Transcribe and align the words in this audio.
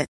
it. 0.00 0.08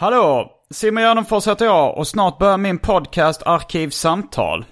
Hallå! 0.00 0.50
Simon 0.70 1.02
Gärdenfors 1.02 1.46
heter 1.48 1.64
jag 1.64 1.98
och 1.98 2.08
snart 2.08 2.38
börjar 2.38 2.58
min 2.58 2.78
podcast 2.78 3.42
Arkivsamtal. 3.42 4.64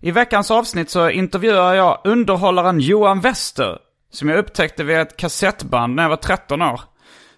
I 0.00 0.10
veckans 0.10 0.50
avsnitt 0.50 0.90
så 0.90 1.10
intervjuar 1.10 1.74
jag 1.74 2.00
underhållaren 2.04 2.80
Johan 2.80 3.20
Wester, 3.20 3.78
som 4.12 4.28
jag 4.28 4.38
upptäckte 4.38 4.84
via 4.84 5.00
ett 5.00 5.16
kassettband 5.16 5.94
när 5.94 6.02
jag 6.02 6.10
var 6.10 6.16
13 6.16 6.62
år. 6.62 6.80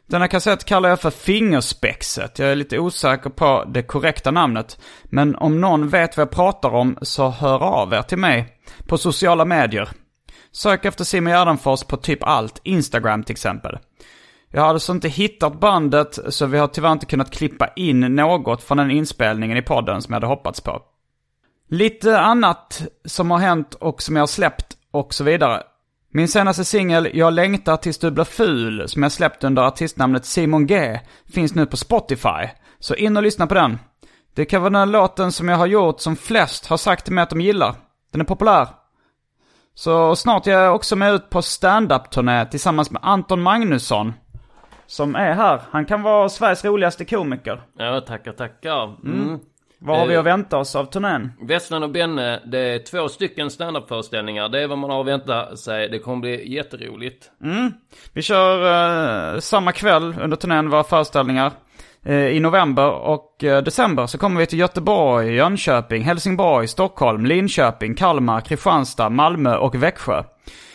Denna 0.06 0.28
kassett 0.28 0.64
kallar 0.64 0.88
jag 0.88 1.00
för 1.00 1.10
Fingerspexet. 1.10 2.38
Jag 2.38 2.50
är 2.50 2.56
lite 2.56 2.78
osäker 2.78 3.30
på 3.30 3.64
det 3.74 3.82
korrekta 3.82 4.30
namnet. 4.30 4.80
Men 5.04 5.36
om 5.36 5.60
någon 5.60 5.88
vet 5.88 6.16
vad 6.16 6.26
jag 6.26 6.30
pratar 6.30 6.74
om 6.74 6.98
så 7.02 7.28
hör 7.28 7.62
av 7.62 7.92
er 7.92 8.02
till 8.02 8.18
mig 8.18 8.46
på 8.88 8.98
sociala 8.98 9.44
medier. 9.44 9.88
Sök 10.50 10.84
efter 10.84 11.04
Simon 11.04 11.32
Gärdenfors 11.32 11.84
på 11.84 11.96
typ 11.96 12.22
allt, 12.22 12.60
Instagram 12.62 13.24
till 13.24 13.32
exempel. 13.32 13.78
Jag 14.54 14.62
har 14.62 14.68
alltså 14.68 14.92
inte 14.92 15.08
hittat 15.08 15.60
bandet 15.60 16.18
så 16.28 16.46
vi 16.46 16.58
har 16.58 16.66
tyvärr 16.66 16.92
inte 16.92 17.06
kunnat 17.06 17.30
klippa 17.30 17.68
in 17.76 18.00
något 18.00 18.62
från 18.62 18.78
den 18.78 18.90
inspelningen 18.90 19.56
i 19.56 19.62
podden 19.62 20.02
som 20.02 20.12
jag 20.12 20.16
hade 20.16 20.26
hoppats 20.26 20.60
på. 20.60 20.82
Lite 21.68 22.20
annat 22.20 22.82
som 23.04 23.30
har 23.30 23.38
hänt 23.38 23.74
och 23.74 24.02
som 24.02 24.16
jag 24.16 24.22
har 24.22 24.26
släppt 24.26 24.76
och 24.90 25.14
så 25.14 25.24
vidare. 25.24 25.62
Min 26.14 26.28
senaste 26.28 26.64
singel 26.64 27.10
Jag 27.14 27.32
längtar 27.32 27.76
tills 27.76 27.98
du 27.98 28.10
blir 28.10 28.24
ful 28.24 28.88
som 28.88 29.02
jag 29.02 29.12
släppt 29.12 29.44
under 29.44 29.62
artistnamnet 29.62 30.24
Simon 30.24 30.66
G 30.66 31.00
finns 31.34 31.54
nu 31.54 31.66
på 31.66 31.76
Spotify. 31.76 32.48
Så 32.78 32.94
in 32.94 33.16
och 33.16 33.22
lyssna 33.22 33.46
på 33.46 33.54
den. 33.54 33.78
Det 34.34 34.44
kan 34.44 34.62
vara 34.62 34.70
den 34.70 34.90
låten 34.90 35.32
som 35.32 35.48
jag 35.48 35.56
har 35.56 35.66
gjort 35.66 36.00
som 36.00 36.16
flest 36.16 36.66
har 36.66 36.76
sagt 36.76 37.04
till 37.04 37.14
mig 37.14 37.22
att 37.22 37.30
de 37.30 37.40
gillar. 37.40 37.74
Den 38.12 38.20
är 38.20 38.24
populär. 38.24 38.68
Så 39.74 40.16
snart 40.16 40.46
är 40.46 40.50
jag 40.50 40.74
också 40.74 40.96
med 40.96 41.14
ut 41.14 41.30
på 41.30 41.42
stand-up-turné 41.42 42.46
tillsammans 42.46 42.90
med 42.90 43.00
Anton 43.04 43.42
Magnusson. 43.42 44.12
Som 44.92 45.14
är 45.16 45.34
här. 45.34 45.60
Han 45.70 45.84
kan 45.84 46.02
vara 46.02 46.28
Sveriges 46.28 46.64
roligaste 46.64 47.04
komiker. 47.04 47.62
Ja, 47.78 48.00
tackar, 48.00 48.32
tackar. 48.32 48.84
Mm. 49.04 49.38
Vad 49.78 49.98
har 49.98 50.06
vi 50.06 50.14
Eh, 50.14 50.20
att 50.20 50.26
vänta 50.26 50.58
oss 50.58 50.76
av 50.76 50.84
turnén? 50.84 51.32
Westman 51.40 51.82
och 51.82 51.90
Benne, 51.90 52.40
det 52.46 52.58
är 52.58 52.78
två 52.78 53.08
stycken 53.08 53.50
standupföreställningar. 53.50 54.48
Det 54.48 54.62
är 54.62 54.68
vad 54.68 54.78
man 54.78 54.90
har 54.90 55.00
att 55.00 55.06
vänta 55.06 55.56
sig. 55.56 55.88
Det 55.88 55.98
kommer 55.98 56.20
bli 56.20 56.54
jätteroligt. 56.54 57.30
Vi 58.12 58.22
kör 58.22 59.34
eh, 59.34 59.40
samma 59.40 59.72
kväll 59.72 60.14
under 60.20 60.36
turnén 60.36 60.70
våra 60.70 60.84
föreställningar. 60.84 61.52
Eh, 62.02 62.26
I 62.26 62.40
november 62.40 62.90
och 62.90 63.44
eh, 63.44 63.62
december 63.62 64.06
så 64.06 64.18
kommer 64.18 64.40
vi 64.40 64.46
till 64.46 64.58
Göteborg, 64.58 65.34
Jönköping, 65.34 66.02
Helsingborg, 66.02 66.68
Stockholm, 66.68 67.26
Linköping, 67.26 67.94
Kalmar, 67.94 68.40
Kristianstad, 68.40 69.08
Malmö 69.08 69.56
och 69.56 69.74
Växjö. 69.74 70.22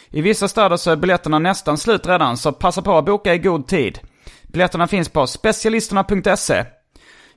I 0.09 0.21
vissa 0.21 0.47
städer 0.47 0.77
så 0.77 0.91
är 0.91 0.95
biljetterna 0.95 1.39
nästan 1.39 1.77
slut 1.77 2.07
redan, 2.07 2.37
så 2.37 2.51
passa 2.51 2.81
på 2.81 2.97
att 2.97 3.05
boka 3.05 3.33
i 3.33 3.37
god 3.37 3.67
tid. 3.67 3.99
Biljetterna 4.47 4.87
finns 4.87 5.09
på 5.09 5.27
specialisterna.se. 5.27 6.65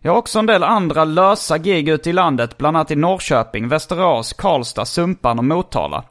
Jag 0.03 0.13
har 0.13 0.19
också 0.19 0.39
en 0.39 0.47
del 0.47 0.63
andra 0.63 1.05
lösa 1.05 1.59
gig 1.59 1.89
ute 1.89 2.11
i 2.11 2.13
landet, 2.13 2.59
bland 2.59 2.77
annat 2.77 2.91
i 2.91 2.97
Norrköping, 2.97 3.69
Västerås, 3.69 4.33
Karlstad, 4.33 4.85
Sumpan 4.85 5.39
och 5.39 5.45
Motala. 5.45 6.05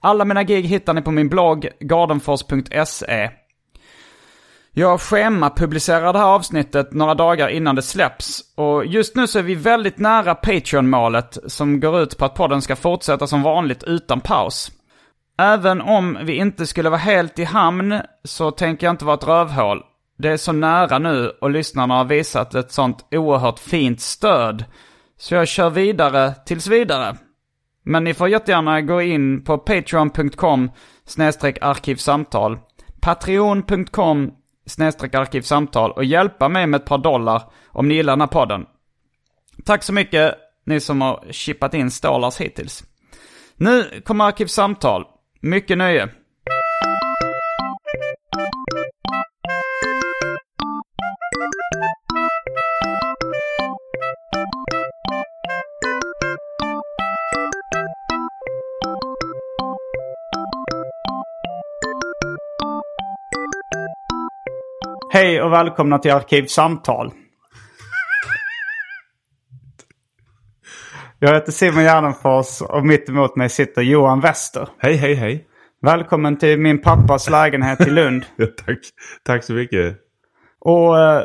Alla 0.00 0.24
mina 0.24 0.42
gig 0.42 0.62
hittar 0.62 0.94
ni 0.94 1.02
på 1.02 1.10
min 1.10 1.28
blogg 1.28 1.68
gardenfors.se. 1.80 3.30
Jag 4.72 5.00
schemapublicerar 5.00 6.12
det 6.12 6.18
här 6.18 6.26
avsnittet 6.26 6.92
några 6.92 7.14
dagar 7.14 7.48
innan 7.48 7.74
det 7.74 7.82
släpps. 7.82 8.40
Och 8.54 8.86
just 8.86 9.16
nu 9.16 9.26
så 9.26 9.38
är 9.38 9.42
vi 9.42 9.54
väldigt 9.54 9.98
nära 9.98 10.34
Patreon-målet 10.34 11.38
som 11.46 11.80
går 11.80 12.00
ut 12.00 12.18
på 12.18 12.24
att 12.24 12.34
podden 12.34 12.62
ska 12.62 12.76
fortsätta 12.76 13.26
som 13.26 13.42
vanligt 13.42 13.84
utan 13.84 14.20
paus. 14.20 14.70
Även 15.38 15.80
om 15.80 16.18
vi 16.22 16.36
inte 16.36 16.66
skulle 16.66 16.90
vara 16.90 17.00
helt 17.00 17.38
i 17.38 17.44
hamn 17.44 18.00
så 18.24 18.50
tänker 18.50 18.86
jag 18.86 18.92
inte 18.92 19.04
vara 19.04 19.16
ett 19.16 19.28
rövhål. 19.28 19.82
Det 20.16 20.28
är 20.28 20.36
så 20.36 20.52
nära 20.52 20.98
nu 20.98 21.32
och 21.40 21.50
lyssnarna 21.50 21.94
har 21.94 22.04
visat 22.04 22.54
ett 22.54 22.72
sånt 22.72 23.06
oerhört 23.10 23.58
fint 23.58 24.00
stöd. 24.00 24.64
Så 25.18 25.34
jag 25.34 25.48
kör 25.48 25.70
vidare 25.70 26.34
tills 26.46 26.66
vidare. 26.66 27.16
Men 27.82 28.04
ni 28.04 28.14
får 28.14 28.28
jättegärna 28.28 28.80
gå 28.80 29.02
in 29.02 29.44
på 29.44 29.58
patreon.com 29.58 30.70
arkivsamtal, 31.60 32.58
patreon.com 33.00 34.32
arkivsamtal 35.12 35.92
och 35.92 36.04
hjälpa 36.04 36.48
mig 36.48 36.66
med 36.66 36.80
ett 36.80 36.86
par 36.86 36.98
dollar 36.98 37.42
om 37.68 37.88
ni 37.88 37.94
gillar 37.94 38.12
den 38.12 38.20
här 38.20 38.28
podden. 38.28 38.66
Tack 39.64 39.82
så 39.82 39.92
mycket 39.92 40.34
ni 40.66 40.80
som 40.80 41.00
har 41.00 41.24
chippat 41.30 41.74
in 41.74 41.90
stålars 41.90 42.40
hittills. 42.40 42.84
Nu 43.56 44.02
kommer 44.04 44.24
Arkivsamtal. 44.24 45.04
Mycket 45.40 45.78
nöje. 45.78 46.08
Hej 65.16 65.42
och 65.42 65.52
välkomna 65.52 65.98
till 65.98 66.12
Arkivsamtal. 66.12 67.12
Jag 71.18 71.34
heter 71.34 71.52
Simon 71.52 71.82
Gärdenfors 71.82 72.60
och 72.62 72.86
mitt 72.86 73.08
emot 73.08 73.36
mig 73.36 73.48
sitter 73.48 73.82
Johan 73.82 74.20
Wester. 74.20 74.68
Hej, 74.78 74.96
hej, 74.96 75.14
hej. 75.14 75.46
Välkommen 75.82 76.38
till 76.38 76.58
min 76.58 76.82
pappas 76.82 77.30
lägenhet 77.30 77.80
i 77.80 77.90
Lund. 77.90 78.24
Ja, 78.36 78.46
tack. 78.66 78.78
Tack 79.22 79.44
så 79.44 79.52
mycket. 79.52 79.96
Och 80.60 80.98
eh, 80.98 81.22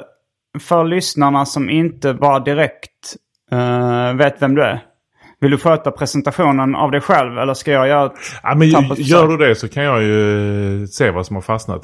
för 0.60 0.84
lyssnarna 0.84 1.46
som 1.46 1.70
inte 1.70 2.14
bara 2.14 2.40
direkt 2.40 3.16
eh, 3.52 4.14
vet 4.14 4.42
vem 4.42 4.56
du 4.56 4.64
är. 4.64 4.84
Vill 5.40 5.52
du 5.52 5.58
sköta 5.58 5.92
presentationen 5.92 6.76
av 6.76 6.92
dig 6.92 7.02
själv 7.02 7.38
eller 7.38 7.54
ska 7.54 7.72
jag 7.72 7.88
göra 7.88 8.06
ett 8.06 8.14
Ja, 8.44 8.56
men 8.56 8.68
gör 8.98 9.28
du 9.28 9.38
det 9.38 9.56
så 9.56 9.68
kan 9.68 9.84
jag 9.84 10.04
ju 10.04 10.88
se 10.88 11.12
vad 11.12 11.26
som 11.26 11.36
har 11.36 11.42
fastnat. 11.42 11.82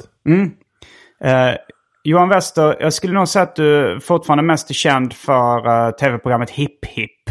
Eh, 1.24 1.54
Johan 2.04 2.28
Wester, 2.28 2.76
jag 2.80 2.92
skulle 2.92 3.12
nog 3.14 3.28
säga 3.28 3.42
att 3.42 3.56
du 3.56 4.00
fortfarande 4.00 4.42
mest 4.44 4.70
är 4.70 4.74
känd 4.74 5.12
för 5.12 5.66
eh, 5.86 5.90
tv-programmet 5.90 6.50
Hipp 6.50 6.84
Hipp. 6.84 7.22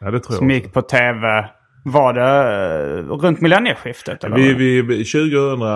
Ja, 0.00 0.10
det 0.10 0.20
tror 0.20 0.36
Som 0.36 0.50
jag 0.50 0.54
gick 0.56 0.64
också. 0.66 0.74
på 0.74 0.82
tv. 0.82 1.48
Var 1.84 2.12
det 2.12 2.98
eh, 2.98 3.04
runt 3.04 3.40
millennieskiftet? 3.40 4.24
Eller? 4.24 4.36
Vi, 4.36 4.54
vi, 4.54 4.82
vi- 4.82 5.04
2000, 5.04 5.62
eh, 5.62 5.68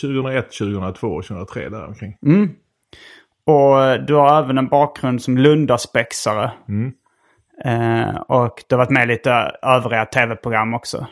2001, 0.00 0.52
2002, 0.52 1.22
2003 1.22 1.68
där 1.68 1.86
omkring. 1.86 2.14
Och 3.46 3.82
eh, 3.84 4.00
du 4.04 4.14
har 4.14 4.38
även 4.42 4.58
en 4.58 4.68
bakgrund 4.68 5.22
som 5.22 5.38
Lundaspexare. 5.38 6.50
Eh, 7.64 8.16
och 8.16 8.64
du 8.68 8.74
har 8.74 8.78
varit 8.78 8.90
med 8.90 9.04
i 9.04 9.06
lite 9.06 9.32
övriga 9.62 10.06
tv-program 10.06 10.74
också. 10.74 11.06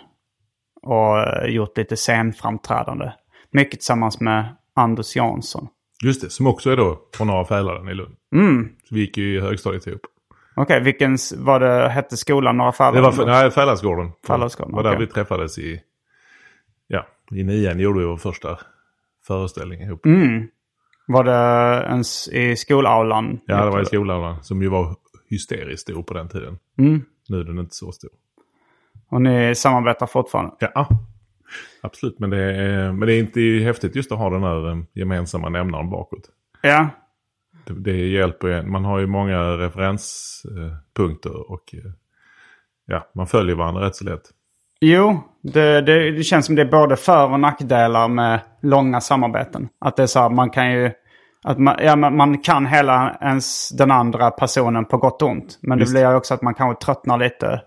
Och 0.82 1.48
gjort 1.48 1.76
lite 1.78 1.96
scenframträdande. 1.96 3.12
Mycket 3.50 3.72
tillsammans 3.80 4.20
med 4.20 4.44
Anders 4.76 5.16
Jansson. 5.16 5.68
Just 6.02 6.20
det, 6.22 6.30
som 6.30 6.46
också 6.46 6.70
är 6.70 6.76
då 6.76 7.00
från 7.16 7.26
Norra 7.26 7.44
Fäladen 7.44 7.88
i 7.88 7.94
Lund. 7.94 8.16
Så 8.88 8.94
vi 8.94 9.00
gick 9.00 9.16
ju 9.18 9.36
i 9.36 9.40
högstadiet 9.40 9.86
ihop. 9.86 10.00
Okej, 10.56 10.80
vilken 10.82 11.14
s- 11.14 11.34
var 11.36 11.60
det 11.60 11.88
hette 11.88 12.16
skolan? 12.16 12.56
Några 12.56 12.72
fall? 12.72 12.94
Det 12.94 13.00
var 13.00 13.26
nej, 13.26 13.50
Fäladsgården. 13.50 14.10
Fäladsgården, 14.26 14.70
Det 14.72 14.76
var 14.76 14.82
där 14.82 14.90
okej. 14.96 15.06
vi 15.06 15.12
träffades 15.12 15.58
i... 15.58 15.80
Ja, 16.86 17.06
i 17.30 17.44
nian 17.44 17.78
gjorde 17.80 17.98
vi 18.00 18.04
vår 18.06 18.16
första 18.16 18.58
föreställning 19.26 19.80
ihop. 19.80 20.00
Var 21.06 21.24
det 21.24 21.84
ens 21.88 22.28
i 22.28 22.56
skolaulan? 22.56 23.40
Ja, 23.46 23.64
det 23.64 23.70
var 23.70 23.80
i 23.82 23.84
skolan 23.84 24.44
som 24.44 24.62
ju 24.62 24.68
var 24.68 24.96
hysteriskt 25.30 25.82
stor 25.82 26.02
på 26.02 26.14
den 26.14 26.28
tiden. 26.28 26.58
Mm. 26.78 27.04
Nu 27.28 27.40
är 27.40 27.44
den 27.44 27.58
inte 27.58 27.74
så 27.74 27.92
stor. 27.92 28.10
Och 29.10 29.22
ni 29.22 29.54
samarbetar 29.54 30.06
fortfarande? 30.06 30.54
Ja, 30.58 30.88
absolut. 31.80 32.18
Men 32.18 32.30
det 32.30 32.38
är, 32.38 32.92
men 32.92 33.06
det 33.06 33.14
är 33.14 33.18
inte 33.18 33.40
häftigt 33.40 33.96
just 33.96 34.12
att 34.12 34.18
ha 34.18 34.30
den 34.30 34.42
här 34.42 34.70
eh, 34.70 34.76
gemensamma 34.92 35.48
nämnaren 35.48 35.90
bakåt. 35.90 36.28
Ja. 36.62 36.88
Det, 37.66 37.74
det 37.74 38.08
hjälper 38.08 38.48
ju. 38.48 38.62
Man 38.62 38.84
har 38.84 38.98
ju 38.98 39.06
många 39.06 39.38
referenspunkter 39.38 41.50
och 41.50 41.74
eh, 41.74 41.90
ja, 42.86 43.10
man 43.14 43.26
följer 43.26 43.56
varandra 43.56 43.86
rätt 43.86 43.96
så 43.96 44.04
lätt. 44.04 44.22
Jo, 44.80 45.20
det, 45.42 45.80
det, 45.80 46.10
det 46.10 46.22
känns 46.22 46.46
som 46.46 46.54
det 46.54 46.62
är 46.62 46.70
både 46.70 46.96
för 46.96 47.32
och 47.32 47.40
nackdelar 47.40 48.08
med 48.08 48.40
långa 48.62 49.00
samarbeten. 49.00 49.68
Att 49.80 49.96
det 49.96 50.02
är 50.02 50.06
så 50.06 50.20
här, 50.20 50.30
man 50.30 50.50
kan 50.50 50.72
ju... 50.72 50.90
Att 51.44 51.58
man, 51.58 51.76
ja, 51.78 51.96
man, 51.96 52.38
kan 52.38 52.66
hela 52.66 53.18
ens 53.20 53.68
den 53.68 53.90
andra 53.90 54.30
personen 54.30 54.84
på 54.84 54.98
gott 54.98 55.22
och 55.22 55.28
ont. 55.28 55.58
Men 55.62 55.78
Visst. 55.78 55.94
det 55.94 56.00
blir 56.00 56.16
också 56.16 56.34
att 56.34 56.42
man 56.42 56.54
kanske 56.54 56.84
tröttnar 56.84 57.18
lite 57.18 57.62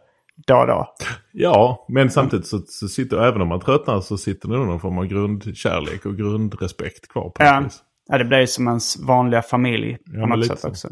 då 0.48 0.56
och 0.58 0.68
då. 0.68 0.94
Ja, 1.32 1.86
men 1.90 2.10
samtidigt 2.10 2.48
så, 2.48 2.60
så 2.60 2.88
sitter, 2.88 3.18
även 3.28 3.42
om 3.42 3.48
man 3.48 3.60
tröttnar 3.60 4.02
så 4.02 4.18
sitter 4.18 4.50
det 4.50 4.58
någon 4.58 4.80
form 4.80 4.98
av 4.98 5.06
grundkärlek 5.06 6.06
och 6.06 6.18
grundrespekt 6.18 7.08
kvar 7.08 7.30
på 7.30 7.44
Ja. 7.44 7.62
vis. 7.64 7.80
ja, 8.08 8.18
det 8.18 8.26
blir 8.26 8.40
ju 8.40 8.48
som 8.48 8.68
ens 8.68 8.98
vanliga 9.00 9.42
familj 9.42 9.98
på 9.98 10.12
men 10.28 10.30
något 10.30 10.46
sätt 10.48 10.60
så. 10.60 10.68
också. 10.68 10.88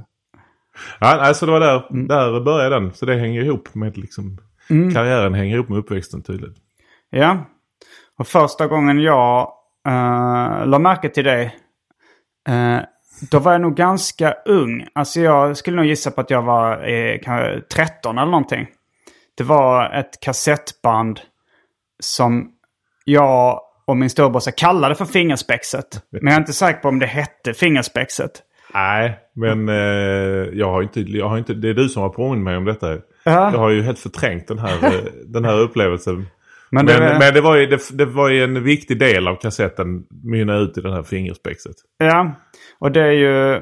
Ja, 1.00 1.08
alltså 1.20 1.46
det 1.46 1.52
var 1.52 1.60
där, 1.60 1.88
Mm. 1.92 2.08
där 2.08 2.40
började 2.42 2.76
den. 2.76 2.94
Så 2.94 3.06
det 3.06 3.16
hänger 3.16 3.42
ihop 3.42 3.76
med 3.76 3.98
liksom, 3.98 4.38
karriären 4.94 5.34
hänger 5.34 5.56
ihop 5.56 5.70
med 5.70 5.78
uppväxten 5.78 6.24
tydligt. 6.24 6.58
Ja. 7.10 7.38
Och 8.20 8.28
första 8.28 8.68
gången 8.68 9.00
jag 9.00 9.42
uh, 9.88 10.66
la 10.68 10.80
märke 10.80 11.10
till 11.10 11.24
dig, 11.24 11.56
eh, 12.50 12.78
då 13.32 13.40
var 13.40 13.52
jag 13.52 13.62
nog 13.62 13.76
ganska 13.76 14.34
ung. 14.46 14.88
Alltså 14.96 15.20
jag 15.20 15.58
skulle 15.58 15.76
nog 15.78 15.86
gissa 15.86 16.12
på 16.12 16.22
att 16.22 16.30
jag 16.30 16.42
var 16.42 16.88
eh, 16.90 17.20
kanske 17.24 17.62
13 17.76 18.18
eller 18.18 18.32
någonting. 18.32 18.68
Det 19.38 19.44
var 19.44 19.90
ett 19.94 20.20
kassettband 20.22 21.20
som 22.00 22.52
jag 23.06 23.62
och 23.88 23.98
min 23.98 24.10
storebrorsa 24.10 24.52
kallade 24.52 24.96
för 24.96 25.06
Fingerspexet. 25.06 25.86
Men 26.12 26.26
jag 26.26 26.34
är 26.34 26.40
inte 26.40 26.54
säker 26.54 26.80
på 26.80 26.88
om 26.88 27.00
det 27.00 27.06
hette 27.06 27.54
Fingerspexet. 27.54 28.32
Nej, 28.74 29.20
men 29.36 29.70
eh, 29.70 29.76
jag 30.54 30.72
har 30.72 30.82
inte, 30.82 31.02
jag 31.02 31.30
har 31.30 31.38
inte, 31.38 31.54
det 31.54 31.70
är 31.70 31.74
du 31.74 31.90
som 31.90 32.02
har 32.02 32.10
påmint 32.10 32.44
mig 32.44 32.58
om 32.58 32.66
detta. 32.66 32.94
Ja. 33.24 33.52
Jag 33.52 33.60
har 33.60 33.70
ju 33.70 33.82
helt 33.82 34.00
förträngt 34.00 34.48
den 34.48 34.60
här, 34.60 34.86
eh, 34.86 35.04
den 35.26 35.46
här 35.46 35.60
upplevelsen. 35.60 36.16
Men 36.70 36.86
Men, 36.86 37.02
det- 37.02 37.18
men, 37.20 37.34
det, 37.34 37.42
var 37.42 37.56
ju, 37.56 37.66
det, 37.66 37.98
det 37.98 38.06
var 38.06 38.30
ju 38.30 38.44
en 38.44 38.64
viktig 38.64 39.00
del 39.00 39.28
av 39.28 39.36
kassetten 39.36 40.04
mynna 40.24 40.56
ut 40.58 40.78
i 40.78 40.82
den 40.82 40.94
här 40.94 41.04
fingerspexet. 41.04 41.76
Ja, 41.98 42.32
och 42.80 42.92
det 42.92 43.02
är 43.02 43.12
ju... 43.12 43.62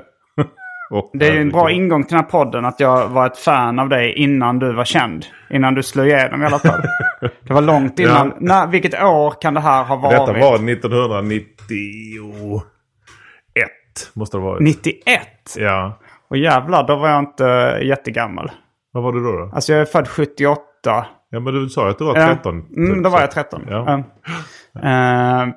Åh, 0.91 1.09
Det 1.13 1.27
är 1.27 1.33
ju 1.33 1.41
en 1.41 1.49
bra 1.49 1.61
herregud. 1.63 1.83
ingång 1.83 2.03
till 2.03 2.15
den 2.15 2.23
här 2.25 2.31
podden 2.31 2.65
att 2.65 2.79
jag 2.79 3.07
var 3.07 3.25
ett 3.25 3.38
fan 3.38 3.79
av 3.79 3.89
dig 3.89 4.13
innan 4.13 4.59
du 4.59 4.73
var 4.73 4.85
känd. 4.85 5.25
Innan 5.49 5.73
du 5.73 5.83
slog 5.83 6.07
igenom 6.07 6.43
i 6.43 6.45
alla 6.45 6.59
fall. 6.59 6.81
Det 7.47 7.53
var 7.53 7.61
långt 7.61 7.99
innan. 7.99 8.27
Ja. 8.27 8.35
När, 8.39 8.67
vilket 8.67 9.03
år 9.03 9.33
kan 9.41 9.53
det 9.53 9.59
här 9.59 9.83
ha 9.83 9.95
varit? 9.95 10.11
Detta 10.11 10.33
var 10.39 10.55
1991. 10.69 12.63
Måste 14.13 14.38
det 14.38 14.41
ha 14.41 14.49
varit. 14.49 14.61
91? 14.61 15.03
Ja. 15.57 15.99
Och 16.29 16.38
jävlar, 16.38 16.88
då 16.88 16.95
var 16.95 17.09
jag 17.09 17.19
inte 17.19 17.79
jättegammal. 17.81 18.51
Vad 18.91 19.03
var 19.03 19.11
du 19.13 19.23
då? 19.23 19.31
då? 19.31 19.51
Alltså 19.53 19.71
jag 19.73 19.81
är 19.81 19.85
född 19.85 20.07
78. 20.07 20.61
Ja 21.29 21.39
men 21.39 21.53
du 21.53 21.69
sa 21.69 21.89
att 21.89 21.97
du 21.97 22.05
var 22.05 22.17
Ja. 22.19 22.27
13. 22.27 22.53
Mm, 22.77 22.93
typ, 22.95 23.03
då 23.03 23.09
var 23.09 23.19
jag 23.21 23.31
13. 23.31 23.61
Ja. 23.69 23.85
Ja. 23.88 23.97
Eh, 24.81 25.47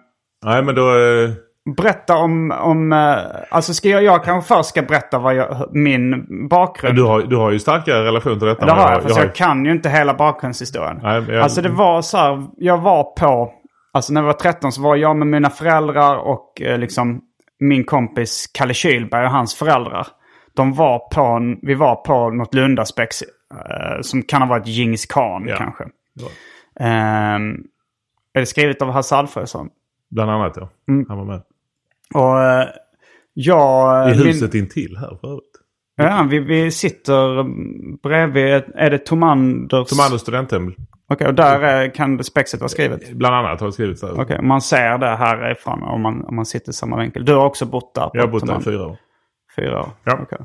Nej 0.44 0.62
men 0.62 0.74
då... 0.74 0.88
Eh, 0.90 1.30
berätta 1.76 2.16
om... 2.16 2.50
om 2.50 2.92
eh, 2.92 3.16
alltså 3.50 3.74
ska 3.74 3.88
jag, 3.88 4.02
jag 4.02 4.24
kanske 4.24 4.54
först 4.54 4.68
ska 4.68 4.82
berätta 4.82 5.18
vad 5.18 5.34
jag, 5.34 5.68
min 5.72 6.26
bakgrund. 6.48 6.96
du, 6.96 7.02
har, 7.02 7.22
du 7.22 7.36
har 7.36 7.50
ju 7.50 7.58
starkare 7.58 8.04
relation 8.04 8.38
till 8.38 8.48
detta. 8.48 8.66
Det 8.66 8.72
har 8.72 8.82
vad 8.82 8.92
jag, 8.92 9.02
fast 9.02 9.16
har- 9.16 9.24
jag 9.24 9.34
kan 9.34 9.64
ju 9.64 9.70
inte 9.72 9.88
hela 9.88 10.14
bakgrundshistorien. 10.14 11.00
Nej, 11.02 11.24
jag- 11.28 11.42
Alltså 11.42 11.62
det 11.62 11.68
var 11.68 12.02
så 12.02 12.18
här, 12.18 12.46
jag 12.56 12.78
var 12.78 13.02
på, 13.04 13.52
alltså 13.92 14.12
när 14.12 14.20
jag 14.20 14.26
var 14.26 14.32
13 14.32 14.72
så 14.72 14.82
var 14.82 14.96
jag 14.96 15.16
med 15.16 15.26
mina 15.26 15.50
föräldrar 15.50 16.16
och 16.16 16.60
eh, 16.62 16.78
liksom 16.78 17.20
min 17.60 17.84
kompis 17.84 18.50
Kalle 18.54 18.74
Kylberg 18.74 19.24
och 19.24 19.30
hans 19.32 19.54
föräldrar. 19.54 20.06
De 20.56 20.72
var 20.72 20.98
på, 20.98 21.40
vi 21.62 21.74
var 21.74 21.94
på 21.96 22.30
något 22.30 22.54
Lundaspex 22.54 23.22
eh, 23.22 24.00
som 24.00 24.22
kan 24.22 24.42
ha 24.42 24.48
varit 24.48 24.66
Djingis 24.66 25.06
khan 25.06 25.44
Ja. 25.48 25.56
kanske. 25.56 25.84
Ja. 26.14 26.26
Ehm, 26.86 27.54
är 28.34 28.40
det 28.40 28.46
skrivet 28.46 28.82
av 28.82 28.90
Hasse 28.90 29.16
Alfredson? 29.16 29.68
Bland 30.10 30.30
annat 30.30 30.52
ja. 30.56 30.68
Mm. 30.88 31.06
Han 31.08 31.18
var 31.18 31.24
med. 31.24 31.42
Och 32.14 32.42
eh, 32.42 32.68
jag... 33.34 34.10
I 34.10 34.16
min- 34.16 34.26
huset 34.26 34.54
intill 34.54 34.96
här 34.96 35.18
förut. 35.20 35.50
Ja, 35.96 36.26
vi, 36.30 36.38
vi 36.38 36.70
sitter 36.70 37.44
bredvid, 38.02 38.62
är 38.74 38.90
det 38.90 38.98
Tomanders? 38.98 39.88
Som 39.88 40.18
studenthem. 40.18 40.74
Okej, 41.08 41.26
och 41.26 41.34
där 41.34 41.60
är, 41.60 41.94
kan 41.94 42.24
spexet 42.24 42.60
vara 42.60 42.68
skrivet? 42.68 43.12
Bland 43.12 43.34
annat 43.34 43.60
har 43.60 43.66
det 43.66 43.72
skrivits 43.72 44.00
där. 44.00 44.20
Okej, 44.20 44.42
man 44.42 44.60
ser 44.60 44.98
det 44.98 45.16
härifrån 45.16 45.82
om 45.82 46.02
man, 46.02 46.24
om 46.24 46.36
man 46.36 46.46
sitter 46.46 46.70
i 46.70 46.72
samma 46.72 46.98
vinkel. 47.00 47.24
Du 47.24 47.34
har 47.34 47.46
också 47.46 47.66
bott 47.66 47.94
där? 47.94 48.10
Jag 48.12 48.20
har 48.22 48.28
bott 48.28 48.46
där 48.46 48.60
i 48.60 48.62
fyra 48.62 48.86
år. 48.86 48.96
Fyra 49.56 49.80
år? 49.80 49.88
Ja. 50.04 50.18
Okej. 50.22 50.38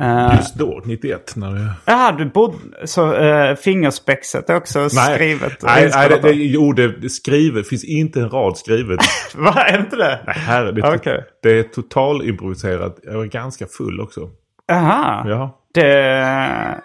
Eh, 0.00 0.36
Just 0.36 0.54
då, 0.54 0.82
91. 0.84 1.32
När 1.36 1.50
det... 1.54 1.70
Jaha, 1.84 2.12
du 2.12 2.24
bodde... 2.24 2.56
Så 2.84 3.14
uh, 3.14 3.54
fingerspexet 3.54 4.50
är 4.50 4.56
också 4.56 4.88
skrivet? 4.90 5.62
och 5.62 5.68
Nej, 5.68 5.90
nej 5.94 6.08
det, 6.08 6.18
det, 6.18 6.32
jo, 6.32 6.72
det 6.72 7.08
skrivet. 7.10 7.68
finns 7.68 7.84
inte 7.84 8.20
en 8.20 8.30
rad 8.30 8.58
skrivet. 8.58 9.00
Va, 9.36 9.52
är 9.52 9.78
inte 9.78 9.96
det? 9.96 10.20
Nej, 10.26 10.36
herre, 10.36 10.72
det, 10.72 10.94
Okej. 10.94 11.24
det 11.42 11.58
är 11.58 11.62
total 11.62 12.28
improviserat. 12.28 12.98
Jag 13.02 13.12
var 13.12 13.24
ganska 13.24 13.66
full 13.66 14.00
också. 14.00 14.28
Jaha. 14.66 15.28
Ja. 15.28 15.58
Det... 15.74 16.82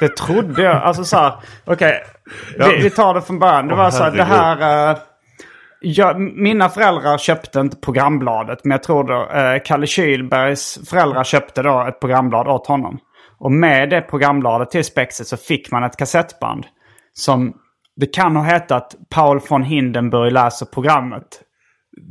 Det 0.00 0.16
trodde 0.16 0.62
jag. 0.62 0.76
Alltså 0.76 1.04
så 1.04 1.16
här, 1.16 1.32
okej. 1.64 2.02
Ja. 2.58 2.68
Vi, 2.68 2.82
vi 2.82 2.90
tar 2.90 3.14
det 3.14 3.22
från 3.22 3.38
början. 3.38 3.68
Det 3.68 3.74
var 3.74 3.90
så 3.90 4.02
här, 4.02 4.10
det 4.10 4.24
här... 4.24 4.98
jag, 5.80 6.20
mina 6.20 6.68
föräldrar 6.68 7.18
köpte 7.18 7.60
inte 7.60 7.76
programbladet. 7.76 8.64
Men 8.64 8.70
jag 8.70 8.82
tror 8.82 9.04
då 9.04 9.38
eh, 9.38 9.62
Kalle 9.64 9.86
Kylbergs 9.86 10.90
föräldrar 10.90 11.24
köpte 11.24 11.62
då 11.62 11.86
ett 11.88 12.00
programblad 12.00 12.48
åt 12.48 12.66
honom. 12.66 12.98
Och 13.38 13.52
med 13.52 13.90
det 13.90 14.00
programbladet 14.00 14.70
till 14.70 14.84
Spexet 14.84 15.26
så 15.26 15.36
fick 15.36 15.70
man 15.70 15.84
ett 15.84 15.96
kassettband. 15.96 16.66
Som 17.12 17.54
det 17.96 18.06
kan 18.06 18.36
ha 18.36 18.42
hetat 18.42 18.96
Paul 19.14 19.40
von 19.48 19.62
Hindenburg 19.62 20.32
läser 20.32 20.66
programmet. 20.66 21.42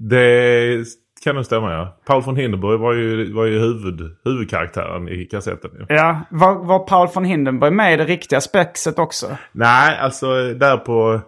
Det 0.09 0.85
kan 1.23 1.35
nog 1.35 1.45
stämma 1.45 1.71
ja. 1.71 1.97
Paul 2.05 2.21
von 2.21 2.35
Hindenburg 2.35 2.79
var 2.79 2.93
ju, 2.93 3.33
var 3.33 3.45
ju 3.45 3.59
huvud, 3.59 4.17
huvudkaraktären 4.25 5.09
i 5.09 5.25
kassetten. 5.25 5.71
ju. 5.79 5.85
Ja, 5.95 6.21
var, 6.29 6.55
var 6.55 6.79
Paul 6.79 7.07
von 7.13 7.25
Hindenburg 7.25 7.73
med 7.73 7.93
i 7.93 7.97
det 7.97 8.05
riktiga 8.05 8.41
Spexet 8.41 8.99
också? 8.99 9.27
Nej, 9.51 9.97
alltså 9.97 10.53
där 10.53 10.77
på... 10.77 11.21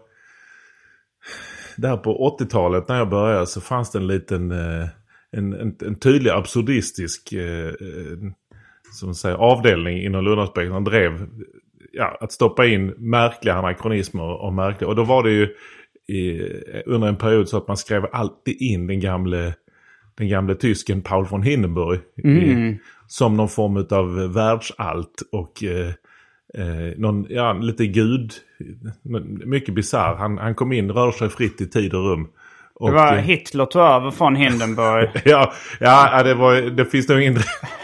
Där 1.82 1.98
på 1.98 2.38
80-talet 2.40 2.88
när 2.88 2.98
jag 2.98 3.10
började 3.10 3.48
så 3.48 3.62
fanns 3.62 3.92
det 3.92 4.00
en 4.00 4.08
liten... 4.08 4.52
eh, 4.52 4.88
En, 5.38 5.54
en, 5.54 5.76
en 5.86 5.96
tydlig 6.00 6.32
absurdistisk 6.32 7.34
eh, 7.34 7.68
eh, 7.68 8.18
som 9.00 9.14
säger, 9.16 9.36
avdelning 9.38 10.04
inom 10.04 10.24
Lundaspekten. 10.26 10.74
Han 10.74 10.84
drev 10.84 11.28
ja, 11.94 12.18
att 12.20 12.32
stoppa 12.32 12.66
in 12.66 12.94
märkliga 12.98 13.56
anakronismer 13.56 14.24
och 14.44 14.54
märkliga. 14.54 14.90
Och 14.90 14.96
då 14.96 15.04
var 15.04 15.24
det 15.24 15.32
ju 15.32 15.48
i, 16.08 16.42
under 16.86 17.08
en 17.08 17.16
period 17.18 17.48
så 17.50 17.58
att 17.58 17.68
man 17.68 17.78
skrev 17.78 18.06
alltid 18.12 18.62
in 18.62 18.88
den 18.88 19.00
gamle, 19.00 19.54
den 20.18 20.30
gamle 20.30 20.56
tysken 20.56 21.02
Paul 21.02 21.26
von 21.26 21.44
Hindenburg. 21.44 22.00
I, 22.18 22.80
som 23.08 23.38
någon 23.38 23.50
form 23.50 23.78
av 23.92 24.34
världsalt 24.34 25.22
och 25.32 25.64
eh, 25.64 25.92
eh, 26.58 26.98
någon, 26.98 27.26
ja, 27.30 27.54
lite 27.54 27.88
gud. 27.88 28.34
Mycket 29.46 29.76
bisarr. 29.76 30.16
Han, 30.16 30.38
han 30.38 30.56
kom 30.56 30.72
in, 30.72 30.92
rör 30.92 31.12
sig 31.12 31.30
fritt 31.30 31.62
i 31.62 31.68
tid 31.68 31.94
och 31.94 32.04
rum. 32.04 32.28
Och, 32.82 32.90
Det 32.90 32.96
var 32.96 33.16
eh, 33.16 33.22
Hitler 33.22 33.66
tog 33.66 33.82
över 33.82 34.12
från 34.12 34.36
Hindenburg. 34.36 35.10
Ja, 35.26 35.54
ja 35.80 36.24
det, 36.24 36.34
var, 36.34 36.56
det 36.56 36.86
finns 36.86 37.10
nog 37.10 37.22
ingen 37.22 37.34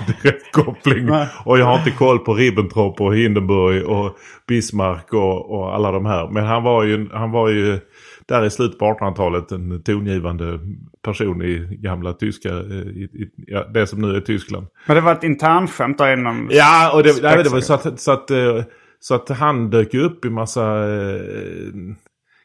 direkt 0.08 0.52
koppling. 0.52 1.10
Och 1.46 1.60
jag 1.60 1.66
har 1.66 1.78
inte 1.78 1.92
koll 1.92 2.20
på 2.20 2.34
Ribbentrop 2.34 3.02
och 3.02 3.16
Hindenburg 3.16 3.86
och 3.86 4.18
Bismarck 4.48 5.14
och, 5.14 5.52
och 5.52 5.76
alla 5.76 5.92
de 5.92 6.06
här. 6.06 6.28
Men 6.28 6.46
han 6.46 6.64
var 6.64 6.84
ju, 6.84 7.10
han 7.14 7.32
var 7.32 7.50
ju 7.50 7.80
där 8.28 8.46
i 8.46 8.50
slutet 8.50 8.80
på 8.80 8.86
1800-talet 8.86 9.52
en 9.52 9.84
tongivande 9.84 10.60
person 11.04 11.42
i 11.42 11.78
gamla 11.82 12.14
tyska, 12.14 12.50
eh, 12.50 12.56
i, 12.72 13.04
i, 13.14 13.30
ja, 13.48 13.64
det 13.74 13.88
som 13.88 14.02
nu 14.02 14.16
är 14.16 14.22
Tyskland. 14.22 14.68
Men 14.88 14.96
det 14.96 15.02
var 15.02 15.12
ett 15.12 15.24
internskämt 15.24 15.98
där 15.98 16.14
inom... 16.18 16.48
Ja, 16.52 16.92
och 16.96 17.04
det, 17.04 17.22
nej, 17.22 17.44
det 17.44 17.50
var 17.50 17.60
så 17.62 17.74
att, 17.74 18.00
så, 18.00 18.12
att, 18.12 18.32
eh, 18.32 18.64
så 19.00 19.16
att 19.16 19.30
han 19.30 19.70
dök 19.70 19.94
upp 19.94 20.26
i 20.26 20.30
massa... 20.30 20.94
Eh, 20.94 21.20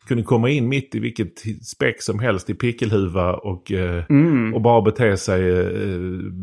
kunde 0.08 0.22
komma 0.22 0.48
in 0.50 0.68
mitt 0.68 0.94
i 0.94 0.98
vilket 0.98 1.38
spex 1.66 2.04
som 2.04 2.18
helst 2.18 2.50
i 2.50 2.54
pickelhuva 2.54 3.32
och, 3.34 3.72
eh, 3.72 4.04
och 4.54 4.60
bara 4.62 4.82
bete 4.82 5.16
sig 5.16 5.50
eh, 5.60 5.98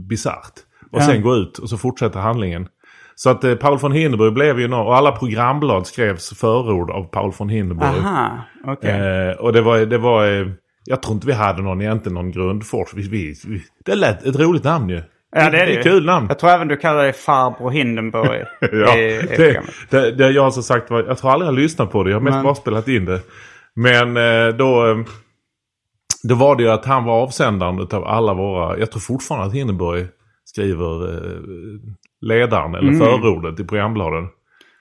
bisarrt. 0.10 0.54
Och 0.92 1.00
Ja. 1.02 1.06
sen 1.06 1.22
gå 1.22 1.36
ut 1.36 1.58
och 1.58 1.70
så 1.70 1.78
fortsätter 1.78 2.20
handlingen. 2.20 2.68
Så 3.22 3.30
att 3.30 3.44
eh, 3.44 3.56
Paul 3.56 3.78
von 3.78 3.92
Hindenburg 3.92 4.34
blev 4.34 4.60
ju 4.60 4.68
nå 4.68 4.82
och 4.82 4.96
alla 4.96 5.12
programblad 5.12 5.88
skrevs 5.88 6.40
förord 6.40 6.92
av 6.92 7.04
Paul 7.04 7.34
von 7.38 7.50
Hindenburg. 7.50 7.90
Aha, 7.90 8.38
okej. 8.68 8.92
Eh, 9.30 9.36
och 9.36 9.54
det 9.54 9.62
var, 9.62 9.78
det 9.80 9.98
var 9.98 10.26
eh, 10.42 10.48
Jag 10.86 11.02
tror 11.02 11.16
inte 11.16 11.28
vi 11.28 11.34
hade 11.34 11.62
någon 11.62 11.82
egentligen 11.82 12.14
någon 12.14 12.32
grundfors. 12.32 12.94
Vi, 12.94 13.08
vi, 13.08 13.34
vi, 13.48 13.62
det 13.86 13.96
lät 13.96 14.26
ett 14.26 14.40
roligt 14.40 14.64
namn 14.64 14.90
ju. 14.90 15.02
Ja, 15.36 15.50
det 15.50 15.58
är 15.60 15.66
det 15.66 15.74
det 15.74 15.78
ett 15.80 15.84
kul 15.84 16.06
namn. 16.06 16.26
Jag 16.30 16.40
tror 16.40 16.50
även 16.50 16.68
du 16.68 16.78
kallar 16.78 17.04
dig 17.04 17.14
farbror 17.14 17.70
Hindenburg 17.70 18.46
Ja, 18.72 18.98
i, 18.98 19.16
i 19.16 19.22
det, 19.38 19.62
det, 19.90 20.12
det 20.12 20.30
jag 20.30 20.44
har 20.44 20.52
som 20.52 20.64
sagt 20.64 20.90
var, 20.92 21.04
jag 21.04 21.18
tror 21.18 21.32
aldrig 21.32 21.48
jag 21.48 21.56
lyssnat 21.56 21.92
på 21.92 22.04
det. 22.04 22.10
Jag 22.10 22.18
har 22.18 22.24
mest 22.24 22.36
Men- 22.36 22.44
bara 22.44 22.56
spelat 22.56 22.88
in 22.88 23.06
det. 23.06 23.22
Men 23.76 24.18
eh, 24.18 24.56
då, 24.56 24.88
eh, 24.92 24.98
då 26.24 26.36
var 26.36 26.56
det 26.56 26.64
ju 26.64 26.70
att 26.70 26.86
han 26.86 27.04
var 27.06 27.22
avsändaren 27.24 27.88
av 27.92 28.06
alla 28.06 28.34
våra, 28.34 28.80
jag 28.80 28.92
tror 28.92 29.00
fortfarande 29.02 29.48
att 29.48 29.54
Hindenburg 29.54 30.08
skriver 30.46 31.14
eh, 31.14 31.40
ledaren 32.22 32.76
eller 32.76 32.92
Mm. 32.92 33.00
förordet 33.00 33.60
i 33.60 33.64
programbladen. 33.64 34.28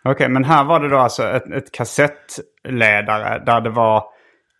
Okej, 0.05 0.29
men 0.29 0.45
här 0.45 0.65
var 0.65 0.81
det 0.81 0.89
då 0.89 0.99
alltså 0.99 1.23
ett, 1.29 1.51
ett 1.51 1.73
kassettledare 1.73 3.43
där 3.47 3.61
det 3.61 3.71
var... 3.71 4.05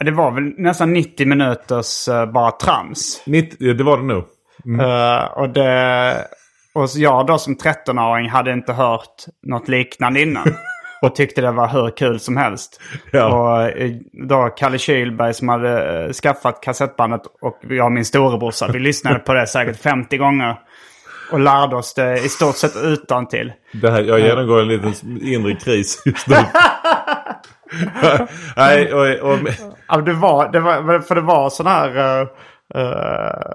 Det 0.05 0.11
var 0.11 0.31
väl 0.31 0.55
nästan 0.59 0.93
90 0.93 1.27
minuters 1.27 2.09
eh, 2.09 2.27
bara 2.33 2.51
trams. 2.51 3.23
90, 3.27 3.75
det 3.75 3.85
var 3.85 3.97
det 3.97 4.03
nog. 4.05 4.25
Eh, 4.81 5.25
och 5.25 5.49
det... 5.49 6.15
Och 6.75 6.89
jag 6.97 7.27
då 7.27 7.39
som 7.39 7.57
13-åring 7.57 8.29
hade 8.29 8.53
inte 8.53 8.73
hört 8.73 9.15
något 9.43 9.69
liknande 9.69 10.23
innan. 10.23 10.47
och 11.03 11.15
tyckte 11.15 11.41
det 11.41 11.51
var 11.53 11.69
hur 11.69 11.97
kul 11.97 12.21
som 12.21 12.37
helst. 12.37 12.81
Ja. 13.13 13.27
Och 13.35 13.63
eh, 13.63 13.91
då 14.29 14.49
Kalle 14.57 14.79
Kylberg 14.79 15.35
som 15.35 15.49
hade 15.49 16.13
skaffat 16.13 16.61
kassettbandet 16.63 17.23
och 17.41 17.59
jag 17.69 17.87
och 17.87 17.93
min 17.93 18.05
storebrorsa, 18.05 18.69
vi 18.73 18.79
lyssnade 18.79 19.19
på 19.19 19.35
det 19.35 19.47
säkert 19.47 19.81
50 19.83 20.17
gånger. 20.17 20.57
Och 21.33 21.41
lärde 21.41 21.77
oss 21.77 21.95
det 21.95 22.19
i 22.19 22.29
stort 22.29 22.57
sett 22.57 22.77
utan 22.77 23.29
till. 23.29 23.53
Det 23.73 23.91
här, 23.91 24.03
jag 24.03 24.21
genomgår 24.21 24.61
en 24.61 24.69
liten 24.69 24.93
inre 25.23 25.55
kris 25.55 26.03
just 26.07 26.29
nu. 26.29 26.37
Nej, 28.57 28.93
och, 28.93 29.31
och, 29.33 29.39
Ja, 29.89 29.97
det 29.97 30.13
var, 30.13 30.53
det 30.53 30.61
var, 30.61 31.01
för 31.01 31.15
det 31.15 31.21
var 31.21 31.51
sån 31.51 31.67
här... 31.67 31.97
Uh, 31.97 32.27
uh, 32.77 33.53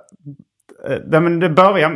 det, 1.12 1.20
men 1.20 1.39
det 1.39 1.50
börjar, 1.50 1.89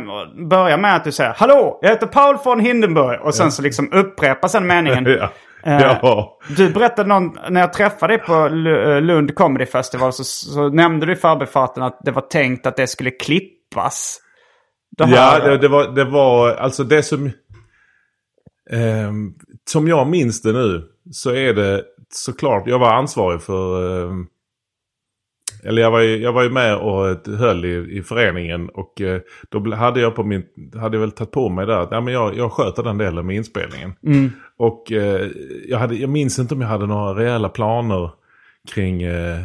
börjar 0.48 0.78
med 0.78 0.96
att 0.96 1.04
du 1.04 1.12
säger 1.12 1.34
Hallå, 1.36 1.78
jag 1.82 1.90
heter 1.90 2.06
Paul 2.06 2.36
von 2.44 2.60
Hindenburg. 2.60 3.20
Och 3.20 3.34
sen 3.34 3.52
så 3.52 3.62
liksom 3.62 3.92
upprepas 3.92 4.52
den 4.52 4.66
meningen. 4.66 5.04
ja. 5.18 5.30
Ja. 5.64 6.38
Du 6.56 6.70
berättade 6.70 7.08
någon, 7.08 7.38
när 7.48 7.60
jag 7.60 7.72
träffade 7.72 8.16
dig 8.16 8.24
på 8.26 8.32
Lu- 8.32 9.00
Lund 9.00 9.34
Comedy 9.34 9.66
Festival 9.66 10.12
så, 10.12 10.24
så 10.24 10.68
nämnde 10.68 11.06
du 11.06 11.12
i 11.12 11.16
förbifarten 11.16 11.82
att 11.82 11.98
det 12.04 12.10
var 12.10 12.22
tänkt 12.22 12.66
att 12.66 12.76
det 12.76 12.86
skulle 12.86 13.10
klippas. 13.10 14.20
Det 14.98 15.04
här- 15.16 15.40
Ja, 15.40 15.50
det, 15.50 15.58
det, 15.58 15.68
var, 15.68 15.88
det 15.94 16.04
var 16.04 16.54
alltså 16.54 16.84
det 16.84 17.02
som... 17.02 17.30
ehm, 18.70 19.32
som 19.70 19.88
jag 19.88 20.06
minns 20.06 20.42
det 20.42 20.52
nu 20.52 20.82
så 21.12 21.30
är 21.34 21.54
det 21.54 21.84
såklart, 22.10 22.62
jag 22.66 22.78
var 22.78 22.92
ansvarig 22.94 23.42
för... 23.42 24.02
ehm, 24.04 24.26
eller 25.64 25.82
jag 25.82 25.90
var, 25.90 26.00
ju, 26.00 26.16
jag 26.16 26.32
var 26.32 26.42
ju 26.42 26.50
med 26.50 26.76
och 26.76 27.28
höll 27.38 27.64
i, 27.64 27.98
i 27.98 28.02
föreningen 28.02 28.68
och 28.68 29.00
eh, 29.00 29.20
då 29.48 29.74
hade 29.74 30.00
jag 30.00 30.14
på 30.14 30.24
min, 30.24 30.42
hade 30.80 30.96
jag 30.96 31.00
väl 31.00 31.10
tagit 31.12 31.30
på 31.30 31.48
mig 31.48 31.66
där 31.66 31.78
att 31.80 31.88
ja, 31.90 32.00
men 32.00 32.14
jag, 32.14 32.36
jag 32.36 32.52
sköter 32.52 32.82
den 32.82 32.98
delen 32.98 33.26
med 33.26 33.36
inspelningen. 33.36 33.92
Och 34.56 34.92
eh, 34.92 35.26
jag, 35.68 35.78
hade, 35.78 35.94
jag 35.94 36.10
minns 36.10 36.38
inte 36.38 36.54
om 36.54 36.60
jag 36.60 36.68
hade 36.68 36.86
några 36.86 37.14
rejäla 37.14 37.48
planer 37.48 38.10
kring 38.74 39.02
eh, 39.02 39.38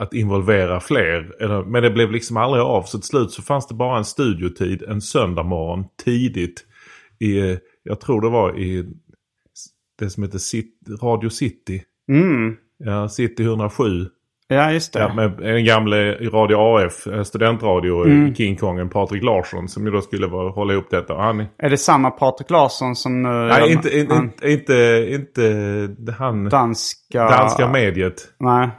att 0.00 0.14
involvera 0.14 0.80
fler. 0.80 1.64
Men 1.64 1.82
det 1.82 1.90
blev 1.90 2.10
liksom 2.10 2.36
aldrig 2.36 2.62
av. 2.62 2.82
Så 2.82 2.98
till 2.98 3.06
slut 3.08 3.30
så 3.30 3.42
fanns 3.42 3.66
det 3.66 3.74
bara 3.74 3.98
en 3.98 4.04
studiotid 4.04 4.82
en 4.82 5.00
söndag 5.00 5.42
morgon 5.42 5.84
tidigt. 6.04 6.64
I, 7.20 7.58
jag 7.82 8.00
tror 8.00 8.20
det 8.20 8.28
var 8.28 8.58
i 8.58 8.84
det 9.98 10.10
som 10.10 10.22
heter 10.22 10.40
Radio 11.02 11.30
City. 11.30 11.82
Mm. 12.08 12.56
Ja, 12.78 13.08
City 13.08 13.42
107. 13.42 14.06
Ja, 14.48 14.72
just 14.72 14.92
det. 14.92 14.98
Ja, 14.98 15.14
med 15.14 15.32
den 15.38 15.64
gamle 15.64 16.12
Radio 16.14 16.56
AF, 16.56 17.06
eh, 17.06 17.22
studentradio, 17.22 18.04
Mm. 18.04 18.34
King 18.34 18.56
Kongen 18.56 18.88
Patrik 18.88 19.22
Larsson 19.22 19.68
som 19.68 19.86
ju 19.86 19.90
då 19.92 20.00
skulle 20.00 20.26
vara, 20.26 20.50
hålla 20.50 20.72
ihop 20.72 20.90
detta. 20.90 21.14
Han, 21.14 21.40
Är 21.58 21.70
det 21.70 21.76
samma 21.76 22.10
Patrik 22.10 22.50
Larsson 22.50 22.96
som 22.96 23.22
nu... 23.22 23.28
nej, 23.28 23.72
inte, 23.72 24.06
han, 24.14 24.30
inte, 24.42 24.46
inte, 24.50 25.06
inte 25.10 26.12
han 26.18 26.48
danska... 26.48 27.24
danska 27.24 27.68
mediet. 27.68 28.14
Nej. 28.38 28.70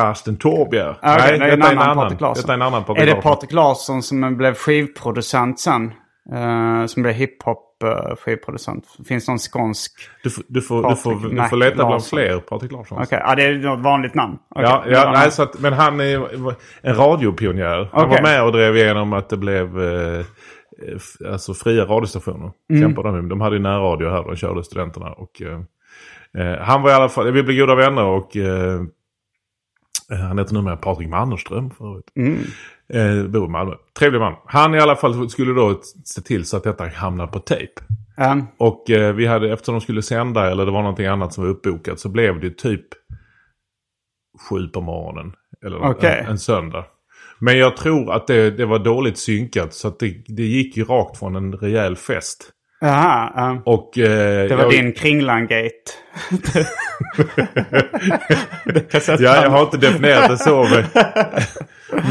Karsten 0.00 0.36
Torbjer. 0.36 0.98
Ja, 1.02 1.16
okej, 1.16 1.38
Nej, 1.38 1.38
det 1.38 1.44
är 1.46 1.52
en 1.56 1.62
annan 1.62 1.78
annan. 1.78 1.96
Patrik 1.96 2.20
Larsson. 2.20 2.42
Detta 2.42 2.52
är 2.52 2.56
en 2.56 2.62
annan 2.62 2.84
Patrik 2.84 3.02
Är 3.02 3.06
det 3.06 3.14
Larsson. 3.14 3.32
Patrik 3.32 3.52
Larsson 3.52 4.02
som 4.02 4.36
blev 4.36 4.54
skivproducent 4.54 5.60
sen? 5.60 5.92
Eh, 6.32 6.86
som 6.86 7.02
blev 7.02 7.14
hiphop 7.14 7.62
uh, 7.84 8.16
skivproducent. 8.16 8.84
Finns 9.08 9.26
det 9.26 9.32
någon 9.32 9.38
skånsk? 9.38 9.92
Du, 10.22 10.30
får- 10.30 10.44
du, 10.48 10.62
får, 10.62 10.88
du, 10.90 10.96
får, 10.96 11.10
du 11.30 11.48
får 11.48 11.56
leta 11.56 11.74
bland 11.76 11.90
Larsson. 11.90 12.18
fler 12.18 12.38
Patrik 12.38 12.72
Larsson. 12.72 12.98
Okej, 13.02 13.20
ja, 13.26 13.34
det 13.34 13.42
är 13.44 13.54
något 13.54 13.80
vanligt 13.84 14.14
namn. 14.14 14.36
Okej, 14.54 14.64
Ja, 14.68 14.84
ja 14.86 15.12
nej, 15.14 15.30
så 15.30 15.42
att, 15.42 15.60
men 15.60 15.72
han 15.72 16.00
är 16.00 16.14
en 16.82 16.94
radiopionjär. 16.94 17.88
Han 17.92 18.04
Okej. 18.06 18.16
var 18.16 18.22
med 18.30 18.44
och 18.44 18.52
drev 18.52 18.76
igenom 18.76 19.12
att 19.12 19.28
det 19.28 19.36
blev 19.36 19.78
f- 20.96 21.26
alltså 21.32 21.54
fria 21.54 21.84
radiostationer. 21.84 22.50
Mm. 22.70 22.82
Kämpade 22.82 23.08
de, 23.16 23.28
de 23.28 23.40
hade 23.40 23.56
ju 23.56 23.62
närradio 23.62 24.10
här, 24.10 24.22
de 24.22 24.36
körde 24.36 24.64
studenterna. 24.64 25.06
Och, 25.12 25.42
eh, 25.42 26.58
han 26.60 26.82
var 26.82 26.90
i 26.90 26.94
alla 26.94 27.08
fall, 27.08 27.30
vi 27.32 27.42
blev 27.42 27.56
goda 27.58 27.74
vänner 27.74 28.04
och 28.04 28.36
eh, 28.36 28.80
han 30.08 30.38
heter 30.38 30.54
numera 30.54 30.76
Patrik 30.76 31.08
Mannerström 31.08 31.70
förut. 31.70 32.04
Mm. 32.16 32.38
Eh, 32.88 33.26
bor 33.26 33.44
i 33.44 33.48
Malmö. 33.48 33.74
Trevlig 33.98 34.20
man. 34.20 34.34
Han 34.46 34.74
i 34.74 34.78
alla 34.78 34.96
fall 34.96 35.30
skulle 35.30 35.52
då 35.52 35.80
se 36.04 36.20
till 36.20 36.44
så 36.44 36.56
att 36.56 36.64
detta 36.64 36.86
hamnar 36.88 37.26
på 37.26 37.38
tejp. 37.38 37.72
Ja, 38.16 38.46
Och 38.56 38.90
eh, 38.90 39.14
vi 39.14 39.26
hade, 39.26 39.52
eftersom 39.52 39.74
de 39.74 39.80
skulle 39.80 40.02
sända 40.02 40.50
eller 40.50 40.66
det 40.66 40.72
var 40.72 40.82
någonting 40.82 41.06
annat 41.06 41.34
som 41.34 41.44
var 41.44 41.50
uppbokat 41.50 42.00
så 42.00 42.08
blev 42.08 42.40
det 42.40 42.58
typ 42.58 42.86
sju 44.48 44.68
på 44.68 44.80
morgonen. 44.80 45.32
Eller 45.66 45.90
Okej. 45.90 46.20
en, 46.20 46.26
en 46.30 46.38
söndag. 46.38 46.84
Men 47.38 47.58
jag 47.58 47.76
tror 47.76 48.12
att 48.12 48.26
det, 48.26 48.50
det 48.50 48.66
var 48.66 48.78
dåligt 48.78 49.18
synkat 49.18 49.74
så 49.74 49.88
att 49.88 49.98
det, 49.98 50.24
det 50.26 50.42
gick 50.42 50.76
ju 50.76 50.84
rakt 50.84 51.18
från 51.18 51.36
en 51.36 51.52
rejäl 51.52 51.96
fest. 51.96 52.52
Jaha, 52.80 53.32
ja. 53.36 53.62
Och, 53.64 53.98
eh, 53.98 54.48
Det 54.48 54.56
var 54.56 54.62
jag, 54.62 54.72
din 54.72 54.92
Kringlan-gate. 54.92 55.92
Ja, 59.06 59.42
jag 59.42 59.50
har 59.50 59.62
inte 59.62 59.76
definierat 59.76 60.28
det 60.28 60.38
så. 60.38 60.64
Men, 60.64 60.84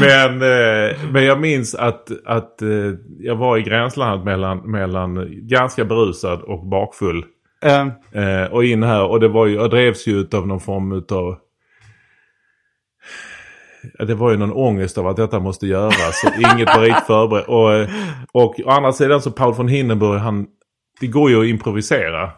men, 0.00 0.42
eh, 0.42 0.96
men 1.10 1.24
jag 1.24 1.40
minns 1.40 1.74
att, 1.74 2.26
att 2.26 2.62
eh, 2.62 2.68
jag 3.18 3.36
var 3.36 3.58
i 3.58 3.62
gränslandet 3.62 4.24
mellan, 4.24 4.70
mellan 4.70 5.28
ganska 5.30 5.84
berusad 5.84 6.42
och 6.42 6.66
bakfull. 6.66 7.24
Eh, 8.14 8.52
och 8.52 8.64
in 8.64 8.82
här 8.82 9.04
och 9.10 9.20
det 9.20 9.28
var 9.28 9.46
ju, 9.46 9.54
jag 9.54 9.70
drevs 9.70 10.06
ju 10.06 10.26
av 10.34 10.46
någon 10.46 10.60
form 10.60 10.92
utav 10.92 11.36
det 13.98 14.14
var 14.14 14.30
ju 14.30 14.36
någon 14.36 14.52
ångest 14.52 14.98
av 14.98 15.06
att 15.06 15.16
detta 15.16 15.40
måste 15.40 15.66
göras. 15.66 16.24
Inget 16.54 16.76
var 16.76 16.82
riktigt 16.82 17.06
förberett. 17.06 17.48
Och, 17.48 17.74
eh, 17.74 17.88
och 18.32 18.60
å 18.64 18.70
andra 18.70 18.92
sidan 18.92 19.22
så 19.22 19.30
Paul 19.30 19.54
von 19.54 19.68
Hindenburg, 19.68 20.20
han, 20.20 20.46
det 21.00 21.06
går 21.06 21.30
ju 21.30 21.40
att 21.40 21.46
improvisera. 21.46 22.30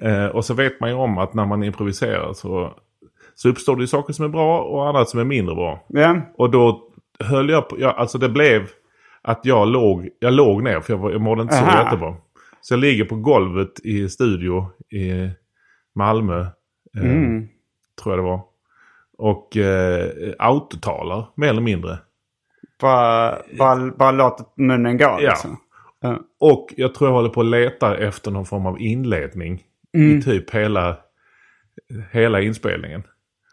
Eh, 0.00 0.26
och 0.26 0.44
så 0.44 0.54
vet 0.54 0.80
man 0.80 0.90
ju 0.90 0.96
om 0.96 1.18
att 1.18 1.34
när 1.34 1.46
man 1.46 1.62
improviserar 1.62 2.32
så, 2.32 2.74
så 3.34 3.48
uppstår 3.48 3.76
det 3.76 3.86
saker 3.86 4.12
som 4.12 4.24
är 4.24 4.28
bra 4.28 4.60
och 4.60 4.88
annat 4.88 5.08
som 5.08 5.20
är 5.20 5.24
mindre 5.24 5.54
bra. 5.54 5.84
ja. 5.88 6.20
Och 6.36 6.50
då 6.50 6.82
höll 7.24 7.48
jag 7.50 7.68
på, 7.68 7.80
ja, 7.80 7.90
alltså 7.92 8.18
det 8.18 8.28
blev 8.28 8.68
att 9.22 9.40
jag 9.44 9.68
låg, 9.68 10.08
jag 10.18 10.32
låg 10.32 10.62
ner 10.62 10.80
för 10.80 10.92
jag, 10.94 11.12
jag 11.12 11.20
mådde 11.20 11.42
inte 11.42 11.54
så 11.54 11.64
Aha. 11.64 11.84
jättebra. 11.84 12.14
Så 12.60 12.74
jag 12.74 12.80
ligger 12.80 13.04
på 13.04 13.16
golvet 13.16 13.80
i 13.84 14.08
studio 14.08 14.70
i 14.90 15.30
Malmö. 15.94 16.40
Eh, 16.40 17.02
Mm. 17.02 17.48
Tror 18.02 18.14
jag 18.16 18.24
det 18.24 18.28
var. 18.28 18.40
Och 19.18 19.56
eh, 19.56 20.10
autotalar 20.38 21.26
mer 21.34 21.48
eller 21.48 21.60
mindre. 21.62 21.98
Bara, 22.80 23.38
bara, 23.58 23.90
bara 23.98 24.10
låt 24.12 24.56
munnen 24.56 24.98
gå 24.98 25.18
liksom. 25.20 25.56
Ja. 26.00 26.20
Och 26.40 26.74
jag 26.76 26.94
tror 26.94 27.10
jag 27.10 27.14
håller 27.14 27.28
på 27.28 27.40
att 27.40 27.46
leta 27.46 27.96
efter 27.96 28.30
någon 28.30 28.46
form 28.46 28.66
av 28.66 28.80
inledning. 28.80 29.62
Mm. 29.94 30.18
I 30.18 30.22
typ 30.22 30.50
hela, 30.54 30.96
hela 32.12 32.40
inspelningen. 32.40 33.02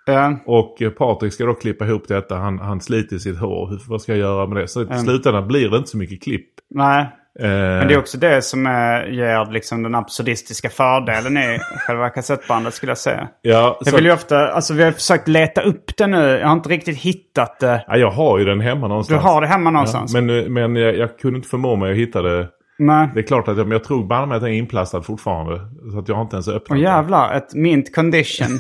Ja. 0.05 0.39
Och 0.45 0.81
Patrik 0.97 1.33
ska 1.33 1.45
då 1.45 1.53
klippa 1.53 1.85
ihop 1.85 2.07
detta. 2.07 2.35
Han, 2.35 2.59
han 2.59 2.81
sliter 2.81 3.17
sitt 3.17 3.37
hår. 3.37 3.89
Vad 3.89 4.01
ska 4.01 4.11
jag 4.11 4.19
göra 4.19 4.47
med 4.47 4.57
det? 4.57 4.67
Så 4.67 4.81
i 4.81 4.97
slutändan 4.97 5.47
blir 5.47 5.69
det 5.69 5.77
inte 5.77 5.89
så 5.89 5.97
mycket 5.97 6.23
klipp. 6.23 6.49
Nej. 6.69 7.07
Eh, 7.39 7.49
Men 7.49 7.87
det 7.87 7.93
är 7.93 7.97
också 7.97 8.17
det 8.17 8.41
som 8.41 8.65
är, 8.65 9.05
ger 9.07 9.51
liksom 9.51 9.83
den 9.83 9.95
absurdistiska 9.95 10.69
fördelen 10.69 11.37
i 11.37 11.59
själva 11.87 12.09
kassettbandet 12.09 12.73
skulle 12.73 12.89
jag 12.89 12.97
säga. 12.97 13.27
ja, 13.41 13.79
Jag 13.85 13.91
vill 13.91 14.05
ju 14.05 14.11
ofta, 14.13 14.47
alltså 14.47 14.73
vi 14.73 14.83
har 14.83 14.91
försökt 14.91 15.27
leta 15.27 15.61
upp 15.61 15.97
det 15.97 16.07
nu. 16.07 16.17
Jag 16.39 16.47
har 16.47 16.53
inte 16.53 16.69
riktigt 16.69 16.97
hittat 16.97 17.59
det. 17.59 17.85
ja, 17.87 17.97
jag 17.97 18.11
har 18.11 18.37
ju 18.39 18.45
den 18.45 18.59
hemma 18.61 18.81
Du 18.81 18.87
någonstans. 18.89 19.23
har 19.23 19.41
det 19.41 19.47
hemma 19.47 19.67
ja, 19.67 19.71
någonstans? 19.71 20.13
men 20.13 20.29
eh, 20.29 20.45
men 20.49 20.75
jag, 20.75 20.97
jag 20.97 21.17
kunde 21.19 21.37
inte 21.37 21.49
förmå 21.49 21.75
mig 21.75 21.91
att 21.91 21.97
hitta 21.97 22.21
det. 22.21 22.47
Nej. 22.79 23.09
Det 23.13 23.19
är 23.19 23.23
klart 23.23 23.47
att 23.47 23.57
jag, 23.57 23.67
men 23.67 23.71
jag 23.71 23.83
tror 23.83 24.07
bara 24.07 24.25
med 24.25 24.35
att 24.35 24.41
den 24.43 24.51
är 24.51 24.55
inplastad 24.57 25.01
fortfarande. 25.01 25.59
Så 25.91 25.99
att 25.99 26.07
jag 26.09 26.15
har 26.15 26.21
inte 26.21 26.35
ens 26.35 26.47
öppnat 26.47 26.77
Åh 26.77 26.83
jävlar, 26.83 27.33
ett 27.37 27.53
mint 27.55 27.95
condition. 27.95 28.47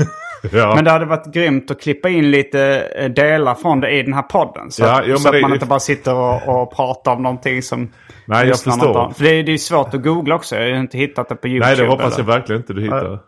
Ja. 0.51 0.75
Men 0.75 0.83
det 0.83 0.91
hade 0.91 1.05
varit 1.05 1.33
grymt 1.33 1.71
att 1.71 1.81
klippa 1.81 2.09
in 2.09 2.31
lite 2.31 2.61
eh, 2.95 3.09
delar 3.11 3.55
från 3.55 3.79
det 3.79 3.91
i 3.91 4.03
den 4.03 4.13
här 4.13 4.21
podden. 4.23 4.71
Så, 4.71 4.83
Ja, 4.83 4.99
att, 4.99 5.07
jo, 5.07 5.17
så 5.17 5.27
att 5.27 5.33
det- 5.33 5.41
man 5.41 5.51
det- 5.51 5.55
inte 5.55 5.65
bara 5.65 5.79
sitter 5.79 6.13
och, 6.15 6.61
och 6.61 6.75
pratar 6.75 7.15
om 7.15 7.23
någonting 7.23 7.61
som 7.61 7.89
Nej, 8.25 8.47
jag 8.47 8.59
förstår. 8.59 8.93
har. 8.93 9.11
För 9.11 9.23
det 9.23 9.29
är, 9.53 9.57
svårt 9.57 9.93
att 9.93 10.03
googla 10.03 10.35
också. 10.35 10.55
Jag 10.55 10.71
har 10.75 10.79
inte 10.81 10.97
hittat 10.97 11.29
det 11.29 11.35
på 11.35 11.47
YouTube. 11.47 11.65
Nej, 11.67 11.75
det 11.77 11.87
hoppas 11.87 12.05
eller- 12.19 12.29
jag 12.29 12.35
verkligen 12.35 12.61
inte 12.61 12.73
du 12.73 12.81
hittar. 12.81 13.19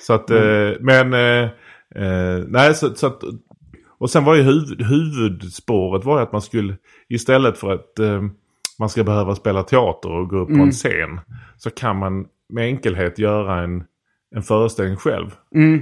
Så 0.00 0.12
att, 0.14 0.30
eh, 0.30 0.38
men, 0.80 1.14
eh, 1.14 1.42
eh, 1.96 2.44
nej 2.48 2.74
så, 2.74 2.94
så 2.94 3.06
att, 3.06 3.20
Och 3.98 4.10
sen 4.10 4.24
var 4.24 4.34
ju 4.34 4.42
huvud, 4.42 4.82
huvudspåret 4.86 6.04
var 6.04 6.20
att 6.20 6.32
man 6.32 6.42
skulle 6.42 6.76
istället 7.08 7.58
för 7.58 7.72
att 7.74 8.00
man 8.78 8.88
ska 8.88 9.04
behöva 9.04 9.34
spela 9.34 9.62
teater 9.62 10.10
och 10.10 10.28
gå 10.28 10.36
upp 10.36 10.48
på 10.48 10.54
en 10.54 10.72
scen. 10.72 11.20
Så 11.56 11.70
kan 11.70 11.96
man 11.98 12.24
med 12.52 12.64
enkelhet 12.64 13.18
göra 13.18 13.62
en, 13.62 13.84
en 14.34 14.42
föreställning 14.42 14.96
själv. 14.96 15.26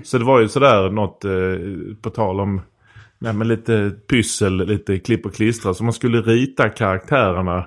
Så 0.04 0.18
det 0.18 0.24
var 0.24 0.40
ju 0.40 0.48
sådär 0.48 0.90
något 0.90 1.24
eh, 1.24 1.30
på 2.02 2.10
tal 2.10 2.40
om 2.40 2.60
nej, 3.18 3.32
men 3.32 3.48
lite 3.48 3.92
pyssel, 4.10 4.66
lite 4.66 4.98
klipp 4.98 5.26
och 5.26 5.34
klistra. 5.34 5.74
Så 5.74 5.84
man 5.84 5.92
skulle 5.92 6.20
rita 6.20 6.68
karaktärerna 6.68 7.66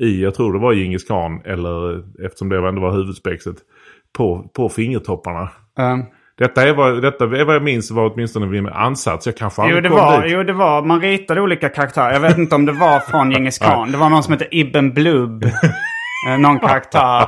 i, 0.00 0.22
jag 0.22 0.34
tror 0.34 0.52
det 0.52 0.58
var 0.58 0.72
Djingis 0.72 1.04
khan 1.04 1.40
eller 1.44 2.02
eftersom 2.26 2.48
det 2.48 2.68
ändå 2.68 2.80
var 2.82 2.92
huvudspexet, 2.92 3.56
på, 4.16 4.50
på 4.56 4.68
fingertopparna. 4.68 5.42
Eh, 5.78 5.96
Detta 6.38 6.62
är, 6.68 6.74
vad, 6.74 7.02
detta 7.02 7.24
är 7.24 7.44
vad 7.44 7.54
jag 7.54 7.62
minns 7.62 7.90
var 7.90 8.12
åtminstone 8.12 8.46
min 8.46 8.68
ansats. 8.68 9.26
Jag 9.26 9.36
kanske 9.36 9.62
Jo 9.62 9.66
aldrig 9.66 9.82
det, 9.82 9.88
kom 9.88 9.98
var, 9.98 10.22
dit. 10.22 10.32
jo, 10.32 10.42
det 10.42 10.52
var. 10.52 10.82
Man 10.82 11.00
ritade 11.00 11.40
olika 11.40 11.68
karaktärer. 11.68 12.12
Jag 12.12 12.20
vet 12.20 12.38
inte 12.38 12.54
om 12.54 12.64
det 12.66 12.72
var 12.72 13.00
från 13.00 13.30
Djingis 13.30 13.58
khan. 13.62 13.92
Det 13.92 13.98
var 13.98 14.10
någon 14.10 14.22
som 14.22 14.32
hette 14.32 14.56
Ibn 14.56 14.90
Blub. 14.94 15.44
Eh, 16.28 16.38
någon 16.38 16.58
karaktär. 16.58 17.26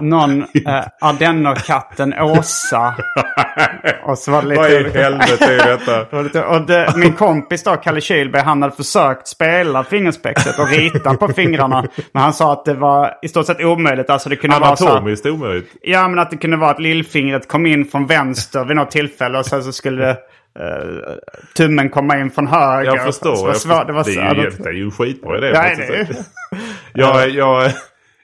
Någon 0.00 0.42
eh, 0.66 0.84
ardennerkatten 1.00 2.14
Åsa. 2.20 2.94
Och 4.04 4.18
så 4.18 4.30
var 4.32 4.42
det 4.42 4.48
lite 4.48 4.60
Vad 4.60 4.70
i 4.70 4.98
helvete 4.98 5.44
är 5.54 5.66
detta? 5.66 5.98
Det 6.10 6.16
var 6.16 6.22
lite, 6.22 6.44
och 6.44 6.66
det, 6.66 6.92
min 6.96 7.12
kompis 7.12 7.62
då, 7.64 7.76
Kalle 7.76 8.00
Kylberg, 8.00 8.42
han 8.42 8.62
hade 8.62 8.76
försökt 8.76 9.28
spela 9.28 9.84
fingerspexet 9.84 10.58
och 10.58 10.68
rita 10.68 11.14
på 11.14 11.28
fingrarna. 11.28 11.84
Men 12.12 12.22
han 12.22 12.32
sa 12.32 12.52
att 12.52 12.64
det 12.64 12.74
var 12.74 13.14
i 13.22 13.28
stort 13.28 13.46
sett 13.46 13.60
omöjligt. 13.64 14.10
Alltså 14.10 14.28
det 14.28 14.36
kunde 14.36 14.58
vara 14.58 14.76
så 14.76 14.88
Anatomiskt 14.88 15.26
omöjligt. 15.26 15.70
Ja, 15.82 16.08
men 16.08 16.18
att 16.18 16.30
det 16.30 16.36
kunde 16.36 16.56
vara 16.56 16.70
att 16.70 16.80
lillfingret 16.80 17.48
kom 17.48 17.66
in 17.66 17.84
från 17.84 18.06
vänster 18.06 18.64
vid 18.64 18.76
något 18.76 18.90
tillfälle 18.90 19.38
och 19.38 19.46
sen 19.46 19.62
så 19.64 19.72
skulle 19.72 20.04
det, 20.04 20.10
eh, 20.10 21.14
tummen 21.56 21.88
komma 21.90 22.18
in 22.18 22.30
från 22.30 22.46
höger. 22.46 22.84
Jag 22.96 23.04
förstår. 23.04 23.34
Så 23.34 23.42
det 23.42 23.46
var 23.46 23.48
jag 23.48 23.56
svårt. 23.56 23.76
förstår. 23.76 23.84
Det 23.84 23.92
var 23.92 24.04
det, 24.04 24.12
så, 24.12 24.20
är 24.20 24.34
ju, 24.34 24.50
det- 24.50 24.62
det 24.62 24.68
är 24.68 24.72
ju 24.72 24.84
en 24.84 24.90
skitbra 24.90 25.38
idé. 25.38 25.46
Ja, 25.54 25.62
det 25.62 25.94
är 25.96 26.06
jag, 26.94 27.28
jag, 27.64 27.70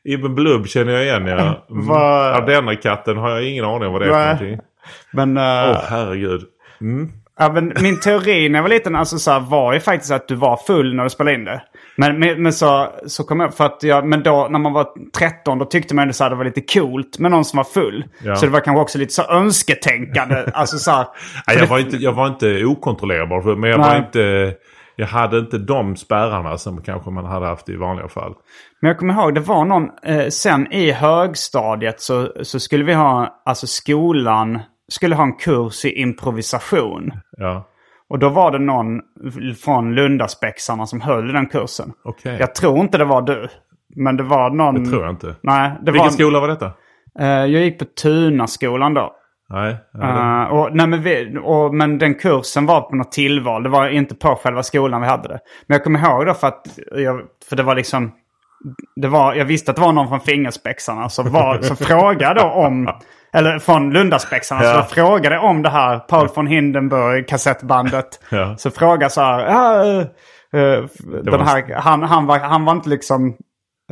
Ibn 0.07 0.35
Blub 0.35 0.67
känner 0.69 0.93
jag 0.93 1.03
igen. 1.05 1.27
Ja. 1.27 1.67
Mm. 1.71 1.87
Vad- 1.87 2.35
Ardennerkatten 2.35 3.17
har 3.17 3.31
jag 3.31 3.45
ingen 3.45 3.65
aning 3.65 3.87
om 3.87 3.93
vad 3.93 4.03
det 4.03 4.07
är 4.07 4.11
för 4.13 4.25
någonting. 4.25 4.59
Men, 5.13 5.37
eh, 5.37 5.43
Åh 5.71 5.81
herregud. 5.89 6.43
Mm. 6.81 7.09
ja, 7.39 7.53
men 7.53 7.73
min 7.81 8.01
teori 8.01 8.49
när 8.49 8.59
jag 8.59 8.63
var 8.63 8.71
liten 8.71 8.97
alltså, 8.97 9.19
så 9.19 9.31
här, 9.31 9.41
var 9.41 9.73
ju 9.73 9.81
faktiskt 9.81 10.13
att 10.13 10.29
du 10.29 10.35
var 10.35 10.57
full 10.57 10.95
när 10.95 11.05
du 11.05 11.11
spelade 11.11 11.35
in 11.37 11.45
det. 11.45 11.63
Men, 11.97 12.19
men, 12.19 12.43
men 12.43 12.53
så, 12.53 12.89
så 13.07 13.25
kom 13.25 13.41
jag, 13.41 13.55
för 13.55 13.65
att 13.65 13.83
jag, 13.83 14.07
men 14.07 14.23
då 14.23 14.49
när 14.51 14.59
man 14.59 14.73
var 14.73 14.87
13 15.19 15.59
då 15.59 15.65
tyckte 15.65 15.95
man 15.95 16.13
så 16.13 16.25
här, 16.25 16.31
det 16.31 16.37
var 16.37 16.45
lite 16.45 16.61
coolt 16.61 17.19
med 17.19 17.31
någon 17.31 17.45
som 17.45 17.57
var 17.57 17.65
full. 17.65 18.05
Ja. 18.25 18.37
Så 18.37 18.47
det 18.47 18.53
var 18.53 18.61
kanske 18.61 18.81
också 18.81 18.99
lite 18.99 19.13
så 19.15 19.23
önsketänkande. 19.23 20.45
alltså 20.55 20.79
så 20.79 20.91
här, 20.91 21.07
för 21.51 21.61
jag, 21.61 21.67
var 21.67 21.79
inte, 21.79 21.97
jag 21.97 22.13
var 22.13 22.27
inte 22.27 22.65
okontrollerbar. 22.65 23.57
Men 23.57 23.71
jag 23.71 23.79
var 23.79 23.89
Nej. 23.89 23.99
inte... 23.99 24.55
Jag 24.97 25.07
hade 25.07 25.39
inte 25.39 25.59
de 25.59 25.97
spärrarna 25.97 26.59
som 26.59 26.83
kanske 26.83 27.11
man 27.11 27.25
hade 27.25 27.47
haft 27.47 27.69
i 27.69 27.77
vanliga 27.77 28.09
fall. 28.09 28.35
Men 28.81 28.89
jag 28.89 28.99
kommer 28.99 29.15
ihåg, 29.15 29.35
det 29.35 29.41
var 29.41 29.65
någon, 29.65 29.91
eh, 30.03 30.29
sen 30.29 30.73
i 30.73 30.93
högstadiet 30.93 32.01
så, 32.01 32.33
så 32.43 32.61
skulle 32.61 32.85
vi 32.85 32.95
ha, 32.95 33.43
alltså 33.45 33.67
skolan 33.67 34.61
skulle 34.89 35.15
ha 35.15 35.23
en 35.23 35.33
kurs 35.37 35.85
i 35.85 36.01
improvisation. 36.01 37.13
Ja, 37.37 37.69
Och 38.09 38.19
då 38.19 38.29
var 38.29 38.51
det 38.51 38.59
någon 38.59 39.01
från 39.65 39.95
Lundaspexarna 39.95 40.87
som 40.87 41.01
höll 41.01 41.33
den 41.33 41.47
kursen. 41.47 41.93
okej. 42.05 42.37
Jag 42.41 42.55
tror 42.55 42.79
inte 42.79 42.99
det 42.99 43.05
var 43.05 43.23
du. 43.23 43.49
Men 43.97 44.17
det 44.17 44.23
var 44.23 44.51
någon... 44.51 44.85
Det 44.85 44.91
tror 44.91 45.03
jag 45.03 45.13
inte. 45.13 45.35
Nej, 45.43 45.73
det 45.83 45.93
Vilken 45.93 46.07
var... 46.07 46.13
skola 46.13 46.41
var 46.41 46.49
detta? 46.49 46.73
Eh, 47.19 47.27
jag 47.29 47.49
gick 47.63 47.79
på 47.79 47.85
Tunaskolan 47.85 48.95
då. 48.95 49.15
Nej. 49.49 49.77
Eh, 50.03 50.43
och, 50.45 50.77
nej, 50.77 50.87
men, 50.87 51.03
vi, 51.03 51.39
och, 51.43 51.75
men 51.75 51.99
den 51.99 52.15
kursen 52.15 52.67
var 52.67 52.81
på 52.81 52.97
något 52.97 53.13
tillval. 53.13 53.63
Det 53.63 53.69
var 53.69 53.89
inte 53.89 54.15
på 54.15 54.35
själva 54.43 54.63
skolan 54.63 55.01
vi 55.01 55.07
hade 55.07 55.29
det. 55.29 55.39
Men 55.67 55.75
jag 55.75 55.85
kommer 55.85 55.99
ihåg 56.01 56.27
då 56.27 56.35
för 56.35 56.47
att 56.47 56.67
jag, 56.97 57.21
för 57.49 57.57
det 57.57 57.63
var 57.63 57.75
liksom... 57.75 58.13
Det 58.97 59.09
var, 59.09 59.35
jag 59.35 59.45
visste 59.45 59.71
att 59.71 59.77
det 59.77 59.83
var 59.83 59.93
någon 59.93 60.09
från 60.09 60.21
Fingerspexarna. 60.21 61.09
Så, 61.09 61.23
var, 61.23 61.63
så 61.63 61.77
frågade 61.85 62.41
om... 62.41 62.91
Eller 63.33 63.59
från 63.59 63.93
Lundaspexarna. 63.93 64.61
Så 64.61 64.67
Ja. 64.67 64.75
jag 64.75 64.91
frågade 64.91 65.39
om 65.39 65.63
det 65.63 65.69
här 65.69 65.99
Paul 65.99 66.29
von 66.35 66.47
Hindenburg 66.47 67.29
kassettbandet. 67.29 68.07
Ja. 68.31 68.55
Så 68.59 68.71
frågade 68.71 69.11
så 69.11 69.21
här... 69.21 69.41
Ja, 69.41 69.85
eh, 69.85 70.61
eh, 70.61 70.85
den 71.23 71.41
här 71.41 71.75
han, 71.75 72.03
han, 72.03 72.27
var, 72.27 72.39
han 72.39 72.65
var 72.65 72.73
inte 72.73 72.89
liksom... 72.89 73.37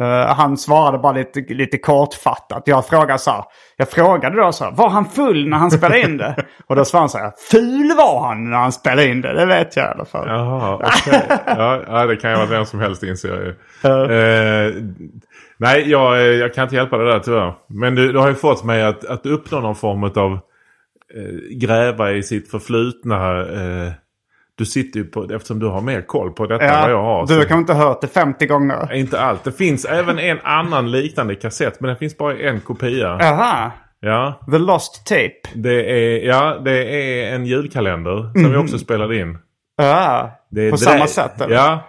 Eh, 0.01 0.35
han 0.35 0.57
svarade 0.57 0.99
bara 0.99 1.13
lite, 1.13 1.41
lite 1.41 1.79
kortfattat. 1.79 2.63
Jag 2.67 2.87
frågade 2.87 3.19
så 3.19 3.31
här, 3.31 3.45
jag 3.77 3.91
frågade 3.91 4.37
då 4.37 4.53
så 4.53 4.65
här, 4.65 4.73
var 4.73 4.91
han 4.91 5.05
full 5.05 5.49
när 5.49 5.57
han 5.57 5.71
spelade 5.71 6.01
in 6.01 6.17
det? 6.17 6.45
Och 6.67 6.77
då 6.77 6.85
svarade 6.85 7.03
han 7.03 7.09
så 7.09 7.19
här, 7.19 7.33
ful 7.51 7.97
var 7.97 8.27
han 8.29 8.51
när 8.51 8.57
han 8.57 8.73
spelade 8.73 9.07
in 9.07 9.21
det, 9.21 9.33
det 9.33 9.47
vet 9.47 9.77
jag 9.77 9.87
i 9.87 9.89
alla 9.89 10.05
fall. 10.05 10.29
Jaha, 10.29 10.75
okej. 10.85 11.23
ja, 11.47 12.07
det 12.07 12.17
kan 12.17 12.31
ju 12.31 12.37
vara 12.37 12.47
vem 12.47 12.67
som 12.67 12.81
helst 12.81 13.03
inser 13.03 13.29
jag 13.29 13.45
ju. 13.45 13.55
Eh, 13.85 14.75
nej, 15.57 15.91
jag, 15.91 16.17
eh, 16.17 16.23
jag 16.23 16.55
kan 16.55 16.65
inte 16.65 16.77
hjälpa 16.77 16.99
det 16.99 17.13
där 17.13 17.19
tyvärr. 17.19 17.55
Men 17.69 17.95
du, 17.95 18.13
du 18.13 18.19
har 18.19 18.29
ju 18.29 18.35
fått 18.35 18.65
mig 18.65 18.83
att, 18.83 19.05
att 19.05 19.27
uppnå 19.27 19.61
någon 19.61 19.77
form 19.77 20.05
av 20.05 20.39
gräva 21.51 22.13
i 22.13 22.23
sitt 22.23 22.51
förflutna. 22.51 23.45
Du 24.59 24.65
sitter 24.67 25.01
ju 25.01 25.05
på, 25.07 25.25
eftersom 25.35 25.59
du 25.59 25.67
har 25.67 25.81
mer 25.81 26.03
koll 26.03 26.33
på 26.33 26.47
detta 26.47 26.65
än 26.65 26.81
vad 26.81 26.91
jag 26.91 27.03
har. 27.03 27.27
du 27.27 27.35
har 27.35 27.45
kanske 27.45 27.59
inte 27.61 27.75
hört 27.75 28.01
det 28.01 28.09
50 28.09 28.47
gånger. 28.47 28.93
Inte 28.93 29.21
allt. 29.21 29.45
Det 29.45 29.53
finns 29.53 29.85
även 29.85 30.19
en 30.19 30.39
annan 30.43 30.91
liknande 30.91 31.35
kassett. 31.35 31.81
Men 31.81 31.91
det 31.91 31.97
finns 31.97 32.19
bara 32.19 32.39
en 32.39 32.61
kopia. 32.61 33.17
Jaha, 33.21 33.73
Ja, 34.01 34.41
The 34.51 34.59
Lost 34.59 35.07
Tape. 35.07 35.41
det 35.55 35.91
är, 35.91 36.27
ja, 36.27 36.61
det 36.65 36.73
är 36.85 37.35
en 37.35 37.47
julkalender 37.47 38.31
som 38.35 38.51
vi 38.51 38.57
också 38.57 38.79
spelade 38.79 39.17
in. 39.17 39.39
Ja, 39.77 40.31
på 40.71 40.77
samma 40.77 41.07
sätt 41.07 41.41
eller? 41.41 41.55
Ja. 41.55 41.87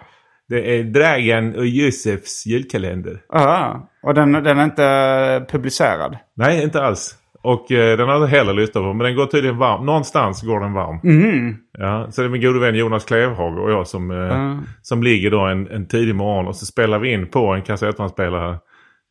Det 0.48 0.78
är 0.78 0.84
Dragan 0.84 1.56
och 1.56 1.66
Josefs 1.66 2.46
julkalender. 2.46 3.20
Ja, 3.28 3.88
och 4.02 4.14
den, 4.14 4.32
den 4.32 4.58
är 4.58 4.64
inte 4.64 5.46
publicerad. 5.52 6.16
Nej, 6.36 6.62
inte 6.62 6.82
alls. 6.82 7.14
Och 7.46 7.72
eh, 7.72 7.96
den 7.96 8.08
har 8.08 8.14
jag 8.14 8.24
inte 8.24 8.36
heller 8.36 8.52
lyssnat 8.52 8.84
på. 8.84 8.92
Men 8.92 9.06
den 9.06 9.16
går 9.16 9.26
tydligen 9.26 9.58
varm. 9.58 9.86
Någonstans 9.86 10.42
går 10.42 10.60
den 10.60 10.72
varm. 10.72 11.00
Mm. 11.04 11.56
Ja, 11.78 12.06
så 12.10 12.20
det 12.20 12.26
är 12.26 12.28
min 12.28 12.42
gode 12.42 12.60
vän 12.60 12.74
Jonas 12.74 13.04
Klevhag 13.04 13.58
och 13.58 13.70
jag 13.70 13.86
som, 13.86 14.10
eh, 14.10 14.58
som 14.82 15.02
ligger 15.02 15.30
då 15.30 15.40
en, 15.40 15.66
en 15.68 15.88
tidig 15.88 16.14
morgon. 16.14 16.46
Och 16.46 16.56
så 16.56 16.66
spelar 16.66 16.98
vi 16.98 17.12
in 17.12 17.26
på 17.26 17.46
en 17.54 17.62
kassettbandspelare 17.62 18.58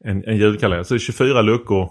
en, 0.06 0.24
en 0.26 0.38
julkalender. 0.38 0.84
Så 0.84 0.94
det 0.94 0.98
är 0.98 1.00
24 1.00 1.42
luckor. 1.42 1.90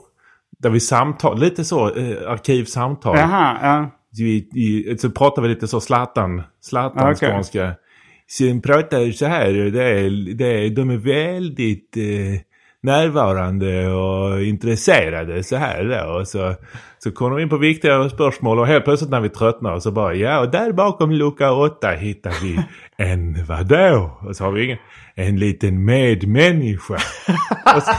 Där 0.59 0.71
vi 0.71 0.81
samtal, 0.81 1.41
lite 1.41 1.65
så 1.65 1.97
eh, 1.97 2.31
arkivsamtal. 2.31 3.17
Jaha, 3.19 3.59
ja. 3.63 3.91
I, 4.25 4.37
i, 4.37 4.99
så 4.99 5.11
pratar 5.11 5.43
vi 5.43 5.49
lite 5.49 5.69
så 5.69 5.81
Zlatan, 5.81 6.43
Zlatan 6.61 7.13
Okej. 7.13 7.31
skånska. 7.31 7.75
Sen 8.29 8.63
pratar 8.63 9.01
ju 9.01 9.13
så 9.13 9.27
här, 9.27 9.53
det 9.53 9.83
är, 9.83 10.35
det 10.35 10.47
är, 10.47 10.71
de 10.71 10.91
är 10.91 10.97
väldigt 10.97 11.97
eh, 11.97 12.41
närvarande 12.85 13.87
och 13.87 14.43
intresserade 14.43 15.43
så 15.43 15.57
här 15.57 15.85
då. 15.85 16.13
Och 16.13 16.29
så, 16.29 16.55
så 16.99 17.11
kommer 17.13 17.37
de 17.37 17.43
in 17.43 17.49
på 17.49 17.57
viktiga 17.57 18.09
spörsmål 18.09 18.59
och 18.59 18.67
helt 18.67 18.85
plötsligt 18.85 19.11
när 19.11 19.21
vi 19.21 19.29
tröttnar 19.29 19.81
så 19.81 19.91
bara 19.91 20.15
ja 20.15 20.41
och 20.41 20.51
där 20.51 20.73
bakom 20.73 21.11
lucka 21.11 21.53
åtta 21.53 21.91
hittar 21.91 22.33
vi 22.43 22.61
en 23.05 23.45
vadå? 23.45 24.11
Och 24.21 24.37
så 24.37 24.45
har 24.45 24.53
vi 24.53 24.65
ingen, 24.65 24.79
en 25.15 25.39
liten 25.39 25.85
medmänniska. 25.85 26.95
och 27.77 27.83
så, 27.83 27.93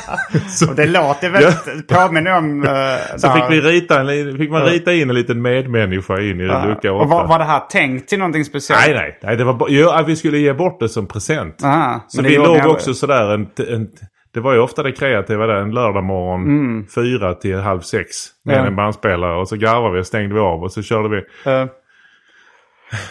så, 0.49 0.69
Och 0.69 0.75
det 0.75 0.85
låter 0.85 1.29
väldigt, 1.29 1.87
påminner 1.87 2.37
om... 2.37 2.63
Uh, 2.63 2.69
så 3.17 3.31
fick, 3.31 3.43
vi 3.49 3.61
rita 3.61 3.99
en, 4.01 4.37
fick 4.37 4.51
man 4.51 4.63
rita 4.65 4.93
in 4.93 5.09
en 5.09 5.15
liten 5.15 5.41
medmänniska 5.41 6.21
in 6.21 6.41
i 6.41 6.43
lucka 6.43 6.93
åtta. 6.93 7.03
Och 7.03 7.09
var, 7.09 7.27
var 7.27 7.39
det 7.39 7.45
här 7.45 7.59
tänkt 7.59 8.09
till 8.09 8.19
någonting 8.19 8.45
speciellt? 8.45 8.81
Nej, 8.85 8.95
nej. 8.95 9.19
nej 9.23 9.37
det 9.37 9.43
var 9.43 9.67
jo, 9.69 9.91
vi 10.07 10.15
skulle 10.15 10.37
ge 10.37 10.53
bort 10.53 10.79
det 10.79 10.89
som 10.89 11.07
present. 11.07 11.63
Aha, 11.63 12.05
så 12.07 12.21
vi 12.21 12.37
låg 12.37 12.65
också 12.65 12.93
sådär 12.93 13.33
en, 13.33 13.47
en... 13.57 13.87
Det 14.35 14.41
var 14.41 14.53
ju 14.53 14.59
ofta 14.59 14.83
det 14.83 14.91
kreativa 14.91 15.47
där. 15.47 15.55
En 15.55 15.71
lördagmorgon. 15.71 16.87
Fyra 16.95 17.33
till 17.33 17.59
halv 17.59 17.79
sex. 17.81 18.09
Med 18.43 18.53
Mm. 18.53 18.63
Ja. 18.65 18.69
en 18.69 18.75
bandspelare. 18.75 19.37
Och 19.37 19.47
så 19.49 19.55
garvade 19.55 19.93
vi 19.93 20.01
och 20.01 20.07
stängde 20.07 20.33
vi 20.35 20.39
av. 20.41 20.63
Och 20.63 20.71
så 20.71 20.81
körde 20.81 21.09
vi. 21.09 21.17
Eh, 21.51 21.65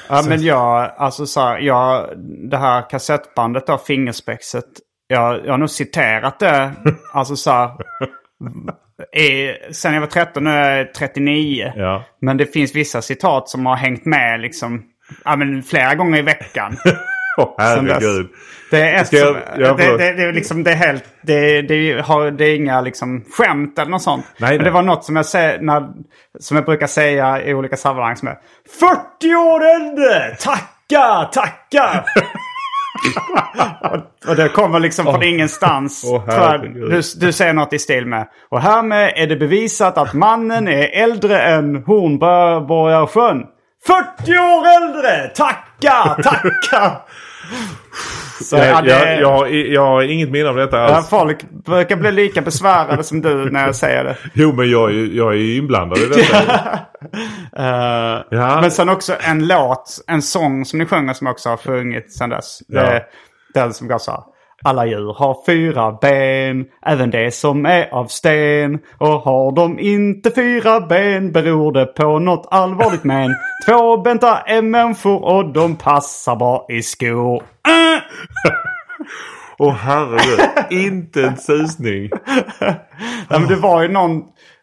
ja, 0.08 0.22
men 0.28 0.42
jag, 0.42 0.90
alltså 0.96 1.26
så 1.26 1.40
här, 1.40 1.58
jag, 1.58 2.08
det 2.50 2.56
här 2.56 2.90
kassettbandet 2.90 3.68
av 3.68 3.78
Fingerspexet. 3.78 4.64
Jag, 5.06 5.46
jag 5.46 5.52
har 5.52 5.58
nog 5.58 5.70
citerat 5.70 6.38
det, 6.38 6.72
alltså 7.12 7.36
så 7.36 7.50
här, 7.50 7.70
i, 9.16 9.52
sen 9.72 9.94
jag 9.94 10.00
var 10.00 10.08
13, 10.08 10.44
nu 10.44 10.50
är 10.50 10.76
jag 10.78 10.94
39. 10.94 11.72
Ja. 11.76 12.04
Men 12.20 12.36
det 12.36 12.46
finns 12.46 12.74
vissa 12.74 13.02
citat 13.02 13.48
som 13.48 13.66
har 13.66 13.76
hängt 13.76 14.04
med 14.04 14.40
liksom, 14.40 14.82
ja 15.24 15.36
men 15.36 15.62
flera 15.62 15.94
gånger 15.94 16.18
i 16.18 16.22
veckan. 16.22 16.76
Herregud. 17.58 18.28
Det 18.70 18.80
är, 18.90 19.00
ett 19.00 19.06
Ska 19.06 19.16
jag- 19.16 19.26
som, 19.26 19.36
ja, 19.58 19.72
det, 19.72 19.82
förlåt. 19.82 19.98
det, 19.98 20.12
det, 20.12 20.22
är 20.22 20.32
liksom, 20.32 20.62
det 20.64 20.70
är 20.70 20.76
helt, 20.76 21.04
det, 21.22 21.62
det, 21.62 22.00
har, 22.04 22.30
det 22.30 22.44
är 22.44 22.56
inga 22.56 22.80
liksom 22.80 23.24
skämt 23.38 23.78
eller 23.78 23.90
något 23.90 24.02
sånt. 24.02 24.24
Nej, 24.38 24.56
Men 24.56 24.64
det 24.64 24.70
var 24.70 24.82
något 24.82 25.04
som 25.04 25.16
jag, 25.16 25.26
säger, 25.26 25.60
när, 25.60 25.88
som 26.40 26.56
jag 26.56 26.64
brukar 26.66 26.86
säga 26.86 27.42
i 27.42 27.54
olika 27.54 27.76
sammanhang 27.76 28.16
som 28.16 28.28
är 28.28 28.38
40 28.80 29.34
år 29.34 29.64
äldre! 29.64 30.36
Tacka, 30.36 31.24
tacka! 31.32 32.04
och, 33.90 34.30
och 34.30 34.36
det 34.36 34.48
kommer 34.48 34.80
liksom 34.80 35.04
från 35.04 35.22
ingenstans. 35.22 36.02
Tror 36.02 36.22
jag. 36.26 36.32
herregud. 36.34 36.90
du, 36.90 37.00
du 37.26 37.32
säger 37.32 37.52
något 37.52 37.72
i 37.72 37.78
stil 37.78 38.06
med. 38.06 38.28
Och 38.48 38.60
härmed 38.60 39.12
är 39.16 39.26
det 39.26 39.36
bevisat 39.36 39.98
att 39.98 40.14
mannen 40.14 40.68
är 40.68 41.02
äldre 41.02 41.42
än 41.42 41.76
Hornborgasjön. 41.86 43.44
40 43.86 44.32
år 44.38 44.66
äldre! 44.82 45.28
Tacka, 45.28 46.22
tacka! 46.22 47.00
Så, 48.42 48.56
ja, 48.56 48.64
Jag, 48.64 48.84
det, 48.84 49.20
jag, 49.20 49.20
jag, 49.20 49.66
jag 49.66 49.86
har 49.86 50.02
inget 50.02 50.30
minne 50.30 50.48
av 50.48 50.56
detta 50.56 50.76
ja, 50.76 50.94
alls. 50.94 51.08
folk 51.08 51.42
brukar 51.66 51.96
bli 51.96 52.12
lika 52.12 52.40
besvärade 52.42 53.02
som 53.04 53.20
du 53.20 53.50
när 53.50 53.66
jag 53.66 53.76
säger 53.76 54.04
det. 54.04 54.16
Jo, 54.34 54.52
men 54.52 54.70
jag, 54.70 54.92
jag 54.92 55.34
är 55.34 55.56
inblandad 55.58 55.98
i 55.98 56.06
detta. 56.06 56.78
Eh, 57.56 58.22
Ja. 58.30 58.60
Men 58.60 58.70
sen 58.70 58.88
också 58.88 59.14
en 59.20 59.46
låt, 59.46 59.98
en 60.06 60.22
sång 60.22 60.64
som 60.64 60.78
ni 60.78 60.86
sjunger 60.86 61.12
som 61.14 61.26
också 61.26 61.48
har 61.48 61.56
sjungit 61.56 62.12
sen 62.12 62.30
dess. 62.30 62.58
Det 62.68 62.78
är 62.80 63.02
den 63.54 63.74
som 63.74 63.88
går 63.88 63.98
så 63.98 64.10
här. 64.10 64.20
Alla 64.64 64.86
djur 64.86 65.12
har 65.12 65.36
fyra 65.46 65.98
ben, 66.00 66.64
även 66.86 67.10
det 67.10 67.34
som 67.34 67.66
är 67.66 67.94
av 67.94 68.06
sten. 68.06 68.78
Och 68.98 69.20
har 69.20 69.52
de 69.52 69.78
inte 69.78 70.30
fyra 70.30 70.80
ben 70.80 71.32
beror 71.32 71.72
det 71.72 71.86
på 71.86 72.18
något 72.18 72.48
allvarligt 72.50 73.04
men. 73.04 73.34
Tvåbenta 73.66 74.38
är 74.38 74.62
människor 74.62 75.24
och 75.24 75.52
de 75.52 75.76
passar 75.76 76.36
bra 76.36 76.66
i 76.68 76.82
skor. 76.82 77.42
Åh 79.58 79.74
herregud, 79.74 80.40
inte 80.70 81.22
en 81.22 81.36
susning. 81.36 82.10
Ja, 83.28 83.38
men 83.38 83.46
det 83.46 83.56
var 83.56 83.82
ju 83.82 83.88
någon, 83.88 84.22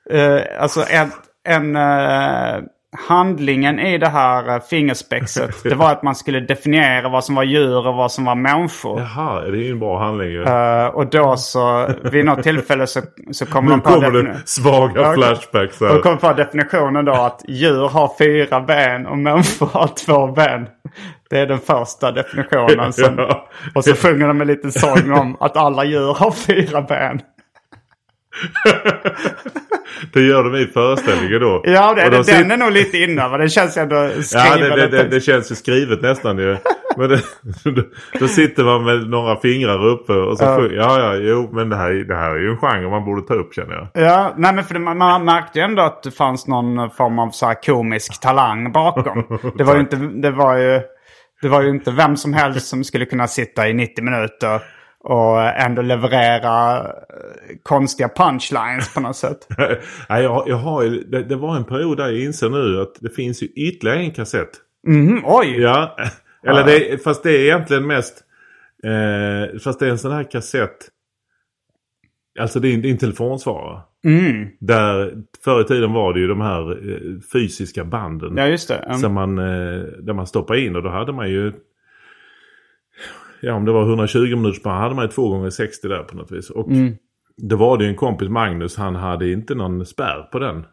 eh, 0.10 0.42
alltså 0.60 0.86
en, 0.90 1.12
en 1.48 1.76
eh, 1.76 2.64
handlingen 3.08 3.80
i 3.80 3.98
det 3.98 4.08
här 4.08 4.56
eh, 4.56 4.62
fingerspexet. 4.70 5.56
det 5.64 5.76
var 5.76 5.92
att 5.92 6.04
man 6.04 6.16
skulle 6.16 6.40
definiera 6.40 7.10
vad 7.10 7.24
som 7.24 7.36
var 7.36 7.44
djur 7.44 7.88
och 7.88 7.96
vad 7.96 8.12
som 8.12 8.26
var 8.26 8.36
människor. 8.36 9.00
Jaha, 9.00 9.42
det 9.42 9.48
är 9.58 9.62
ju 9.62 9.72
en 9.72 9.80
bra 9.80 10.00
handling 10.00 10.30
ju. 10.30 10.44
Eh, 10.44 10.86
och 10.86 11.08
då 11.10 11.38
så, 11.38 11.90
vid 12.04 12.26
något 12.26 12.44
tillfälle 12.44 12.88
så, 12.88 13.02
så 13.32 13.46
kommer 13.46 13.70
Nu 13.70 13.76
de 13.76 13.82
på 13.82 13.90
kommer 13.90 14.08
defini- 14.12 14.34
det 14.34 14.42
svaga 14.46 15.14
flashbacks 15.14 15.82
och 15.82 15.88
här. 15.88 16.00
kommer 16.00 16.18
på 16.18 16.34
definitionen 16.34 17.06
då 17.06 17.12
att 17.14 17.42
djur 17.48 17.88
har 17.88 18.12
fyra 18.18 18.62
ben 18.62 19.06
och 19.08 19.18
människor 19.18 19.70
har 19.74 19.88
två 20.06 20.28
ben. 20.28 20.68
Det 21.30 21.40
är 21.40 21.46
den 21.48 21.60
första 21.60 22.12
definitionen. 22.12 22.94
Som, 22.94 23.16
Ja. 23.18 23.48
Och 23.76 23.84
så 23.86 23.96
sjunger 23.96 24.28
de 24.28 24.42
en 24.42 24.48
liten 24.48 24.72
sång 24.72 25.12
om 25.12 25.38
att 25.40 25.58
alla 25.58 25.84
djur 25.84 26.14
har 26.14 26.32
fyra 26.32 26.82
ben. 26.82 27.22
Det 30.14 30.22
gör 30.22 30.44
de 30.44 30.56
i 30.56 30.66
föreställningen 30.68 31.40
då. 31.42 31.62
Ja, 31.66 31.94
det, 31.94 32.04
de 32.04 32.10
den 32.10 32.24
sitter- 32.26 32.50
är 32.54 32.58
nog 32.58 32.72
lite 32.72 32.98
innan. 32.98 33.32
Men 33.32 33.40
den 33.40 33.50
känns 33.50 33.78
ändå 33.78 33.96
Ja, 33.96 34.10
skriven. 34.22 34.70
det, 34.70 34.88
det, 34.88 34.98
det, 34.98 35.08
det 35.08 35.22
känns 35.22 35.52
ju 35.52 35.56
skrivet 35.56 36.02
nästan 36.02 36.38
ju. 36.38 36.58
Men 36.98 37.10
det, 37.10 37.22
då, 37.64 37.82
då 38.20 38.28
sitter 38.28 38.64
man 38.64 38.84
med 38.84 39.10
några 39.10 39.36
fingrar 39.36 39.86
uppe 39.86 40.14
och 40.14 40.38
så 40.38 40.44
Ja. 40.44 40.62
ja. 40.62 40.70
ja, 40.72 41.00
ja, 41.00 41.16
jo, 41.16 41.50
men 41.54 41.70
det 41.70 41.76
här, 41.76 41.92
det 41.92 42.16
här 42.16 42.32
är 42.32 42.40
ju 42.40 42.50
en 42.50 42.58
genre 42.58 42.90
man 42.90 43.06
borde 43.06 43.22
ta 43.28 43.34
upp 43.34 43.54
känner 43.54 43.74
jag. 43.74 43.88
Ja, 44.06 44.34
nej 44.38 44.54
men 44.54 44.64
för 44.64 44.74
det, 44.74 44.80
man, 44.80 45.26
märkte 45.26 45.60
ju 45.60 45.66
ändå 45.66 45.82
att 45.82 46.04
det 46.04 46.12
fanns 46.12 46.48
någon 46.48 46.90
form 46.90 47.20
av 47.20 47.30
så 47.30 47.54
komisk 47.66 48.20
talang 48.22 48.72
bakom. 48.72 49.40
Det 49.58 49.64
var 49.64 49.74
ju 49.74 49.80
inte, 49.80 49.96
det 49.96 50.32
var 50.32 50.58
ju, 50.58 50.82
det 51.42 51.48
var 51.48 51.62
ju 51.62 51.70
inte 51.70 51.92
vem 51.92 52.18
som 52.18 52.34
helst 52.34 52.68
som 52.68 52.84
skulle 52.84 53.06
kunna 53.06 53.28
sitta 53.28 53.70
i 53.70 53.74
90 53.74 54.04
minuter 54.04 54.62
och 55.04 55.42
ändå 55.42 55.82
leverera 55.82 56.80
eh, 56.80 56.86
konstiga 57.64 58.10
punchlines 58.16 58.94
på 58.94 59.00
något 59.02 59.16
sätt. 59.16 59.48
Nej, 60.10 60.24
jag, 60.24 60.44
jag 60.48 60.56
har 60.56 60.84
ju, 60.84 61.04
det, 61.04 61.24
det 61.24 61.36
var 61.36 61.56
en 61.56 61.64
period 61.64 61.98
där 61.98 62.08
jag 62.10 62.20
inser 62.20 62.50
nu 62.50 62.82
att 62.82 62.96
det 63.00 63.10
finns 63.10 63.44
ju 63.44 63.48
ytterligare 63.48 64.00
en 64.00 64.12
kassett. 64.12 64.50
Mhm, 64.88 65.22
oj! 65.26 65.62
Ja, 65.62 65.96
eller 66.48 66.64
det, 66.66 67.04
fast 67.04 67.24
det 67.24 67.32
är 67.32 67.40
egentligen 67.44 67.88
mest, 67.88 68.24
eh, 68.84 69.60
fast 69.60 69.80
det 69.80 69.86
är 69.86 69.90
en 69.90 70.00
sån 70.00 70.12
här 70.12 70.32
kassett. 70.32 70.78
Alltså 72.40 72.60
det 72.60 72.68
är, 72.70 72.74
en- 72.74 72.82
det 72.82 72.88
är 72.88 72.92
en 72.92 72.98
telefonsvarare. 72.98 73.82
Mm. 74.06 74.48
Där 74.60 75.14
förr 75.44 75.62
i 75.62 75.64
tiden 75.64 75.94
var 75.94 76.14
det 76.14 76.20
ju 76.20 76.28
de 76.28 76.42
här 76.42 76.72
eh, 76.72 77.20
fysiska 77.34 77.84
banden. 77.86 78.38
Ja, 78.38 78.48
just 78.48 78.68
det. 78.68 78.76
Mm. 78.76 78.98
Som 78.98 79.14
man, 79.14 79.38
eh, 79.40 79.82
där 79.84 80.14
man 80.14 80.28
stoppar 80.28 80.56
in 80.56 80.76
och 80.76 80.84
då 80.84 80.90
hade 80.90 81.14
man 81.14 81.30
ju 81.30 81.54
Ja 83.42 83.54
om 83.54 83.66
det 83.66 83.72
var 83.72 83.84
120 83.84 84.20
minuters 84.36 84.64
band 84.64 84.80
hade 84.82 84.96
man 84.96 85.06
ju 85.06 85.12
2 85.12 85.30
gånger 85.30 85.50
60 85.50 85.88
där 85.88 86.04
på 86.04 86.16
något 86.18 86.32
vis. 86.32 86.50
Och 86.50 86.68
Mm. 86.68 86.96
då 87.38 87.56
var 87.56 87.78
det 87.78 87.84
ju 87.84 87.90
en 87.90 87.96
kompis 87.96 88.30
Magnus 88.30 88.78
han 88.78 88.96
hade 88.96 89.32
inte 89.32 89.56
någon 89.56 89.86
spärr 89.86 90.22
på 90.32 90.40
den. 90.40 90.66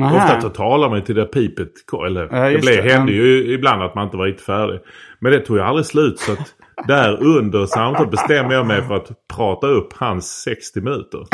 Aha. 0.00 0.16
Ofta 0.16 0.40
så 0.40 0.48
talar 0.48 0.88
man 0.88 0.98
ju 0.98 1.04
till 1.04 1.14
det 1.14 1.24
pipet 1.24 1.72
eller 2.06 2.28
Ja, 2.32 2.50
det, 2.50 2.58
blev, 2.58 2.84
det, 2.84 2.92
hände 2.92 3.12
ju 3.12 3.52
ibland 3.54 3.82
att 3.82 3.94
man 3.94 4.04
inte 4.04 4.16
var 4.16 4.24
riktigt 4.26 4.46
färdig. 4.46 4.80
Men 5.20 5.32
det 5.32 5.40
tog 5.40 5.56
ju 5.56 5.62
aldrig 5.62 5.86
slut 5.86 6.18
så 6.18 6.32
att 6.32 6.54
där 6.86 7.22
under 7.22 7.66
samtalet 7.66 8.10
bestämde 8.10 8.54
jag 8.54 8.66
mig 8.66 8.82
för 8.82 8.94
att 8.96 9.10
prata 9.36 9.66
upp 9.66 9.92
hans 9.92 10.42
60 10.42 10.80
minuter. 10.80 11.20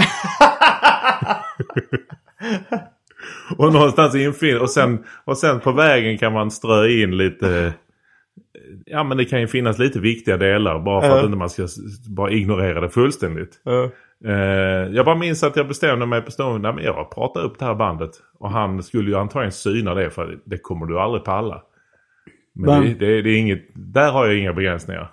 och 3.56 3.72
någonstans 3.72 4.14
infin 4.14 4.58
och 4.58 4.70
sen, 4.70 5.04
och 5.24 5.38
sen 5.38 5.60
på 5.60 5.72
vägen 5.72 6.18
kan 6.18 6.32
man 6.32 6.50
strö 6.50 6.88
in 6.88 7.16
lite 7.16 7.72
Ja 8.86 9.04
men 9.04 9.16
det 9.16 9.24
kan 9.24 9.40
ju 9.40 9.46
finnas 9.46 9.78
lite 9.78 10.00
viktiga 10.00 10.36
delar 10.36 10.78
bara 10.78 11.00
för 11.00 11.08
Ja. 11.08 11.18
att 11.18 11.24
inte 11.24 11.36
man 11.38 11.50
ska 11.50 11.66
bara 12.08 12.30
ignorera 12.30 12.80
det 12.80 12.88
fullständigt. 12.88 13.60
Ja. 13.64 13.90
Eh, 14.26 14.32
jag 14.92 15.04
bara 15.04 15.16
minns 15.16 15.42
att 15.42 15.56
jag 15.56 15.68
bestämde 15.68 16.06
mig 16.06 16.20
på 16.22 16.30
stående, 16.30 16.72
men 16.72 16.84
jag 16.84 17.10
pratar 17.10 17.40
upp 17.44 17.58
det 17.58 17.64
här 17.64 17.74
bandet. 17.74 18.10
Och 18.38 18.50
han 18.50 18.82
skulle 18.82 19.10
ju 19.10 19.16
antagligen 19.16 19.52
syna 19.52 19.94
det 19.94 20.10
för 20.10 20.38
det 20.44 20.58
kommer 20.58 20.86
du 20.86 21.00
aldrig 21.00 21.24
palla. 21.24 21.62
Men 22.54 22.82
det, 22.82 22.94
det, 22.94 23.22
det 23.22 23.30
är 23.30 23.36
inget, 23.38 23.62
där 23.74 24.12
har 24.12 24.26
jag 24.26 24.36
inga 24.36 24.52
begränsningar. 24.52 25.10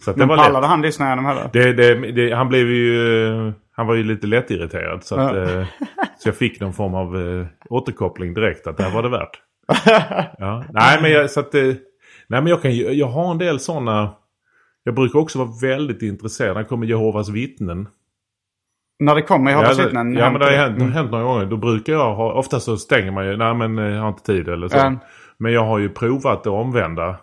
Så 0.00 0.10
att 0.10 0.16
det 0.16 0.26
Men 0.26 0.36
pallade 0.36 0.60
lätt. 0.60 0.68
han 0.70 0.84
igenom 0.84 1.24
heller? 1.24 1.50
Det, 1.52 1.72
det, 1.72 1.94
det, 2.12 2.32
han 2.34 2.48
blev 2.48 2.66
ju, 2.70 3.52
han 3.72 3.86
var 3.86 3.94
ju 3.94 4.02
lite 4.02 4.26
lättirriterad. 4.26 5.04
Så, 5.04 5.14
att, 5.20 5.36
Ja. 5.36 5.42
eh, 5.60 5.66
så 6.18 6.28
jag 6.28 6.36
fick 6.36 6.60
någon 6.60 6.72
form 6.72 6.94
av 6.94 7.16
eh, 7.40 7.46
återkoppling 7.70 8.34
direkt 8.34 8.66
att 8.66 8.76
det 8.76 8.82
här 8.82 8.90
var 8.94 9.02
det 9.02 9.08
värt. 9.08 9.40
Ja. 10.38 10.64
Nej 10.72 10.98
men 11.02 11.10
jag, 11.10 11.30
så 11.30 11.40
att, 11.40 11.54
eh, 11.54 11.62
nej 12.32 12.40
men 12.42 12.46
jag 12.50 12.62
kan 12.62 12.76
jag 12.76 13.06
har 13.06 13.30
en 13.30 13.38
del 13.38 13.60
sådana. 13.60 14.14
Jag 14.84 14.94
brukar 14.94 15.18
också 15.18 15.38
vara 15.38 15.50
väldigt 15.62 16.02
intresserad. 16.02 16.54
När 16.54 16.62
det 16.62 16.68
kommer 16.68 16.86
Jehovas 16.86 17.28
vittnen. 17.28 17.88
När 18.98 19.14
det 19.14 19.22
kommer 19.22 19.50
i 19.50 19.54
Ja, 19.54 19.74
vittnen? 19.84 20.12
ja 20.14 20.30
men 20.30 20.40
det 20.40 20.44
har 20.46 20.52
hänt, 20.52 20.80
Mm. 20.80 20.92
hänt 20.92 21.10
några 21.10 21.24
gånger. 21.24 21.46
Då 21.46 21.56
brukar 21.56 21.92
jag 21.92 22.14
ha, 22.14 22.32
ofta 22.32 22.60
så 22.60 22.76
stänger 22.76 23.10
man 23.10 23.26
ju, 23.26 23.36
nej 23.36 23.54
men 23.54 23.78
eh, 23.78 23.84
jag 23.84 24.00
har 24.00 24.08
inte 24.08 24.22
tid 24.22 24.48
eller 24.48 24.68
så. 24.68 24.76
Ja. 24.76 24.94
Men 25.38 25.52
jag 25.52 25.64
har 25.64 25.78
ju 25.78 25.88
provat 25.88 26.44
det 26.44 26.50
omvända. 26.50 27.16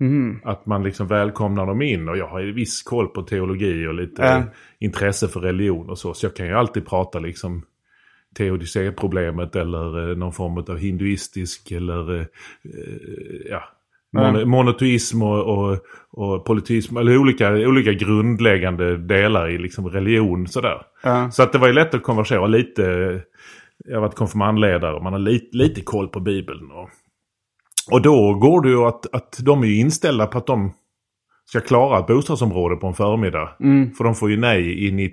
Mhm. 0.00 0.40
Att 0.44 0.66
man 0.66 0.82
liksom 0.82 1.06
välkomnar 1.06 1.66
dem 1.66 1.82
in 1.82 2.08
och 2.08 2.16
jag 2.16 2.26
har 2.28 2.40
ju 2.40 2.52
viss 2.52 2.82
koll 2.82 3.08
på 3.08 3.22
teologi 3.22 3.86
och 3.86 3.94
lite 3.94 4.24
eh, 4.24 4.42
intresse 4.78 5.28
för 5.28 5.40
religion 5.40 5.90
och 5.90 5.98
så. 5.98 6.14
Så 6.14 6.26
jag 6.26 6.36
kan 6.36 6.46
ju 6.46 6.52
alltid 6.54 6.86
prata 6.86 7.18
liksom 7.18 7.62
teodicéproblemet 8.36 9.56
eller 9.56 10.10
eh, 10.10 10.16
någon 10.16 10.32
form 10.32 10.56
av 10.58 10.78
hinduistisk 10.78 11.70
eller 11.72 12.20
eh, 12.20 12.26
ja, 13.50 13.62
mon- 14.16 14.44
monoteism 14.44 15.22
och, 15.22 15.58
och, 15.58 15.78
och 16.12 16.44
politism. 16.44 16.96
Eller 16.96 17.18
olika, 17.18 17.50
olika 17.50 17.92
grundläggande 17.92 18.96
delar 18.96 19.48
i 19.48 19.58
liksom 19.58 19.88
religion 19.88 20.46
sådär. 20.46 20.82
Ja. 21.02 21.30
Så 21.30 21.42
att 21.42 21.52
det 21.52 21.58
var 21.58 21.66
ju 21.66 21.72
lätt 21.72 21.94
att 21.94 22.02
konversera 22.02 22.46
lite. 22.46 22.82
Jag 23.84 23.94
har 23.96 24.00
varit 24.00 24.14
konfirmandledare 24.14 24.94
och 24.94 25.02
man 25.02 25.12
har 25.12 25.20
lite, 25.20 25.56
lite 25.56 25.80
koll 25.80 26.08
på 26.08 26.20
Bibeln. 26.20 26.70
Och, 26.70 26.88
och 27.92 28.02
då 28.02 28.34
går 28.34 28.62
det 28.62 28.68
ju 28.68 28.84
att, 28.84 29.14
att 29.14 29.38
de 29.42 29.62
är 29.62 29.80
inställda 29.80 30.26
på 30.26 30.38
att 30.38 30.46
de 30.46 30.72
ska 31.44 31.60
klara 31.60 31.98
ett 31.98 32.06
bostadsområde 32.06 32.76
på 32.76 32.86
en 32.86 32.94
förmiddag. 32.94 33.48
För 33.96 34.04
de 34.04 34.14
får 34.14 34.30
ju 34.30 34.36
nej 34.36 34.86
i 34.86 35.12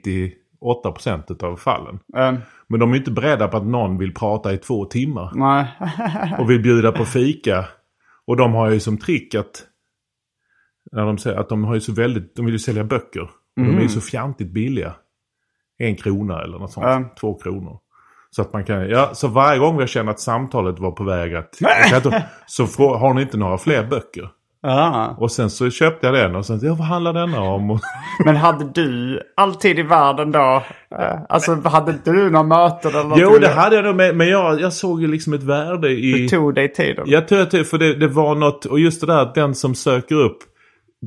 98% 0.61 1.43
av 1.43 1.55
fallen. 1.55 1.99
Ja. 2.07 2.35
Men 2.67 2.79
de 2.79 2.91
är 2.91 2.95
inte 2.97 3.11
beredda 3.11 3.47
på 3.47 3.57
att 3.57 3.65
någon 3.65 3.97
vill 3.97 4.13
prata 4.13 4.53
i 4.53 4.57
två 4.57 4.85
timmar. 4.85 5.31
Och 6.39 6.49
vill 6.49 6.61
bjuda 6.61 6.91
på 6.91 7.05
fika. 7.05 7.65
Och 8.27 8.37
de 8.37 8.53
har 8.53 8.69
ju 8.69 8.79
som 8.79 8.97
trick 8.97 9.35
att... 9.35 9.63
När 10.91 11.05
de 11.05 11.17
säger 11.17 11.37
att 11.37 11.49
de 11.49 11.63
har 11.63 11.73
ju 11.73 11.81
så 11.81 11.93
väldigt... 11.93 12.35
De 12.35 12.45
vill 12.45 12.53
ju 12.53 12.59
sälja 12.59 12.83
böcker. 12.83 13.21
Och 13.21 13.29
de 13.55 13.77
är 13.77 13.81
ju 13.81 13.89
så 13.89 14.01
fjantigt 14.01 14.51
billiga. 14.51 14.95
En 15.77 15.95
krona 15.95 16.43
eller 16.43 16.59
något 16.59 16.71
sånt. 16.71 16.85
Ja. 16.85 17.15
Två 17.19 17.39
kronor. 17.39 17.79
Så 18.29 18.41
att 18.41 18.53
man 18.53 18.65
kan... 18.65 18.89
Ja, 18.89 19.11
så 19.13 19.27
varje 19.27 19.59
gång 19.59 19.79
jag 19.79 19.89
känner 19.89 20.11
att 20.11 20.19
samtalet 20.19 20.79
var 20.79 20.91
på 20.91 21.03
väg 21.03 21.35
att... 21.35 21.55
så 22.47 22.65
har 22.97 23.13
ni 23.13 23.21
inte 23.21 23.37
några 23.37 23.57
fler 23.57 23.87
böcker? 23.87 24.29
Ja. 24.61 25.15
Och 25.17 25.31
sen 25.31 25.49
så 25.49 25.69
köpte 25.69 26.07
jag 26.07 26.13
den 26.15 26.35
och 26.35 26.45
sen... 26.45 26.59
Ja, 26.63 26.69
vad 26.73 26.87
handlar 26.87 27.13
denna 27.13 27.41
om? 27.41 27.79
Men 28.25 28.35
hade 28.35 28.65
du 28.73 29.19
alltid 29.35 29.79
i 29.79 29.83
världen 29.83 30.31
då? 30.31 30.63
eh, 30.99 31.19
Alltså 31.29 31.61
hade 31.63 31.91
inte 31.91 32.11
du 32.11 32.29
några 32.29 32.43
möten 32.47 32.91
eller 32.91 33.03
något? 33.03 33.19
jo, 33.21 33.37
det 33.41 33.47
hade 33.49 33.75
jag 33.75 33.85
nog. 33.85 33.95
Men 34.15 34.27
jag, 34.27 34.61
jag 34.61 34.73
såg 34.73 35.01
ju 35.01 35.07
liksom 35.07 35.33
ett 35.33 35.43
värde 35.43 35.89
i... 35.89 36.11
Du 36.11 36.27
tog 36.27 36.55
dig 36.55 36.73
tiden? 36.73 37.03
Jag 37.07 37.27
att 37.41 37.51
det, 37.51 37.63
för 37.63 37.77
det, 37.77 37.93
det 37.93 38.07
var 38.07 38.35
något, 38.35 38.65
och 38.65 38.79
just 38.79 39.01
det 39.01 39.07
där 39.07 39.17
att 39.21 39.35
den 39.35 39.55
som 39.55 39.75
söker 39.75 40.15
upp 40.15 40.37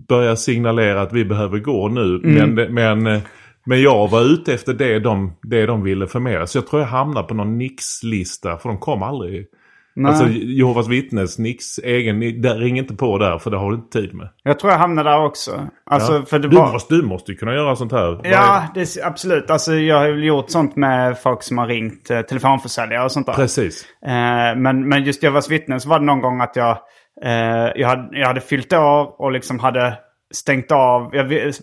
börjar 0.09 0.35
signalera 0.35 1.03
att 1.03 1.13
vi 1.13 1.25
behöver 1.25 1.59
gå 1.59 1.89
nu. 1.89 2.21
Men, 2.23 2.55
det- 2.55 2.69
men, 2.69 3.07
eh, 3.07 3.21
men 3.67 3.83
jag 3.83 4.09
var 4.11 4.23
ute 4.33 4.55
efter 4.55 4.75
det 4.75 4.99
de, 4.99 5.33
det 5.43 5.67
de 5.67 5.83
ville 5.83 6.07
förmedla. 6.07 6.47
Så 6.47 6.59
jag 6.59 6.67
tror 6.67 6.83
jag 6.83 6.89
hamnade 6.89 7.29
på 7.29 7.35
någon 7.35 7.59
Nix-lista, 7.59 8.57
för 8.59 8.69
de 8.69 8.79
kom 8.79 9.03
aldrig. 9.03 9.47
Nej. 9.95 10.11
Alltså 10.11 10.29
Jehovas 10.29 10.89
vittnes, 10.89 11.39
Nicks 11.39 11.79
egen, 11.79 12.43
där, 12.43 12.59
ring 12.59 12.79
inte 12.79 12.95
på 12.95 13.19
där 13.19 13.39
för 13.39 13.51
det 13.51 13.57
har 13.57 13.71
du 13.71 13.77
inte 13.77 13.99
tid 14.01 14.15
med. 14.15 14.29
Jag 14.43 14.59
tror 14.59 14.73
jag 14.73 14.79
hamnade 14.79 15.11
där 15.11 15.25
också. 15.25 15.69
Alltså, 15.87 16.13
Ja. 16.13 16.23
för 16.27 16.39
det 16.39 16.49
du, 16.49 16.57
var... 16.57 16.73
måste, 16.73 16.95
du 16.95 17.03
måste 17.03 17.33
ju 17.33 17.39
kunna 17.39 17.55
göra 17.55 17.77
sånt 17.77 17.93
här. 17.93 18.21
Ja, 18.25 18.65
det 18.75 18.87
absolut. 19.05 19.51
Alltså, 19.51 19.75
jag 19.75 19.97
har 19.97 20.09
ju 20.09 20.25
gjort 20.27 20.51
sånt 20.51 20.77
med 20.77 21.19
folk 21.19 21.43
som 21.43 21.59
har 21.59 21.67
ringt 21.67 22.11
eh, 22.11 22.21
telefonförsäljare 22.21 23.05
och 23.05 23.13
sånt 23.13 23.27
där. 23.27 23.35
Precis. 23.35 23.87
Eh, 24.07 24.57
men, 24.57 24.89
men 24.89 25.05
just 25.05 25.23
Jehovas 25.23 25.51
vittnen 25.51 25.81
så 25.81 25.89
var 25.89 25.99
det 25.99 26.05
någon 26.05 26.21
gång 26.21 26.41
att 26.41 26.57
jag, 26.57 26.79
eh, 27.25 27.71
jag, 27.77 27.89
hade, 27.89 28.19
jag 28.19 28.27
hade 28.27 28.41
fyllt 28.41 28.73
år 28.73 29.21
och 29.21 29.33
liksom 29.33 29.59
hade 29.59 29.99
stängt 30.35 30.73
av. 30.73 31.11
Jag 31.13 31.55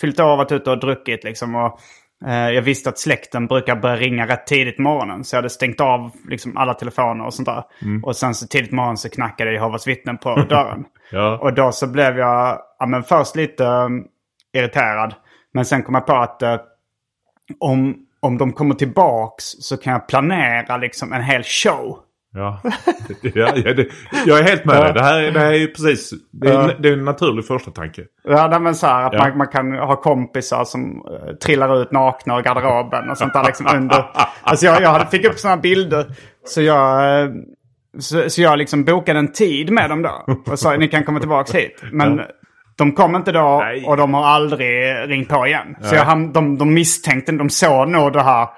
fyllt 0.00 0.20
och 0.20 0.26
varit 0.26 0.52
ute 0.52 0.70
och 0.70 0.80
druckit 0.80 1.24
liksom. 1.24 1.54
Och, 1.54 1.78
jag 2.24 2.62
visste 2.62 2.88
att 2.88 2.98
släkten 2.98 3.46
brukar 3.46 3.76
börja 3.76 3.96
ringa 3.96 4.26
rätt 4.26 4.46
tidigt 4.46 4.76
på 4.76 4.82
morgonen. 4.82 5.24
Så 5.24 5.36
jag 5.36 5.38
hade 5.38 5.50
stängt 5.50 5.80
av 5.80 6.10
liksom 6.28 6.56
alla 6.56 6.74
telefoner 6.74 7.26
och 7.26 7.34
sånt 7.34 7.46
där. 7.46 7.64
Och 8.02 8.16
sen 8.16 8.34
så 8.34 8.46
tidigt 8.46 8.70
på 8.70 8.76
morgonen 8.76 8.96
så 8.96 9.08
knackade 9.08 9.52
Jehovas 9.52 9.86
vittnen 9.86 10.18
på 10.18 10.34
dörren. 10.48 10.84
Ja. 11.10 11.38
Och 11.38 11.54
då 11.54 11.72
så 11.72 11.86
blev 11.86 12.18
jag 12.18 12.58
ja, 12.78 12.86
men 12.86 13.02
först 13.02 13.36
lite 13.36 13.64
um, 13.64 14.06
irriterad. 14.52 15.14
Men 15.52 15.64
sen 15.64 15.82
kom 15.82 15.94
jag 15.94 16.06
på 16.06 16.12
att 16.12 16.42
eh, 16.42 16.56
om, 17.58 17.96
om 18.20 18.38
de 18.38 18.52
kommer 18.52 18.74
tillbaks 18.74 19.44
så 19.44 19.76
kan 19.76 19.92
jag 19.92 20.08
planera 20.08 20.76
liksom 20.76 21.12
en 21.12 21.22
hel 21.22 21.42
show. 21.42 21.98
Ja, 22.36 22.60
ja, 23.22 23.52
ja 23.64 23.74
det, 23.74 23.86
jag 24.26 24.38
är 24.38 24.42
helt 24.42 24.64
med 24.64 24.82
dig. 24.82 24.92
Det 24.92 25.02
här, 25.02 25.18
är- 25.22 25.30
det 25.30 25.40
här 25.40 25.52
är 25.52 25.66
precis... 25.66 26.10
Det 26.32 26.48
är, 26.48 26.76
det 26.78 26.88
är 26.88 26.92
en 26.92 27.04
naturlig 27.04 27.44
första 27.46 27.70
tanke. 27.70 28.02
Ja, 28.28 28.58
men 28.58 28.74
så 28.74 28.86
här 28.86 29.02
att 29.06 29.12
Ja. 29.12 29.18
man, 29.28 29.38
man 29.38 29.48
kan 29.48 29.72
ha 29.72 29.96
kompisar 29.96 30.64
som 30.64 30.80
uh, 31.06 31.32
trillar 31.44 31.82
ut 31.82 31.92
nakna 31.92 32.38
ur 32.38 32.42
garderoben 32.42 33.10
och 33.10 33.18
sånt 33.18 33.32
där 33.32 33.44
liksom 33.44 33.66
under. 33.76 34.04
Alltså 34.42 34.66
jag, 34.66 34.82
jag 34.82 35.10
fick 35.10 35.24
upp 35.24 35.38
sådana 35.38 35.60
bilder. 35.62 36.06
Så 36.44 36.62
jag, 36.62 37.20
eh, 37.22 37.28
så, 37.98 38.30
så 38.30 38.42
jag 38.42 38.58
liksom 38.58 38.84
bokade 38.84 39.18
en 39.18 39.32
tid 39.32 39.70
med 39.72 39.90
dem 39.90 40.02
då. 40.02 40.24
Och 40.52 40.58
sa 40.58 40.76
ni 40.76 40.88
kan 40.88 41.04
komma 41.04 41.20
tillbaka 41.20 41.58
hit. 41.58 41.82
Men 41.92 42.20
de 42.78 42.92
kom 42.92 43.16
inte 43.16 43.32
då 43.32 43.58
Nej. 43.62 43.84
och 43.86 43.96
de 43.96 44.14
har 44.14 44.24
aldrig 44.26 44.94
ringt 45.10 45.28
på 45.28 45.46
igen. 45.46 45.76
Så 45.80 45.94
jag, 45.94 46.32
de, 46.32 46.58
de 46.58 46.74
misstänkte, 46.74 47.32
de 47.32 47.50
såg 47.50 47.88
nog 47.88 48.12
det 48.12 48.22
här 48.22 48.48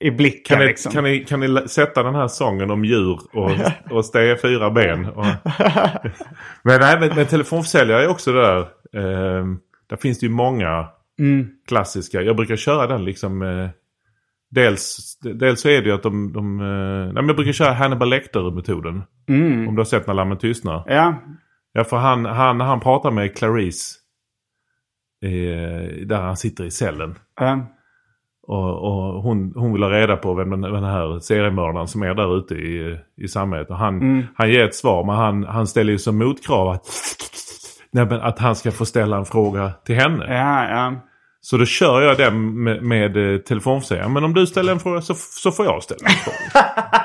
i 0.00 0.10
blicken 0.10 0.56
Kan 0.56 0.58
ni, 0.58 0.66
liksom. 0.66 0.92
kan, 0.92 1.04
ni, 1.04 1.24
kan 1.24 1.40
ni 1.40 1.68
sätta 1.68 2.02
den 2.02 2.14
här 2.14 2.28
sången 2.28 2.70
om 2.70 2.84
djur 2.84 3.18
och, 3.32 3.50
och 3.90 4.04
stega 4.04 4.36
fyra 4.42 4.70
ben? 4.70 5.06
Och... 5.06 5.24
men 6.64 6.80
nej, 6.80 7.00
men, 7.00 7.08
men 7.16 7.26
telefonförsäljare 7.26 8.04
är 8.04 8.08
också 8.08 8.32
det 8.32 8.40
där. 8.42 8.58
Eh, 8.96 9.44
där 9.88 9.96
finns 9.96 10.18
det 10.20 10.26
ju 10.26 10.32
många 10.32 10.88
Mm. 11.18 11.48
klassiska. 11.68 12.22
Jag 12.22 12.36
brukar 12.36 12.56
köra 12.56 12.86
den 12.86 13.04
liksom. 13.04 13.42
Eh, 13.42 13.68
dels, 14.50 15.16
dels 15.20 15.60
så 15.60 15.68
är 15.68 15.82
det 15.82 15.88
ju 15.88 15.94
att 15.94 16.02
de... 16.02 16.32
de 16.32 16.60
eh, 16.60 16.66
nej, 17.04 17.12
men 17.12 17.26
jag 17.26 17.36
brukar 17.36 17.52
köra 17.52 17.72
Hannibal 17.72 18.08
Lecter-metoden. 18.08 19.02
Om 19.68 19.74
du 19.74 19.80
har 19.80 19.84
sett 19.84 20.06
När 20.06 20.14
lammen 20.14 20.38
tystnar. 20.38 20.84
Ja, 20.86 21.22
Ja, 21.72 21.84
för 21.84 21.96
han, 21.96 22.24
han, 22.24 22.60
han 22.60 22.80
pratar 22.80 23.10
med 23.10 23.36
Clarice. 23.36 23.96
Eh, 25.24 26.06
där 26.06 26.20
han 26.20 26.36
sitter 26.36 26.64
i 26.64 26.70
cellen. 26.70 27.18
eh, 27.40 27.58
Och, 28.50 28.84
och 28.84 29.22
hon, 29.22 29.52
hon 29.56 29.72
vill 29.72 29.82
ha 29.82 29.90
reda 29.90 30.16
på 30.16 30.34
vem 30.34 30.50
den, 30.50 30.60
den 30.60 30.84
här 30.84 31.18
seriemördaren 31.18 31.88
som 31.88 32.02
är 32.02 32.14
där 32.14 32.38
ute 32.38 32.54
i, 32.54 32.98
i 33.16 33.28
samhället. 33.28 33.70
Och 33.70 33.76
han, 33.76 34.26
han 34.34 34.50
ger 34.50 34.64
ett 34.64 34.74
svar 34.74 35.04
men 35.04 35.14
han, 35.14 35.44
han 35.44 35.66
ställer 35.66 35.92
ju 35.92 35.98
som 35.98 36.18
motkrav 36.18 36.68
att, 36.68 36.86
nej, 37.90 38.06
att 38.22 38.38
han 38.38 38.56
ska 38.56 38.70
få 38.70 38.86
ställa 38.86 39.16
en 39.16 39.24
fråga 39.24 39.72
till 39.84 39.94
henne. 39.94 40.24
ja, 40.28 40.68
ja. 40.68 40.92
Så 41.40 41.56
då 41.56 41.64
kör 41.64 42.02
jag 42.02 42.16
den 42.16 42.62
med, 42.62 42.82
med 42.82 43.34
eh, 43.34 43.38
telefonförsäljaren. 43.38 44.12
Men 44.12 44.24
om 44.24 44.34
du 44.34 44.46
ställer 44.46 44.72
en 44.72 44.80
fråga 44.80 45.02
så, 45.02 45.14
så 45.14 45.52
får 45.52 45.66
jag 45.66 45.82
ställa 45.82 46.08
en 46.08 46.14
fråga. 46.14 46.86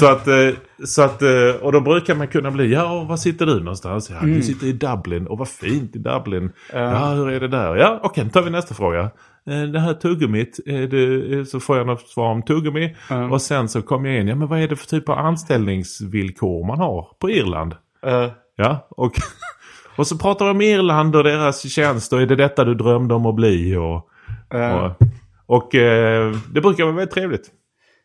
så 0.00 0.06
att, 0.06 0.26
eh, 0.28 0.48
så 0.84 1.02
att, 1.02 1.22
eh, 1.22 1.62
och 1.62 1.72
då 1.72 1.80
brukar 1.80 2.14
man 2.14 2.28
kunna 2.28 2.50
bli, 2.50 2.72
ja 2.72 3.00
och 3.00 3.06
var 3.08 3.16
sitter 3.16 3.46
du 3.46 3.58
någonstans? 3.60 4.10
Ja, 4.10 4.16
du 4.26 4.42
sitter 4.42 4.66
i 4.66 4.72
Dublin. 4.72 5.26
Och 5.26 5.38
vad 5.38 5.48
fint 5.48 5.96
i 5.96 5.98
Dublin. 5.98 6.52
Ja, 6.72 7.06
hur 7.06 7.30
är 7.30 7.40
det 7.40 7.48
där? 7.48 7.76
Ja, 7.76 8.00
okej, 8.02 8.24
då 8.24 8.30
tar 8.30 8.42
vi 8.42 8.50
nästa 8.50 8.74
fråga. 8.74 9.00
Eh, 9.50 9.62
Det 9.62 9.80
här 9.80 9.94
tuggummit, 9.94 10.60
det, 10.66 11.48
så 11.48 11.60
får 11.60 11.76
jag 11.78 11.86
något 11.86 12.08
svar 12.08 12.30
om 12.30 12.42
tuggummi. 12.42 12.96
Och 13.30 13.42
sen 13.42 13.68
så 13.68 13.82
kommer 13.82 14.08
jag 14.10 14.20
in, 14.20 14.28
ja 14.28 14.34
men 14.34 14.48
vad 14.48 14.60
är 14.62 14.68
det 14.68 14.76
för 14.76 14.86
typ 14.86 15.08
av 15.08 15.18
anställningsvillkor 15.18 16.66
man 16.66 16.78
har 16.78 17.06
på 17.20 17.30
Irland? 17.30 17.74
Eh, 18.06 18.26
Ja, 18.56 18.86
och, 18.90 19.12
och 19.96 20.06
så 20.06 20.18
pratar 20.18 20.44
de 20.46 20.50
om 20.50 20.60
Irland 20.60 21.16
och 21.16 21.24
deras 21.24 21.68
tjänst 21.70 22.12
och 22.12 22.22
är 22.22 22.26
det 22.26 22.36
detta 22.36 22.64
du 22.64 22.74
drömde 22.74 23.14
om 23.14 23.26
att 23.26 23.34
bli? 23.34 23.76
Och, 23.76 24.08
och, 24.84 25.08
och 25.46 25.74
eh, 25.74 26.34
det 26.52 26.60
brukar 26.60 26.84
vara 26.84 26.94
väldigt 26.96 27.14
trevligt. 27.14 27.50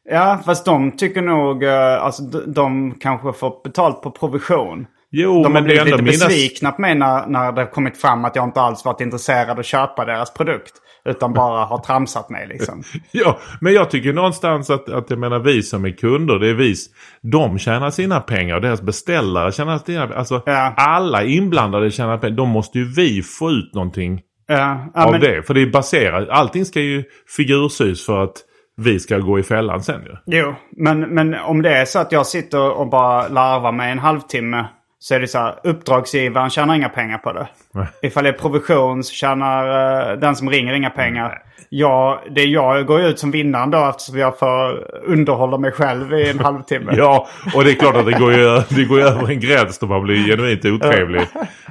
Ja, 0.10 0.42
fast 0.46 0.66
de 0.66 0.92
tycker 0.98 1.22
nog, 1.22 1.64
eh, 1.64 2.04
alltså 2.04 2.24
de, 2.24 2.96
kanske 3.00 3.34
får 3.34 3.64
betalt 3.64 4.02
på 4.02 4.12
provision. 4.12 4.88
Jo, 5.12 5.34
De 5.34 5.44
har 5.44 5.50
men 5.50 5.64
det 5.64 5.78
är 5.78 5.84
blivit 5.84 5.86
lite 6.00 6.04
mina... 6.04 6.26
besvikna 6.28 6.72
på 6.72 6.82
mig 6.82 6.96
när, 6.96 7.28
när 7.28 7.52
det 7.52 7.62
har 7.62 7.72
kommit 7.72 7.98
fram 8.02 8.26
att 8.26 8.36
jag 8.36 8.46
inte 8.46 8.62
alls 8.62 8.86
varit 8.86 9.02
intresserad 9.02 9.50
av 9.50 9.60
att 9.60 9.66
köpa 9.66 10.06
deras 10.06 10.34
produkt. 10.34 10.74
Utan 11.06 11.34
bara 11.34 11.66
har 11.66 11.78
tramsat 11.78 12.30
mig 12.30 12.48
liksom. 12.48 12.84
Ja, 13.12 13.40
men 13.62 13.74
jag 13.74 13.90
tycker 13.90 14.14
någonstans 14.14 14.70
att, 14.70 14.90
att 14.90 15.10
jag 15.10 15.20
menar 15.20 15.40
vi 15.40 15.64
som 15.64 15.86
är 15.86 15.90
kunder, 15.92 16.40
det 16.40 16.50
är 16.50 16.54
vi, 16.54 16.76
de 17.22 17.60
tjänar 17.60 17.90
sina 17.92 18.20
pengar 18.20 18.56
och 18.56 18.62
deras 18.62 18.82
beställare 18.82 19.52
tjänar 19.52 19.78
sina 19.78 20.04
Alltså 20.16 20.42
Ja. 20.46 20.74
alla 20.78 21.24
inblandade 21.24 21.92
tjänar 21.92 22.18
pengar. 22.18 22.36
Då 22.38 22.46
måste 22.46 22.78
ju 22.80 22.94
vi 22.94 23.22
få 23.22 23.52
ut 23.52 23.74
någonting 23.74 24.22
Ja, 24.48 24.92
ja, 24.94 25.06
av 25.06 25.12
men, 25.12 25.22
det. 25.22 25.44
För 25.48 25.54
det 25.54 25.62
är 25.62 25.68
baserat, 25.72 26.30
allting 26.30 26.66
ska 26.66 26.80
ju 26.82 27.04
figursys 27.38 28.06
för 28.06 28.24
att 28.24 28.34
vi 28.78 29.00
ska 29.00 29.18
gå 29.18 29.40
i 29.40 29.44
fällan 29.44 29.84
sen 29.84 30.02
ju. 30.02 30.38
Jo, 30.38 30.56
men, 30.78 31.00
men 31.00 31.36
om 31.36 31.62
det 31.62 31.76
är 31.76 31.86
så 31.86 32.00
att 32.00 32.12
jag 32.12 32.28
sitter 32.28 32.72
och 32.72 32.90
bara 32.90 33.28
larvar 33.28 33.72
mig 33.72 33.92
en 33.92 34.00
halvtimme. 34.00 34.66
Så 35.00 35.16
är 35.16 35.20
det 35.20 35.28
så 35.28 35.38
här, 35.38 35.56
uppdragsgivaren 35.64 36.50
tjänar 36.50 36.76
inga 36.76 36.90
pengar 36.90 37.18
på 37.18 37.34
det. 37.34 37.48
Nej. 37.74 37.88
Ifall 38.02 38.24
det 38.24 38.30
är 38.30 38.34
provision 38.34 39.04
så 39.04 39.14
tjänar 39.14 40.12
eh, 40.12 40.18
den 40.20 40.36
som 40.36 40.50
ringer 40.50 40.74
inga 40.74 40.90
pengar. 40.90 41.42
Jag, 41.70 42.20
det 42.36 42.42
är 42.42 42.48
jag 42.48 42.86
går 42.86 43.02
ju 43.02 43.08
ut 43.08 43.20
som 43.20 43.32
vinnaren 43.32 43.72
då 43.72 43.90
eftersom 43.90 44.18
jag 44.18 44.40
får 44.40 44.88
underhålla 45.04 45.58
mig 45.58 45.72
själv 45.72 46.14
i 46.14 46.30
en 46.30 46.40
halvtimme. 46.40 46.94
Ja, 46.98 47.28
och 47.56 47.64
det 47.64 47.72
är 47.72 47.76
klart 47.76 47.96
att 47.96 48.06
det 48.06 48.20
går 48.20 48.34
ju, 48.34 48.62
det 48.70 48.86
går 48.86 49.00
över 49.00 49.30
en 49.32 49.40
gräns 49.40 49.80
då 49.80 49.86
man 49.86 50.04
blir 50.04 50.28
genuint 50.28 50.66
otrevlig. 50.66 51.22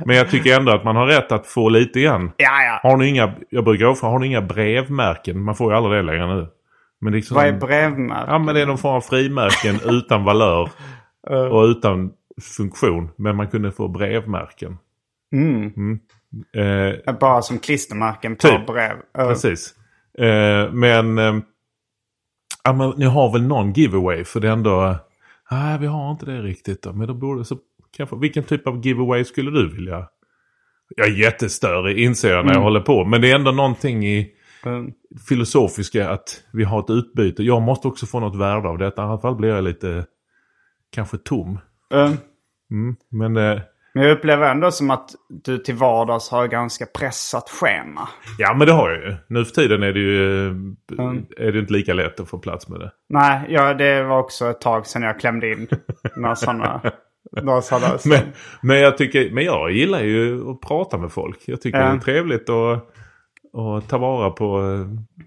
Men 0.04 0.16
jag 0.16 0.30
tycker 0.30 0.56
ändå 0.56 0.72
att 0.72 0.84
man 0.84 0.96
har 0.96 1.06
rätt 1.06 1.32
att 1.32 1.46
få 1.46 1.68
lite 1.68 1.98
igen. 1.98 2.32
Ja, 2.36 2.62
ja. 2.62 2.90
Har 2.90 2.96
ni 2.96 3.08
inga, 3.08 3.32
jag 3.50 3.64
brukar 3.64 3.86
ofta, 3.86 4.06
har 4.06 4.18
ni 4.18 4.26
inga 4.26 4.42
brevmärken? 4.42 5.40
Man 5.40 5.54
får 5.54 5.72
ju 5.72 5.76
aldrig 5.76 5.98
det 5.98 6.02
längre 6.02 6.26
nu. 6.26 6.46
Men 7.04 7.12
liksom, 7.12 7.34
Vad 7.34 7.46
är 7.46 7.52
brevmärke? 7.52 8.24
Ja 8.30 8.38
men 8.38 8.54
det 8.54 8.60
är 8.60 8.66
någon 8.66 8.78
form 8.78 8.94
av 8.96 9.00
frimärken 9.00 9.80
utan 9.84 10.24
valör. 10.24 10.70
Och 11.50 11.64
utan 11.64 12.12
funktion. 12.56 13.10
Men 13.16 13.36
man 13.36 13.48
kunde 13.48 13.72
få 13.72 13.88
brevmärken. 13.88 14.76
Mm. 15.32 15.98
Eh, 16.56 17.14
Bara 17.20 17.42
som 17.42 17.58
klistermärken 17.58 18.36
på 18.36 18.48
Typ. 18.48 18.66
brev. 18.66 18.96
Eh, 19.18 19.28
Precis. 19.28 19.74
Eh, 20.18 20.72
men, 20.72 21.18
eh, 21.18 21.34
ja, 22.64 22.72
men 22.72 22.90
ni 22.96 23.04
har 23.04 23.32
väl 23.32 23.42
någon 23.42 23.72
giveaway 23.72 24.24
för 24.24 24.40
det 24.40 24.48
är 24.48 24.52
ändå... 24.52 24.96
Nej, 25.50 25.78
vi 25.78 25.86
har 25.86 26.10
inte 26.10 26.26
det 26.26 26.42
riktigt 26.42 26.82
då. 26.82 26.92
Men 26.92 27.06
då 27.06 27.14
borde 27.14 27.44
så... 27.44 27.54
Kan 27.54 27.62
jag 27.96 28.08
få, 28.08 28.16
vilken 28.16 28.44
typ 28.44 28.66
av 28.66 28.86
giveaway 28.86 29.24
skulle 29.24 29.50
du 29.50 29.70
vilja? 29.70 30.08
Jag 30.96 31.06
är 31.06 31.12
jättestörre 31.12 32.00
inser 32.00 32.30
jag 32.30 32.46
när 32.46 32.54
jag 32.54 32.60
håller 32.60 32.80
på. 32.80 33.04
Men 33.04 33.20
det 33.20 33.30
är 33.30 33.34
ändå 33.34 33.50
någonting 33.50 34.06
i 34.06 34.33
Mm. 34.66 34.92
filosofiska 35.28 36.10
att 36.10 36.40
vi 36.52 36.64
har 36.64 36.80
ett 36.80 36.90
utbyte. 36.90 37.42
Jag 37.42 37.62
måste 37.62 37.88
också 37.88 38.06
få 38.06 38.20
något 38.20 38.36
värde 38.36 38.68
av 38.68 38.78
detta. 38.78 39.02
I 39.02 39.04
alla 39.04 39.18
fall 39.18 39.36
blir 39.36 39.48
jag 39.50 39.64
lite 39.64 40.04
kanske 40.92 41.18
tom. 41.18 41.58
eh, 41.94 42.12
Mm. 42.70 42.96
Men 43.10 43.36
eh, 43.36 43.60
Men 43.94 44.04
jag 44.04 44.12
upplever 44.12 44.50
ändå 44.50 44.70
som 44.70 44.90
att 44.90 45.10
du 45.44 45.58
till 45.58 45.74
vardags 45.74 46.30
har 46.30 46.46
ganska 46.46 46.86
pressat 46.86 47.48
schema. 47.50 48.08
ja, 48.38 48.54
men 48.54 48.66
det 48.66 48.72
har 48.72 48.90
jag 48.90 49.02
ju. 49.02 49.14
Nu 49.28 49.44
för 49.44 49.54
tiden 49.54 49.82
är 49.82 49.92
det 49.92 50.00
ju 50.00 50.46
eh, 50.48 50.56
är 51.46 51.52
det 51.52 51.58
inte 51.58 51.72
lika 51.72 51.94
lätt 51.94 52.20
att 52.20 52.28
få 52.28 52.38
plats 52.38 52.68
med 52.68 52.80
det. 52.80 52.92
Nej, 53.08 53.46
ja, 53.48 53.74
det 53.74 54.02
var 54.02 54.18
också 54.18 54.46
ett 54.50 54.60
tag 54.60 54.86
sedan 54.86 55.02
jag 55.02 55.20
klämde 55.20 55.52
in 55.52 55.68
några 56.16 56.36
sådana... 56.36 56.80
Några 57.42 57.62
sådana 57.62 57.98
Men, 58.04 58.18
men, 58.62 58.80
jag 58.80 58.98
tycker, 58.98 59.30
men 59.30 59.44
jag 59.44 59.70
gillar 59.72 60.00
ju 60.00 60.50
att 60.50 60.60
prata 60.60 60.98
med 60.98 61.12
folk. 61.12 61.38
Jag 61.46 61.60
tycker 61.60 61.78
Ja. 61.78 61.84
det 61.84 61.90
är 61.96 61.98
trevligt 61.98 62.48
att, 62.50 62.94
att 63.54 63.88
ta 63.88 63.98
vara 63.98 64.30
på, 64.30 64.62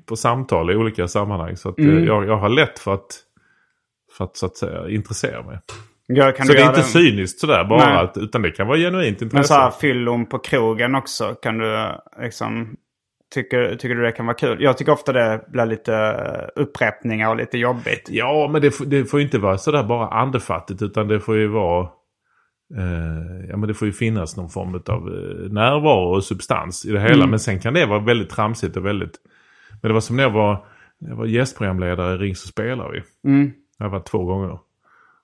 på 0.06 0.16
samtal 0.16 0.72
i 0.72 0.76
olika 0.76 1.08
sammanhang. 1.08 1.58
Så 1.58 1.70
att 1.70 1.80
Mm. 1.80 1.98
eh, 1.98 2.04
jag, 2.04 2.28
jag 2.28 2.38
har 2.38 2.50
lätt 2.50 2.80
för 2.80 2.94
att, 2.94 3.20
för 4.18 4.24
att, 4.26 4.38
så 4.38 4.46
att 4.46 4.58
säga, 4.58 4.90
intressera 4.90 5.44
mig. 5.44 5.60
Ja, 6.08 6.34
så 6.46 6.54
det 6.54 6.60
är 6.62 6.70
inte 6.70 6.84
cyniskt 6.84 7.40
sådär 7.40 7.64
bara. 7.64 7.86
Nej. 7.90 7.98
Att, 8.04 8.18
utan 8.18 8.42
det 8.42 8.52
kan 8.52 8.68
vara 8.68 8.78
genuint 8.78 9.20
Men 9.20 9.26
intresse. 9.28 9.48
så 9.48 9.54
här 9.54 9.72
fyllon 9.72 10.26
på 10.26 10.40
krogen 10.40 10.96
också. 10.96 11.36
Kan 11.42 11.58
du 11.58 11.78
liksom... 12.22 12.76
Tycker, 13.34 13.76
tycker 13.76 13.96
du 13.96 14.02
det 14.04 14.12
kan 14.12 14.26
vara 14.26 14.36
kul? 14.38 14.58
Jag 14.64 14.78
tycker 14.78 14.92
ofta 14.92 15.14
det 15.14 15.42
blir 15.48 15.66
lite 15.66 16.16
upprepningar 16.56 17.30
och 17.30 17.36
lite 17.38 17.58
jobbigt. 17.58 18.08
Ja, 18.12 18.50
men 18.52 18.62
det, 18.62 18.72
får- 18.72 18.86
det 18.86 19.06
får 19.06 19.20
ju 19.20 19.26
inte 19.26 19.40
vara 19.40 19.58
sådär 19.58 19.84
bara 19.84 20.08
andefattigt. 20.08 20.82
Utan 20.82 21.08
det 21.08 21.20
får 21.20 21.36
ju 21.38 21.48
vara... 21.48 21.88
Eh, 22.76 23.50
ja, 23.50 23.58
men 23.58 23.68
det 23.68 23.74
får 23.74 23.86
ju 23.86 23.92
finnas 23.92 24.38
någon 24.38 24.50
form 24.50 24.76
av 24.76 25.08
eh, 25.08 25.52
närvaro 25.52 26.16
och 26.16 26.24
substans 26.24 26.86
i 26.86 26.92
det 26.92 27.00
hela. 27.00 27.16
Mm. 27.16 27.30
Men 27.30 27.40
sen 27.40 27.60
kan 27.60 27.74
det 27.74 27.86
vara 27.86 28.00
väldigt 28.00 28.30
tramsigt 28.30 28.78
och 28.78 28.86
väldigt... 28.86 29.16
Men 29.82 29.90
det 29.90 29.94
var 29.94 30.02
som 30.02 30.16
när 30.16 30.24
jag 30.24 30.30
var, 30.30 30.66
jag 31.00 31.16
var 31.16 31.26
gästprogramledare 31.26 32.16
i 32.16 32.18
Ring 32.18 32.36
så 32.36 32.48
spelar 32.48 32.92
vi. 32.92 33.30
Mm. 33.30 33.52
Jag 33.78 33.86
har 33.86 33.92
varit 33.92 34.06
två 34.06 34.26
gånger. 34.26 34.60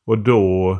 Och 0.05 0.17
då 0.17 0.79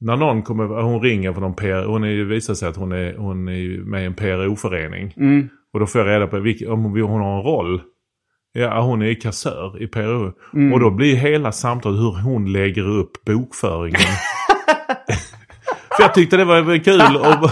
när 0.00 0.16
någon 0.16 0.42
kommer, 0.42 0.64
hon 0.82 1.02
ringer 1.02 1.32
från 1.32 1.42
någon 1.42 1.56
PR, 1.56 1.84
hon 1.84 2.04
är 2.04 2.08
ju, 2.08 2.24
visar 2.24 2.54
sig 2.54 2.68
att 2.68 2.76
hon 2.76 2.92
är, 2.92 3.16
hon 3.16 3.48
är 3.48 3.84
med 3.84 4.02
i 4.02 4.06
en 4.06 4.14
PRO-förening. 4.14 5.14
Mm. 5.16 5.48
Och 5.72 5.80
då 5.80 5.86
får 5.86 6.00
jag 6.00 6.08
reda 6.08 6.26
på 6.26 6.38
vilk, 6.38 6.68
om 6.68 6.84
hon 6.84 7.20
har 7.20 7.38
en 7.38 7.44
roll. 7.44 7.82
Ja, 8.52 8.80
hon 8.80 9.02
är 9.02 9.20
kassör 9.20 9.82
i 9.82 9.86
PRO. 9.86 10.32
Mm. 10.54 10.72
Och 10.72 10.80
då 10.80 10.90
blir 10.90 11.16
hela 11.16 11.52
samtalet 11.52 12.00
hur 12.00 12.22
hon 12.22 12.52
lägger 12.52 12.88
upp 12.88 13.24
bokföringen. 13.24 14.00
För 15.96 16.02
jag 16.02 16.14
tyckte 16.14 16.36
det 16.36 16.44
var 16.44 16.84
kul. 16.84 17.16
Och, 17.16 17.50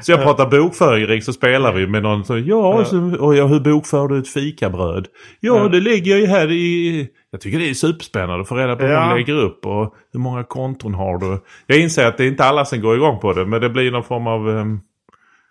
så 0.00 0.12
jag 0.12 0.22
pratar 0.22 0.46
bokföring 0.46 1.06
Rick, 1.06 1.24
så 1.24 1.32
spelar 1.32 1.72
vi 1.72 1.86
med 1.86 2.02
någon 2.02 2.24
som 2.24 2.44
ja, 2.44 2.84
så, 2.84 3.16
och 3.20 3.36
jag, 3.36 3.48
hur 3.48 3.60
bokför 3.60 4.08
du 4.08 4.18
ett 4.18 4.28
fikabröd? 4.28 5.06
Ja, 5.40 5.68
det 5.68 5.80
lägger 5.80 6.10
jag 6.10 6.20
ju 6.20 6.26
här 6.26 6.50
i... 6.50 7.08
Jag 7.30 7.40
tycker 7.40 7.58
det 7.58 7.70
är 7.70 7.74
superspännande 7.74 8.40
att 8.42 8.48
få 8.48 8.54
reda 8.54 8.76
på 8.76 8.82
hur 8.84 8.92
Ja. 8.92 9.06
man 9.06 9.16
lägger 9.16 9.34
upp 9.34 9.66
och 9.66 9.94
hur 10.12 10.20
många 10.20 10.44
konton 10.44 10.94
har 10.94 11.18
du. 11.18 11.40
Jag 11.66 11.78
inser 11.78 12.06
att 12.06 12.16
det 12.18 12.24
är 12.24 12.28
inte 12.28 12.44
alla 12.44 12.64
som 12.64 12.80
går 12.80 12.96
igång 12.96 13.18
på 13.18 13.32
det, 13.32 13.46
men 13.46 13.60
det 13.60 13.70
blir 13.70 13.90
någon 13.90 14.04
form 14.04 14.26
av... 14.26 14.50
ehm, 14.50 14.80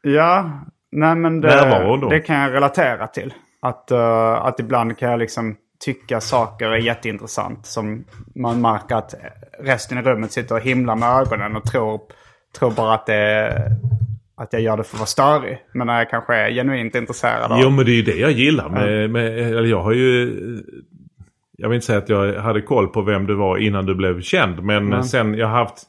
Ja, 0.03 0.49
nej 0.91 1.15
men 1.15 1.41
det, 1.41 2.07
det 2.09 2.19
kan 2.19 2.35
jag 2.39 2.53
relatera 2.53 3.07
till. 3.07 3.33
Att, 3.61 3.91
eh, 3.91 4.31
att 4.45 4.59
ibland 4.59 4.97
kan 4.97 5.11
jag 5.11 5.19
liksom 5.19 5.55
tycka 5.85 6.21
saker 6.21 6.65
är 6.69 6.77
jätteintressant. 6.77 7.65
Som 7.65 8.03
man 8.35 8.61
märker 8.61 8.95
att 8.95 9.13
resten 9.63 9.97
i 9.97 10.01
rummet 10.01 10.31
sitter 10.31 10.55
och 10.55 10.61
himlar 10.61 10.95
med 10.95 11.09
ögonen 11.09 11.55
och 11.55 11.63
tror, 11.65 12.01
tror 12.59 12.71
bara 12.71 12.93
att, 12.93 13.05
det, 13.05 13.53
att 14.37 14.53
jag 14.53 14.61
gör 14.61 14.77
det 14.77 14.83
för 14.83 14.95
att 14.95 14.99
vara 14.99 15.05
störig. 15.07 15.59
Men 15.73 15.87
när 15.87 15.97
jag 15.97 16.09
kanske 16.09 16.35
är 16.35 16.51
genuint 16.51 16.95
intresserad 16.95 17.51
av... 17.51 17.59
Jo 17.61 17.69
men 17.69 17.85
det 17.85 17.91
är 17.91 17.95
ju 17.95 18.01
det 18.01 18.15
jag 18.17 18.31
gillar 18.31 18.69
med, 18.69 19.09
med 19.09 19.39
eller 19.39 19.63
jag 19.69 19.81
har 19.81 19.91
ju 19.93 20.33
Jag 21.57 21.69
vill 21.69 21.75
inte 21.75 21.85
säga 21.87 21.97
att 21.99 22.09
jag 22.09 22.33
hade 22.41 22.61
koll 22.61 22.87
på 22.87 23.01
vem 23.01 23.27
du 23.27 23.35
var 23.35 23.57
innan 23.57 23.85
du 23.85 23.95
blev 23.95 24.21
känd 24.21 24.63
men 24.63 25.03
sen 25.03 25.33
jag 25.33 25.47
har 25.47 25.57
haft 25.59 25.83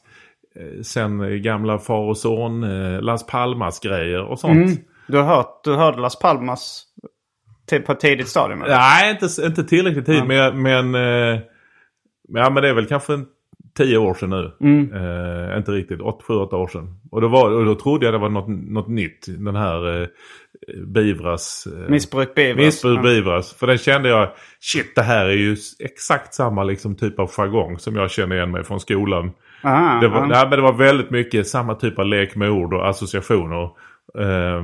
eh, 0.55 0.81
Sen 0.81 1.41
gamla 1.41 1.79
far 1.79 2.09
och 2.09 2.17
son, 2.17 2.63
eh, 2.63 3.01
Las 3.01 3.25
Palmas 3.25 3.79
grejer 3.79 4.21
och 4.23 4.39
sånt. 4.39 4.53
Mm. 4.67 4.77
Du, 5.07 5.17
har 5.17 5.35
hört, 5.35 5.61
du 5.63 5.75
hörde 5.75 6.01
Las 6.01 6.19
Palmas 6.19 6.83
på 7.85 7.91
ett 7.91 7.99
tidigt 7.99 8.27
stadium? 8.27 8.61
eller? 8.61 8.75
Nej, 8.77 9.11
inte, 9.21 9.45
inte 9.45 9.63
tillräckligt 9.63 10.05
tid 10.05 10.25
men, 10.27 10.37
jag- 10.37 10.55
men 10.55 10.95
eh, 10.95 11.39
Ja 12.27 12.49
men 12.49 12.63
det 12.63 12.69
är 12.69 12.73
väl 12.73 12.85
kanske 12.85 13.13
tio 13.77 13.97
år 13.97 14.13
sedan 14.13 14.29
nu. 14.29 14.51
Mm. 14.61 14.93
Eh, 14.93 15.57
inte 15.57 15.71
riktigt, 15.71 16.01
åtta, 16.01 16.23
sju, 16.27 16.33
åtta 16.33 16.55
år 16.55 16.67
sedan. 16.67 16.99
Och 17.11 17.21
då, 17.21 17.27
var, 17.27 17.51
och 17.51 17.65
då 17.65 17.75
trodde 17.75 18.05
jag 18.05 18.13
det 18.13 18.17
var 18.17 18.29
något, 18.29 18.47
något 18.47 18.87
nytt. 18.87 19.25
Den 19.27 19.55
här 19.55 20.01
eh, 20.01 20.07
Beivras... 20.87 21.67
Eh, 21.67 21.89
Missbruk 21.89 22.35
beivras. 22.35 22.65
Missbruk 22.65 23.01
beivras. 23.01 23.53
För 23.53 23.67
den 23.67 23.77
kände 23.77 24.09
jag, 24.09 24.29
shit 24.59 24.95
det 24.95 25.01
här 25.01 25.25
är 25.25 25.35
ju 25.35 25.57
exakt 25.79 26.33
samma 26.33 26.63
liksom, 26.63 26.95
typ 26.95 27.19
av 27.19 27.27
jargong 27.27 27.79
som 27.79 27.95
jag 27.95 28.11
känner 28.11 28.35
igen 28.35 28.51
mig 28.51 28.63
från 28.63 28.79
skolan. 28.79 29.31
Aha, 29.63 29.99
Det 30.01 30.07
var, 30.07 30.19
ja. 30.19 30.25
nej, 30.25 30.47
men 30.49 30.51
det 30.51 30.61
var 30.61 30.73
väldigt 30.73 31.09
mycket 31.09 31.47
samma 31.47 31.75
typ 31.75 31.99
av 31.99 32.05
lek 32.05 32.35
med 32.35 32.49
ord 32.49 32.73
och 32.73 32.89
associationer. 32.89 33.63
Eh, 34.19 34.63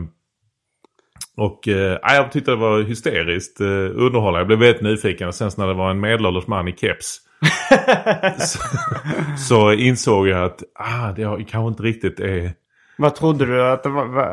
och 1.38 1.68
eh, 1.68 1.98
jag 2.02 2.32
tyckte 2.32 2.52
det 2.52 2.58
var 2.58 2.82
hysteriskt 2.82 3.62
eh, 3.62 3.68
underhållande. 3.68 4.40
Jag 4.40 4.48
blev 4.48 4.60
väldigt 4.60 4.82
nyfiken. 4.82 5.28
Och 5.28 5.36
sen 5.36 5.52
när 5.58 5.68
det 5.68 5.74
var 5.74 5.92
en 5.92 6.00
medelålders 6.00 6.48
man 6.48 6.68
i 6.68 6.76
keps. 6.76 7.29
så, 8.40 8.60
så 9.38 9.74
insåg 9.74 10.28
jag 10.28 10.44
att 10.46 10.64
ah, 10.76 11.12
det 11.12 11.24
kanske 11.24 11.68
inte 11.68 11.84
riktigt 11.84 12.20
är... 12.20 12.52
Vad 12.98 13.16
trodde 13.16 13.46
du 13.46 13.64
att 13.64 13.84
det 13.84 13.90
var? 13.90 14.06
Vad 14.06 14.26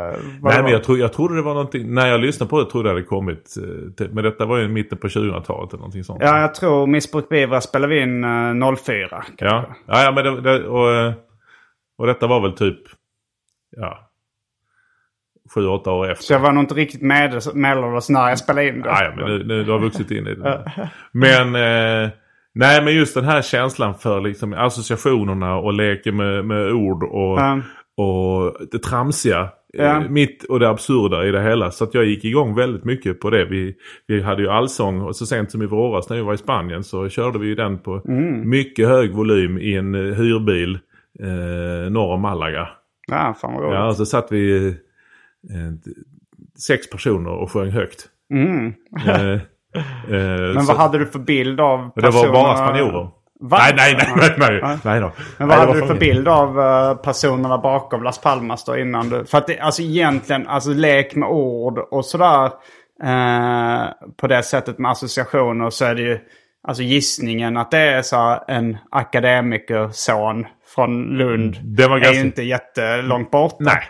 Nej 0.42 0.54
men 0.54 0.62
var? 0.62 0.70
jag, 0.70 0.84
tro, 0.84 0.96
jag 0.96 1.12
trodde 1.12 1.36
det 1.36 1.42
var 1.42 1.54
någonting. 1.54 1.94
När 1.94 2.06
jag 2.06 2.20
lyssnade 2.20 2.50
på 2.50 2.64
det 2.64 2.70
trodde 2.70 2.88
jag 2.88 2.98
det 2.98 3.02
kommit. 3.02 3.54
eh, 3.56 3.92
till, 3.92 4.10
men 4.14 4.24
detta 4.24 4.46
var 4.46 4.58
ju 4.58 4.68
mitten 4.68 4.98
på 4.98 5.08
2000-talet 5.08 5.70
eller 5.72 5.78
någonting 5.78 6.04
sånt. 6.04 6.22
Ja, 6.22 6.40
jag 6.40 6.54
tror 6.54 6.86
Missbruk 6.86 7.28
beivras 7.28 7.64
spelade 7.64 7.94
vi 7.94 8.02
in 8.02 8.24
eh, 8.24 8.74
04. 8.76 9.08
Ja, 9.10 9.22
kanske. 9.36 9.72
ja, 9.86 10.02
ja 10.04 10.12
men 10.12 10.24
det, 10.24 10.40
det, 10.40 10.66
och, 10.68 10.92
eh, 10.92 11.12
och 11.98 12.06
detta 12.06 12.26
var 12.26 12.40
väl 12.40 12.52
typ 12.52 12.78
ja, 13.76 14.10
sju, 15.54 15.66
åtta 15.66 15.92
år 15.92 16.10
efter. 16.10 16.24
Så 16.24 16.32
jag 16.32 16.40
var 16.40 16.52
nog 16.52 16.62
inte 16.62 16.74
riktigt 16.74 17.02
med, 17.02 17.42
medelålders 17.54 18.08
när 18.08 18.28
jag 18.28 18.38
spelade 18.38 18.68
in 18.68 18.82
det. 18.82 18.88
Ja, 18.88 19.12
men 19.16 19.24
nu, 19.24 19.44
nu, 19.44 19.64
du 19.64 19.72
har 19.72 19.78
vuxit 19.78 20.10
in 20.10 20.26
i 20.26 20.34
det. 20.34 20.72
Men, 21.12 21.54
eh, 21.54 22.10
nej, 22.56 22.84
men 22.84 22.94
just 22.94 23.14
den 23.14 23.24
här 23.24 23.42
känslan 23.42 23.94
för 23.94 24.20
liksom, 24.20 24.52
associationerna 24.52 25.56
och 25.56 25.72
leken 25.72 26.16
med, 26.16 26.44
med 26.44 26.72
ord 26.72 27.02
och, 27.02 27.38
Ja. 27.40 27.60
och 27.96 28.56
det 28.72 28.78
tramsiga. 28.78 29.48
Ja. 29.72 29.84
Eh, 30.02 30.08
mitt 30.10 30.44
och 30.44 30.60
det 30.60 30.68
absurda 30.68 31.26
i 31.26 31.30
det 31.30 31.42
hela. 31.42 31.70
Så 31.70 31.84
att 31.84 31.94
jag 31.94 32.04
gick 32.04 32.24
igång 32.24 32.54
väldigt 32.54 32.84
mycket 32.84 33.20
på 33.20 33.30
det. 33.30 33.44
Vi, 33.44 33.74
vi 34.06 34.22
hade 34.22 34.42
ju 34.42 34.48
allsång 34.48 35.00
och 35.00 35.16
så 35.16 35.26
sent 35.26 35.50
som 35.50 35.62
i 35.62 35.66
våras 35.66 36.08
när 36.08 36.16
vi 36.16 36.22
var 36.22 36.34
i 36.34 36.38
Spanien 36.38 36.84
så 36.84 37.08
körde 37.08 37.38
vi 37.38 37.46
ju 37.46 37.54
den 37.54 37.78
på 37.78 38.02
Mm. 38.08 38.48
mycket 38.50 38.88
hög 38.88 39.12
volym 39.12 39.58
i 39.58 39.74
en 39.74 39.94
eh, 39.94 40.14
hyrbil 40.14 40.78
eh, 41.20 41.90
norr 41.90 42.14
om 42.14 42.20
Malaga. 42.20 42.68
Ja, 43.08 43.34
fan 43.40 43.54
vad 43.54 43.62
roligt. 43.62 43.74
Ja, 43.74 43.94
så 43.94 44.06
satt 44.06 44.32
vi 44.32 44.66
eh, 44.66 44.72
sex 46.66 46.90
personer 46.90 47.30
och 47.30 47.50
sjöng 47.52 47.70
högt. 47.70 48.08
Mm. 48.30 48.66
Eh, 49.06 49.40
eh, 49.78 50.54
Men 50.54 50.62
så- 50.62 50.72
vad 50.72 50.76
hade 50.82 50.98
du 50.98 51.06
för 51.06 51.18
bild 51.18 51.60
av 51.60 51.80
och 51.96 52.02
det 52.02 52.10
var 52.10 52.28
bara 52.32 52.54
personerna- 52.54 52.56
spanjorer. 52.68 53.08
Va? 53.40 53.58
Nej, 53.60 53.72
nej, 53.76 53.94
nej, 54.16 54.34
nej, 54.38 54.60
nej, 54.62 54.78
nej 54.84 55.00
då. 55.00 55.12
Men 55.38 55.48
Nej, 55.48 55.48
vad 55.48 55.48
det 55.48 55.54
hade 55.54 55.72
du 55.72 55.80
för 55.80 55.86
familj. 55.86 56.12
bild 56.14 56.28
av 56.28 56.60
eh, 56.60 56.94
personerna 56.94 57.58
bakom 57.58 58.02
Las 58.02 58.20
Palmas 58.20 58.64
då 58.64 58.76
innan 58.78 59.08
du... 59.08 59.24
För 59.24 59.38
att 59.38 59.46
det, 59.46 59.58
alltså 59.58 59.82
egentligen, 59.82 60.46
alltså 60.46 60.70
lek 60.70 61.14
med 61.14 61.28
ord 61.28 61.78
och 61.90 62.04
sådär. 62.04 62.44
Eh, 63.04 63.84
på 64.20 64.26
det 64.26 64.42
sättet 64.42 64.78
med 64.78 64.90
associationer 64.90 65.70
så 65.70 65.84
är 65.84 65.94
det 65.94 66.02
ju... 66.02 66.18
Alltså 66.68 66.82
gissningen 66.82 67.56
att 67.56 67.70
det 67.70 67.78
är 67.78 68.02
så 68.02 68.44
en 68.48 68.76
akademikerson 68.90 70.46
från 70.74 71.04
Lund. 71.18 71.56
Det 71.62 71.86
var 71.88 71.96
är 71.96 72.00
ganska- 72.00 72.18
ju 72.20 72.26
inte 72.26 72.42
jättelångt 72.42 73.30
borta. 73.30 73.56
Nej. 73.60 73.82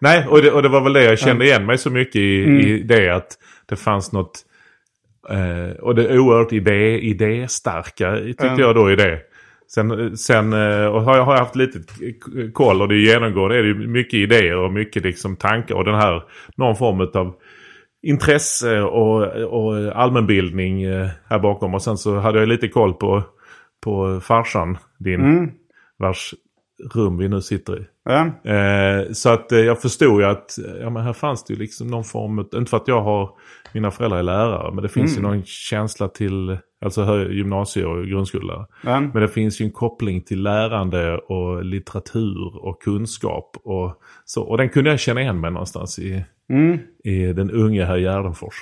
Nej, 0.00 0.26
och 0.26 0.42
det, 0.42 0.50
och 0.50 0.62
det 0.62 0.68
var 0.68 0.80
väl 0.80 0.92
det 0.92 1.04
jag 1.04 1.18
kände 1.18 1.44
igen 1.44 1.66
mig 1.66 1.78
så 1.78 1.90
mycket 1.90 2.16
i, 2.16 2.44
Mm. 2.44 2.60
i 2.60 2.78
det 2.82 3.10
att 3.10 3.26
det 3.68 3.76
fanns 3.76 4.12
något... 4.12 4.32
Eh, 5.30 5.76
och 5.80 5.94
det 5.94 6.18
oerhört 6.18 6.52
idé, 6.52 6.98
idéstarka 6.98 8.16
tyckte 8.16 8.46
Mm. 8.46 8.60
jag 8.60 8.74
då 8.74 8.90
i 8.90 8.96
det. 8.96 9.20
Sen, 9.68 10.16
sen 10.16 10.52
eh, 10.52 10.86
och 10.86 11.02
har 11.02 11.16
jag 11.16 11.24
haft 11.24 11.56
lite 11.56 11.78
koll 12.52 12.82
och 12.82 12.88
det 12.88 12.94
är 12.94 13.12
genomgående 13.12 13.58
är 13.58 13.62
det 13.62 13.74
mycket 13.74 14.14
idéer 14.14 14.56
och 14.56 14.72
mycket 14.72 15.02
liksom 15.04 15.36
tankar 15.36 15.74
och 15.74 15.84
den 15.84 15.94
här 15.94 16.22
någon 16.56 16.76
form 16.76 17.00
av 17.14 17.34
intresse 18.02 18.80
och, 18.80 19.22
och 19.26 19.96
allmänbildning 19.96 20.82
eh, 20.82 21.08
här 21.28 21.38
bakom. 21.38 21.74
Och 21.74 21.82
sen 21.82 21.98
så 21.98 22.18
hade 22.18 22.38
jag 22.38 22.48
lite 22.48 22.68
koll 22.68 22.94
på, 22.94 23.22
på 23.84 24.20
farsan 24.20 24.78
din. 24.98 25.20
Mm. 25.20 25.50
Vars 25.98 26.34
rum 26.94 27.16
vi 27.18 27.28
nu 27.28 27.40
sitter 27.40 27.80
i. 27.80 27.86
Ja. 28.04 28.50
Eh, 28.50 29.12
så 29.12 29.28
att 29.30 29.52
eh, 29.52 29.58
jag 29.58 29.80
förstod 29.82 30.20
ju 30.20 30.26
att 30.26 30.58
ja, 30.80 30.90
men 30.90 31.02
här 31.02 31.12
fanns 31.12 31.44
det 31.44 31.54
ju 31.54 31.60
liksom 31.60 31.86
någon 31.86 32.04
form 32.04 32.38
av, 32.38 32.46
inte 32.54 32.70
för 32.70 32.76
att 32.76 32.88
jag 32.88 33.02
har, 33.02 33.30
mina 33.74 33.90
föräldrar 33.90 34.18
är 34.18 34.22
lärare, 34.22 34.74
men 34.74 34.82
det 34.82 34.88
finns 34.88 35.18
Mm. 35.18 35.24
ju 35.30 35.36
någon 35.36 35.44
känsla 35.46 36.08
till, 36.08 36.58
alltså 36.84 37.28
gymnasie 37.30 37.84
och 37.84 38.06
grundskollärare. 38.06 38.66
Ja. 38.84 39.00
Men 39.00 39.22
det 39.22 39.28
finns 39.28 39.60
ju 39.60 39.64
en 39.64 39.70
koppling 39.72 40.22
till 40.22 40.42
lärande 40.42 41.18
och 41.18 41.64
litteratur 41.64 42.64
och 42.66 42.82
kunskap 42.82 43.56
och 43.64 44.00
så. 44.24 44.42
Och 44.42 44.58
den 44.58 44.68
kunde 44.68 44.90
jag 44.90 45.00
känna 45.00 45.20
igen 45.22 45.40
mig 45.40 45.50
någonstans 45.50 45.98
i, 45.98 46.24
Mm. 46.50 46.78
i 47.04 47.32
den 47.32 47.50
unge 47.50 47.84
herr 47.84 47.98
Gärdenfors. 47.98 48.54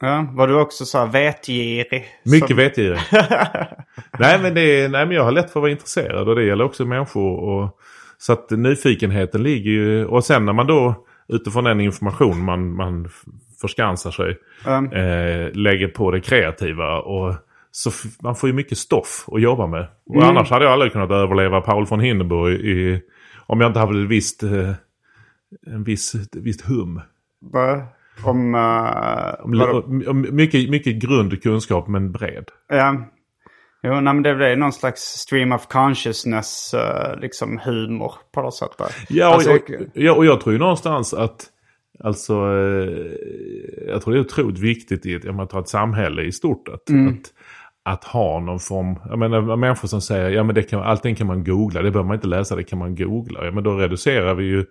Ja. 0.00 0.26
Var 0.32 0.48
du 0.48 0.54
också 0.60 0.84
så 0.84 0.98
här 0.98 1.06
vetgirig? 1.06 2.04
Mycket 2.24 2.48
Som- 2.48 2.56
vetgirig. 2.56 2.98
nej, 4.18 4.38
men 4.42 4.54
det 4.54 4.88
nej 4.88 5.06
men 5.06 5.10
jag 5.10 5.24
har 5.24 5.32
lätt 5.32 5.50
för 5.50 5.60
att 5.60 5.62
vara 5.62 5.70
intresserad 5.70 6.28
och 6.28 6.34
det 6.36 6.44
gäller 6.44 6.64
också 6.64 6.84
människor. 6.84 7.38
Och, 7.38 7.78
så 8.18 8.32
att 8.32 8.50
nyfikenheten 8.50 9.42
ligger 9.42 9.70
ju... 9.70 10.04
Och 10.06 10.24
sen 10.24 10.44
när 10.44 10.52
man 10.52 10.66
då 10.66 11.06
utifrån 11.28 11.64
den 11.64 11.80
information 11.80 12.44
man, 12.44 12.74
man 12.74 13.08
förskansar 13.60 14.10
sig 14.10 14.38
Mm. 14.66 14.92
eh, 14.92 15.52
lägger 15.52 15.88
på 15.88 16.10
det 16.10 16.20
kreativa. 16.20 17.00
Och 17.00 17.34
så 17.70 17.90
man 18.22 18.36
får 18.36 18.48
ju 18.48 18.52
mycket 18.54 18.78
stoff 18.78 19.24
att 19.32 19.40
jobba 19.40 19.66
med. 19.66 19.86
Och 20.06 20.16
Mm. 20.16 20.28
annars 20.28 20.50
hade 20.50 20.64
jag 20.64 20.72
aldrig 20.72 20.92
kunnat 20.92 21.10
överleva 21.10 21.60
Paul 21.60 21.86
von 21.86 22.00
Hindenburg 22.00 22.60
i, 22.60 23.00
om 23.46 23.60
jag 23.60 23.68
inte 23.70 23.80
hade 23.80 24.02
ett 24.02 24.08
visst, 24.08 24.42
eh, 24.42 24.72
en 25.66 25.84
viss, 25.84 26.14
ett 26.14 26.36
visst 26.36 26.60
hum. 26.68 27.00
Va? 27.52 27.82
Om... 28.24 28.54
Uh, 28.54 29.44
Om, 29.44 29.60
om, 29.60 30.04
om, 30.08 30.26
mycket, 30.36 30.70
mycket 30.70 30.94
grundkunskap 30.94 31.88
men 31.88 32.12
bred. 32.12 32.44
Ja. 32.68 32.96
Jo, 33.82 33.92
nej, 33.92 34.14
men 34.14 34.22
det 34.22 34.34
blir 34.34 34.56
någon 34.56 34.72
slags 34.72 35.00
stream 35.00 35.52
of 35.52 35.66
consciousness, 35.66 36.74
eh, 36.74 37.20
liksom 37.20 37.58
humor 37.64 38.12
på 38.34 38.42
något 38.42 38.54
sätt. 38.54 38.70
Där. 38.78 38.88
Ja, 39.08 39.28
och, 39.28 39.34
Alltså, 39.34 39.50
och, 39.50 39.70
ja, 39.94 40.12
och 40.12 40.26
jag 40.26 40.40
tror 40.40 40.52
ju 40.52 40.58
någonstans 40.58 41.14
att 41.14 41.50
Alltså, 42.04 42.32
eh, 42.34 43.12
jag 43.86 44.02
tror 44.02 44.14
det 44.14 44.20
är 44.20 44.24
otroligt 44.24 44.58
viktigt 44.58 45.06
i 45.06 45.14
ett, 45.14 45.24
om 45.24 45.36
man 45.36 45.48
tar 45.48 45.60
ett 45.60 45.68
samhälle 45.68 46.22
i 46.22 46.32
stort. 46.32 46.68
Att, 46.68 46.90
att, 46.90 47.32
att 47.84 48.04
ha 48.04 48.40
någon 48.40 48.60
form, 48.60 48.98
jag 49.08 49.18
menar 49.18 49.56
människor 49.56 49.88
som 49.88 50.00
säger 50.00 50.30
ja 50.30 50.42
men 50.44 50.54
det 50.54 50.62
kan, 50.62 50.82
allting 50.82 51.14
kan 51.14 51.26
man 51.26 51.44
googla, 51.44 51.82
det 51.82 51.90
behöver 51.90 52.08
man 52.08 52.14
inte 52.14 52.26
läsa, 52.26 52.56
det 52.56 52.64
kan 52.64 52.78
man 52.78 52.94
googla. 52.94 53.44
Ja 53.44 53.50
men 53.50 53.64
då 53.64 53.74
reducerar 53.74 54.34
vi 54.34 54.44
ju 54.44 54.64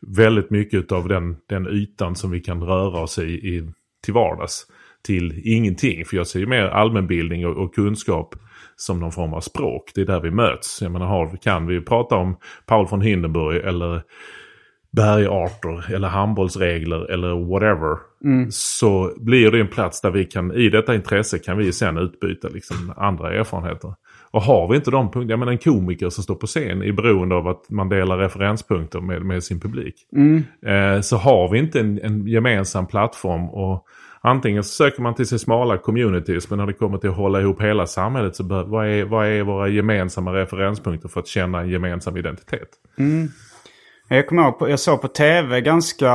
väldigt 0.00 0.50
mycket 0.50 0.92
av 0.92 1.08
den, 1.08 1.36
den 1.48 1.66
ytan 1.66 2.14
som 2.14 2.30
vi 2.30 2.40
kan 2.40 2.62
röra 2.62 3.00
oss 3.00 3.18
i, 3.18 3.22
i 3.22 3.70
till 4.04 4.14
vardags 4.14 4.66
till 5.06 5.42
ingenting. 5.44 6.04
För 6.04 6.16
jag 6.16 6.26
ser 6.26 6.40
ju 6.40 6.46
mer 6.46 6.62
allmänbildning 6.62 7.46
och, 7.46 7.56
och 7.56 7.74
kunskap 7.74 8.34
som 8.76 9.00
någon 9.00 9.12
form 9.12 9.34
av 9.34 9.40
språk. 9.40 9.90
Det 9.94 10.00
är 10.00 10.06
där 10.06 10.20
vi 10.20 10.30
möts. 10.30 10.82
Jag 10.82 10.92
menar, 10.92 11.06
har, 11.06 11.36
kan 11.36 11.66
vi 11.66 11.80
prata 11.80 12.16
om 12.16 12.36
Paul 12.66 12.86
von 12.90 13.00
Hindenburg 13.00 13.64
eller 13.64 14.02
bergarter 14.96 15.94
eller 15.94 16.08
handbollsregler 16.08 17.10
eller 17.10 17.50
whatever. 17.50 17.98
Så 18.50 19.14
blir 19.16 19.50
det 19.50 19.60
en 19.60 19.68
plats 19.68 20.00
där 20.00 20.10
vi 20.10 20.24
kan, 20.24 20.52
i 20.52 20.68
detta 20.68 20.94
intresse 20.94 21.38
kan 21.38 21.58
vi 21.58 21.72
sen 21.72 21.98
utbyta 21.98 22.48
liksom 22.48 22.92
andra 22.96 23.34
erfarenheter. 23.34 23.94
Och 24.30 24.42
har 24.42 24.68
vi 24.68 24.76
inte 24.76 24.90
de 24.90 25.10
punkterna, 25.10 25.30
jag 25.30 25.38
menar 25.38 25.52
en 25.52 25.58
komiker 25.58 26.10
som 26.10 26.24
står 26.24 26.34
på 26.34 26.46
scen 26.46 26.82
är 26.82 26.92
beroende 26.92 27.34
av 27.34 27.48
att 27.48 27.70
man 27.70 27.88
delar 27.88 28.18
referenspunkter 28.18 29.00
med, 29.00 29.22
med 29.22 29.44
sin 29.44 29.60
publik. 29.60 29.94
Eh, 30.66 31.00
så 31.00 31.16
har 31.16 31.48
vi 31.48 31.58
inte 31.58 31.80
en, 31.80 32.00
en 32.02 32.26
gemensam 32.26 32.86
plattform 32.86 33.48
och 33.48 33.86
antingen 34.20 34.64
så 34.64 34.68
söker 34.68 35.02
man 35.02 35.14
till 35.14 35.26
sig 35.26 35.38
smala 35.38 35.78
communities 35.78 36.50
men 36.50 36.58
när 36.58 36.66
det 36.66 36.72
kommer 36.72 36.98
till 36.98 37.10
att 37.10 37.16
hålla 37.16 37.40
ihop 37.40 37.62
hela 37.62 37.86
samhället 37.86 38.36
så 38.36 38.44
bör, 38.44 38.64
vad, 38.64 38.86
är, 38.86 39.04
vad 39.04 39.26
är 39.26 39.42
våra 39.42 39.68
gemensamma 39.68 40.32
referenspunkter 40.32 41.08
för 41.08 41.20
att 41.20 41.26
känna 41.26 41.60
en 41.60 41.68
gemensam 41.68 42.16
identitet? 42.16 42.68
Jag 44.08 44.26
kommer 44.26 44.42
ihåg, 44.42 44.70
jag 44.70 44.80
såg 44.80 45.00
på 45.00 45.08
tv 45.08 45.60
ganska, 45.60 46.12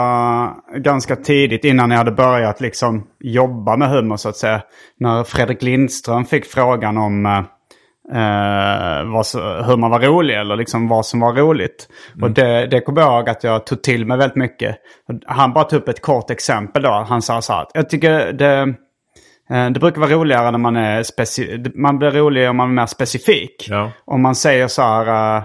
ganska 0.77 1.15
tidigt 1.15 1.65
innan 1.65 1.91
jag 1.91 1.97
hade 1.97 2.11
börjat 2.11 2.61
liksom 2.61 3.07
jobba 3.19 3.77
med 3.77 3.89
humor 3.89 4.17
så 4.17 4.29
att 4.29 4.37
säga. 4.37 4.61
När 4.97 5.23
Fredrik 5.23 5.61
Lindström 5.61 6.25
fick 6.25 6.45
frågan 6.45 6.97
om 6.97 7.25
eh, 8.13 9.21
så- 9.21 9.63
hur 9.63 9.77
man 9.77 9.91
var 9.91 9.99
rolig 9.99 10.35
eller 10.39 10.55
liksom 10.55 10.87
vad 10.87 11.05
som 11.05 11.19
var 11.19 11.33
roligt. 11.33 11.87
Och 12.21 12.31
det, 12.31 12.67
det 12.67 12.81
kommer 12.81 13.01
jag 13.01 13.13
ihåg 13.13 13.29
att 13.29 13.43
jag 13.43 13.65
tog 13.65 13.83
till 13.83 14.05
mig 14.05 14.17
väldigt 14.17 14.35
mycket. 14.35 14.77
Han 15.25 15.53
bara 15.53 15.63
tog 15.63 15.79
upp 15.81 15.87
ett 15.87 16.01
kort 16.01 16.29
exempel 16.29 16.83
då. 16.83 17.05
Han 17.09 17.21
sa 17.21 17.41
så 17.41 17.53
här 17.53 17.61
att 17.61 17.71
jag 17.73 17.89
tycker 17.89 18.31
det... 18.33 18.59
eh, 19.49 19.69
Det 19.69 19.79
brukar 19.79 20.01
vara 20.01 20.11
roligare 20.11 20.51
när 20.51 20.57
man 20.59 20.75
är 20.75 21.03
speci- 21.03 21.71
Man 21.75 21.97
blir 21.99 22.11
rolig 22.11 22.49
om 22.49 22.57
man 22.57 22.69
är 22.69 22.73
mer 22.73 22.85
specifik. 22.85 23.67
Ja. 23.69 23.91
Om 24.05 24.21
man 24.21 24.35
säger 24.35 24.67
så 24.67 24.81
här... 24.81 25.37
eh, 25.37 25.43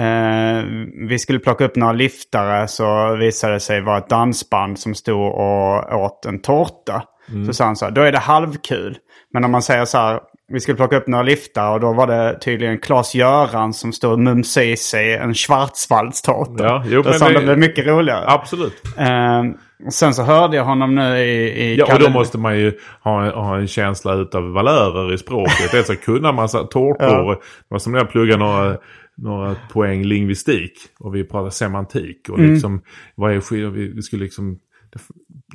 Eh, 0.00 0.64
vi 1.08 1.18
skulle 1.18 1.38
plocka 1.38 1.64
upp 1.64 1.76
några 1.76 1.92
liftare 1.92 2.68
så 2.68 3.16
visade 3.16 3.52
det 3.52 3.60
sig 3.60 3.80
vara 3.80 3.98
ett 3.98 4.08
dansband 4.08 4.78
som 4.78 4.94
stod 4.94 5.32
och 5.34 5.94
åt 6.00 6.26
en 6.26 6.40
tårta. 6.40 7.02
Så 7.46 7.52
sa 7.52 7.64
han 7.64 7.76
så 7.76 7.84
här, 7.84 7.92
då 7.92 8.00
är 8.00 8.12
det 8.12 8.18
halvkul. 8.18 8.96
Men 9.32 9.44
om 9.44 9.50
man 9.50 9.62
säger 9.62 9.84
så 9.84 9.98
här, 9.98 10.20
vi 10.52 10.60
skulle 10.60 10.76
plocka 10.76 10.96
upp 10.96 11.06
några 11.06 11.22
liftare 11.22 11.74
och 11.74 11.80
då 11.80 11.92
var 11.92 12.06
det 12.06 12.38
tydligen 12.40 12.78
Claes-Göran 12.78 13.72
som 13.72 13.92
stod 13.92 14.12
och 14.12 14.18
mumsade 14.18 14.66
i 14.66 14.76
sig 14.76 15.14
en 15.14 15.34
schwarzwaldstårta. 15.34 16.64
Ja, 16.64 16.84
jo, 16.86 17.02
men 17.04 17.12
det- 17.12 17.32
det 17.34 17.42
blev 17.44 17.58
mycket 17.58 17.86
roligare. 17.86 18.24
Absolut. 18.30 18.82
Eh, 18.98 19.42
och 19.86 19.92
sen 19.92 20.14
så 20.14 20.22
hörde 20.22 20.56
jag 20.56 20.64
honom 20.64 20.94
nu 20.94 21.18
i... 21.18 21.62
i 21.62 21.76
Ja, 21.76 21.94
och 21.94 22.00
då 22.00 22.08
måste 22.10 22.38
man 22.38 22.58
ju 22.58 22.72
ha, 23.02 23.30
ha 23.30 23.56
en 23.58 23.66
känsla 23.68 24.14
utav 24.14 24.42
valörer 24.52 25.14
i 25.14 25.18
språket. 25.18 25.70
Dels 25.72 25.90
att 25.90 26.00
kunna 26.00 26.32
massa 26.32 26.64
tårtor. 26.64 27.30
Det 27.34 27.38
var 27.68 27.78
som 27.78 27.92
när 27.92 27.98
jag 27.98 28.10
pluggade 28.10 28.38
några, 28.44 28.76
några 29.16 29.56
poäng 29.72 30.02
lingvistik. 30.04 30.72
Och 31.00 31.14
vi 31.14 31.24
pratade 31.24 31.50
semantik. 31.50 32.28
Och 32.28 32.38
liksom, 32.38 32.82
vad 33.14 33.32
är 33.32 33.40
skillnaden? 33.40 33.74
Vi, 33.74 33.92
vi 33.92 34.02
skulle 34.02 34.24
liksom 34.24 34.58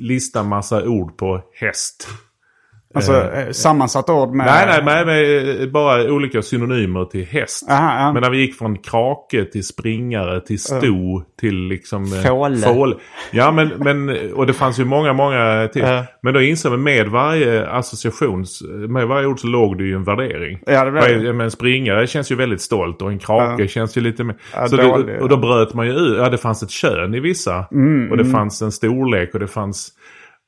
lista 0.00 0.42
massa 0.42 0.84
ord 0.84 1.16
på 1.16 1.40
häst. 1.60 2.08
Alltså 2.94 3.32
eh, 3.32 3.50
sammansatt 3.50 4.10
ord 4.10 4.34
med... 4.34 4.46
Nej, 4.46 4.66
nej, 4.66 5.04
nej, 5.04 5.04
nej, 5.04 5.66
bara 5.66 6.12
olika 6.12 6.42
synonymer 6.42 7.04
till 7.04 7.26
häst. 7.26 7.70
Aha, 7.70 8.00
ja. 8.00 8.12
Men 8.12 8.22
när 8.22 8.30
vi 8.30 8.38
gick 8.38 8.54
från 8.54 8.78
krake 8.78 9.44
till 9.44 9.66
springare 9.66 10.40
till 10.40 10.58
sto 10.58 11.22
till 11.40 11.56
liksom... 11.68 12.04
eh, 12.04 12.22
Fåle. 12.22 12.56
fål. 12.56 12.94
Ja, 13.30 13.52
men, 13.52 13.68
men 13.68 14.32
och 14.32 14.46
det 14.46 14.52
fanns 14.52 14.80
ju 14.80 14.84
många, 14.84 15.12
många 15.12 15.68
till. 15.72 15.82
Ja. 15.82 16.04
Men 16.22 16.34
då 16.34 16.42
insåg 16.42 16.72
vi 16.72 16.78
med 16.78 17.08
varje 17.08 17.66
association, 17.66 18.44
med 18.88 19.06
varje 19.06 19.26
ord 19.26 19.40
så 19.40 19.46
låg 19.46 19.78
det 19.78 19.84
ju 19.84 19.94
en 19.94 20.04
värdering. 20.04 20.58
Ja, 20.66 20.84
det 20.84 20.90
det. 21.18 21.32
Men 21.32 21.40
en 21.40 21.50
springare 21.50 22.06
känns 22.06 22.32
ju 22.32 22.34
väldigt 22.34 22.60
stolt 22.60 23.02
och 23.02 23.10
en 23.10 23.18
krake 23.18 23.62
Ja. 23.62 23.68
känns 23.68 23.96
ju 23.96 24.00
lite 24.00 24.24
mer... 24.24 24.36
Ja, 24.54 24.68
så 24.68 24.76
dålig, 24.76 25.06
det, 25.06 25.20
och 25.20 25.28
då 25.28 25.36
bröt 25.36 25.74
man 25.74 25.86
ju 25.86 25.92
ut, 25.92 26.18
ja 26.18 26.28
det 26.30 26.38
fanns 26.38 26.62
ett 26.62 26.70
kön 26.70 27.14
i 27.14 27.20
vissa. 27.20 27.64
Mm, 27.72 28.10
och 28.10 28.16
det 28.16 28.24
fanns 28.24 28.62
en 28.62 28.72
storlek 28.72 29.34
och 29.34 29.40
det 29.40 29.46
fanns... 29.48 29.92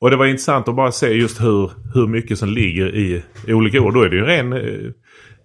Och 0.00 0.10
det 0.10 0.16
var 0.16 0.26
intressant 0.26 0.68
att 0.68 0.76
bara 0.76 0.92
se 0.92 1.06
just 1.08 1.40
hur, 1.40 1.70
hur 1.94 2.06
mycket 2.06 2.38
som 2.38 2.48
ligger 2.48 2.94
i, 2.94 3.22
i 3.46 3.52
olika 3.52 3.80
ord. 3.80 3.94
Då 3.94 4.02
är 4.02 4.08
det 4.08 4.16
ju 4.16 4.24
ren... 4.24 4.52
eh, 4.52 4.90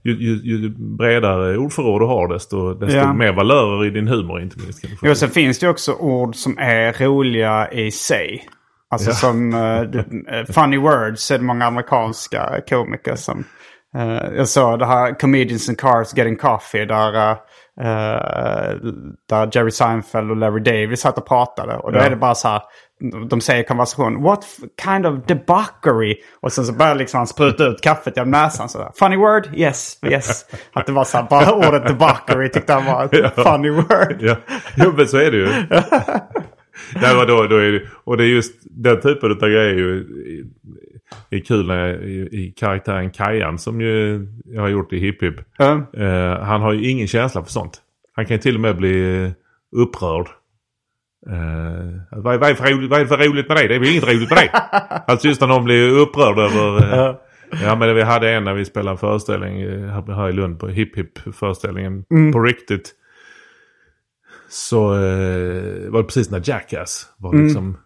Ju, 0.03 0.13
ju, 0.17 0.35
ju 0.43 0.69
bredare 0.97 1.57
ordförråd 1.57 2.01
du 2.01 2.05
har 2.05 2.27
desto, 2.33 2.73
desto 2.73 2.97
Ja. 2.97 3.13
mer 3.13 3.31
valörer 3.33 3.85
i 3.85 3.89
din 3.89 4.07
humor 4.07 4.41
inte 4.41 4.55
minst. 4.63 4.81
Kan. 4.81 4.91
Jo, 5.03 5.15
sen 5.15 5.29
finns 5.29 5.59
det 5.59 5.65
ju 5.65 5.69
också 5.71 5.93
ord 5.93 6.35
som 6.35 6.57
är 6.57 6.93
roliga 7.05 7.71
i 7.71 7.91
sig. 7.91 8.43
Alltså 8.89 9.09
Ja. 9.09 9.13
som 9.15 9.53
eh, 9.53 10.45
funny 10.53 10.77
words 10.77 11.31
är 11.31 11.37
det 11.37 11.43
många 11.43 11.65
amerikanska 11.65 12.61
komiker 12.69 13.15
som... 13.15 13.43
eh, 13.97 14.35
jag 14.37 14.47
såg 14.47 14.79
det 14.79 14.85
här 14.85 15.19
Comedians 15.19 15.69
in 15.69 15.75
Cars 15.75 16.17
Getting 16.17 16.35
Coffee 16.37 16.85
där, 16.85 17.31
eh, 17.81 18.75
där 19.29 19.49
Jerry 19.51 19.71
Seinfeld 19.71 20.31
och 20.31 20.37
Larry 20.37 20.59
David 20.63 20.99
satt 20.99 21.17
och 21.17 21.27
pratade. 21.27 21.75
Och 21.77 21.91
då 21.91 21.99
Ja. 21.99 22.03
är 22.03 22.09
det 22.09 22.15
bara 22.15 22.35
så 22.35 22.47
här, 22.47 22.61
de 23.29 23.41
säger 23.41 23.63
i 23.63 23.65
konversation, 23.65 24.23
what 24.23 24.45
kind 24.83 25.05
of 25.05 25.25
debauchery? 25.25 26.15
Och 26.41 26.51
sen 26.51 26.65
så 26.65 26.73
börjar 26.73 26.95
liksom 26.95 27.17
han 27.17 27.27
spruta 27.27 27.65
ut 27.67 27.81
kaffet 27.81 28.17
genom 28.17 28.31
näsan. 28.31 28.69
Så 28.69 28.77
där, 28.77 28.91
funny 28.95 29.15
word? 29.17 29.49
Yes, 29.53 29.97
yes. 30.05 30.45
Att 30.73 30.85
det 30.85 30.91
var 30.91 31.03
så 31.03 31.17
här, 31.17 31.27
bara 31.29 31.53
ordet 31.53 31.87
debauchery 31.87 32.49
tyckte 32.49 32.73
han 32.73 32.85
var 32.85 33.03
ett 33.25 33.35
funny 33.35 33.69
word. 33.69 34.15
Ja, 34.19 34.35
jo, 34.77 34.93
men 34.97 35.07
så 35.07 35.17
är 35.17 35.31
det 35.31 35.37
ju. 35.37 35.47
Nej, 36.95 37.15
men 37.15 37.27
då, 37.27 37.47
då 37.47 37.57
är 37.57 37.71
det, 37.71 37.81
och 38.03 38.17
det 38.17 38.23
är 38.23 38.27
just 38.27 38.53
den 38.63 39.01
typen 39.01 39.31
av 39.31 39.37
grejer 39.37 39.73
ju, 39.73 40.07
är 41.29 41.39
kul 41.39 41.67
när 41.67 42.03
i, 42.03 42.19
i 42.31 42.53
karaktären 42.57 43.11
Kajan 43.11 43.57
som 43.57 43.81
ju 43.81 44.27
jag 44.45 44.61
har 44.61 44.69
gjort 44.69 44.93
i 44.93 44.99
Hipp 44.99 45.23
Hipp. 45.23 45.35
Ja. 45.57 45.71
Eh, 45.93 46.39
han 46.39 46.61
har 46.61 46.73
ju 46.73 46.89
ingen 46.89 47.07
känsla 47.07 47.43
för 47.43 47.51
sånt. 47.51 47.81
Han 48.13 48.25
kan 48.25 48.35
ju 48.35 48.41
till 48.41 48.55
och 48.55 48.61
med 48.61 48.77
bli 48.77 49.31
upprörd. 49.71 50.27
Eh, 51.27 52.21
vad, 52.21 52.39
vad, 52.39 52.49
är 52.49 52.53
för 52.53 52.71
roligt, 52.71 52.89
vad 52.89 52.99
är 52.99 53.03
det 53.03 53.09
för 53.09 53.17
roligt 53.17 53.47
med 53.47 53.57
det? 53.57 53.67
Det 53.67 53.75
är 53.75 53.79
väl 53.79 53.89
inget 53.89 54.07
roligt 54.07 54.29
med 54.29 54.37
det. 54.37 54.49
alltså 55.07 55.27
just 55.27 55.41
när 55.41 55.47
någon 55.47 55.63
blir 55.63 55.89
upprörd 55.89 56.39
över... 56.39 56.93
Eh, 56.93 57.15
ja 57.63 57.75
men 57.75 57.95
vi 57.95 58.01
hade 58.01 58.31
en 58.31 58.43
när 58.43 58.53
vi 58.53 58.65
spelade 58.65 58.91
en 58.91 58.97
föreställning 58.97 59.61
eh, 59.61 60.15
här 60.15 60.29
i 60.29 60.33
Lund 60.33 60.59
på 60.59 60.67
Hipp 60.67 60.97
Hipp 60.97 61.35
föreställningen 61.35 62.03
på 62.33 62.39
riktigt. 62.41 62.95
Så 64.49 64.93
eh, 64.93 65.89
var 65.89 65.97
det 65.97 66.03
precis 66.03 66.31
när 66.31 66.41
Jackass 66.43 67.13
var 67.17 67.35
liksom 67.35 67.77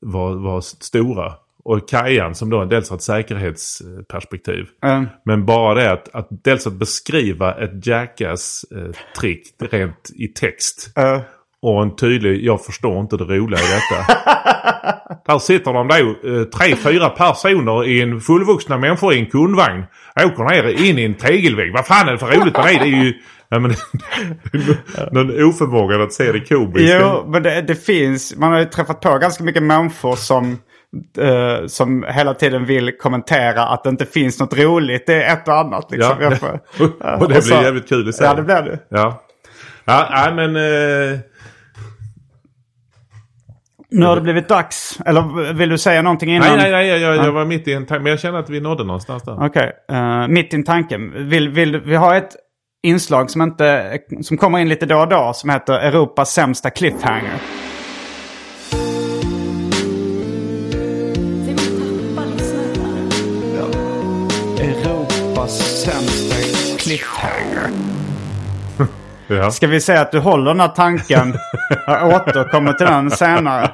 var, 0.00 0.34
var 0.34 0.60
stora. 0.60 1.32
Och 1.64 1.88
Kajan 1.88 2.34
som 2.34 2.50
då 2.50 2.64
dels 2.64 2.90
har 2.90 2.96
ett 2.96 3.02
säkerhetsperspektiv. 3.02 4.66
Ja. 4.80 5.04
Men 5.24 5.46
bara 5.46 5.74
det 5.74 5.92
att, 5.92 6.14
att 6.14 6.28
dels 6.44 6.66
att 6.66 6.72
beskriva 6.72 7.54
ett 7.54 7.86
Jackass-trick 7.86 9.42
rent 9.70 10.10
i 10.14 10.28
text. 10.28 10.92
Ja. 10.94 11.22
Och 11.62 11.82
en 11.82 11.96
tydlig, 11.96 12.44
jag 12.44 12.64
förstår 12.64 13.00
inte 13.00 13.16
det 13.16 13.24
roliga 13.24 13.60
i 13.60 13.62
detta. 13.62 14.20
Där 15.26 15.38
sitter 15.38 15.72
de 15.72 15.88
då, 15.88 16.28
eh, 16.28 16.44
tre, 16.44 16.76
fyra 16.76 17.08
personer 17.08 17.88
i 17.88 18.02
en 18.02 18.20
fullvuxna 18.20 18.78
människor 18.78 19.14
i 19.14 19.18
en 19.18 19.26
kundvagn. 19.26 19.84
Åker 20.24 20.44
ner 20.44 20.88
in 20.88 20.98
i 20.98 21.04
en 21.04 21.14
tegelvägg. 21.14 21.72
Vad 21.72 21.86
fan 21.86 22.08
är 22.08 22.12
det 22.12 22.18
för 22.18 22.26
roligt 22.26 22.56
med 22.56 22.64
det? 22.66 22.78
Det 22.78 22.84
är 22.84 23.04
ju... 23.04 23.14
Ja, 23.48 23.58
men, 23.58 23.70
någon 25.12 25.44
oförmåga 25.44 26.02
att 26.02 26.12
se 26.12 26.32
det 26.32 26.40
komiska. 26.40 27.00
Jo, 27.00 27.24
men 27.28 27.42
det, 27.42 27.62
det 27.62 27.74
finns. 27.74 28.36
Man 28.36 28.52
har 28.52 28.58
ju 28.58 28.64
träffat 28.64 29.00
på 29.00 29.18
ganska 29.18 29.44
mycket 29.44 29.62
människor 29.62 30.16
som, 30.16 30.58
eh, 31.18 31.66
som 31.66 32.04
hela 32.08 32.34
tiden 32.34 32.64
vill 32.64 32.98
kommentera 32.98 33.62
att 33.66 33.84
det 33.84 33.90
inte 33.90 34.06
finns 34.06 34.40
något 34.40 34.58
roligt. 34.58 35.06
Det 35.06 35.22
är 35.22 35.32
ett 35.32 35.48
och 35.48 35.54
annat. 35.58 35.90
Liksom. 35.90 36.16
Ja. 36.20 36.30
Får- 36.30 36.60
och 37.22 37.28
det 37.28 37.36
och 37.38 37.44
så- 37.44 37.54
blir 37.54 37.62
jävligt 37.62 37.88
kul 37.88 38.08
i 38.08 38.12
sig. 38.12 38.26
Ja, 38.26 38.34
det 38.34 38.42
blir 38.42 38.62
det. 38.62 38.78
Ja. 38.88 39.22
Ja, 39.84 40.08
nej 40.10 40.34
men... 40.34 40.56
Eh, 40.56 41.18
Nu 43.92 44.06
har 44.06 44.14
det 44.16 44.22
blivit 44.22 44.48
dags. 44.48 44.98
Eller 45.06 45.52
vill 45.52 45.68
du 45.68 45.78
säga 45.78 46.02
någonting 46.02 46.30
innan? 46.36 46.48
nej, 46.48 46.56
nej, 46.56 46.70
nej. 46.70 47.00
Jag, 47.02 47.16
jag 47.16 47.32
var 47.32 47.44
mitt 47.44 47.68
i 47.68 47.72
en 47.72 47.86
tanke. 47.86 48.02
Men 48.02 48.10
jag 48.10 48.20
känner 48.20 48.38
att 48.38 48.50
vi 48.50 48.60
nådde 48.60 48.84
någonstans 48.84 49.22
där. 49.22 49.46
Okej, 49.46 49.72
eh, 49.92 50.28
mitt 50.28 50.52
i 50.52 50.56
en 50.56 50.64
tanke. 50.64 50.96
Vill, 51.14 51.48
vill, 51.48 51.80
vi 51.80 51.96
har 51.96 52.14
ett 52.14 52.36
inslag 52.82 53.30
som, 53.30 53.42
inte, 53.42 53.98
som 54.22 54.36
kommer 54.36 54.58
in 54.58 54.68
lite 54.68 54.86
då 54.86 54.98
och 54.98 55.08
då 55.08 55.32
som 55.34 55.50
heter 55.50 55.72
Europas 55.74 56.32
sämsta 56.32 56.70
cliffhanger. 56.70 57.34
Europas 65.88 66.08
sämsta 66.10 66.78
cliffhanger. 66.78 67.70
Ja. 69.26 69.50
Ska 69.50 69.66
vi 69.66 69.80
säga 69.80 70.00
att 70.00 70.12
du 70.12 70.18
håller 70.18 70.50
den 70.50 70.60
här 70.60 70.68
tanken? 70.68 71.34
Jag 71.86 72.08
återkommer 72.08 72.72
till 72.72 72.86
den 72.86 73.10
senare. 73.10 73.70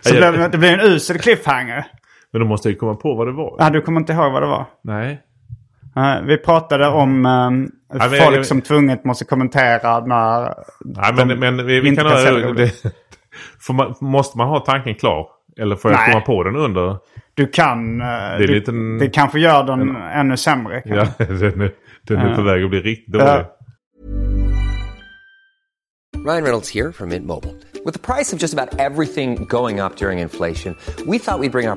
Så 0.00 0.14
Ja, 0.14 0.20
det 0.20 0.26
jag- 0.26 0.34
blir, 0.34 0.48
det 0.48 0.58
blir 0.58 0.72
en 0.78 0.80
usel 0.80 1.18
cliffhanger. 1.18 1.86
Men 2.32 2.40
då 2.40 2.46
måste 2.46 2.68
jag 2.68 2.78
komma 2.78 2.94
på 2.94 3.14
vad 3.14 3.26
det 3.26 3.32
var. 3.32 3.56
Ja, 3.58 3.70
du 3.70 3.80
kommer 3.82 4.00
inte 4.00 4.12
ihåg 4.12 4.32
vad 4.32 4.42
det 4.42 4.46
var? 4.46 4.66
Nej. 4.84 5.22
Vi 6.26 6.36
pratade 6.38 6.86
om 6.88 7.26
eh, 7.26 7.50
men 7.98 8.10
folk 8.10 8.36
jag- 8.36 8.46
som 8.46 8.60
tvunget 8.60 9.04
måste 9.04 9.24
kommentera 9.24 10.00
när... 10.00 10.54
Nej, 10.84 11.26
men, 11.26 11.38
men 11.38 11.66
vi, 11.66 11.80
vi 11.80 11.96
kan 11.96 12.06
det 12.06 12.52
Det, 12.54 12.72
för 13.60 13.72
man, 13.72 13.94
måste 14.00 14.38
man 14.38 14.48
ha 14.48 14.60
tanken 14.60 14.94
klar? 14.94 15.26
Eller 15.60 15.76
får 15.76 15.90
jag 15.90 15.98
Nej. 15.98 16.12
komma 16.12 16.24
på 16.24 16.42
den 16.42 16.56
under? 16.56 16.96
Du 17.34 17.46
kan... 17.46 18.00
eh, 18.00 18.06
är 18.06 18.38
du, 18.38 18.46
liten- 18.46 18.98
Det 18.98 19.08
kanske 19.08 19.38
gör 19.40 19.64
den 19.64 19.96
ännu 19.96 20.36
sämre. 20.36 20.82
Ja, 20.84 21.06
kanske. 21.18 21.34
den 21.50 21.60
är, 21.60 21.70
den 22.02 22.16
är 22.18 22.34
på 22.34 22.42
väg 22.42 22.64
att 22.64 22.70
bli 22.70 22.80
riktigt 22.80 23.12
dålig. 23.12 23.26
Ja. 23.26 23.52
Ryan 26.24 26.42
Reynolds 26.42 26.70
here 26.74 26.92
from 26.92 27.08
Mint 27.08 27.26
Mobile. 27.26 27.54
With 27.84 27.92
the 27.92 28.14
price 28.14 28.32
of 28.36 28.42
just 28.42 28.54
about 28.54 28.80
everything 28.80 29.44
going 29.48 29.80
up 29.80 29.96
during 29.96 30.18
inflation, 30.18 30.74
we 31.06 31.18
thought 31.18 31.40
we'd 31.40 31.52
bring 31.52 31.68
our 31.68 31.76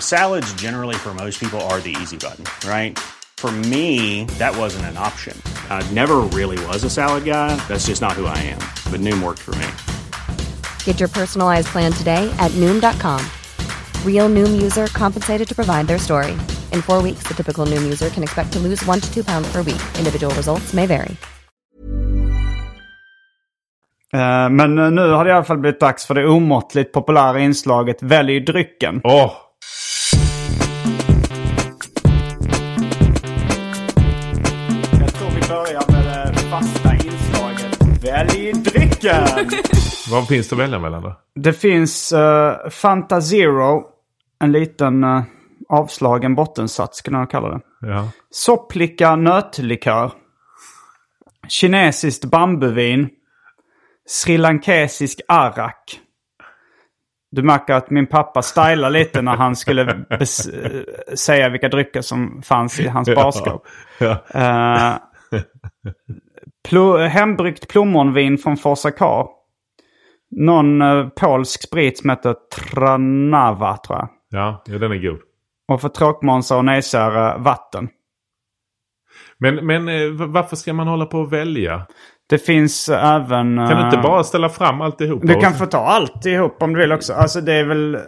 Salads 0.00 0.52
generally 0.54 0.94
for 0.94 1.12
most 1.12 1.38
people 1.38 1.60
are 1.68 1.80
the 1.80 1.94
easy 2.00 2.16
button, 2.16 2.44
right? 2.66 2.98
For 3.36 3.52
me, 3.52 4.24
that 4.38 4.56
wasn't 4.56 4.86
an 4.86 4.96
option. 4.96 5.36
I 5.68 5.86
never 5.92 6.20
really 6.32 6.58
was 6.66 6.82
a 6.84 6.90
salad 6.90 7.24
guy. 7.24 7.54
That's 7.68 7.88
just 7.88 8.00
not 8.00 8.12
who 8.12 8.24
I 8.24 8.38
am. 8.38 8.60
But 8.90 9.00
Noom 9.00 9.22
worked 9.22 9.40
for 9.42 9.54
me. 9.56 9.66
Get 10.84 10.98
your 10.98 11.10
personalized 11.10 11.68
plan 11.68 11.92
today 11.92 12.34
at 12.38 12.50
Noom.com. 12.52 13.20
Real 14.06 14.30
Noom 14.30 14.62
user 14.62 14.86
compensated 14.86 15.46
to 15.48 15.54
provide 15.54 15.86
their 15.88 15.98
story. 15.98 16.32
In 16.72 16.80
four 16.80 17.02
weeks, 17.02 17.28
the 17.28 17.34
typical 17.34 17.66
Noom 17.66 17.82
user 17.82 18.08
can 18.08 18.22
expect 18.22 18.52
to 18.54 18.58
lose 18.58 18.82
one 18.86 19.00
to 19.00 19.12
two 19.14 19.24
pounds 19.24 19.52
per 19.52 19.58
week. 19.58 19.82
Individual 19.98 20.34
results 20.34 20.72
may 20.72 20.86
vary. 20.86 21.16
Eh, 24.14 24.48
Men 24.50 24.78
eh, 24.78 24.90
nu 24.90 25.10
har 25.10 25.24
det 25.24 25.30
i 25.30 25.32
alla 25.34 25.44
fall 25.44 25.58
blivit 25.58 25.80
dags 25.80 26.06
för 26.06 26.14
det 26.14 26.26
omåttligt 26.26 26.92
populära 26.92 27.40
inslaget 27.40 28.02
Välj 28.02 28.40
drycken. 28.40 29.00
Åh! 29.04 29.32
Drycken! 38.54 39.26
Vad 40.10 40.28
finns 40.28 40.48
det 40.48 40.54
att 40.54 40.60
välja 40.60 40.78
mellan 40.78 41.02
då? 41.02 41.20
Det 41.34 41.52
finns 41.52 42.12
uh, 42.12 42.68
Fanta 42.70 43.20
Zero. 43.20 43.82
En 44.40 44.52
liten 44.52 45.04
eh, 45.04 45.22
avslagen 45.68 46.34
bottensats 46.34 46.98
skulle 46.98 47.18
jag 47.18 47.30
kalla 47.30 47.48
det. 47.48 47.60
Ja. 47.80 48.08
Sopplika 48.30 49.16
nötlikör. 49.16 50.12
Kinesiskt 51.48 52.24
bambuvin. 52.24 53.08
Srilankesisk 54.08 55.20
arak. 55.28 56.00
Du 57.30 57.42
märker 57.42 57.74
att 57.74 57.90
min 57.90 58.06
pappa 58.06 58.42
stylar 58.42 58.90
lite 58.90 59.22
när 59.22 59.36
han 59.36 59.56
skulle 59.56 60.04
eh, 60.10 60.20
säga 61.14 61.48
vilka 61.48 61.68
drycker 61.68 62.00
som 62.00 62.42
fanns 62.42 62.80
i 62.80 62.88
hans 62.88 63.08
barskåp. 63.14 63.66
Ja. 63.98 64.24
Eh, 64.28 64.96
plo- 66.68 67.06
hembryggt 67.06 67.68
plommonvin 67.68 68.38
från 68.38 68.56
Forsakar. 68.56 69.26
Någon 70.30 70.82
uh, 70.82 71.08
polsk 71.08 71.62
sprit 71.62 71.98
som 71.98 72.10
heter 72.10 72.34
Tranawa 72.34 73.76
tror 73.76 73.98
jag. 73.98 74.08
Ja, 74.30 74.62
ja, 74.66 74.78
den 74.78 74.92
är 74.92 75.10
god. 75.10 75.20
Och 75.68 75.80
för 75.80 75.88
tråkmånsar 75.88 76.56
och 76.56 76.64
nejsare 76.64 77.38
vatten. 77.38 77.88
Men, 79.38 79.66
men 79.66 79.88
eh, 79.88 80.10
varför 80.10 80.56
ska 80.56 80.72
man 80.72 80.88
hålla 80.88 81.06
på 81.06 81.18
och 81.18 81.32
välja? 81.32 81.86
Det 82.30 82.38
finns 82.38 82.88
eh, 82.88 83.14
även... 83.14 83.56
Kan 83.56 83.76
du 83.76 83.84
inte 83.84 83.96
eh, 83.96 84.02
bara 84.02 84.24
ställa 84.24 84.48
fram 84.48 84.80
alltihopa? 84.80 85.26
Du 85.26 85.34
kan 85.34 85.54
få 85.54 85.66
ta 85.66 85.78
allt 85.78 86.26
ihop 86.26 86.62
om 86.62 86.72
du 86.74 86.80
vill 86.80 86.92
också. 86.92 87.12
Alltså 87.12 87.40
det 87.40 87.52
är 87.52 87.64
väl... 87.64 87.98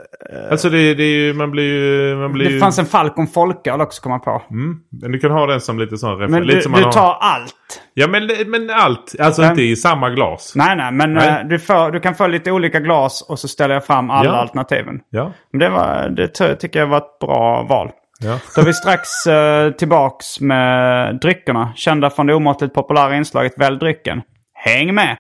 Alltså 0.51 0.71
det, 0.71 0.95
det 0.95 1.03
är 1.03 1.09
ju, 1.27 1.35
man 1.35 1.51
blir 1.51 1.65
ju... 1.65 2.17
Man 2.17 2.33
blir 2.33 2.47
Det 2.47 2.53
ju... 2.53 2.61
fanns 2.61 2.79
en 2.79 2.87
Falcon 2.87 3.27
Folköl 3.27 3.81
också 3.81 4.03
komma 4.03 4.19
på. 4.19 4.43
Mm. 4.51 4.77
Men 5.03 5.13
du 5.13 5.19
kan 5.19 5.31
ha 5.31 5.47
den 5.47 5.61
som 5.61 5.79
lite 5.79 5.97
sån 5.97 6.11
referens. 6.19 6.31
Men 6.31 6.47
du, 6.47 6.81
du 6.81 6.85
har... 6.85 6.93
tar 6.93 7.17
allt. 7.21 7.55
Ja 7.95 8.07
men, 8.09 8.29
men 8.47 8.71
allt. 8.71 9.15
Alltså 9.21 9.43
Men- 9.43 9.51
inte 9.51 9.63
i 9.63 9.77
samma 9.77 10.11
glas. 10.11 10.53
Nej, 10.57 10.77
nej, 10.77 10.93
men 10.93 11.13
Nej. 11.15 11.29
eh, 11.29 11.49
du, 11.49 11.59
får, 11.59 11.91
du 11.91 12.01
kan 12.01 12.15
få 12.15 12.27
lite 12.27 12.53
olika 12.53 12.81
glas 12.81 13.27
och 13.29 13.39
så 13.39 13.49
ställer 13.49 13.75
jag 13.75 13.85
fram 13.87 14.11
alla 14.11 14.29
Ja. 14.31 14.37
alternativen. 14.37 15.01
Ja. 15.11 15.33
Men 15.53 15.59
det, 15.61 15.69
var, 15.69 16.09
det 16.17 16.29
ty- 16.29 16.55
tycker 16.57 16.79
jag 16.81 16.87
var 16.87 16.99
ett 16.99 17.19
bra 17.21 17.63
val. 17.69 17.91
Ja. 18.21 18.41
Då 18.55 18.61
är 18.61 18.67
vi 18.67 18.75
strax 18.75 19.27
eh, 19.27 19.73
tillbaks 19.73 20.41
med 20.41 21.21
dryckerna. 21.21 21.73
Kända 21.77 22.11
från 22.11 22.27
det 22.27 22.35
omåttligt 22.35 22.75
populära 22.75 23.17
inslaget 23.17 23.53
Välj 23.57 23.79
drycken. 23.79 24.23
Häng 24.55 24.95
med! 24.95 25.17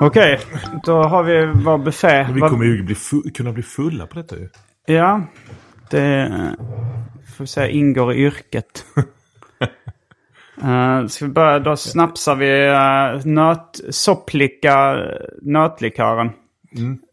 Okej, 0.00 0.40
då 0.84 1.02
har 1.02 1.22
vi 1.22 1.46
vår 1.64 1.78
buffé. 1.78 2.26
Vi 2.32 2.40
kommer 2.40 2.64
ju 2.64 2.82
bli 2.82 2.96
kunna 3.34 3.52
bli 3.52 3.62
fulla 3.62 4.06
på 4.06 4.14
detta 4.14 4.36
ju. 4.36 4.48
Ja, 4.86 5.26
det 5.90 6.20
eh, 6.20 6.66
får 7.36 7.44
vi 7.44 7.46
säga 7.46 7.68
ingår 7.68 8.12
i 8.12 8.16
yrket. 8.16 8.84
uh, 10.62 11.06
ska 11.06 11.24
vi 11.24 11.32
börja, 11.32 11.58
då 11.58 11.76
snapsar 11.76 12.34
vi 12.34 12.68
uh, 12.68 13.26
nöt, 13.26 13.80
sopplika 13.90 14.96
nötlikören. 15.42 16.30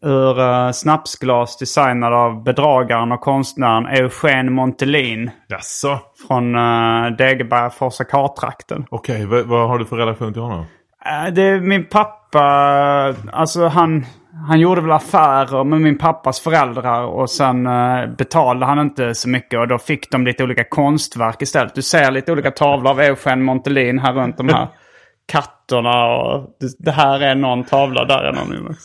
Ur 0.02 0.40
uh, 0.40 0.70
snapsglas 0.70 1.56
designad 1.58 2.12
av 2.12 2.42
bedragaren 2.42 3.12
och 3.12 3.20
konstnären 3.20 3.86
Eugene 3.86 4.50
Montelin. 4.50 5.30
Jaså? 5.48 5.98
Från 6.28 6.54
uh, 6.54 7.16
Degeberga 7.16 7.70
Forsakar-trakten. 7.70 8.84
Okej, 8.90 9.26
vad, 9.26 9.46
vad 9.46 9.68
har 9.68 9.78
du 9.78 9.84
för 9.84 9.96
relation 9.96 10.32
till 10.32 10.42
honom? 10.42 10.64
Eh, 11.04 11.32
Det 11.32 11.42
är 11.42 11.60
min 11.60 11.84
pappa, 11.84 12.44
alltså 13.32 13.66
han, 13.66 14.06
han 14.34 14.60
gjorde 14.60 14.80
väl 14.80 14.92
affärer 14.92 15.64
med 15.64 15.80
min 15.80 15.98
pappas 15.98 16.40
föräldrar 16.40 17.02
och 17.02 17.30
sen 17.30 17.66
eh, 17.66 18.06
betalade 18.18 18.66
han 18.66 18.78
inte 18.78 19.14
så 19.14 19.28
mycket 19.28 19.58
och 19.58 19.68
då 19.68 19.78
fick 19.78 20.10
de 20.10 20.24
lite 20.24 20.44
olika 20.44 20.64
konstverk 20.64 21.42
istället. 21.42 21.74
Du 21.74 21.82
ser 21.82 22.10
lite 22.10 22.32
olika 22.32 22.50
tavlor 22.50 22.90
av 22.90 23.00
Eugen 23.00 23.42
Montelin 23.42 23.98
här 23.98 24.12
runt 24.12 24.36
de 24.36 24.48
här 24.48 24.68
katterna 25.32 26.04
och 26.04 26.56
det, 26.78 26.90
här 26.90 27.20
är 27.20 27.34
någon 27.34 27.64
tavla, 27.64 28.04
där 28.04 28.22
är 28.24 28.32
någon. 28.32 28.76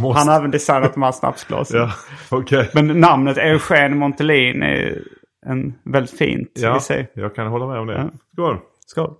Måste... 0.00 0.18
Han 0.18 0.28
har 0.28 0.36
även 0.36 0.50
designat 0.50 0.94
de 0.94 1.02
här 1.02 1.12
snapsglasen. 1.12 1.80
Ja, 1.80 1.90
okej. 2.30 2.70
Men 2.74 3.00
namnet 3.00 3.38
Eugen 3.38 3.98
Montelin 3.98 4.62
är 4.62 5.02
en 5.46 5.74
väldigt 5.84 6.18
fint 6.18 6.50
Ja, 6.54 6.76
i 6.76 6.80
sig. 6.80 7.10
jag 7.14 7.34
kan 7.34 7.46
hålla 7.46 7.66
med 7.66 7.78
om 7.78 7.86
det. 7.86 7.94
Ja. 7.94 8.10
Skål. 8.32 8.58
Skål. 8.86 9.14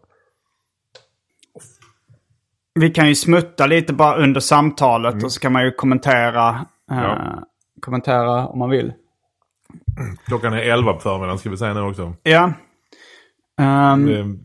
Vi 2.74 2.90
kan 2.90 3.08
ju 3.08 3.14
smutta 3.14 3.66
lite 3.66 3.92
bara 3.92 4.16
under 4.16 4.40
samtalet 4.40 5.24
och 5.24 5.32
så 5.32 5.40
kan 5.40 5.52
man 5.52 5.64
ju 5.64 5.70
kommentera, 5.70 6.48
eh, 6.90 6.98
Ja. 6.98 7.42
kommentera 7.80 8.46
om 8.46 8.58
man 8.58 8.70
vill. 8.70 8.92
Klockan 10.26 10.52
är 10.52 10.58
11 10.58 10.92
på 10.92 11.00
förmiddagen 11.00 11.38
ska 11.38 11.50
vi 11.50 11.56
säga 11.56 11.74
nu 11.74 11.80
också. 11.80 12.14
Ja. 12.22 12.52
Det, 13.56 13.64
mm. 14.20 14.38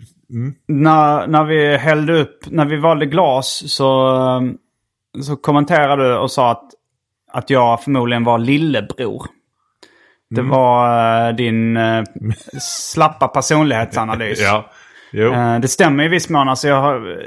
när, 0.67 1.28
när 1.28 1.43
vi 1.43 1.78
hällde 1.78 2.21
upp, 2.21 2.39
när 2.47 2.65
vi 2.65 2.78
valde 2.78 3.05
glas 3.05 3.63
så, 3.67 4.07
ehm, 4.15 4.57
så 5.21 5.36
kommenterade 5.36 6.09
du 6.09 6.17
och 6.17 6.32
sa 6.32 6.51
att, 6.51 6.63
att 7.32 7.49
jag 7.49 7.84
förmodligen 7.84 8.23
var 8.23 8.38
lillebror. 8.39 9.25
Det 10.30 10.41
Mm. 10.41 10.51
var 10.51 11.28
eh, 11.30 11.36
din 11.36 11.78
eh, 11.78 12.03
slappa 12.61 13.28
personlighetsanalys. 13.28 14.39
Ja. 14.41 14.69
Jo. 15.11 15.34
Eh, 15.34 15.59
det 15.59 15.67
stämmer 15.67 16.03
i 16.03 16.07
viss 16.07 16.30
mån. 16.30 16.49
Alltså 16.49 16.67
jag 16.67 16.82
har 16.82 17.11
eh, 17.11 17.17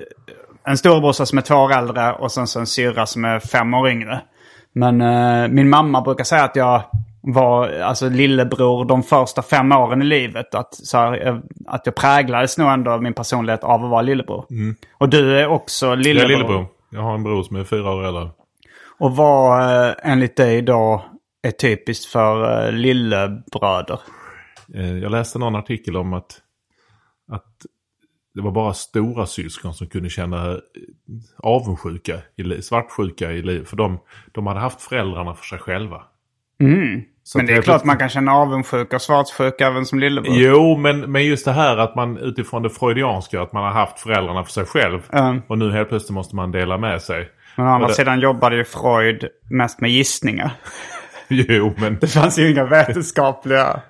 en 0.64 0.76
storebrorsa 0.78 1.26
som 1.26 1.38
är 1.38 1.42
två 1.42 1.54
år 1.54 1.72
äldre 1.72 2.12
och 2.12 2.32
sen 2.32 2.46
så 2.46 2.61
en 2.61 2.66
syrra 2.66 3.06
som 3.06 3.24
är 3.24 3.40
fem 3.40 3.74
år 3.74 3.88
yngre. 3.88 4.20
Men 4.72 5.00
eh, 5.00 5.48
min 5.48 5.68
mamma 5.70 6.00
brukar 6.00 6.24
säga 6.24 6.44
att 6.44 6.56
jag 6.56 6.82
var 7.22 7.68
alltså, 7.68 8.08
lillebror 8.08 8.84
de 8.84 9.02
första 9.02 9.42
fem 9.42 9.72
åren 9.72 10.02
i 10.02 10.04
livet. 10.04 10.54
Att, 10.54 10.74
så 10.74 10.98
här, 10.98 11.26
eh, 11.26 11.36
att 11.66 11.82
jag 11.86 11.94
präglades 11.94 12.58
nog 12.58 12.68
ändå 12.70 12.90
av 12.90 13.02
min 13.02 13.14
personlighet 13.14 13.64
av 13.64 13.84
att 13.84 13.90
vara 13.90 14.02
lillebror. 14.02 14.44
Och 14.98 15.08
du 15.08 15.38
är 15.38 15.46
också 15.46 15.86
Jag 15.86 15.92
är 15.92 15.96
lillebror. 15.96 16.28
lillebror. 16.28 16.66
Jag 16.90 17.00
har 17.00 17.14
en 17.14 17.22
bror 17.22 17.42
som 17.42 17.56
är 17.56 17.64
fyra 17.64 17.90
år 17.90 18.04
äldre. 18.06 18.30
Och 18.98 19.16
vad 19.16 19.61
eh, 19.86 19.92
enligt 20.02 20.36
dig 20.36 20.62
då 20.62 21.04
är 21.42 21.50
typiskt 21.50 22.04
för 22.04 22.66
eh, 22.66 22.72
lillebröder? 22.72 24.00
Eh, 24.74 24.98
Jag 24.98 25.11
läste 25.12 25.38
någon 25.38 25.56
artikel 25.56 25.96
om 25.96 26.12
att, 26.12 26.38
att 27.32 27.66
det 28.35 28.41
var 28.41 28.51
bara 28.51 28.74
stora 28.74 29.26
syskon 29.26 29.74
som 29.74 29.87
kunde 29.87 30.09
känna 30.09 30.51
eh, 30.51 30.59
avundsjuka, 31.39 32.18
svartsjuka 32.61 33.33
i 33.33 33.43
livet. 33.43 33.68
För 33.68 33.76
de, 33.76 34.01
de 34.33 34.47
hade 34.47 34.61
haft 34.61 34.83
föräldrarna 34.83 35.35
för 35.35 35.45
sig 35.45 35.59
själva. 35.59 36.03
Så 37.22 37.39
Men 37.39 37.47
det 37.47 37.53
är 37.53 37.62
klart 37.62 37.85
man 37.85 37.99
kan 37.99 38.09
känna 38.09 38.33
avundsjuka 38.33 38.97
och 38.97 39.03
svartsjuka 39.03 39.66
även 39.66 39.87
som 39.87 39.99
lillebror. 39.99 40.35
Jo, 40.37 40.76
men, 40.76 41.12
men 41.12 41.24
just 41.24 41.45
det 41.45 41.53
här 41.53 41.76
att 41.76 41.97
man 41.97 42.18
utifrån 42.18 42.62
det 42.62 42.70
freudianska, 42.70 43.43
att 43.43 43.53
man 43.53 43.64
har 43.64 43.70
haft 43.70 44.01
föräldrarna 44.01 44.45
för 44.45 44.53
sig 44.53 44.64
själv. 44.64 45.01
Mm. 45.12 45.43
Och 45.47 45.59
nu 45.59 45.72
helt 45.72 45.89
plötsligt 45.89 46.14
måste 46.14 46.37
man 46.37 46.53
dela 46.53 46.78
med 46.78 47.03
sig. 47.03 47.28
Men 47.57 47.66
å 47.66 47.70
andra 47.70 47.89
sidan 47.89 48.20
jobbade 48.20 48.57
ju 48.57 48.64
Freud 48.64 49.24
mest 49.51 49.81
med 49.81 49.91
gissningar. 49.91 50.51
Jo, 51.49 51.74
men... 51.76 51.99
Det 52.01 52.07
fanns 52.07 52.39
ju 52.39 52.51
inga 52.51 52.64
vetenskapliga 52.64 53.81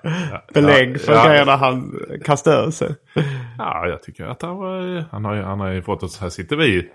belägg 0.53 1.01
för 1.01 1.13
ja. 1.13 1.27
grejerna 1.27 1.55
han 1.55 1.99
kastade 2.25 2.67
ur 2.67 2.71
sig. 2.71 2.95
Ja, 3.57 3.87
jag 3.87 4.03
tycker 4.03 4.25
att 4.25 4.41
han, 4.41 4.57
var, 4.57 5.05
han, 5.11 5.25
har, 5.25 5.35
han 5.35 5.59
har 5.59 5.69
ju 5.69 5.81
fått 5.81 6.03
oss... 6.03 6.19
Här 6.19 6.29
sitter 6.29 6.55
vi 6.55 6.89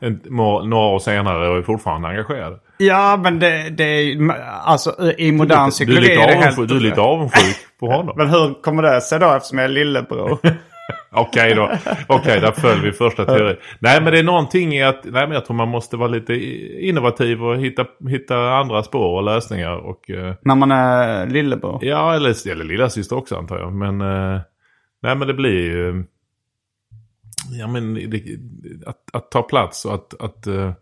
en, 0.00 0.20
några 0.24 0.86
år 0.86 0.98
senare 0.98 1.48
och 1.48 1.58
är 1.58 1.62
fortfarande 1.62 2.08
engagerade. 2.08 2.56
Ja, 2.78 3.20
men 3.22 3.38
det, 3.38 3.70
det 3.70 3.84
är. 3.84 4.30
Alltså 4.64 5.12
i 5.18 5.32
modern 5.32 5.58
du, 5.58 5.66
är 5.66 5.70
psykologi 5.70 6.00
lite 6.00 6.22
är 6.22 6.26
det 6.26 6.34
helt... 6.34 6.68
du 6.68 6.76
är 6.76 6.80
lite 6.80 7.00
avundsjuk 7.00 7.56
på 7.80 7.90
honom. 7.90 8.14
Men 8.16 8.28
hur 8.28 8.62
kommer 8.62 8.82
det 8.82 9.00
sig 9.00 9.18
då 9.18 9.32
eftersom 9.32 9.58
jag 9.58 9.64
är 9.64 9.68
lillebror? 9.68 10.38
Okej 11.20 11.54
då. 11.54 11.70
Okej, 12.06 12.40
där 12.40 12.52
föll 12.52 12.80
vi 12.82 12.92
första 12.92 13.24
teorin. 13.24 13.56
Nej, 13.78 14.02
men 14.02 14.12
det 14.12 14.18
är 14.18 14.22
någonting 14.22 14.74
i 14.74 14.82
att... 14.82 15.04
Nej, 15.04 15.26
men 15.26 15.30
jag 15.30 15.44
tror 15.44 15.56
man 15.56 15.68
måste 15.68 15.96
vara 15.96 16.08
lite 16.08 16.34
innovativ 16.80 17.44
och 17.44 17.56
hitta, 17.56 17.86
hitta 18.08 18.36
andra 18.52 18.82
spår 18.82 19.16
och 19.16 19.22
lösningar. 19.22 19.76
Och, 19.76 20.10
eh, 20.10 20.34
När 20.42 20.54
man 20.54 20.70
är 20.70 21.26
lillebror? 21.26 21.78
ja, 21.82 22.14
eller, 22.14 22.50
eller 22.50 22.64
lilla 22.64 22.90
syster 22.90 23.16
också 23.16 23.36
antar 23.36 23.58
jag. 23.58 23.72
Men... 23.72 24.00
Eh, 24.00 24.40
nej, 25.02 25.16
men 25.16 25.28
det 25.28 25.34
blir 25.34 25.60
ju... 25.62 26.04
Ja, 27.50 27.66
men 27.66 27.94
det, 27.94 28.22
att, 28.86 29.02
att 29.12 29.30
ta 29.30 29.42
plats 29.42 29.84
och 29.84 29.94
att... 29.94 30.20
att 30.20 30.46
eh, 30.46 30.72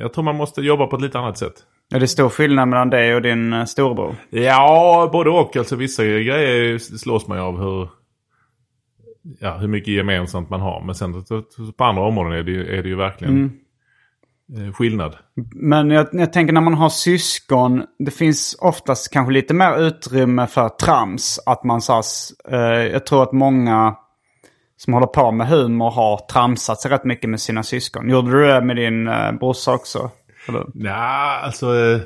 jag 0.00 0.12
tror 0.12 0.24
man 0.24 0.36
måste 0.36 0.60
jobba 0.60 0.86
på 0.86 0.96
ett 0.96 1.02
lite 1.02 1.18
annat 1.18 1.38
sätt. 1.38 1.54
Är 1.94 2.00
det 2.00 2.08
stor 2.08 2.28
skillnad 2.28 2.68
mellan 2.68 2.90
dig 2.90 3.14
och 3.14 3.22
din 3.22 3.66
storebror? 3.66 4.14
Ja, 4.30 5.08
både 5.12 5.30
och. 5.30 5.56
Alltså 5.56 5.76
vissa 5.76 6.04
grejer 6.04 6.78
slås 6.78 7.28
man 7.28 7.38
ju 7.38 7.44
av 7.44 7.58
hur, 7.58 7.88
ja, 9.40 9.56
hur 9.56 9.68
mycket 9.68 9.94
gemensamt 9.94 10.50
man 10.50 10.60
har. 10.60 10.84
Men 10.84 10.94
sen 10.94 11.24
på 11.76 11.84
andra 11.84 12.02
områden 12.02 12.32
är 12.32 12.42
det 12.42 12.50
ju, 12.50 12.78
är 12.78 12.82
det 12.82 12.88
ju 12.88 12.96
verkligen 12.96 13.52
eh, 14.56 14.72
skillnad. 14.72 15.16
Men 15.54 15.90
jag, 15.90 16.08
jag 16.12 16.32
tänker 16.32 16.52
när 16.52 16.60
man 16.60 16.74
har 16.74 16.88
syskon, 16.88 17.84
det 17.98 18.10
finns 18.10 18.56
oftast 18.60 19.12
kanske 19.12 19.32
lite 19.32 19.54
mer 19.54 19.78
utrymme 19.78 20.46
för 20.46 20.68
trams. 20.68 21.40
Att 21.46 21.64
man 21.64 21.82
så 21.82 22.02
eh, 22.48 22.58
jag 22.68 23.06
tror 23.06 23.22
att 23.22 23.32
många 23.32 23.96
som 24.76 24.92
håller 24.92 25.06
på 25.06 25.32
med 25.32 25.48
humor 25.48 25.90
har 25.90 26.26
tramsat 26.32 26.80
sig 26.80 26.90
rätt 26.90 27.04
mycket 27.04 27.30
med 27.30 27.40
sina 27.40 27.62
syskon. 27.62 28.10
Gjorde 28.10 28.30
du 28.30 28.46
det 28.46 28.60
med 28.60 28.76
din 28.76 29.08
eh, 29.08 29.32
brorsa 29.32 29.72
också? 29.72 30.10
Eller? 30.48 30.66
Ja, 30.74 31.40
alltså... 31.42 31.76
Eh, 31.76 32.00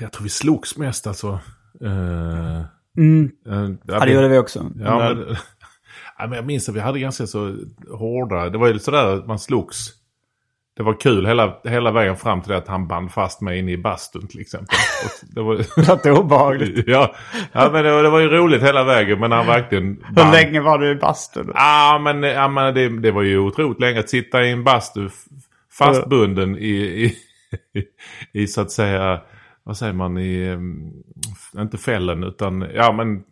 jag 0.00 0.12
tror 0.12 0.22
vi 0.22 0.28
slogs 0.28 0.76
mest 0.76 1.06
alltså. 1.06 1.38
Eh, 1.84 2.62
Mm. 2.96 3.30
eh, 3.46 3.70
Ja, 3.86 4.04
det 4.04 4.12
gjorde 4.12 4.28
vi 4.28 4.38
också. 4.38 4.58
Ja, 4.84 4.98
Men- 4.98 5.18
men, 5.18 5.26
ja, 6.18 6.26
men 6.26 6.32
jag 6.32 6.46
minns 6.46 6.68
att 6.68 6.74
vi 6.74 6.80
hade 6.80 7.00
ganska 7.00 7.26
så 7.26 7.56
hårda... 7.90 8.50
Det 8.50 8.58
var 8.58 8.68
ju 8.68 8.78
sådär 8.78 9.06
att 9.14 9.26
man 9.26 9.38
slogs. 9.38 9.76
Det 10.76 10.82
var 10.82 11.00
kul 11.00 11.26
hela, 11.26 11.58
hela 11.64 11.90
vägen 11.90 12.16
fram 12.16 12.40
till 12.42 12.50
det 12.52 12.58
att 12.58 12.68
han 12.68 12.88
band 12.88 13.12
fast 13.12 13.40
mig 13.40 13.58
inne 13.58 13.72
i 13.72 13.78
bastun 13.78 14.26
till 14.28 14.40
exempel. 14.40 14.76
Och 15.04 15.34
det 15.34 15.40
var, 15.42 15.56
Det 15.56 15.88
låter 15.88 16.10
obehagligt. 16.20 16.84
ja, 16.88 17.14
ja, 17.52 17.70
men 17.72 17.84
det, 17.84 17.92
var- 17.92 18.02
det 18.02 18.10
var 18.10 18.20
ju 18.20 18.28
roligt 18.28 18.62
hela 18.62 18.84
vägen. 18.84 19.20
Men 19.20 19.32
han 19.32 19.46
verkligen... 19.46 19.84
Hur 19.84 20.14
band- 20.14 20.32
länge 20.32 20.60
var 20.60 20.78
du 20.78 20.90
i 20.90 20.94
bastun? 20.94 21.50
Ja, 21.54 22.00
men, 22.04 22.22
ja, 22.22 22.48
men 22.48 22.74
det, 22.74 22.88
det 23.00 23.10
var 23.10 23.22
ju 23.22 23.38
otroligt 23.38 23.80
länge 23.80 24.00
att 24.00 24.10
sitta 24.10 24.44
i 24.44 24.50
en 24.50 24.64
bastu 24.64 25.08
fastbunden 25.72 26.56
i, 26.56 26.70
i, 26.70 27.04
i, 27.74 27.84
i 28.42 28.46
så 28.46 28.60
att 28.60 28.70
säga, 28.70 29.20
vad 29.66 29.76
säger 29.76 29.92
man, 29.92 30.18
i, 30.18 30.58
f- 31.32 31.60
inte 31.60 31.78
fällen 31.78 32.24
utan, 32.24 32.66
ja 32.74 32.92
men 32.92 33.22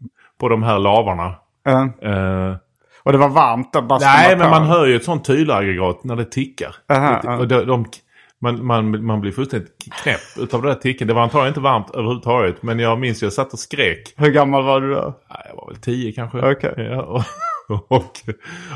på 0.41 0.49
de 0.49 0.63
här 0.63 0.79
lavarna. 0.79 1.35
Ja. 1.65 1.83
Eh, 2.09 2.57
och 3.03 3.13
det 3.13 3.19
var 3.19 3.29
varmt? 3.29 3.73
Bastun 3.73 4.09
nej, 4.17 4.37
men 4.37 4.51
man 4.51 4.63
hör 4.63 4.87
ju 4.87 4.97
ett 4.97 5.05
sånt 5.05 5.25
tyleraggregat 5.25 6.05
när 6.05 6.17
det 6.17 6.25
tickar. 6.25 6.75
Aha, 6.89 7.09
Det- 7.11 7.21
ja. 7.25 7.37
och 7.39 7.49
de, 7.49 7.65
de, 7.65 7.85
man, 8.45 8.67
man, 8.67 9.05
man 9.07 9.21
blir 9.21 9.33
fullständigt 9.33 9.71
knäpp 10.03 10.21
utav 10.39 10.63
det 10.63 10.69
där 10.69 10.75
ticken. 10.75 11.09
Det 11.09 11.15
var 11.15 11.23
antagligen 11.23 11.49
inte 11.49 11.61
varmt 11.61 11.91
överhuvudtaget. 11.95 12.63
Men 12.63 12.79
jag 12.79 12.99
minns 12.99 13.23
jag 13.23 13.33
satt 13.33 13.53
och 13.53 13.59
skrek. 13.59 14.15
Hur 14.17 14.31
gammal 14.31 14.65
var 14.65 14.81
du 14.81 14.95
då? 14.95 15.15
Jag 15.49 15.57
var 15.57 15.67
väl 15.67 15.77
tio 15.77 16.13
kanske. 16.13 16.39
Okej. 16.53 16.75
Ja, 16.77 17.03
och, 17.03 17.23
och, 17.93 18.11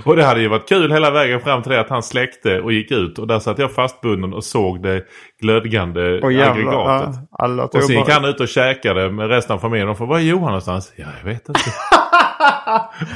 och 0.04 0.16
det 0.16 0.24
hade 0.24 0.40
ju 0.40 0.48
varit 0.48 0.68
kul 0.68 0.92
hela 0.92 1.10
vägen 1.10 1.40
fram 1.40 1.62
till 1.62 1.72
det 1.72 1.80
att 1.80 1.88
han 1.90 2.02
släckte 2.02 2.60
och 2.60 2.72
gick 2.72 2.90
ut. 2.90 3.18
Och 3.18 3.26
där 3.26 3.38
satt 3.38 3.58
jag 3.58 3.72
fastbunden 3.72 4.34
och 4.34 4.44
såg 4.44 4.82
det 4.82 5.04
glödgande 5.40 6.20
Åh 6.22 6.32
jävlar. 6.32 6.50
aggregatet. 6.52 7.14
Ja, 7.38 7.62
Och 7.64 7.82
sen 7.84 7.96
gick 7.96 8.08
han 8.10 8.24
ut 8.24 8.40
och 8.40 8.48
käkade 8.48 9.10
med 9.10 9.28
resten 9.28 9.54
av 9.54 9.58
familjen. 9.60 9.88
Och 9.88 9.98
frågade, 9.98 10.12
var 10.14 10.20
är 10.20 10.24
Johan 10.24 10.44
någonstans? 10.46 10.92
Ja, 10.96 11.06
jag 11.22 11.30
vet 11.30 11.48
inte. 11.48 11.60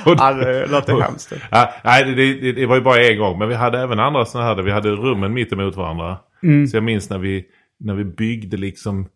Och- 0.07 0.15
Ja, 0.19 0.33
det 0.33 0.67
låter 0.67 1.01
hemskt. 1.01 1.33
Ja, 1.51 1.73
nej, 1.85 2.05
det, 2.05 2.35
det, 2.35 2.53
det 2.53 2.67
var 2.67 2.75
ju 2.75 2.81
bara 2.83 3.03
en 3.05 3.19
gång. 3.19 3.39
Men 3.39 3.49
vi 3.49 3.55
hade 3.55 3.79
även 3.81 4.01
andra 4.01 4.25
sådana 4.25 4.49
här. 4.55 4.63
Vi 4.63 4.71
hade 4.71 4.91
rummen 4.91 5.33
mitt 5.33 5.53
emot 5.53 5.77
varandra. 5.77 6.17
Mm. 6.43 6.67
Så 6.67 6.77
jag 6.77 6.85
minns 6.85 7.11
när 7.11 7.19
vi, 7.19 7.45
när 7.81 7.95
vi 7.95 8.05
byggde 8.05 8.57
liksom 8.57 9.09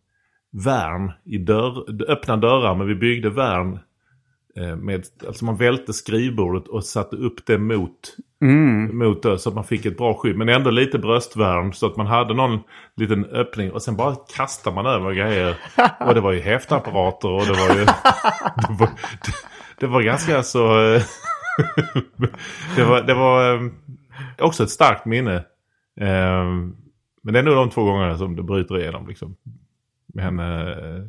värn 0.65 1.13
i 1.25 1.39
dörr, 1.39 2.03
öppna 2.11 2.37
dörrar. 2.37 2.75
Men 2.75 2.87
vi 2.87 2.95
byggde 2.95 3.31
värn 3.31 3.79
eh, 4.57 4.77
med, 4.77 5.05
alltså 5.27 5.45
man 5.45 5.57
välte 5.57 5.93
skrivbordet 5.93 6.69
och 6.69 6.85
satte 6.85 7.17
upp 7.17 7.47
det 7.47 7.59
mot, 7.59 8.17
Mm. 8.43 8.99
mot 8.99 9.23
dörr 9.23 9.37
så 9.37 9.49
att 9.49 9.55
man 9.55 9.65
fick 9.65 9.87
ett 9.87 9.97
bra 9.99 10.15
skydd. 10.15 10.37
Men 10.37 10.49
ändå 10.49 10.71
lite 10.71 10.99
bröstvärn 10.99 11.73
så 11.73 11.87
att 11.87 11.97
man 11.97 12.07
hade 12.07 12.35
någon 12.35 12.59
liten 12.97 13.25
öppning. 13.25 13.73
Och 13.73 13.83
sen 13.83 13.97
bara 13.97 14.17
kastade 14.37 14.75
man 14.77 14.87
över 14.87 15.13
grejer. 15.13 15.57
Och 16.01 16.15
det 16.15 16.21
var 16.21 16.33
ju 16.33 16.41
häftapparater 16.41 17.29
och 17.31 17.47
det 17.47 17.53
var 17.53 17.75
ju... 17.79 17.85
det, 18.69 18.77
var, 18.79 18.89
det, 19.25 19.33
det 19.81 19.87
var 19.87 20.03
ganska 20.03 20.43
så... 20.43 20.95
eh, 20.95 21.03
det 22.77 22.85
var, 22.85 23.03
det 23.03 23.15
var 23.15 23.55
eh, 23.55 23.61
också 24.39 24.63
ett 24.63 24.71
starkt 24.71 25.07
minne. 25.07 25.45
Men 27.27 27.35
det 27.35 27.39
är 27.41 27.45
nog 27.45 27.55
de 27.55 27.71
två 27.71 27.85
gångerna 27.85 28.19
som 28.19 28.37
det 28.37 28.43
bryter 28.43 28.79
igenom 28.79 29.07
liksom. 29.09 29.37
Men... 30.15 30.39
eh, 30.39 31.05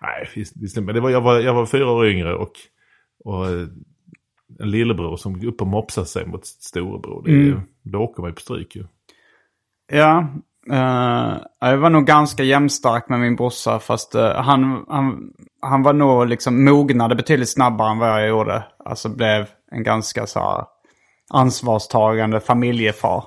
Nej, 0.00 0.28
visst, 0.34 0.56
visst, 0.56 0.76
men 0.76 0.94
det 0.94 1.00
var, 1.00 1.10
jag, 1.10 1.20
var, 1.20 1.40
jag 1.40 1.54
var 1.54 1.66
fyra 1.66 1.90
år 1.90 2.06
yngre 2.06 2.34
och, 2.34 2.52
och 3.24 3.46
eh, 3.46 3.66
en 4.60 4.70
lillebror 4.70 5.16
som 5.16 5.46
upp 5.48 5.60
och 5.60 5.66
mopsar 5.66 6.04
sig 6.04 6.26
mot 6.26 6.46
storebror. 6.46 7.22
Det 7.24 7.30
ju- 7.32 7.60
Då 7.82 7.98
åker 7.98 8.22
man 8.22 8.30
ju 8.30 8.34
på 8.34 8.40
stryk 8.40 8.76
ju. 8.76 8.84
Ja, 9.92 10.28
eh, 10.70 11.36
jag 11.60 11.76
var 11.78 11.90
nog 11.90 12.06
ganska 12.06 12.42
jämnstark 12.42 13.08
med 13.08 13.20
min 13.20 13.36
brorsa. 13.36 13.78
Fast 13.78 14.14
eh, 14.14 14.34
han, 14.34 14.84
han, 14.88 15.32
han 15.60 15.82
var 15.82 15.92
nog 15.92 16.26
liksom 16.28 16.64
mognade 16.64 17.14
betydligt 17.14 17.48
snabbare 17.52 17.90
än 17.90 17.98
vad 17.98 18.08
jag 18.08 18.28
gjorde. 18.28 18.64
Alltså 18.84 19.08
blev 19.08 19.46
en 19.70 19.82
ganska 19.82 20.26
så 20.26 20.40
här 20.40 20.64
ansvarstagande 21.30 22.40
familjefar. 22.40 23.24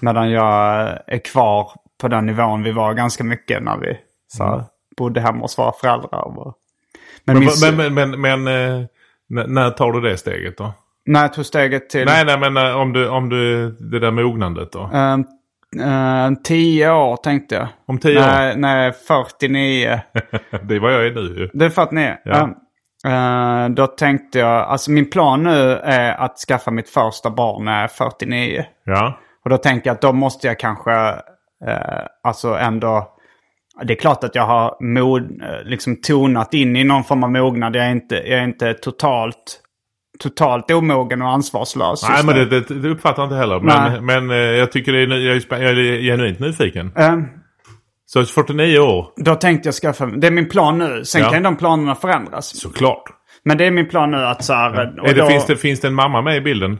Medan 0.00 0.30
jag 0.30 0.88
är 1.06 1.18
kvar 1.18 1.70
på 2.00 2.08
den 2.08 2.26
nivån 2.26 2.62
vi 2.62 2.72
var 2.72 2.94
ganska 2.94 3.24
mycket 3.24 3.62
när 3.62 3.78
vi 3.78 3.98
så 4.28 4.44
här, 4.44 4.64
bodde 4.96 5.20
hemma 5.20 5.40
hos 5.40 5.58
våra 5.58 5.72
föräldrar. 5.72 6.38
Och, 6.38 6.54
men, 7.24 7.38
Men, 7.38 7.40
min, 7.40 7.76
men, 7.76 7.94
men, 7.94 8.20
men, 8.20 8.42
men 8.42 8.80
eh, 8.80 9.46
när 9.46 9.70
tar 9.70 9.92
du 9.92 10.00
det 10.00 10.16
steget 10.16 10.58
då? 10.58 10.72
när 11.06 11.22
jag 11.22 11.32
tog 11.32 11.46
steget 11.46 11.90
till... 11.90 12.04
Nej, 12.04 12.24
nej, 12.24 12.38
men 12.38 12.56
eh, 12.56 12.76
om 12.76 12.92
du, 12.92 13.08
om 13.08 13.28
du, 13.28 13.70
det 13.70 13.98
där 13.98 14.10
mognandet 14.10 14.72
då? 14.72 14.90
Eh, 14.92 15.14
eh, 15.88 16.32
tio 16.44 16.92
år 16.92 17.16
tänkte 17.16 17.54
jag. 17.54 17.68
Om 17.86 17.98
tio 17.98 18.18
år? 18.18 18.26
Nej, 18.26 18.56
nej 18.56 18.92
49. 18.92 20.00
Det 20.62 20.74
är 20.74 20.80
vad 20.80 20.94
jag 20.94 21.06
är 21.06 21.14
nu 21.14 21.20
ju. 21.20 21.50
Det 21.52 21.64
är 21.64 21.70
för 21.70 21.82
att 21.82 21.92
ni... 21.92 22.02
Ja. 22.02 22.16
Ja. 22.24 22.54
Eh, 23.04 23.68
då 23.68 23.86
tänkte 23.86 24.38
jag, 24.38 24.62
alltså 24.62 24.90
min 24.90 25.10
plan 25.10 25.42
nu 25.42 25.72
är 25.72 26.14
att 26.14 26.38
skaffa 26.38 26.70
mitt 26.70 26.88
första 26.88 27.30
barn 27.30 27.64
när 27.64 27.72
jag 27.72 27.82
är 27.82 27.88
49. 27.88 28.64
Ja. 28.84 29.18
Och 29.44 29.50
då 29.50 29.56
tänker 29.56 29.90
jag 29.90 29.94
att 29.94 30.00
då 30.00 30.12
måste 30.12 30.46
jag 30.46 30.58
kanske, 30.58 30.92
eh, 31.66 32.06
alltså 32.22 32.54
ändå 32.54 33.10
Det 33.84 33.92
är 33.92 33.96
klart 33.96 34.24
att 34.24 34.34
jag 34.34 34.46
har 34.46 34.76
mod, 34.80 35.22
eh, 35.22 35.64
liksom 35.64 35.96
tonat 35.96 36.54
in 36.54 36.76
i 36.76 36.84
någon 36.84 37.04
form 37.04 37.24
av 37.24 37.30
mognad. 37.30 37.76
Jag 37.76 37.86
är 37.86 37.90
inte, 37.90 38.14
jag 38.14 38.38
är 38.38 38.44
inte 38.44 38.74
totalt, 38.74 39.60
totalt 40.18 40.70
omogen 40.70 41.22
och 41.22 41.28
ansvarslös. 41.28 42.08
Nej, 42.08 42.24
men 42.26 42.34
det, 42.34 42.44
det, 42.44 42.74
det 42.74 42.88
uppfattar 42.88 43.22
jag 43.22 43.26
inte 43.26 43.36
heller. 43.36 43.60
Nej. 43.60 44.00
Men, 44.00 44.26
men 44.26 44.36
jag 44.36 44.72
tycker 44.72 44.92
det 44.92 45.02
är, 45.02 45.06
jag 45.08 45.36
är, 45.36 45.62
jag 45.62 45.78
är 45.78 46.02
genuint 46.02 46.38
nyfiken. 46.38 46.92
Eh, 46.96 47.16
Så 48.06 48.24
49 48.24 48.78
år, 48.78 49.06
då 49.16 49.34
tänkte 49.34 49.66
jag 49.68 49.74
skaffa, 49.74 50.06
det 50.06 50.26
är 50.26 50.30
min 50.30 50.48
plan 50.48 50.78
nu. 50.78 51.04
Sen 51.04 51.22
Ja. 51.22 51.30
kan 51.30 51.42
de 51.42 51.56
planerna 51.56 51.94
förändras. 51.94 52.60
såklart. 52.60 53.02
Men 53.44 53.58
det 53.58 53.64
är 53.64 53.70
min 53.70 53.88
plan 53.88 54.10
nu 54.10 54.16
att 54.26 54.44
så 54.44 54.52
här, 54.52 54.70
och 55.00 55.08
Är 55.08 55.14
det, 55.14 55.20
då, 55.20 55.26
finns, 55.26 55.46
det, 55.46 55.56
finns 55.56 55.80
det 55.80 55.88
en 55.88 55.94
mamma 55.94 56.22
med 56.22 56.36
i 56.36 56.40
bilden? 56.40 56.78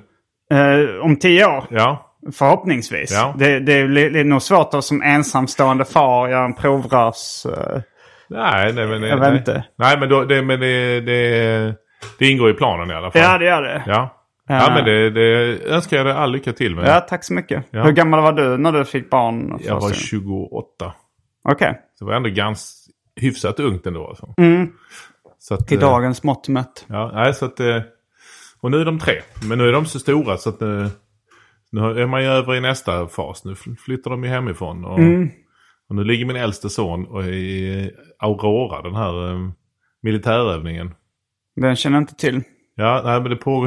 eh, 0.52 1.00
om 1.04 1.16
tio 1.16 1.46
år, 1.46 1.64
Ja. 1.70 2.16
förhoppningsvis. 2.38 3.12
Ja. 3.12 3.34
Det, 3.38 3.60
det, 3.60 3.72
är, 3.72 3.88
det 4.10 4.20
är 4.20 4.24
nog 4.24 4.42
svårt 4.42 4.74
att 4.74 4.84
som 4.84 5.02
ensamstående 5.02 5.84
far 5.84 6.28
göra 6.28 6.44
en 6.44 6.54
provrörs... 6.54 7.46
eh, 7.46 7.80
Nej, 8.28 8.72
nej 8.72 8.86
men... 8.86 9.02
Jag 9.02 9.20
nej. 9.20 9.30
vet 9.30 9.38
inte. 9.38 9.64
Nej, 9.78 9.98
men, 9.98 10.08
då, 10.08 10.24
det, 10.24 10.42
men 10.42 10.60
det, 10.60 11.00
det, 11.00 11.74
det 12.18 12.26
ingår 12.30 12.50
i 12.50 12.54
planen 12.54 12.90
i 12.90 12.94
alla 12.94 13.10
fall. 13.10 13.22
Ja, 13.22 13.38
det 13.38 13.44
gör 13.44 13.62
det. 13.62 13.82
Ja. 13.86 14.20
Ja. 14.48 14.54
Ja, 14.66 14.74
men 14.74 14.84
det, 14.84 15.10
det 15.10 15.58
önskar 15.68 15.96
jag 15.96 16.06
dig 16.06 16.14
all 16.14 16.32
lycka 16.32 16.52
till 16.52 16.74
med. 16.76 16.86
Ja, 16.88 17.00
tack 17.00 17.24
så 17.24 17.32
mycket. 17.34 17.64
Ja. 17.70 17.82
Hur 17.82 17.92
gammal 17.92 18.20
var 18.22 18.32
du 18.32 18.58
när 18.58 18.72
du 18.72 18.84
fick 18.84 19.10
barn? 19.10 19.58
jag 19.64 19.74
var 19.80 19.88
första 19.88 20.16
gången? 20.16 20.48
28. 20.50 20.94
Okej. 21.49 21.80
Så 21.99 22.05
det 22.05 22.09
var 22.11 22.16
ändå 22.16 22.28
ganska 22.30 22.90
hyfsat 23.20 23.61
ungt 23.61 23.86
ändå. 23.86 24.07
Alltså. 24.09 24.34
Mm. 24.38 24.72
Så 25.38 25.55
att, 25.55 25.66
Till 25.68 25.78
eh, 25.82 25.88
dagens 25.88 26.22
mått 26.22 26.49
mätt. 26.49 26.84
Ja, 26.88 27.11
nej, 27.14 27.34
så 27.34 27.45
att... 27.45 27.61
eh, 27.61 27.80
Och 28.61 28.70
nu 28.70 28.80
är 28.80 28.84
de 28.84 28.99
tre. 28.99 29.20
Men 29.49 29.59
nu 29.59 29.68
är 29.68 29.72
de 29.72 29.86
så 29.86 29.99
stora 29.99 30.36
så 30.36 30.49
att 30.49 30.61
nu, 30.61 30.90
nu 31.72 31.80
är 32.03 32.07
man 32.07 32.22
ju 32.22 32.28
över 32.28 32.55
i 32.55 32.61
nästa 32.61 33.09
fas. 33.09 33.45
Nu 33.45 33.53
fl- 33.55 33.76
flyttar 33.76 34.11
de 34.11 34.24
ju 34.24 34.30
hemifrån. 34.30 34.84
Och, 34.84 34.99
Mm. 34.99 35.30
och 35.88 35.97
nu 35.97 36.05
ligger 36.05 36.24
min 36.26 36.36
äldste 36.36 36.70
son 36.70 37.07
och 37.07 37.24
i 37.24 37.90
Aurora, 38.18 38.82
den 38.82 38.95
här 38.95 39.32
eh, 39.32 39.38
militärövningen. 40.03 40.95
Den 41.57 41.76
känner 41.76 41.97
jag 41.97 42.03
inte 42.03 42.14
till. 42.14 42.42
Ja, 42.74 43.03
nej, 43.05 43.20
men 43.20 43.30
det 43.30 43.36
pågår, 43.36 43.66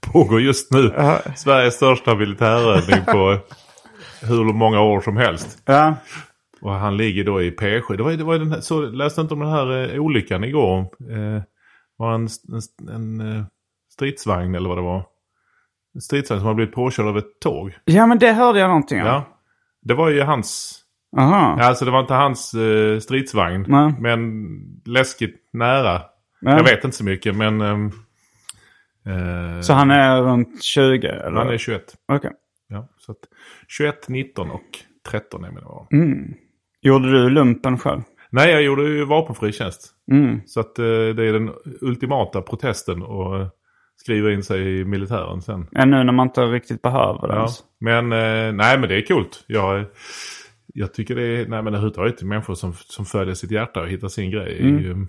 det 0.00 0.08
pågår 0.12 0.40
just 0.40 0.72
nu. 0.72 0.92
Sveriges 1.36 1.74
största 1.74 2.14
militärövning 2.14 3.04
på 3.04 3.38
hur 4.26 4.44
många 4.52 4.80
år 4.80 5.00
som 5.00 5.16
helst. 5.16 5.62
Ja. 5.64 5.94
Och 6.60 6.72
han 6.72 6.96
ligger 6.96 7.24
då 7.24 7.42
i 7.42 7.50
P7. 7.50 7.96
Det 7.96 8.02
var, 8.02 8.12
det 8.12 8.24
var 8.24 8.38
den 8.38 8.52
här, 8.52 8.60
så, 8.60 8.80
läste 8.80 9.20
inte 9.20 9.34
om 9.34 9.40
den 9.40 9.50
här 9.50 9.94
eh, 9.94 10.00
olyckan 10.00 10.44
igår. 10.44 10.80
Eh, 10.80 11.42
var 11.96 12.14
en, 12.14 12.28
en, 12.48 12.88
en 12.94 13.20
eh, 13.20 13.44
stridsvagn 13.92 14.54
eller 14.54 14.68
vad 14.68 14.78
det 14.78 14.82
var. 14.82 15.06
En 15.94 16.00
stridsvagn 16.00 16.40
som 16.40 16.46
har 16.46 16.54
blivit 16.54 16.74
påkörd 16.74 17.06
av 17.06 17.18
ett 17.18 17.40
tåg. 17.40 17.78
ja, 17.84 18.06
men 18.06 18.18
det 18.18 18.32
hörde 18.32 18.58
jag 18.58 18.68
någonting 18.68 19.00
om. 19.00 19.06
Ja. 19.06 19.24
Det 19.82 19.94
var 19.94 20.10
ju 20.10 20.20
hans... 20.22 20.80
Aha. 21.16 21.56
Ja, 21.58 21.64
alltså 21.64 21.84
det 21.84 21.90
var 21.90 22.00
inte 22.00 22.14
hans 22.14 22.54
eh, 22.54 22.98
stridsvagn. 22.98 23.64
Nej. 23.68 23.94
Men 24.00 24.46
läskigt 24.84 25.48
nära. 25.52 26.02
Ja. 26.40 26.50
Jag 26.50 26.64
vet 26.64 26.84
inte 26.84 26.96
så 26.96 27.04
mycket 27.04 27.36
men... 27.36 27.60
ehm, 27.60 27.86
eh, 29.06 29.60
Så 29.60 29.72
han 29.72 29.90
är 29.90 30.22
runt 30.22 30.62
20? 30.62 31.06
Eller? 31.06 31.38
han 31.38 31.48
är 31.48 31.58
21. 31.58 31.82
Okej. 32.08 32.32
Ja, 32.68 32.88
så 32.98 33.12
att 33.12 33.18
21, 33.68 34.08
19 34.08 34.50
och 34.50 34.62
13 35.10 35.44
är 35.44 35.50
mina. 35.50 35.86
Mm. 35.92 36.34
Gjorde 36.86 37.10
du 37.12 37.30
lumpen 37.30 37.78
själv? 37.78 38.00
Nej, 38.30 38.50
jag 38.52 38.62
gjorde 38.62 38.82
ju 38.82 39.04
vapenfri 39.04 39.52
tjänst. 39.52 39.90
Mm. 40.12 40.40
Så 40.46 40.60
att 40.60 40.78
eh, 40.78 40.84
det 40.84 41.24
är 41.28 41.32
den 41.32 41.50
ultimata 41.80 42.42
protesten 42.42 43.02
och 43.02 43.40
eh, 43.40 43.46
skriva 43.96 44.32
in 44.32 44.42
sig 44.42 44.80
i 44.80 44.84
militären 44.84 45.42
sen. 45.42 45.66
Ja, 45.70 45.84
nu 45.84 46.04
när 46.04 46.12
man 46.12 46.26
inte 46.26 46.40
riktigt 46.40 46.82
behöver 46.82 47.28
det. 47.28 47.34
Ja. 47.34 47.38
ens. 47.38 47.58
Men 47.80 48.12
eh, 48.12 48.52
nej, 48.52 48.78
men 48.78 48.88
det 48.88 48.96
är 48.96 49.06
coolt. 49.06 49.44
Jag, 49.46 49.84
jag 50.74 50.94
tycker 50.94 51.14
det 51.14 51.22
är, 51.22 51.36
nej 51.36 51.62
men 51.62 51.66
överhuvudtaget 51.66 52.22
människor 52.22 52.54
som, 52.54 52.72
som 52.72 53.04
följer 53.04 53.34
sitt 53.34 53.50
hjärta 53.50 53.80
och 53.80 53.88
hittar 53.88 54.08
sin 54.08 54.30
grej. 54.30 54.62
ju- 54.62 55.06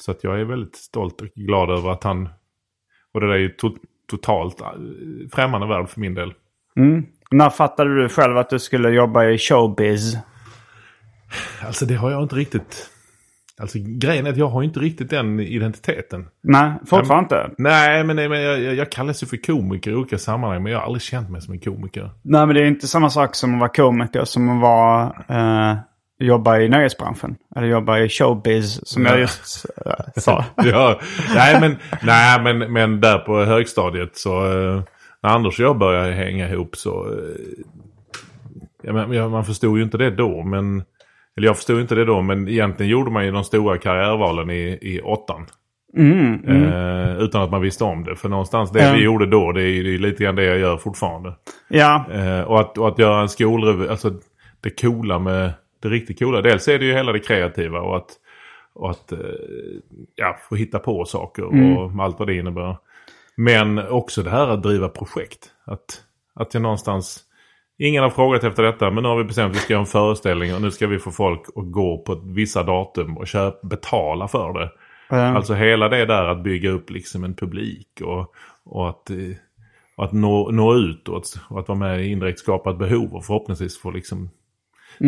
Så 0.00 0.10
att 0.10 0.24
jag 0.24 0.40
är 0.40 0.44
väldigt 0.44 0.76
stolt 0.76 1.20
och 1.20 1.26
glad 1.34 1.70
över 1.70 1.90
att 1.90 2.04
han, 2.04 2.28
och 3.14 3.20
det 3.20 3.26
där 3.26 3.34
är 3.34 3.38
ju 3.38 3.48
to, 3.48 3.70
totalt 4.10 4.62
främmande 5.32 5.66
värld 5.66 5.88
för 5.88 6.00
min 6.00 6.14
del. 6.14 6.32
Mm. 6.76 7.04
När 7.30 7.50
fattade 7.50 8.02
du 8.02 8.08
själv 8.08 8.36
att 8.36 8.50
du 8.50 8.58
skulle 8.58 8.90
jobba 8.90 9.24
i 9.24 9.38
showbiz? 9.38 10.16
Alltså 11.66 11.86
det 11.86 11.94
har 11.94 12.10
jag 12.10 12.22
inte 12.22 12.34
riktigt, 12.36 12.90
alltså 13.60 13.78
grejen 13.82 14.26
är 14.26 14.30
att 14.30 14.36
jag 14.36 14.48
har 14.48 14.62
inte 14.62 14.80
riktigt 14.80 15.10
den 15.10 15.40
identiteten. 15.40 16.28
Nej, 16.42 16.72
fortfarande 16.86 17.24
inte. 17.24 17.50
Nej, 17.58 18.04
men, 18.04 18.16
nej, 18.16 18.28
men 18.28 18.42
jag, 18.42 18.60
jag, 18.62 18.74
jag 18.74 18.92
kallas 18.92 19.22
ju 19.22 19.26
för 19.26 19.36
komiker 19.36 19.90
i 19.90 19.94
olika 19.94 20.18
sammanhang. 20.18 20.62
Men 20.62 20.72
jag 20.72 20.78
har 20.78 20.86
aldrig 20.86 21.02
känt 21.02 21.30
mig 21.30 21.40
som 21.42 21.54
en 21.54 21.60
komiker. 21.60 22.10
Nej, 22.22 22.46
men 22.46 22.54
det 22.54 22.62
är 22.62 22.66
inte 22.66 22.88
samma 22.88 23.10
sak 23.10 23.34
som 23.34 23.54
att 23.54 23.60
vara 23.60 23.70
komiker 23.70 24.24
som 24.24 24.48
att 24.48 24.60
vara, 24.62 25.12
eh, 25.28 25.76
jobba 26.20 26.58
i 26.58 26.68
nöjesbranschen. 26.68 27.36
Eller 27.56 27.66
jobba 27.66 27.98
i 27.98 28.08
showbiz 28.08 28.80
som 28.88 29.04
jag 29.04 29.12
Nej. 29.12 29.20
just 29.20 29.66
eh, 29.86 29.92
sa. 30.16 30.44
ja, 30.56 31.00
nej, 31.34 31.60
men, 31.60 31.76
nej 32.02 32.42
men, 32.42 32.72
men 32.72 33.00
där 33.00 33.18
på 33.18 33.44
högstadiet 33.44 34.16
så... 34.16 34.46
eh, 34.46 34.82
När 35.22 35.30
Anders 35.30 35.58
och 35.60 35.64
jag 35.66 35.78
började 35.78 36.12
hänga 36.12 36.48
ihop 36.48 36.76
så... 36.76 37.06
eh, 37.12 37.64
Ja, 38.82 38.92
men, 38.92 39.12
ja, 39.12 39.28
man 39.28 39.44
förstod 39.44 39.78
ju 39.78 39.84
inte 39.84 39.98
det 39.98 40.10
då, 40.10 40.42
men... 40.42 40.82
Eller 41.38 41.46
jag 41.46 41.56
förstod 41.56 41.80
inte 41.80 41.94
det 41.94 42.04
då, 42.04 42.22
men 42.22 42.48
egentligen 42.48 42.92
gjorde 42.92 43.10
man 43.10 43.24
ju 43.24 43.30
de 43.30 43.44
stora 43.44 43.78
karriärvalen 43.78 44.50
i, 44.50 44.78
i 44.82 45.00
åttan. 45.00 45.46
Mm, 45.96 46.44
mm. 46.46 46.64
Eh, 46.64 47.18
utan 47.18 47.42
att 47.42 47.50
man 47.50 47.60
visste 47.60 47.84
om 47.84 48.04
det. 48.04 48.16
För 48.16 48.28
någonstans 48.28 48.72
det 48.72 48.84
Ja. 48.84 48.92
vi 48.92 49.02
gjorde 49.02 49.26
då, 49.26 49.52
det 49.52 49.62
är 49.62 49.84
det 49.84 49.94
är 49.94 49.98
lite 49.98 50.22
grann 50.24 50.34
det 50.36 50.44
jag 50.44 50.58
gör 50.58 50.76
fortfarande. 50.76 51.34
Ja, 51.68 52.04
Eh, 52.12 52.40
och, 52.40 52.60
att, 52.60 52.78
och 52.78 52.88
att 52.88 52.98
göra 52.98 53.20
en 53.20 53.28
skolrevy, 53.28 53.88
alltså 53.88 54.12
det 54.60 54.80
coola 54.80 55.18
med 55.18 55.52
det 55.82 55.88
riktigt 55.88 56.18
coola. 56.18 56.40
Dels 56.40 56.68
är 56.68 56.78
det 56.78 56.84
ju 56.84 56.92
hela 56.92 57.12
det 57.12 57.18
kreativa 57.18 57.80
och 57.80 57.96
att, 57.96 58.10
och 58.74 58.90
att 58.90 59.12
eh, 59.12 59.18
ja, 60.14 60.38
få 60.48 60.56
hitta 60.56 60.78
på 60.78 61.04
saker 61.04 61.44
och 61.44 62.04
allt 62.04 62.18
vad 62.18 62.28
det 62.28 62.34
innebär. 62.34 62.76
Men 63.36 63.78
också 63.88 64.22
det 64.22 64.30
här 64.30 64.48
att 64.48 64.62
driva 64.62 64.88
projekt. 64.88 65.50
Att, 65.64 66.02
att 66.34 66.54
jag 66.54 66.62
någonstans, 66.62 67.20
ingen 67.78 68.02
har 68.02 68.10
frågat 68.10 68.44
efter 68.44 68.62
detta 68.62 68.90
men 68.90 69.02
nu 69.02 69.08
har 69.08 69.16
vi 69.16 69.24
bestämt 69.24 69.50
att 69.50 69.56
vi 69.56 69.60
ska 69.60 69.72
göra 69.72 69.80
en 69.80 69.86
föreställning 69.86 70.54
och 70.54 70.62
nu 70.62 70.70
ska 70.70 70.86
vi 70.86 70.98
få 70.98 71.10
folk 71.10 71.42
att 71.56 71.72
gå 71.72 71.98
på 71.98 72.14
vissa 72.14 72.62
datum 72.62 73.16
och 73.16 73.26
köp, 73.26 73.62
betala 73.62 74.28
för 74.28 74.52
det. 74.52 74.70
eh, 75.16 75.34
Alltså 75.34 75.54
hela 75.54 75.88
det 75.88 76.06
där 76.06 76.24
att 76.24 76.42
bygga 76.42 76.70
upp 76.70 76.90
liksom 76.90 77.24
en 77.24 77.34
publik 77.34 78.00
och, 78.04 78.34
och 78.64 78.88
att, 78.88 79.10
eh, 79.10 79.16
och 79.96 80.04
att 80.04 80.12
nå, 80.12 80.50
nå 80.50 80.74
ut 80.74 81.08
och 81.08 81.16
att, 81.16 81.40
och 81.50 81.60
att 81.60 81.68
vara 81.68 81.78
med 81.78 82.04
i 82.04 82.10
indirekt 82.10 82.38
skapa 82.38 82.70
ett 82.70 82.78
behov 82.78 83.14
och 83.14 83.24
förhoppningsvis 83.24 83.80
få 83.80 83.90
liksom... 83.90 84.30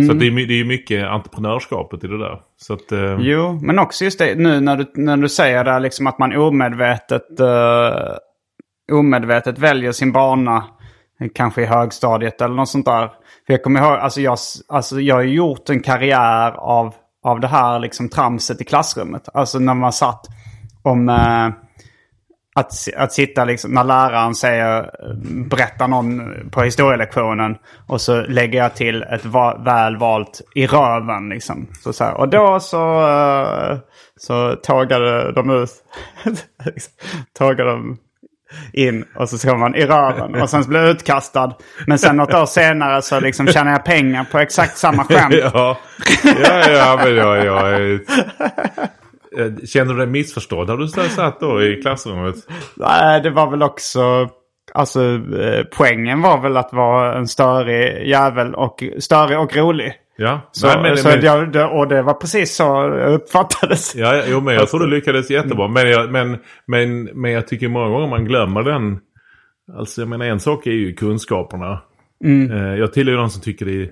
Så 0.06 0.12
att 0.12 0.20
det 0.20 0.26
är, 0.26 0.46
det 0.48 0.60
är 0.60 0.64
mycket 0.64 1.06
entreprenörskapet 1.06 2.04
i 2.04 2.06
det 2.06 2.18
där. 2.18 2.40
Så 2.56 2.74
att, 2.74 2.92
eh, 2.92 3.16
Jo, 3.20 3.58
men 3.62 3.78
också 3.78 4.04
just 4.04 4.18
det 4.18 4.34
nu 4.34 4.60
när 4.60 4.76
du, 4.76 4.86
när 4.94 5.16
du 5.16 5.28
säger 5.28 5.64
det 5.64 5.78
liksom 5.78 6.06
att 6.06 6.18
man 6.18 6.36
omedvetet, 6.36 7.40
uh, 7.40 8.96
omedvetet 8.98 9.58
väljer 9.58 9.92
sin 9.92 10.12
bana. 10.12 10.64
Kanske 11.34 11.62
i 11.62 11.66
högstadiet 11.66 12.40
eller 12.40 12.54
något 12.54 12.68
sånt 12.68 12.86
där. 12.86 13.08
För 13.46 13.52
jag 13.52 13.62
kommer 13.62 13.80
ihåg, 13.80 13.92
alltså 13.92 14.20
jag, 14.20 14.38
alltså 14.68 15.00
jag 15.00 15.14
har 15.14 15.22
gjort 15.22 15.68
en 15.68 15.82
karriär 15.82 16.52
av, 16.52 16.94
av 17.24 17.40
det 17.40 17.48
här 17.48 17.78
liksom 17.78 18.08
tramset 18.08 18.60
i 18.60 18.64
klassrummet. 18.64 19.28
Alltså 19.34 19.58
när 19.58 19.74
man 19.74 19.92
satt 19.92 20.26
om... 20.82 21.08
eh, 21.08 21.48
att, 22.54 22.72
att 22.96 23.12
sitta 23.12 23.44
liksom, 23.44 23.72
när 23.72 23.84
läraren 23.84 24.34
säger, 24.34 24.90
berättar 25.48 25.88
någon 25.88 26.32
på 26.50 26.62
historielektionen 26.62 27.56
och 27.86 28.00
så 28.00 28.20
lägger 28.20 28.58
jag 28.58 28.74
till 28.74 29.02
ett 29.02 29.24
va, 29.24 29.56
väl 29.64 29.96
valt 29.96 30.40
i 30.54 30.66
röven 30.66 31.28
liksom. 31.28 31.66
Så, 31.82 31.92
så 31.92 32.04
här. 32.04 32.14
Och 32.14 32.28
då 32.28 32.60
så, 32.60 33.08
eh, 33.08 33.78
så 34.16 34.56
tågade 34.56 35.32
de 35.32 35.50
ut, 35.50 35.70
liksom. 36.64 36.92
tågade 37.38 37.70
de 37.70 37.98
in 38.72 39.05
och 39.14 39.28
så 39.28 39.38
ska 39.38 39.57
man 39.57 39.74
i 39.74 39.86
röven 39.86 40.42
och 40.42 40.51
sen 40.51 40.62
blir 40.62 40.80
jag 40.80 40.90
utkastad. 40.90 41.53
Men 41.86 41.98
sen 41.98 42.16
något 42.16 42.34
år 42.34 42.46
senare 42.46 43.03
så 43.03 43.20
liksom 43.20 43.46
tjänar 43.46 43.72
jag 43.72 43.84
pengar 43.84 44.24
på 44.32 44.38
exakt 44.38 44.76
samma 44.78 45.05
skämt. 45.05 45.34
ja, 45.55 45.78
ja, 46.24 46.70
ja, 46.70 47.01
men 47.05 47.14
jag, 47.16 47.44
jag, 47.44 47.68
är- 47.74 48.01
Eh, 49.38 49.66
Känner 49.66 49.92
du 49.92 49.98
dig 49.98 50.07
missförstådd? 50.07 50.70
Har 50.70 50.76
du 50.76 50.88
satt 50.88 51.40
då 51.40 51.62
i 51.62 51.82
klassrummet? 51.82 52.34
Nej, 52.76 53.20
det 53.20 53.30
var 53.30 53.51
väl 53.51 53.62
också... 53.62 54.28
Alltså 54.74 55.01
eh, 55.40 55.64
poängen 55.76 56.22
var 56.22 56.38
väl 56.40 56.57
att 56.57 56.72
vara 56.72 57.14
en 57.18 57.28
störig 57.28 58.09
jävel 58.09 58.55
och 58.55 58.82
störig 58.98 59.38
och 59.38 59.57
rolig. 59.57 59.92
Ja, 60.22 60.48
Så, 60.52 60.66
Nej, 60.66 60.82
men, 60.82 60.96
så 60.96 61.08
men, 61.08 61.20
jag, 61.54 61.78
och 61.78 61.88
det 61.88 62.02
var 62.02 62.14
precis 62.14 62.54
så 62.56 62.62
jag 62.62 63.12
uppfattades. 63.14 63.94
ja, 63.96 64.22
jo, 64.28 64.40
men 64.40 64.54
jag 64.54 64.68
tror 64.68 64.80
du 64.80 64.86
lyckades 64.86 65.30
jättebra. 65.30 65.68
Men 65.68 65.90
jag, 65.90 66.10
men, 66.12 66.38
men, 66.66 67.04
men 67.04 67.30
jag 67.32 67.48
tycker 67.48 67.68
många 67.68 67.88
gånger 67.88 68.08
man 68.08 68.24
glömmer 68.24 68.62
den. 68.62 68.98
Alltså 69.78 70.00
jag 70.00 70.08
menar 70.08 70.26
en 70.26 70.40
sak 70.40 70.66
är 70.66 70.70
ju 70.70 70.94
kunskaperna. 70.94 71.82
Mm. 72.24 72.50
Eh, 72.50 72.74
Jag 72.78 72.92
tillhör 72.92 73.16
de 73.16 73.30
som 73.30 73.42
tycker 73.42 73.66
det 73.66 73.82
är 73.82 73.90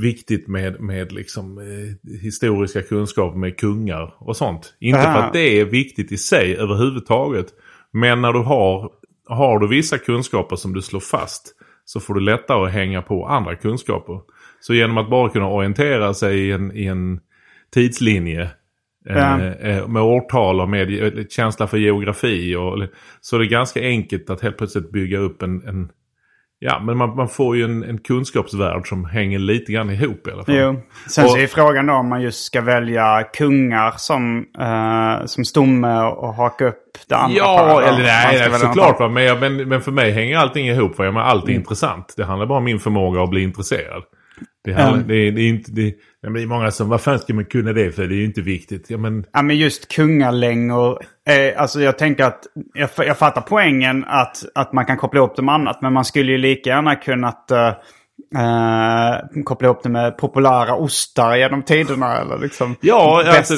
viktigt 0.00 0.48
med, 0.48 0.80
med 0.80 1.12
liksom, 1.12 1.58
eh, 1.58 2.10
historiska 2.22 2.82
kunskaper 2.82 3.38
med 3.38 3.56
kungar 3.58 4.14
och 4.18 4.36
sånt. 4.36 4.74
Inte 4.80 5.00
för 5.02 5.08
Ah. 5.08 5.22
att 5.22 5.32
det 5.32 5.60
är 5.60 5.64
viktigt 5.64 6.12
i 6.12 6.16
sig 6.16 6.56
överhuvudtaget. 6.56 7.46
Men 7.92 8.20
när 8.22 8.32
du 8.32 8.38
har, 8.38 8.90
har 9.28 9.58
du 9.58 9.68
vissa 9.68 9.98
kunskaper 9.98 10.56
som 10.56 10.72
du 10.74 10.82
slår 10.82 11.00
fast 11.00 11.54
så 11.84 12.00
får 12.00 12.14
du 12.14 12.20
lättare 12.20 12.66
att 12.66 12.72
hänga 12.72 13.02
på 13.02 13.26
andra 13.26 13.56
kunskaper. 13.56 14.20
Så 14.60 14.74
genom 14.74 14.98
att 14.98 15.10
bara 15.10 15.28
kunna 15.28 15.48
orientera 15.48 16.14
sig 16.14 16.38
i 16.48 16.52
en, 16.52 16.72
i 16.76 16.86
en 16.86 17.20
tidslinje 17.74 18.50
Ja. 19.04 19.40
eh, 19.40 19.78
eh, 19.78 19.88
med 19.88 20.02
årtal 20.02 20.60
och 20.60 20.68
med 20.68 21.26
känsla 21.30 21.66
för 21.66 21.78
geografi. 21.78 22.56
Och, 22.56 22.78
så 23.20 23.36
är 23.36 23.40
det 23.40 23.46
ganska 23.46 23.80
enkelt 23.80 24.30
att 24.30 24.40
helt 24.40 24.58
plötsligt 24.58 24.92
bygga 24.92 25.18
upp 25.18 25.42
en... 25.42 25.68
en 25.68 25.88
ja, 26.58 26.80
men 26.84 26.96
man, 26.96 27.16
man 27.16 27.28
får 27.28 27.56
ju 27.56 27.64
en, 27.64 27.82
en 27.84 27.98
kunskapsvärld 27.98 28.88
som 28.88 29.04
hänger 29.04 29.38
lite 29.38 29.72
grann 29.72 29.90
ihop 29.90 30.26
i 30.28 30.30
alla 30.30 30.44
fall. 30.44 30.54
Jo. 30.56 30.80
Sen 31.08 31.24
Och- 31.24 31.30
så 31.30 31.38
är 31.38 31.46
frågan 31.46 31.86
då 31.86 31.92
om 31.92 32.08
man 32.08 32.22
just 32.22 32.44
ska 32.44 32.60
välja 32.60 33.22
kungar 33.22 33.92
som, 33.96 34.46
eh, 34.60 35.26
som 35.26 35.44
stomme 35.44 36.00
och 36.02 36.34
haka 36.34 36.66
upp 36.68 36.82
det 37.08 37.16
andra 37.16 37.34
på. 37.44 37.44
Ja, 37.44 37.80
eller 37.82 37.92
Man 37.92 38.02
nej, 38.02 38.48
nej 38.50 38.58
såklart. 38.58 39.00
Va? 39.00 39.08
Men, 39.08 39.40
men, 39.40 39.68
men 39.68 39.80
för 39.80 39.92
mig 39.92 40.10
hänger 40.10 40.36
allting 40.38 40.68
ihop. 40.68 40.98
Va? 40.98 41.04
Jag 41.04 41.14
menar, 41.14 41.26
allt 41.26 41.44
Mm. 41.44 41.54
är 41.54 41.58
intressant. 41.58 42.14
Det 42.16 42.24
handlar 42.24 42.46
bara 42.46 42.58
om 42.58 42.64
min 42.64 42.78
förmåga 42.78 43.22
att 43.22 43.30
bli 43.30 43.42
intresserad. 43.42 44.02
Det, 44.68 44.74
handlar, 44.74 44.94
Mm. 44.94 45.08
det, 45.08 45.14
är- 45.16 45.32
det 45.32 45.40
är 45.42 45.48
inte... 45.48 45.72
Det, 45.72 45.94
det 46.22 46.30
blir 46.30 46.46
många 46.46 46.70
som, 46.70 46.88
vad 46.88 47.00
fan 47.00 47.18
ska 47.18 47.34
man 47.34 47.44
kunna 47.44 47.72
det 47.72 47.92
för? 47.92 48.06
Det 48.06 48.14
är 48.14 48.16
ju 48.18 48.24
inte 48.24 48.40
viktigt. 48.40 48.90
Ja, 48.90 48.98
men, 48.98 49.24
Ja, 49.32 49.42
men 49.42 49.56
just 49.56 49.92
kungalängor. 49.94 50.98
Eh, 51.28 51.62
alltså 51.62 51.80
jag 51.80 51.98
tänker 51.98 52.24
att 52.24 52.46
jag, 52.74 52.88
jag 52.96 53.18
fattar 53.18 53.40
poängen 53.40 54.04
att, 54.08 54.44
att 54.54 54.72
man 54.72 54.84
kan 54.86 54.96
koppla 54.96 55.18
ihop 55.20 55.36
det 55.36 55.42
med 55.42 55.54
annat. 55.54 55.82
Men 55.82 55.92
man 55.92 56.04
skulle 56.04 56.32
ju 56.32 56.38
lika 56.38 56.70
gärna 56.70 56.94
kunnat 56.94 57.50
eh, 57.50 57.72
eh, 58.36 59.42
koppla 59.44 59.66
ihop 59.68 59.82
det 59.82 59.88
med 59.88 60.18
populära 60.18 60.74
ostar 60.74 61.36
genom 61.36 61.62
tiderna. 61.62 62.16
Eller 62.16 62.38
liksom 62.38 62.76
ja, 62.80 63.22
alltså. 63.26 63.54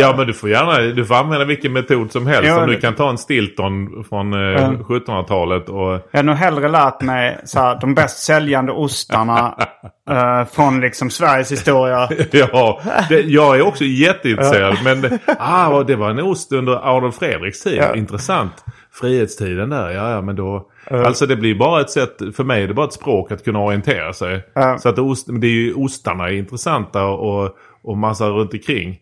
Ja, 0.00 0.14
men 0.16 0.26
du 0.26 0.32
får 0.32 0.50
gärna 0.50 0.78
du 0.78 1.04
får 1.04 1.14
använda 1.14 1.44
vilken 1.44 1.72
metod 1.72 2.12
som 2.12 2.26
helst. 2.26 2.48
Ja, 2.48 2.62
Om 2.62 2.70
du 2.70 2.80
kan 2.80 2.94
ta 2.94 3.10
en 3.10 3.18
Stilton 3.18 4.04
från 4.08 4.32
eh, 4.32 4.38
Ja. 4.40 4.70
1700-talet 4.70 5.68
och... 5.68 6.08
Jag 6.10 6.18
har 6.18 6.22
nog 6.22 6.34
hellre 6.34 6.68
lärt 6.68 7.00
mig 7.00 7.40
så 7.44 7.60
här, 7.60 7.80
de 7.80 7.94
bäst 7.94 8.18
säljande 8.18 8.72
ostarna 8.72 9.54
eh, 10.10 10.44
från 10.44 10.80
liksom 10.80 11.10
Sveriges 11.10 11.52
historia. 11.52 12.08
ja, 12.30 12.80
det, 13.08 13.20
jag 13.20 13.56
är 13.56 13.66
också 13.66 13.84
jätteintresserad. 13.84 14.76
Men 14.84 15.18
ah, 15.38 15.82
det 15.82 15.96
var 15.96 16.10
en 16.10 16.18
ost 16.18 16.52
under 16.52 16.96
Adolf 16.96 17.14
Fredriks 17.14 17.62
tid. 17.62 17.78
Ja. 17.78 17.96
Intressant. 17.96 18.64
Frihetstiden 19.00 19.70
där, 19.70 19.90
ja, 19.90 20.10
ja 20.10 20.22
men 20.22 20.36
då... 20.36 20.70
Alltså 20.90 21.26
det 21.26 21.36
blir 21.36 21.54
bara 21.54 21.80
ett 21.80 21.90
sätt, 21.90 22.22
för 22.36 22.44
mig 22.44 22.62
är 22.62 22.68
det 22.68 22.74
bara 22.74 22.86
ett 22.86 22.92
språk 22.92 23.32
att 23.32 23.44
kunna 23.44 23.58
orientera 23.58 24.12
sig. 24.12 24.46
Ja. 24.54 24.78
Så 24.78 24.88
att 24.88 24.98
ost, 24.98 25.26
det 25.40 25.46
är 25.46 25.50
ju 25.50 25.74
ostarna 25.74 26.28
är 26.28 26.32
intressanta 26.32 27.04
och, 27.04 27.56
och 27.82 27.98
massa 27.98 28.28
runt 28.28 28.52
omkring. 28.52 28.98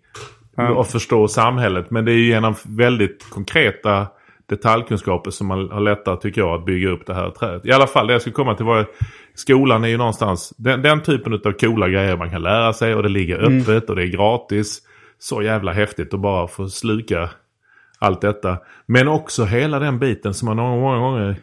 Och 0.76 0.86
förstå 0.86 1.28
samhället. 1.28 1.90
Men 1.90 2.04
det 2.04 2.12
är 2.12 2.16
ju 2.16 2.26
genom 2.26 2.54
väldigt 2.64 3.30
konkreta 3.30 4.06
detaljkunskaper 4.48 5.30
som 5.30 5.46
man 5.46 5.70
har 5.70 5.80
lättare 5.80 6.16
tycker 6.16 6.40
jag 6.40 6.58
att 6.58 6.64
bygga 6.64 6.88
upp 6.88 7.06
det 7.06 7.14
här 7.14 7.30
trädet. 7.30 7.66
I 7.66 7.72
alla 7.72 7.86
fall 7.86 8.06
det 8.06 8.12
jag 8.12 8.20
skulle 8.20 8.34
komma 8.34 8.54
till 8.54 8.66
var 8.66 8.86
skolan 9.34 9.84
är 9.84 9.88
ju 9.88 9.96
någonstans 9.96 10.54
den, 10.56 10.82
den 10.82 11.02
typen 11.02 11.32
av 11.32 11.52
coola 11.52 11.88
grejer 11.88 12.16
man 12.16 12.30
kan 12.30 12.42
lära 12.42 12.72
sig 12.72 12.94
och 12.94 13.02
det 13.02 13.08
ligger 13.08 13.38
öppet 13.38 13.90
och 13.90 13.96
det 13.96 14.02
är 14.02 14.06
gratis. 14.06 14.82
Så 15.18 15.42
jävla 15.42 15.72
häftigt 15.72 16.14
att 16.14 16.20
bara 16.20 16.48
få 16.48 16.68
sluka 16.68 17.30
allt 18.06 18.20
detta. 18.20 18.58
Men 18.86 19.08
också 19.08 19.44
hela 19.44 19.78
den 19.78 19.98
biten 19.98 20.34
som 20.34 20.46
man 20.46 20.56
många 20.56 20.98
gånger 20.98 21.36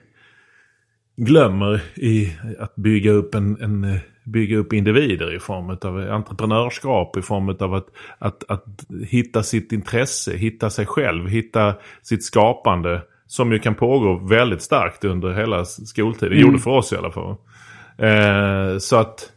glömmer 1.16 1.82
i 1.96 2.38
att 2.60 2.76
bygga 2.76 3.12
upp 3.12 3.36
en, 3.36 3.62
en 3.62 3.84
eh, 3.84 4.00
bygga 4.24 4.58
upp 4.58 4.74
individer 4.74 5.36
i 5.36 5.40
form 5.40 5.70
av 5.70 6.12
entreprenörskap, 6.12 7.18
i 7.18 7.22
form 7.22 7.50
av 7.60 7.74
att, 7.74 7.88
att, 8.20 8.52
att 8.52 8.66
hitta 9.08 9.44
sitt 9.44 9.72
intresse, 9.72 10.34
hitta 10.34 10.70
sig 10.70 10.86
själv, 10.86 11.28
hitta 11.28 11.74
sitt 12.02 12.24
skapande. 12.24 13.02
Som 13.28 13.52
ju 13.52 13.60
kan 13.60 13.76
pågå 13.76 14.14
väldigt 14.14 14.62
starkt 14.62 15.06
under 15.06 15.34
hela 15.34 15.66
skoltiden. 15.66 16.30
Det 16.30 16.42
gjorde 16.42 16.60
för 16.60 16.72
oss 16.72 16.94
i 16.94 16.96
alla 16.96 17.12
fall. 17.12 17.36
Eh, 17.98 18.78
så 18.78 18.96
att... 18.96 19.33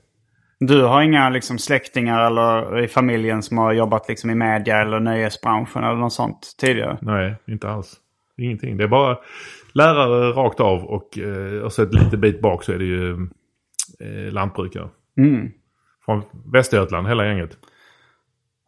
Du 0.61 0.83
har 0.83 1.03
inga 1.03 1.29
liksom, 1.29 1.59
släktingar 1.59 2.27
eller 2.27 2.79
i 2.85 2.89
familjen 2.89 3.43
som 3.43 3.59
har 3.59 3.73
jobbat 3.73 4.09
liksom, 4.09 4.31
i 4.31 4.35
media 4.35 4.81
eller 4.81 5.01
nöjesbranschen 5.01 5.85
eller 5.85 5.97
något 5.97 6.13
sånt 6.13 6.55
tidigare? 6.61 6.99
Nej, 7.01 7.37
inte 7.47 7.69
alls. 7.69 7.95
Ingenting. 8.39 8.77
Det 8.77 8.85
är 8.85 8.89
bara 8.89 9.19
lärare 9.73 10.33
rakt 10.33 10.61
av 10.61 10.85
och, 10.85 11.19
eh, 11.19 11.63
och 11.63 11.73
så 11.73 11.83
ett 11.83 11.95
litet 11.95 12.21
bit 12.21 12.41
bak 12.41 12.63
så 12.63 12.73
är 12.73 12.79
det 12.79 12.85
ju 12.85 13.13
eh, 14.01 14.33
lantbrukare. 14.33 14.89
Mm. 15.19 15.51
Från 16.05 16.23
Västergötland, 16.53 17.09
hela 17.09 17.27
gänget. 17.27 17.51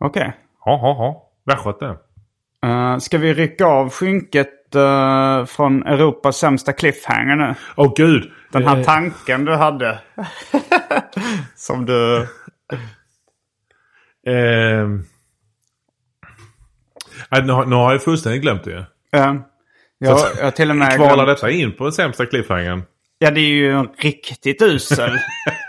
Okej. 0.00 0.32
Ja, 0.64 0.80
ja, 0.82 0.96
ja. 0.98 1.24
Västgöte. 1.46 1.96
Uh, 2.66 2.98
ska 2.98 3.18
vi 3.18 3.34
rycka 3.34 3.66
av 3.66 3.90
skynket 3.90 4.74
eh, 4.74 5.44
från 5.44 5.82
Europas 5.82 6.36
sämsta 6.36 6.72
cliffhanger 6.72 7.36
nu? 7.36 7.54
Åh 7.76 7.92
gud! 7.96 8.30
Den 8.50 8.66
här 8.66 8.76
Eh, 8.78 8.84
tanken 8.84 9.44
du 9.44 9.54
hade. 9.54 9.98
som 11.56 11.86
du... 11.86 12.26
Nej, 17.30 17.42
nu, 17.42 17.52
har, 17.52 17.66
nu 17.66 17.76
har 17.76 17.92
jag 17.92 18.02
fullständigt 18.02 18.42
glömt 18.42 18.64
det. 18.64 18.76
Uh, 18.78 18.86
jag, 19.12 20.18
jag 20.38 20.44
har 20.44 20.50
till 20.50 20.70
och 20.70 20.76
med 20.76 20.92
Kvalar 20.96 21.14
glömt- 21.14 21.28
detta 21.28 21.50
in 21.50 21.72
på 21.76 21.84
den 21.84 21.92
sämsta 21.92 22.26
cliffhangern? 22.26 22.82
Ja, 23.18 23.30
det 23.30 23.40
är 23.40 23.44
ju 23.50 23.72
en 23.72 23.88
riktigt 23.98 24.62
usel. 24.62 25.18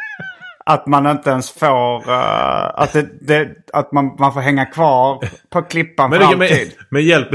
att 0.65 0.88
man 0.88 1.07
inte 1.07 1.30
ens 1.30 1.51
får... 1.51 2.09
eh, 2.09 2.65
att 2.80 2.93
det, 2.93 3.09
det, 3.21 3.55
att 3.73 3.91
man, 3.91 4.15
man 4.19 4.34
får 4.34 4.41
hänga 4.41 4.65
kvar 4.65 5.23
på 5.49 5.61
klippan 5.61 6.09
Men, 6.09 6.19
för 6.19 6.25
alltid. 6.27 6.73
men 6.89 7.05
hjälp, 7.05 7.30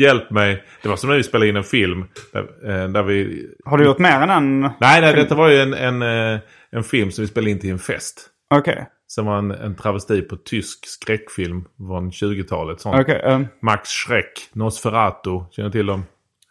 hjälp 0.00 0.30
mig. 0.30 0.64
Det 0.82 0.88
var 0.88 0.96
som 0.96 1.10
när 1.10 1.16
vi 1.16 1.22
spelade 1.22 1.48
in 1.48 1.56
en 1.56 1.64
film. 1.64 2.04
Där, 2.32 2.40
eh, 2.70 2.88
där 2.88 3.02
vi... 3.02 3.46
Har 3.64 3.78
du 3.78 3.84
gjort 3.84 3.98
mer 3.98 4.20
än 4.20 4.30
en? 4.30 4.60
Nej, 4.60 5.00
nej 5.00 5.14
detta 5.14 5.34
var 5.34 5.48
ju 5.48 5.60
en, 5.60 5.74
en, 5.74 6.02
eh, 6.02 6.40
en 6.70 6.82
film 6.82 7.10
som 7.10 7.22
vi 7.22 7.28
spelade 7.28 7.50
in 7.50 7.60
till 7.60 7.70
en 7.70 7.78
fest. 7.78 8.28
Okej. 8.54 8.88
Som 9.06 9.26
var 9.26 9.38
en, 9.38 9.50
en 9.50 9.76
travesti 9.76 10.22
på 10.22 10.36
tysk 10.36 10.86
skräckfilm 10.86 11.64
från 11.76 12.10
20-talet. 12.10 12.80
sånt. 12.80 13.00
Okej. 13.00 13.20
ehm. 13.24 13.46
Max 13.62 13.88
Schreck, 13.88 14.48
Nosferatu, 14.52 15.40
känner 15.50 15.68
du 15.68 15.72
till 15.72 15.86
dem? 15.86 16.04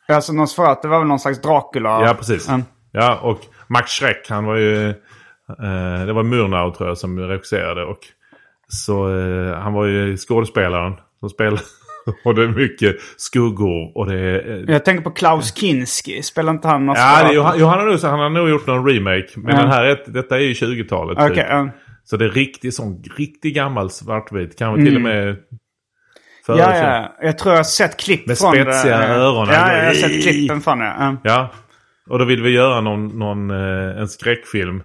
Alltså 0.07 0.33
Nosferatu 0.33 0.87
var 0.87 0.99
väl 0.99 1.07
någon 1.07 1.19
slags 1.19 1.41
Dracula? 1.41 2.07
Ja, 2.07 2.13
precis. 2.13 2.49
Mm. 2.49 2.63
Ja, 2.91 3.19
och 3.19 3.39
Max 3.67 3.91
Schreck, 3.91 4.25
han 4.29 4.45
var 4.45 4.55
ju... 4.55 4.89
Eh, 5.49 6.05
det 6.05 6.13
var 6.13 6.23
Murnau 6.23 6.71
tror 6.71 6.89
jag 6.89 6.97
som 6.97 7.19
regisserade. 7.19 7.83
Och 7.85 7.99
så 8.67 9.17
eh, 9.17 9.57
han 9.57 9.73
var 9.73 9.85
ju 9.85 10.17
skådespelaren 10.17 10.93
som 11.19 11.29
spelade. 11.29 11.61
Och 12.25 12.35
det 12.35 12.43
är 12.43 12.47
mycket 12.47 12.95
skuggor 13.17 13.97
och 13.97 14.05
det 14.09 14.19
är... 14.19 14.49
eh, 14.69 14.73
Jag 14.73 14.85
tänker 14.85 15.03
på 15.03 15.11
Klaus 15.11 15.55
Kinski. 15.57 16.21
Spelar 16.23 16.51
inte 16.53 16.67
han 16.67 16.81
Ja, 16.81 16.85
Nosferatu? 16.87 17.23
det, 17.27 17.29
är 17.29 17.35
Johan, 17.35 17.59
Johan 17.59 17.79
har 17.79 17.85
nog, 17.85 17.99
han 17.99 18.19
har 18.19 18.29
nog 18.29 18.49
gjort 18.49 18.67
någon 18.67 18.87
remake. 18.89 19.27
Men 19.35 19.55
Ja. 19.55 19.61
den 19.61 19.71
här, 19.71 19.83
är, 19.85 20.03
detta 20.07 20.35
är 20.35 20.41
ju 20.41 20.53
20-talet. 20.53 21.17
Okej. 21.17 21.29
typ. 21.35 21.45
ehm. 21.51 21.69
Så 22.03 22.17
det 22.17 22.25
är 22.25 22.29
riktigt 22.29 22.75
sån, 22.75 23.03
riktigt 23.17 23.55
gammal 23.55 23.89
svartvit. 23.89 24.57
Kanske 24.57 24.85
till 24.85 24.95
och 24.95 25.01
med... 25.01 25.35
före 26.45 26.63
Mm. 26.63 26.75
Ja, 26.75 26.87
ja. 26.95 27.15
Jag 27.21 27.37
tror 27.37 27.51
jag 27.53 27.59
har 27.59 27.63
sett 27.63 27.97
klipp 27.99 28.27
Med 28.27 28.37
från 28.37 28.51
spetsiga 28.53 28.97
det. 28.97 29.05
öron. 29.07 29.47
Ja, 29.51 29.77
jag 29.77 29.85
har 29.85 29.93
sett 29.93 30.23
klippen 30.23 30.61
från 30.61 30.79
det. 30.79 30.85
ehm. 30.85 31.17
Ja. 31.23 31.51
Och 32.09 32.19
då 32.19 32.25
vill 32.25 32.41
vi 32.43 32.49
göra 32.49 32.81
någon, 32.81 33.07
någon, 33.19 33.49
eh, 33.51 33.99
en 34.01 34.07
skräckfilm. 34.07 34.83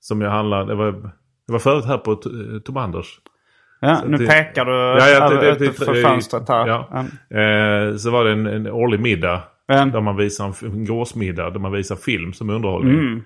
Som 0.00 0.20
jag 0.20 0.30
handlar... 0.30 0.66
Det 0.66 0.74
var, 0.74 0.92
det 1.46 1.52
var 1.52 1.58
förut 1.58 1.84
här 1.84 1.98
på 1.98 2.14
Tom 2.64 2.76
Anders. 2.76 3.06
Ja, 3.88 3.96
Så 3.96 4.08
nu 4.08 4.16
det- 4.16 4.26
pekar 4.26 4.64
du 4.64 4.72
Ja, 4.72 5.08
ja, 5.08 5.28
det- 5.28 5.40
det- 5.40 5.54
det- 5.58 5.86
det- 5.92 6.02
fönstret 6.02 6.48
här. 6.48 6.66
Ja. 6.66 6.88
Eh, 7.40 7.96
så 7.96 8.10
var 8.10 8.24
det 8.24 8.32
en, 8.32 8.46
en 8.46 8.66
årlig 8.66 9.00
middag. 9.00 9.42
Ehm. 9.72 9.90
Där 9.90 10.00
man 10.00 10.16
visar 10.16 10.44
en, 10.44 10.72
en 10.72 10.84
gåsmiddag. 10.84 11.50
Där 11.50 11.60
man 11.60 11.72
visar 11.72 11.96
film 11.96 12.32
som 12.32 12.50
underhållning. 12.50 12.98
Mm. 12.98 13.22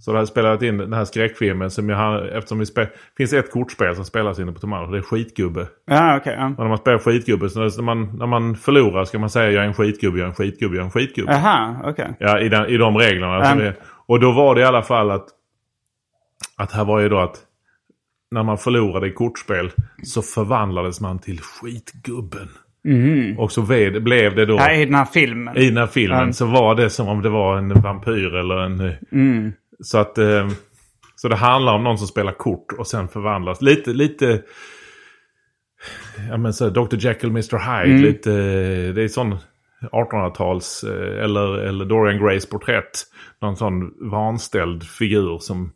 Så 0.00 0.12
det 0.12 0.18
har 0.18 0.26
spelat 0.26 0.62
in 0.62 0.78
den 0.78 0.92
här 0.92 1.04
skräckfilmen. 1.04 1.70
Som 1.70 1.88
jag 1.88 1.96
har, 1.96 2.22
eftersom 2.22 2.66
spel, 2.66 2.86
finns 3.16 3.32
ett 3.32 3.50
kortspel 3.52 3.94
som 3.96 4.04
spelas 4.04 4.38
inne 4.38 4.52
på 4.52 4.60
Tom 4.60 4.72
Anders. 4.72 4.90
Det 4.90 4.98
är 4.98 5.02
Skitgubbe. 5.02 5.66
Ja, 5.86 6.16
okej. 6.16 6.34
ehm. 6.34 6.52
Och 6.54 6.58
när 6.58 6.68
man 6.68 6.78
spelar 6.78 6.98
skitgubbe. 6.98 7.48
Så 7.50 7.60
när 7.60 7.82
man, 7.82 8.18
när 8.18 8.26
man 8.26 8.54
förlorar 8.56 9.04
ska 9.04 9.18
man 9.18 9.30
säga 9.30 9.50
jag 9.50 9.64
är 9.64 9.68
en 9.68 9.74
skitgubbe, 9.74 10.18
jag 10.18 10.24
är 10.24 10.28
en 10.28 10.34
skitgubbe, 10.34 10.76
jag 10.76 10.80
är 10.82 10.84
en 10.84 10.90
skitgubbe. 10.90 11.32
Jaha, 11.32 11.76
okej. 11.84 12.16
Ja, 12.18 12.40
i, 12.40 12.48
den, 12.48 12.66
i 12.66 12.76
de 12.76 12.96
reglerna. 12.98 13.50
Mm. 13.52 13.66
är. 13.66 13.74
Och 14.06 14.20
då 14.20 14.32
var 14.32 14.54
det 14.54 14.60
i 14.60 14.64
alla 14.64 14.82
fall 14.82 15.10
att... 15.10 15.26
Att 16.56 16.72
här 16.72 16.84
var 16.84 17.00
ju 17.00 17.08
då 17.08 17.18
att... 17.18 17.38
När 18.30 18.42
man 18.42 18.58
förlorade 18.58 19.06
i 19.08 19.12
kortspel 19.12 19.70
så 20.02 20.22
förvandlades 20.22 21.00
man 21.00 21.18
till 21.18 21.40
skitgubben. 21.40 22.48
Och 23.38 23.52
så 23.52 23.62
ved, 23.62 24.02
blev 24.02 24.34
det 24.34 24.46
då... 24.46 24.54
Ja, 24.54 24.72
i 24.72 24.84
den 24.84 24.94
här 24.94 25.04
filmen. 25.04 25.56
I 25.56 25.68
den 25.68 25.76
här 25.76 25.86
filmen 25.86 26.18
Mm. 26.20 26.32
så 26.32 26.46
var 26.46 26.74
det 26.74 26.90
som 26.90 27.08
om 27.08 27.22
det 27.22 27.28
var 27.28 27.56
en 27.58 27.80
vampyr 27.82 28.34
eller 28.34 28.56
en... 28.56 28.92
Mm. 29.12 29.52
Så 29.80 29.98
att... 29.98 30.18
Eh, 30.18 30.48
så 31.16 31.28
det 31.28 31.36
handlar 31.36 31.74
om 31.74 31.84
någon 31.84 31.98
som 31.98 32.06
spelar 32.06 32.32
kort 32.32 32.72
och 32.78 32.86
sen 32.86 33.08
förvandlas. 33.08 33.62
Lite, 33.62 33.90
lite... 33.90 34.42
Ja 36.30 36.36
men 36.36 36.52
så 36.52 36.70
Dr. 36.70 36.96
Jekyll, 36.96 37.30
Mr. 37.30 37.58
Hyde. 37.58 37.90
Mm. 37.94 38.02
Lite... 38.02 38.30
Det 38.92 39.02
är 39.02 39.08
sån 39.08 39.36
1800-tals... 39.92 40.84
eh, 40.84 41.24
Eller, 41.24 41.58
eller 41.58 41.84
Dorian 41.84 42.24
Grays 42.24 42.48
porträtt. 42.48 42.90
Någon 43.42 43.56
sån 43.56 43.92
vanställd 44.10 44.84
figur 44.84 45.38
som... 45.38 45.72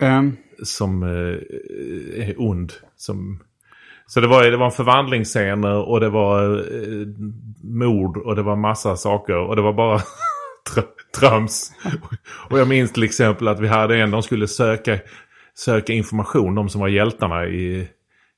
Ehm. 0.00 0.36
Som 0.62 1.02
eh, 1.02 2.28
är 2.28 2.34
ond. 2.38 2.72
Som... 2.96 3.42
Så 4.06 4.20
det 4.20 4.26
var, 4.26 4.44
det 4.44 4.56
var 4.56 4.66
en 4.66 4.72
förvandlingsscener 4.72 5.88
och 5.88 6.00
det 6.00 6.08
var 6.08 6.56
eh, 6.56 7.06
mord 7.62 8.16
och 8.16 8.36
det 8.36 8.42
var 8.42 8.56
massa 8.56 8.96
saker. 8.96 9.36
Och 9.36 9.56
det 9.56 9.62
var 9.62 9.72
bara 9.72 9.98
tr- 10.74 11.18
trams. 11.20 11.72
Och 12.50 12.58
jag 12.58 12.68
minns 12.68 12.92
till 12.92 13.02
exempel 13.02 13.48
att 13.48 13.60
vi 13.60 13.68
hade 13.68 13.96
en, 13.96 14.10
de 14.10 14.22
skulle 14.22 14.48
söka, 14.48 14.98
söka 15.54 15.92
information, 15.92 16.54
de 16.54 16.68
som 16.68 16.80
var 16.80 16.88
hjältarna 16.88 17.46
i, 17.46 17.88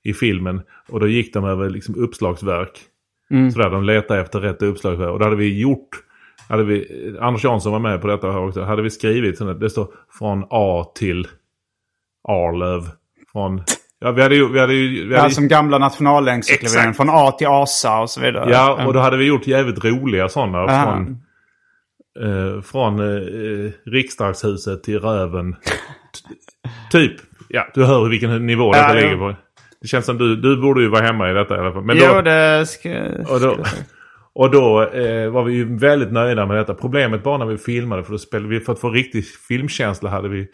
i 0.05 0.15
filmen. 0.15 0.61
Och 0.89 1.01
då 1.01 1.09
gick 1.09 1.35
de 1.35 1.45
över 1.45 1.71
liksom 1.71 1.95
uppslagsverk. 1.95 2.81
Sådär, 3.53 3.71
de 3.71 3.85
letade 3.85 4.21
efter 4.21 4.41
rätt 4.41 4.63
uppslagsverk. 4.63 5.11
Och 5.11 5.19
då 5.19 5.25
hade 5.25 5.37
vi 5.37 5.61
gjort, 5.61 5.89
hade 6.49 6.65
vi, 6.65 6.87
Anders 7.21 7.45
Jansson 7.45 7.73
var 7.73 7.79
med 7.79 8.01
på 8.01 8.07
detta 8.07 8.33
här 8.33 8.39
också, 8.39 8.63
hade 8.63 8.83
vi 8.83 8.91
skrivit, 8.91 9.39
sådär, 9.39 9.55
det 9.55 9.71
står 9.71 9.89
från 10.19 10.45
A 10.51 10.93
till 10.95 11.27
Arlöv. 12.29 12.83
Från, 13.33 13.63
ja, 14.01 14.11
vi 14.11 14.23
hade 14.23 14.35
ju... 14.35 14.53
Vi 14.53 14.61
hade 14.61 14.75
ju 14.75 15.09
vi 15.09 15.15
Ja, 15.15 15.21
hade, 15.21 15.35
som 15.35 15.49
gamla 15.49 15.79
nationalencyklopedin. 15.79 16.95
Från 16.95 17.11
A 17.11 17.31
till 17.39 17.47
Asa 17.47 18.01
och 18.01 18.11
så 18.11 18.21
vidare. 18.21 18.51
Ja, 18.51 18.87
och 18.87 18.93
då 18.93 19.01
hade 19.01 19.17
vi 19.17 19.25
gjort 19.25 19.47
jävligt 19.47 19.85
roliga 19.85 20.29
sådana. 20.29 20.59
Aha. 20.59 20.93
Från, 20.95 21.17
eh, 22.25 22.63
från 22.63 23.01
eh, 23.01 23.71
riksdagshuset 23.87 24.83
till 24.83 24.99
röven. 24.99 25.57
Typ. 26.91 27.13
Ja, 27.49 27.67
du 27.75 27.85
hör 27.85 28.09
vilken 28.09 28.47
nivå 28.47 28.73
Ja, 28.75 28.83
detta 28.83 28.95
jo. 28.95 29.01
ligger 29.01 29.17
på. 29.17 29.37
Det 29.81 29.89
känns 29.89 30.07
som 30.07 30.19
du, 30.19 30.37
du 30.37 30.57
borde 30.57 30.83
ju 30.83 30.89
vara 30.89 31.03
hemma 31.03 31.31
i 31.31 31.35
detta 31.35 31.57
i 31.57 31.59
alla 31.59 31.73
fall. 31.73 31.85
Men 31.85 31.97
jo, 31.97 32.07
då, 32.15 32.23
det 32.23 32.67
ska... 32.67 32.91
och 33.29 33.41
då, 33.41 33.57
och 34.39 34.51
då 34.51 34.83
eh, 34.83 35.31
var 35.31 35.45
vi 35.45 35.53
ju 35.55 35.77
väldigt 35.79 36.13
nöjda 36.13 36.47
med 36.47 36.57
detta. 36.57 36.75
Problemet 36.75 37.25
var 37.25 37.39
när 37.39 37.47
vi 37.47 37.59
filmade, 37.59 38.05
för, 38.05 38.13
då 38.13 38.19
spelade 38.19 38.49
vi, 38.49 38.61
för 38.61 38.73
att 38.73 38.81
få 38.81 38.91
riktig 38.91 39.25
filmkänsla 39.49 40.11
hade 40.11 40.29
vi, 40.29 40.47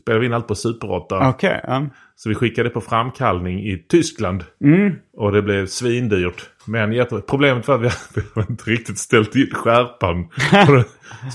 spelade 0.00 0.20
vi 0.20 0.26
in 0.26 0.32
allt 0.32 0.48
på 0.48 0.54
Super 0.54 0.90
8. 0.90 1.28
Okej. 1.28 1.60
ja. 1.66 1.86
Så 2.16 2.28
vi 2.28 2.34
skickade 2.34 2.70
på 2.70 2.80
framkallning 2.80 3.58
i 3.60 3.86
Tyskland. 3.88 4.44
Mm. 4.64 4.92
Och 5.16 5.32
det 5.32 5.42
blev 5.42 5.66
svindyrt. 5.66 6.42
Men 6.66 6.92
jätte... 6.92 7.20
problemet 7.28 7.68
var 7.68 7.74
att 7.74 7.80
vi 7.82 7.88
hade 8.34 8.46
inte 8.52 8.70
riktigt 8.70 8.98
ställt 8.98 9.36
in 9.36 9.50
skärpan. 9.52 10.28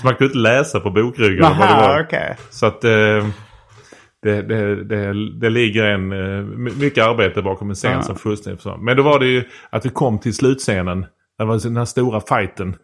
så 0.00 0.06
man 0.06 0.14
kunde 0.14 0.24
inte 0.24 0.38
läsa 0.38 0.80
på 0.80 0.90
bokryggarna 0.90 1.56
vad 1.58 1.68
det 1.68 1.74
var. 1.74 2.00
okej. 2.02 2.36
Så 2.50 2.66
att 2.66 2.84
eh, 2.84 3.26
det, 4.22 4.42
det, 4.42 4.84
det, 4.84 5.30
det 5.40 5.50
ligger 5.50 5.84
en, 5.84 6.12
eh, 6.12 6.44
my- 6.44 6.72
mycket 6.80 7.04
arbete 7.04 7.42
bakom 7.42 7.68
en 7.68 7.74
scen 7.74 7.92
Ja. 7.92 8.02
som 8.02 8.16
fullständigt 8.16 8.62
försvann. 8.62 8.84
Men 8.84 8.96
då 8.96 9.02
var 9.02 9.18
det 9.18 9.26
ju 9.26 9.44
att 9.70 9.86
vi 9.86 9.90
kom 9.90 10.18
till 10.18 10.34
slutscenen. 10.34 11.06
Det 11.38 11.44
var 11.44 11.58
den 11.58 11.76
här 11.76 11.84
stora 11.84 12.20
fighten. 12.20 12.76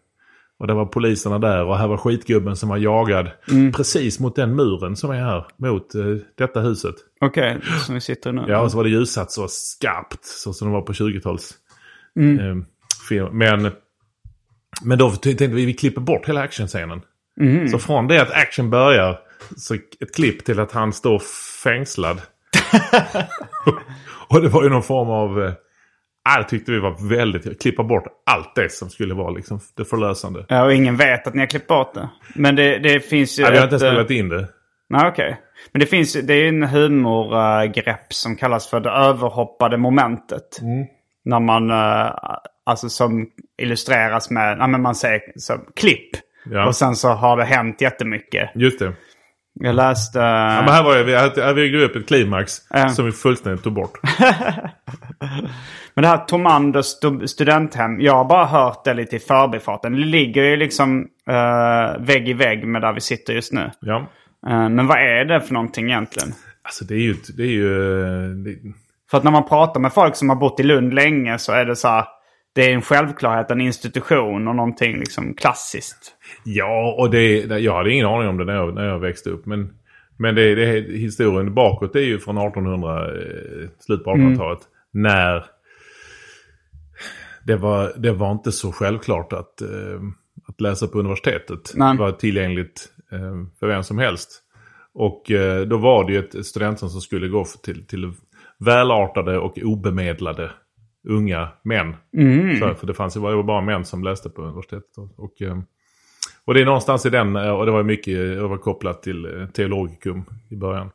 Och 0.58 0.66
det 0.66 0.74
var 0.74 0.86
poliserna 0.86 1.38
där 1.38 1.64
och 1.64 1.78
här 1.78 1.88
var 1.88 1.96
skitgubben 1.96 2.56
som 2.56 2.68
var 2.68 2.76
jagad. 2.76 3.30
Mm. 3.50 3.72
Precis 3.72 4.20
mot 4.20 4.36
den 4.36 4.56
muren 4.56 4.96
som 4.96 5.10
är 5.10 5.20
här. 5.20 5.46
Mot 5.56 5.94
eh, 5.94 6.04
detta 6.38 6.60
huset. 6.60 6.94
Okej, 7.20 7.58
som 7.86 7.94
vi 7.94 8.00
sitter 8.00 8.32
nu. 8.32 8.44
Ja, 8.48 8.60
och 8.60 8.70
så 8.70 8.76
var 8.76 8.84
det 8.84 8.90
ljussatt 8.90 9.32
så 9.32 9.48
skarpt. 9.48 10.24
Så 10.24 10.52
som 10.52 10.68
det 10.68 10.74
var 10.74 10.82
på 10.82 10.92
20-tals. 10.92 11.54
Mm. 12.16 12.38
Eh, 12.38 12.64
film. 13.08 13.38
Men, 13.38 13.70
men 14.82 14.98
då 14.98 15.10
tänkte 15.10 15.46
vi 15.46 15.66
vi 15.66 15.74
klipper 15.74 16.00
bort 16.00 16.28
hela 16.28 16.40
actionscenen. 16.40 17.00
Mm. 17.40 17.68
Så 17.68 17.78
från 17.78 18.08
det 18.08 18.22
att 18.22 18.30
action 18.30 18.70
börjar, 18.70 19.18
så 19.56 19.74
ett 19.74 20.14
klipp 20.14 20.44
till 20.44 20.60
att 20.60 20.72
han 20.72 20.92
står 20.92 21.18
fängslad. 21.64 22.20
och 24.28 24.42
det 24.42 24.48
var 24.48 24.62
ju 24.62 24.68
någon 24.68 24.82
form 24.82 25.10
av... 25.10 25.54
Det 26.38 26.44
tyckte 26.48 26.72
vi 26.72 26.78
var 26.80 27.08
väldigt... 27.08 27.62
Klippa 27.62 27.82
bort 27.82 28.04
allt 28.26 28.54
det 28.54 28.72
som 28.72 28.90
skulle 28.90 29.14
vara 29.14 29.30
liksom 29.30 29.60
det 29.76 29.84
förlösande. 29.84 30.46
Ja, 30.48 30.64
och 30.64 30.74
ingen 30.74 30.96
vet 30.96 31.26
att 31.26 31.34
ni 31.34 31.40
har 31.40 31.46
klippt 31.46 31.66
bort 31.66 31.94
det. 31.94 32.08
Men 32.34 32.56
det, 32.56 32.78
det 32.78 33.00
finns 33.00 33.38
ju... 33.38 33.42
Ja, 33.42 33.50
vi 33.50 33.56
har 33.56 33.64
inte 33.64 33.74
eh, 33.76 33.78
spelat 33.92 34.10
in 34.10 34.28
det. 34.28 34.48
Nej, 34.88 35.08
okej. 35.08 35.36
Men 35.72 35.80
det 35.80 35.86
finns 35.86 36.16
ju- 36.16 36.22
det 36.22 36.34
är 36.34 36.48
en 36.48 36.62
humorgrepp 36.62 38.12
som 38.12 38.36
kallas 38.36 38.70
för 38.70 38.80
det 38.80 38.90
överhoppade 38.90 39.76
momentet. 39.76 40.60
Mm. 40.62 40.86
När 41.24 41.40
man, 41.40 41.70
eh, 41.70 42.12
alltså 42.66 42.88
som 42.88 43.26
illustreras 43.62 44.30
med, 44.30 44.58
ja 44.58 44.66
men 44.66 44.82
man 44.82 44.94
säger 44.94 45.20
som 45.36 45.64
klipp. 45.76 46.10
Ja. 46.50 46.66
Och 46.66 46.76
sen 46.76 46.96
så 46.96 47.08
har 47.08 47.36
det 47.36 47.44
hänt 47.44 47.80
jättemycket. 47.80 48.50
Just 48.54 48.78
det. 48.78 48.92
Jag 49.60 49.74
läste... 49.74 50.18
Ja, 50.18 50.62
men 50.64 50.68
här 50.74 50.84
var 50.84 50.96
jag, 50.96 51.04
vi, 51.04 51.14
här, 51.16 51.54
vi 51.54 51.54
byggde 51.54 51.84
upp 51.84 51.96
ett 51.96 52.06
klimax 52.08 52.52
Ja. 52.70 52.88
som 52.88 53.04
vi 53.04 53.12
fullständigt 53.12 53.64
tog 53.64 53.72
bort. 53.72 54.00
Men 55.96 56.02
det 56.02 56.08
här 56.08 56.18
Tomander 56.18 56.82
stu- 56.82 57.26
studenthem, 57.26 58.00
jag 58.00 58.12
har 58.14 58.24
bara 58.24 58.44
hört 58.46 58.84
det 58.84 58.94
lite 58.94 59.16
i 59.16 59.18
förbifarten. 59.18 59.92
Det 59.92 59.98
ligger 59.98 60.42
ju 60.42 60.56
liksom 60.56 61.06
eh, 61.30 62.00
vägg 62.00 62.28
i 62.28 62.32
vägg 62.32 62.66
med 62.66 62.82
där 62.82 62.92
vi 62.92 63.00
sitter 63.00 63.32
just 63.32 63.52
nu. 63.52 63.70
Ja. 63.80 63.96
Eh, 64.48 64.68
men 64.68 64.86
vad 64.86 64.98
är 64.98 65.24
det 65.24 65.40
för 65.40 65.54
någonting 65.54 65.84
egentligen? 65.90 66.28
Alltså 66.62 66.84
det 66.84 66.94
är 66.94 66.98
ju... 66.98 67.14
Det 67.36 67.42
är 67.42 67.46
ju 67.46 68.00
eh, 68.04 68.28
det, 68.30 68.56
För 69.10 69.18
att 69.18 69.24
när 69.24 69.30
man 69.30 69.48
pratar 69.48 69.80
med 69.80 69.92
folk 69.92 70.16
som 70.16 70.28
har 70.28 70.36
bott 70.36 70.60
i 70.60 70.62
Lund 70.62 70.94
länge 70.94 71.38
så 71.38 71.52
är 71.52 71.64
det 71.64 71.76
så 71.76 71.88
här. 71.88 72.04
Det 72.54 72.70
är 72.70 72.74
en 72.74 72.82
självklarhet, 72.82 73.50
en 73.50 73.60
institution 73.60 74.48
och 74.48 74.56
någonting 74.56 74.98
liksom 74.98 75.34
klassiskt. 75.34 76.12
Ja, 76.44 76.96
och 76.98 77.10
det, 77.10 77.38
jag 77.58 77.74
hade 77.74 77.92
ingen 77.92 78.06
aning 78.06 78.28
om 78.28 78.38
det 78.38 78.44
när 78.44 78.54
jag, 78.54 78.74
när 78.74 78.84
jag 78.84 78.98
växte 78.98 79.30
upp. 79.30 79.46
Men, 79.46 79.74
men 80.16 80.34
det, 80.34 80.54
det, 80.54 80.98
historien 80.98 81.54
bakåt 81.54 81.96
är 81.96 82.00
ju 82.00 82.18
från 82.18 82.38
1800, 82.38 83.06
eh, 83.06 83.68
slut 83.78 84.04
på 84.04 84.10
1800-talet. 84.10 84.58
När 84.92 85.44
det 87.44 87.56
var, 87.56 87.92
det 87.96 88.12
var 88.12 88.32
inte 88.32 88.52
så 88.52 88.72
självklart 88.72 89.32
att, 89.32 89.60
eh, 89.60 90.00
att 90.48 90.60
läsa 90.60 90.86
på 90.86 90.98
universitetet. 90.98 91.72
Nej. 91.74 91.96
Det 91.96 92.00
var 92.00 92.12
tillgängligt 92.12 92.88
eh, 93.12 93.58
för 93.60 93.66
vem 93.66 93.82
som 93.82 93.98
helst. 93.98 94.40
Och 94.96 95.30
då 95.66 95.76
var 95.76 96.04
det 96.04 96.12
ju 96.12 96.18
ett 96.18 96.46
studentrum 96.46 96.90
som 96.90 97.00
skulle 97.00 97.28
gå 97.28 97.44
till, 97.62 97.86
till 97.86 98.12
välartade 98.58 99.38
och 99.38 99.58
obemedlade 99.58 100.50
unga 101.08 101.48
män. 101.62 101.96
Så, 102.60 102.74
för 102.74 102.86
det 102.86 102.94
fanns 102.94 103.14
det 103.14 103.20
var 103.20 103.42
bara 103.42 103.60
män 103.60 103.84
som 103.84 104.04
läste 104.04 104.30
på 104.30 104.42
universitetet. 104.42 104.98
Och, 104.98 105.24
och, 105.24 105.42
eh, 105.42 105.58
och 106.44 106.54
det 106.54 106.60
är 106.60 106.64
någonstans 106.64 107.06
i 107.06 107.10
den, 107.10 107.36
eh, 107.36 107.50
och 107.50 107.66
det 107.66 107.72
var 107.72 107.82
mycket 107.82 108.14
det 108.14 108.46
var 108.46 108.56
kopplat 108.56 109.02
till 109.02 109.40
eh, 109.40 109.46
teologikum 109.46 110.24
i 110.50 110.56
början. 110.56 110.90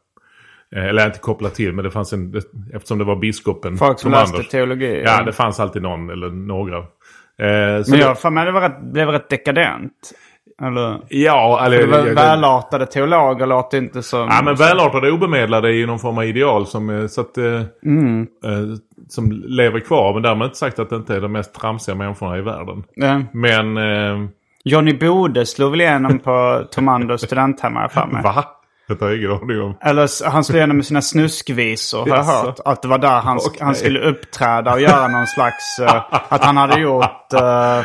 Eh, 0.76 0.86
Eller 0.86 1.06
inte 1.06 1.20
kopplat 1.20 1.56
till, 1.56 1.74
men 1.74 1.84
det 1.86 1.92
fanns 1.92 2.14
en, 2.14 2.34
eftersom 2.74 2.98
det 2.98 3.04
var 3.04 3.16
biskopen. 3.16 3.78
Folk 3.78 4.00
som 4.00 4.14
Anders. 4.14 4.32
läste 4.38 4.52
teologi. 4.52 5.02
Ja, 5.06 5.24
det 5.24 5.34
fanns 5.34 5.60
alltid 5.60 5.82
någon 5.82 6.10
eller 6.10 6.30
några. 6.30 6.78
Eh, 6.78 6.86
Men 7.38 7.84
det- 7.84 7.98
jag 7.98 8.20
för 8.20 8.30
mig 8.30 8.46
det 8.46 8.52
var 8.52 8.62
rätt, 8.62 8.82
blev 8.94 9.08
rätt 9.10 9.30
dekadent. 9.30 10.14
Eller? 10.62 11.00
Ja, 11.10 11.66
eller... 11.66 11.88
Var 11.88 11.98
jag- 11.98 12.16
välartade 12.16 12.86
teologer 12.86 13.46
låter 13.46 13.78
inte 13.78 14.04
som... 14.04 14.20
Ja, 14.20 14.42
men 14.44 14.56
välartade 14.56 15.12
obemedlade 15.12 15.68
är 15.70 15.74
ju 15.74 15.86
någon 15.88 16.00
form 16.00 16.18
av 16.18 16.24
ideal 16.26 16.68
som, 16.68 16.90
eh, 16.90 17.08
så 17.08 17.22
att, 17.22 17.38
eh, 17.38 17.62
Mm. 17.86 18.22
eh, 18.22 18.78
som 19.10 19.32
lever 19.32 19.80
kvar. 19.80 20.14
Men 20.14 20.22
därmed 20.24 20.46
inte 20.46 20.58
sagt 20.58 20.80
att 20.80 20.90
det 20.90 20.96
inte 20.96 21.16
är 21.16 21.22
de 21.22 21.32
mest 21.32 21.54
tramsiga 21.54 21.96
människorna 21.96 22.38
i 22.38 22.42
världen. 22.42 22.84
Ja. 22.96 23.22
Men... 23.34 23.78
Eh, 23.78 24.30
Johnny 24.64 24.94
Bode 24.94 25.46
slog 25.46 25.72
väl 25.72 25.82
igenom 25.82 26.20
på 26.20 26.62
Tomander 26.72 27.18
studenthem 27.18 27.76
har 27.76 27.82
jag 27.82 27.92
för 27.92 28.06
mig. 28.06 28.24
va? 28.24 28.44
Det 28.88 29.02
har 29.02 29.10
jag 29.10 29.18
ingen 29.18 29.32
aning 29.32 29.62
om. 29.62 29.78
Eller 29.82 30.30
han 30.30 30.44
slog 30.44 30.58
igenom 30.58 30.78
med 30.78 30.86
sina 30.86 31.02
snuskvisor 31.02 32.00
har 32.10 32.18
jag 32.18 32.24
hört. 32.24 32.60
Att 32.66 32.82
det 32.82 32.88
var 32.88 32.98
där 32.98 33.20
han, 33.22 33.38
Okej. 33.38 33.60
han 33.62 33.76
skulle 33.76 34.00
uppträda 34.00 34.74
och 34.74 34.82
göra 34.82 35.08
någon 35.08 35.28
slags... 35.28 35.80
eh, 35.80 36.04
att 36.30 36.44
han 36.46 36.58
hade 36.58 36.80
gjort... 36.82 37.34
eh, 37.34 37.80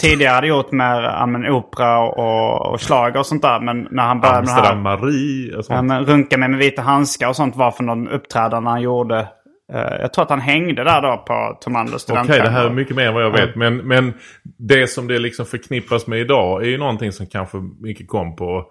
tidigare 0.00 0.34
hade 0.34 0.46
gjort 0.46 0.72
mer 0.72 1.02
ja, 1.02 1.26
men, 1.26 1.46
opera 1.46 2.00
och, 2.00 2.72
och 2.72 2.80
schlager 2.80 3.18
och 3.18 3.26
sånt 3.26 3.42
där. 3.42 3.60
Men 3.60 3.88
när 3.90 4.02
han 4.02 4.20
började 4.20 4.38
med 4.38 4.46
det 4.46 4.52
Amsterdam 4.52 4.86
här... 4.86 4.96
Marie 4.96 5.56
och 5.56 5.64
sånt. 5.64 5.76
Ja, 5.76 5.82
men 5.82 6.06
runka 6.06 6.38
mig 6.38 6.48
med 6.48 6.58
vita 6.58 6.82
handskar 6.82 7.28
och 7.28 7.36
sånt 7.36 7.56
var 7.56 7.70
för 7.70 7.84
någon 7.84 8.08
uppträdande 8.08 8.70
han 8.70 8.82
gjorde. 8.82 9.28
Eh, 9.72 10.00
jag 10.00 10.12
tror 10.12 10.22
att 10.22 10.30
han 10.30 10.40
hängde 10.40 10.84
där 10.84 11.02
då 11.02 11.24
på 11.26 11.58
Tomander 11.60 11.92
Okej, 11.92 12.00
studenthem. 12.00 12.44
det 12.44 12.50
här 12.50 12.66
är 12.66 12.70
mycket 12.70 12.96
mer 12.96 13.06
än 13.06 13.14
vad 13.14 13.22
jag 13.22 13.30
vet. 13.30 13.56
Men, 13.56 13.76
men 13.76 14.12
det 14.58 14.86
som 14.90 15.06
det 15.06 15.18
liksom 15.18 15.46
förknippas 15.46 16.06
med 16.06 16.20
idag 16.20 16.62
är 16.62 16.66
ju 16.68 16.78
någonting 16.78 17.12
som 17.12 17.26
kanske 17.26 17.56
mycket 17.80 18.08
kom 18.08 18.36
på 18.36 18.64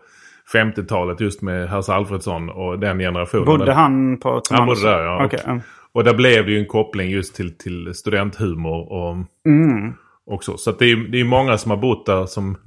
50-talet 0.53 1.21
just 1.21 1.41
med 1.41 1.69
Hasse 1.69 1.93
Alfredsson 1.93 2.49
och 2.49 2.79
den 2.79 2.99
generationen. 2.99 3.45
Bodde 3.45 3.73
han 3.73 4.19
på 4.19 4.39
Tomander? 4.39 4.55
Han 4.55 4.67
bodde 4.67 4.89
där 4.89 5.03
ja. 5.03 5.25
Okej, 5.25 5.39
ja. 5.45 5.53
Och, 5.53 5.61
och 5.95 6.03
där 6.03 6.13
blev 6.13 6.45
det 6.45 6.51
ju 6.51 6.59
en 6.59 6.65
koppling 6.65 7.09
just 7.09 7.35
till, 7.35 7.57
till 7.57 7.93
studenthumor 7.93 8.91
och, 8.91 9.15
Mm. 9.45 9.93
Och 10.25 10.43
så. 10.43 10.57
Så 10.57 10.71
det 10.71 10.85
är 10.85 10.95
det 10.95 11.19
är 11.19 11.23
många 11.23 11.57
som 11.57 11.71
har 11.71 11.77
bott 11.77 12.05
där 12.05 12.25
som, 12.25 12.57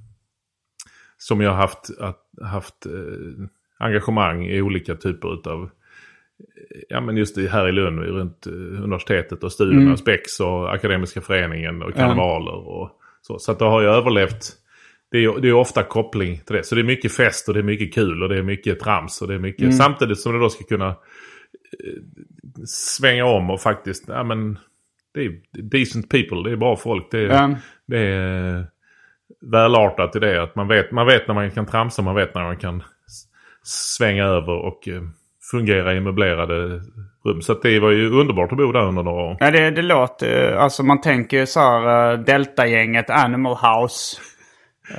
som 1.19 1.41
jag 1.41 1.51
har 1.51 1.57
haft, 1.57 1.91
haft 2.43 2.87
eh, 2.87 3.47
engagemang 3.79 4.47
i 4.47 4.63
olika 4.63 4.95
typer 4.95 5.35
utav 5.35 5.71
Ja 6.89 7.01
men 7.01 7.17
just 7.17 7.39
här 7.39 7.69
i 7.69 7.73
Lund 7.73 7.99
runt 7.99 8.47
eh, 8.47 8.53
universitetet 8.53 9.45
och 9.45 9.53
studierna, 9.53 9.83
Mm. 9.83 9.97
Spex 9.97 10.41
och 10.41 10.75
Akademiska 10.75 11.21
föreningen 11.21 11.83
och 11.83 11.95
karnevaler 11.95 12.69
och 12.69 12.91
så. 13.23 13.39
Så 13.39 13.53
att 13.53 13.59
det 13.59 13.65
har 13.65 13.81
ju 13.81 13.89
överlevt. 13.89 14.53
Det 15.11 15.25
är, 15.25 15.41
det 15.41 15.49
är 15.49 15.53
ofta 15.53 15.83
koppling 15.83 16.41
till 16.47 16.57
det. 16.57 16.63
Så 16.63 16.75
det 16.75 16.81
är 16.81 16.85
mycket 16.85 17.13
fest 17.13 17.49
och 17.49 17.55
det 17.55 17.61
är 17.61 17.65
mycket 17.65 17.95
kul 17.95 18.23
och 18.23 18.29
det 18.29 18.39
är 18.39 18.43
mycket 18.43 18.81
trams 18.81 19.23
och 19.23 19.29
det 19.29 19.35
är 19.35 19.39
mycket. 19.39 19.63
Mm. 19.63 19.73
Samtidigt 19.73 20.21
som 20.21 20.33
det 20.33 20.39
då 20.39 20.51
ska 20.51 20.65
kunna 20.65 20.89
eh, 20.89 22.03
svänga 22.67 23.25
om 23.25 23.51
och 23.51 23.61
faktiskt, 23.61 24.05
ja 24.09 24.25
men 24.25 24.59
det 25.17 25.25
är 25.27 25.33
decent 25.71 26.11
people, 26.11 26.43
det 26.45 26.53
är 26.53 26.57
bra 26.57 26.77
folk. 26.77 27.11
Det 27.11 27.19
är, 27.19 27.29
Ja. 27.29 27.51
det 27.87 27.99
är 27.99 28.67
välartat 29.53 30.17
i 30.17 30.19
det. 30.19 30.43
Att 30.43 30.57
man 30.57 30.69
vet, 30.69 30.91
man 30.93 31.07
vet 31.07 31.29
när 31.29 31.35
man 31.35 31.51
kan 31.51 31.67
tramsa, 31.67 32.03
man 32.03 32.15
vet 32.15 32.35
när 32.35 32.43
man 32.43 32.57
kan 32.57 32.83
svänga 33.65 34.25
över 34.25 34.53
och 34.53 34.89
eh, 34.89 35.03
fungera 35.51 35.95
i 35.95 36.01
möblerade 36.01 36.81
rum. 37.25 37.43
Så 37.43 37.55
det 37.55 37.81
var 37.81 37.91
ju 37.91 38.11
underbart 38.11 38.53
att 38.53 38.59
bo 38.59 38.73
där 38.73 38.85
under 38.89 39.03
några 39.03 39.23
år. 39.23 39.37
Ja, 39.41 39.51
det, 39.51 39.71
det 39.71 39.83
låter... 39.83 40.53
Alltså 40.53 40.83
man 40.83 41.01
tänker 41.01 41.37
ju 41.41 41.47
så 41.47 41.61
här 41.61 42.17
Delta-gänget, 42.17 43.11
Animal 43.11 43.57
House. 43.57 44.17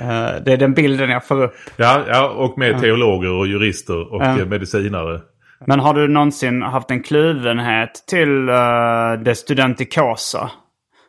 Eh, 0.00 0.42
det 0.44 0.52
är 0.52 0.56
den 0.56 0.74
bilden 0.74 1.10
jag 1.10 1.26
får 1.26 1.42
upp. 1.42 1.54
Ja, 1.76 2.04
ja 2.08 2.28
och 2.28 2.58
med 2.58 2.80
teologer 2.80 3.30
och 3.30 3.46
jurister 3.46 4.12
och 4.12 4.24
eh, 4.24 4.46
medicinare. 4.46 5.20
Men 5.66 5.80
har 5.80 5.94
du 5.94 6.08
någonsin 6.08 6.62
haft 6.62 6.90
en 6.90 7.02
kluvenhet 7.02 8.04
till 8.06 8.48
uh, 8.48 9.12
det 9.24 9.34
studentikosa? 9.34 10.50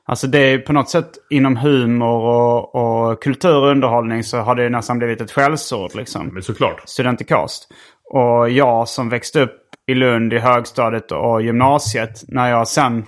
Alltså 0.06 0.28
det 0.28 0.40
är 0.40 0.58
på 0.58 0.74
något 0.74 0.90
sätt 0.90 1.10
inom 1.30 1.58
humor 1.58 2.22
och, 2.22 2.76
och 2.76 3.24
kultur 3.24 3.56
och 3.56 3.70
underhållning 3.72 4.24
så 4.24 4.38
har 4.38 4.56
det 4.56 4.70
nästan 4.70 4.98
blivit 4.98 5.22
ett 5.22 5.32
skällsord 5.32 5.96
liksom. 5.96 6.28
Men 6.28 6.44
såklart. 6.44 6.82
Studentikost. 6.86 7.68
Och 8.04 8.50
jag 8.50 8.88
som 8.88 9.10
växte 9.10 9.42
upp 9.42 9.58
i 9.88 9.94
Lund 9.94 10.34
i 10.34 10.40
högstadiet 10.40 11.12
och 11.12 11.42
gymnasiet. 11.42 12.24
När 12.28 12.50
jag 12.50 12.68
sen 12.68 13.06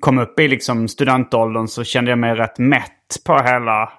kom 0.00 0.18
upp 0.18 0.40
i 0.40 0.48
liksom 0.48 0.88
studentåldern 0.88 1.68
så 1.68 1.84
kände 1.84 2.10
jag 2.10 2.18
mig 2.18 2.34
rätt 2.34 2.58
mätt 2.58 3.22
på 3.26 3.38
hela... 3.38 3.92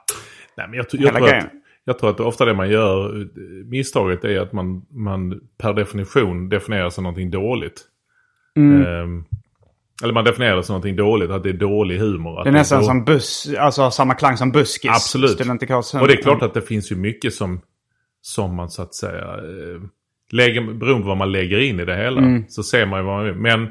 Nej, 0.57 0.67
men 0.67 0.73
jag, 0.73 0.89
tror- 0.89 1.01
jag, 1.03 1.07
Hela 1.07 1.19
tror 1.19 1.27
att, 1.27 1.31
grejen. 1.33 1.62
Jag 1.85 1.99
tror 1.99 2.09
att 2.09 2.19
ofta 2.19 2.45
det 2.45 2.53
man 2.53 2.69
gör, 2.69 3.27
misstaget 3.65 4.25
är 4.25 4.39
att 4.39 4.53
man, 4.53 4.85
man 4.89 5.39
per 5.57 5.73
definition 5.73 6.49
definierar 6.49 6.89
som 6.89 7.03
någonting 7.03 7.31
dåligt. 7.31 7.81
Mm. 8.55 8.85
Ehm, 8.85 9.25
eller 10.03 10.13
man 10.13 10.25
definierar 10.25 10.55
det 10.55 10.63
som 10.63 10.73
någonting 10.73 10.95
dåligt, 10.95 11.31
att 11.31 11.43
det 11.43 11.49
är 11.49 11.53
dålig 11.53 11.97
humor. 11.99 12.37
Att 12.39 12.43
Det 12.43 12.49
är 12.49 12.53
nästan 12.53 12.79
då- 12.79 12.85
som 12.85 13.05
buss, 13.05 13.49
alltså 13.59 13.91
samma 13.91 14.13
klang 14.13 14.37
som 14.37 14.51
buskis. 14.51 14.91
Absolut. 14.91 15.39
Och 16.01 16.07
det 16.07 16.13
är 16.13 16.21
klart 16.21 16.41
att 16.41 16.53
det 16.53 16.61
finns 16.61 16.91
ju 16.91 16.95
mycket 16.95 17.33
som, 17.33 17.61
som 18.21 18.55
man 18.55 18.69
så 18.69 18.81
att 18.81 18.93
säga, 18.95 19.21
eh, 19.23 19.81
lägger, 20.31 20.61
beroende 20.73 21.01
på 21.01 21.07
vad 21.07 21.17
man 21.17 21.31
lägger 21.31 21.59
in 21.59 21.79
i 21.79 21.85
det 21.85 21.95
hela, 21.95 22.21
Mm. 22.21 22.43
så 22.47 22.63
ser 22.63 22.85
man 22.85 22.99
ju 22.99 23.05
vad 23.05 23.15
man 23.15 23.25
vill. 23.25 23.35
Men 23.35 23.63
eh, 23.63 23.69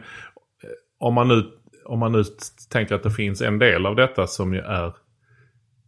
om 0.99 1.15
man, 1.15 1.29
nu, 1.29 1.45
om 1.85 1.99
man 1.99 2.13
nu 2.13 2.23
tänker 2.71 2.95
att 2.95 3.03
det 3.03 3.11
finns 3.11 3.43
en 3.43 3.59
del 3.59 3.87
av 3.87 3.97
detta 3.97 4.27
som 4.27 4.55
ju 4.55 4.61
är, 4.61 4.93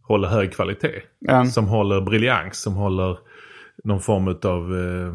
håller 0.07 0.27
hög 0.27 0.53
kvalitet. 0.53 1.01
Ja. 1.19 1.45
Som 1.45 1.67
håller 1.67 2.01
briljans, 2.01 2.61
som 2.61 2.73
håller 2.73 3.17
någon 3.83 4.01
form 4.01 4.27
av 4.27 4.77
eh, 4.77 5.13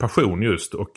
passion 0.00 0.42
just. 0.42 0.74
Och 0.74 0.90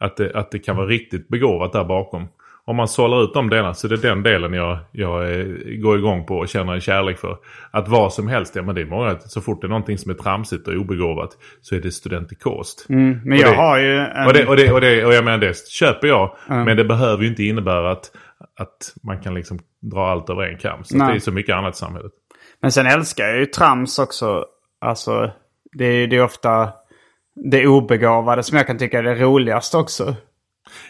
att 0.00 0.16
det, 0.16 0.34
att 0.34 0.50
det 0.50 0.58
kan 0.58 0.76
vara 0.76 0.86
riktigt 0.86 1.28
begåvat 1.28 1.72
där 1.72 1.84
bakom. 1.84 2.28
Om 2.66 2.76
man 2.76 2.88
sållar 2.88 3.24
ut 3.24 3.34
de 3.34 3.50
delarna 3.50 3.74
så 3.74 3.86
är 3.86 3.88
det 3.88 3.96
den 3.96 4.22
delen 4.22 4.52
jag, 4.52 4.78
jag 4.92 5.40
eh, 5.40 5.46
går 5.82 5.98
igång 5.98 6.26
på 6.26 6.36
och 6.38 6.48
känner 6.48 6.72
en 6.74 6.80
kärlek 6.80 7.18
för. 7.18 7.36
Att 7.70 7.88
vad 7.88 8.12
som 8.12 8.28
helst, 8.28 8.56
ja 8.56 8.62
men 8.62 8.74
det 8.74 8.80
är 8.80 8.86
många, 8.86 9.18
så 9.18 9.40
fort 9.40 9.60
det 9.60 9.66
är 9.66 9.68
någonting 9.68 9.98
som 9.98 10.10
är 10.10 10.14
tramsigt 10.14 10.68
och 10.68 10.74
obegåvat 10.74 11.30
så 11.60 11.74
är 11.74 11.80
det 11.80 11.90
studentikost. 11.90 12.86
Mm, 12.88 13.20
men 13.24 13.32
Och 13.32 13.38
jag 13.38 13.52
det- 13.52 13.56
har 13.56 13.78
ju 13.78 13.96
en... 13.98 14.26
Och, 14.26 14.32
det, 14.32 14.46
och, 14.46 14.56
det, 14.56 14.72
och, 14.72 14.80
det, 14.80 15.04
och 15.04 15.14
jag 15.14 15.24
menar 15.24 15.38
det 15.38 15.68
köper 15.68 16.08
jag. 16.08 16.36
Men 16.48 16.76
det 16.76 16.84
behöver 16.84 17.22
ju 17.22 17.28
inte 17.28 17.44
innebära 17.44 17.90
att, 17.90 18.10
att 18.60 18.94
man 19.02 19.20
kan 19.20 19.34
liksom 19.34 19.58
dra 19.80 20.06
allt 20.06 20.30
över 20.30 20.42
en 20.42 20.58
kam. 20.58 20.84
Så 20.84 20.96
det 20.98 21.14
är 21.14 21.18
så 21.18 21.32
mycket 21.32 21.54
annat 21.54 21.74
i 21.74 21.78
samhället. 21.78 22.12
Men 22.64 22.72
sen 22.72 22.86
älskar 22.86 23.24
jag 23.24 23.38
ju 23.38 23.46
trams 23.46 23.98
också. 23.98 24.44
Alltså, 24.80 25.30
det, 25.72 25.84
är- 25.84 26.14
är 26.14 26.22
ofta 26.24 26.72
det 27.50 27.66
obegåvade 27.66 28.42
som 28.42 28.56
jag 28.58 28.66
kan 28.66 28.78
tycka 28.78 28.98
är 28.98 29.02
det 29.02 29.14
roligaste 29.14 29.76
också. 29.76 30.14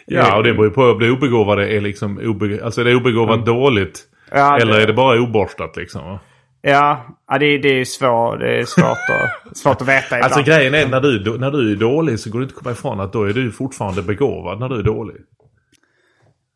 Ja, 0.05 0.37
och 0.37 0.43
det 0.43 0.53
beror 0.53 0.65
ju 0.65 0.71
på 0.71 0.83
om 0.83 0.99
det 0.99 1.11
obegåvade 1.11 1.67
är 1.73 1.81
liksom 1.81 2.17
obe, 2.23 2.59
alltså 2.63 2.81
är 2.81 2.85
det 2.85 2.95
obegåvat 2.95 3.45
dåligt. 3.45 4.03
Ja, 4.31 4.57
eller 4.57 4.73
det- 4.73 4.83
är 4.83 4.87
det 4.87 4.93
bara 4.93 5.19
oborstat 5.21 5.75
liksom? 5.77 6.19
Ja, 6.61 7.05
ja 7.27 7.37
det, 7.37 7.57
det 7.57 7.79
är 7.79 7.85
svårt, 7.85 8.39
det 8.39 8.57
är 8.59 8.65
svårt, 8.65 8.85
att, 8.85 9.57
svårt 9.57 9.81
att 9.81 9.87
veta 9.87 10.05
ibland. 10.17 10.23
Alltså 10.23 10.41
grejen 10.43 10.73
är 10.73 10.87
när 10.87 11.01
du, 11.01 11.37
när 11.37 11.51
du 11.51 11.71
är 11.71 11.75
dålig 11.75 12.19
så 12.19 12.29
går 12.29 12.39
det 12.39 12.43
inte 12.43 12.55
att 12.55 12.63
komma 12.63 12.71
ifrån 12.71 12.99
att 12.99 13.13
då 13.13 13.23
är 13.23 13.33
du 13.33 13.51
fortfarande 13.51 14.01
begåvad 14.01 14.59
när 14.59 14.69
du 14.69 14.79
är 14.79 14.83
dålig. 14.83 15.15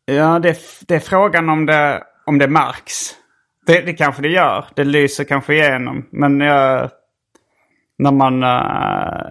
Ja, 0.04 0.38
det, 0.38 0.58
det 0.88 0.94
är 0.94 1.00
frågan 1.00 1.48
om 1.48 1.66
det, 1.66 2.02
om 2.26 2.38
det 2.38 2.48
märks. 2.48 3.14
Det, 3.66 3.80
det 3.80 3.92
kanske 3.92 4.22
det 4.22 4.28
gör. 4.28 4.64
Det 4.76 4.84
lyser 4.84 5.24
kanske 5.24 5.54
igenom. 5.54 6.06
Men 6.10 6.40
jag... 6.40 6.90
När 7.98 8.12
man... 8.12 8.42
eh, 8.42 9.30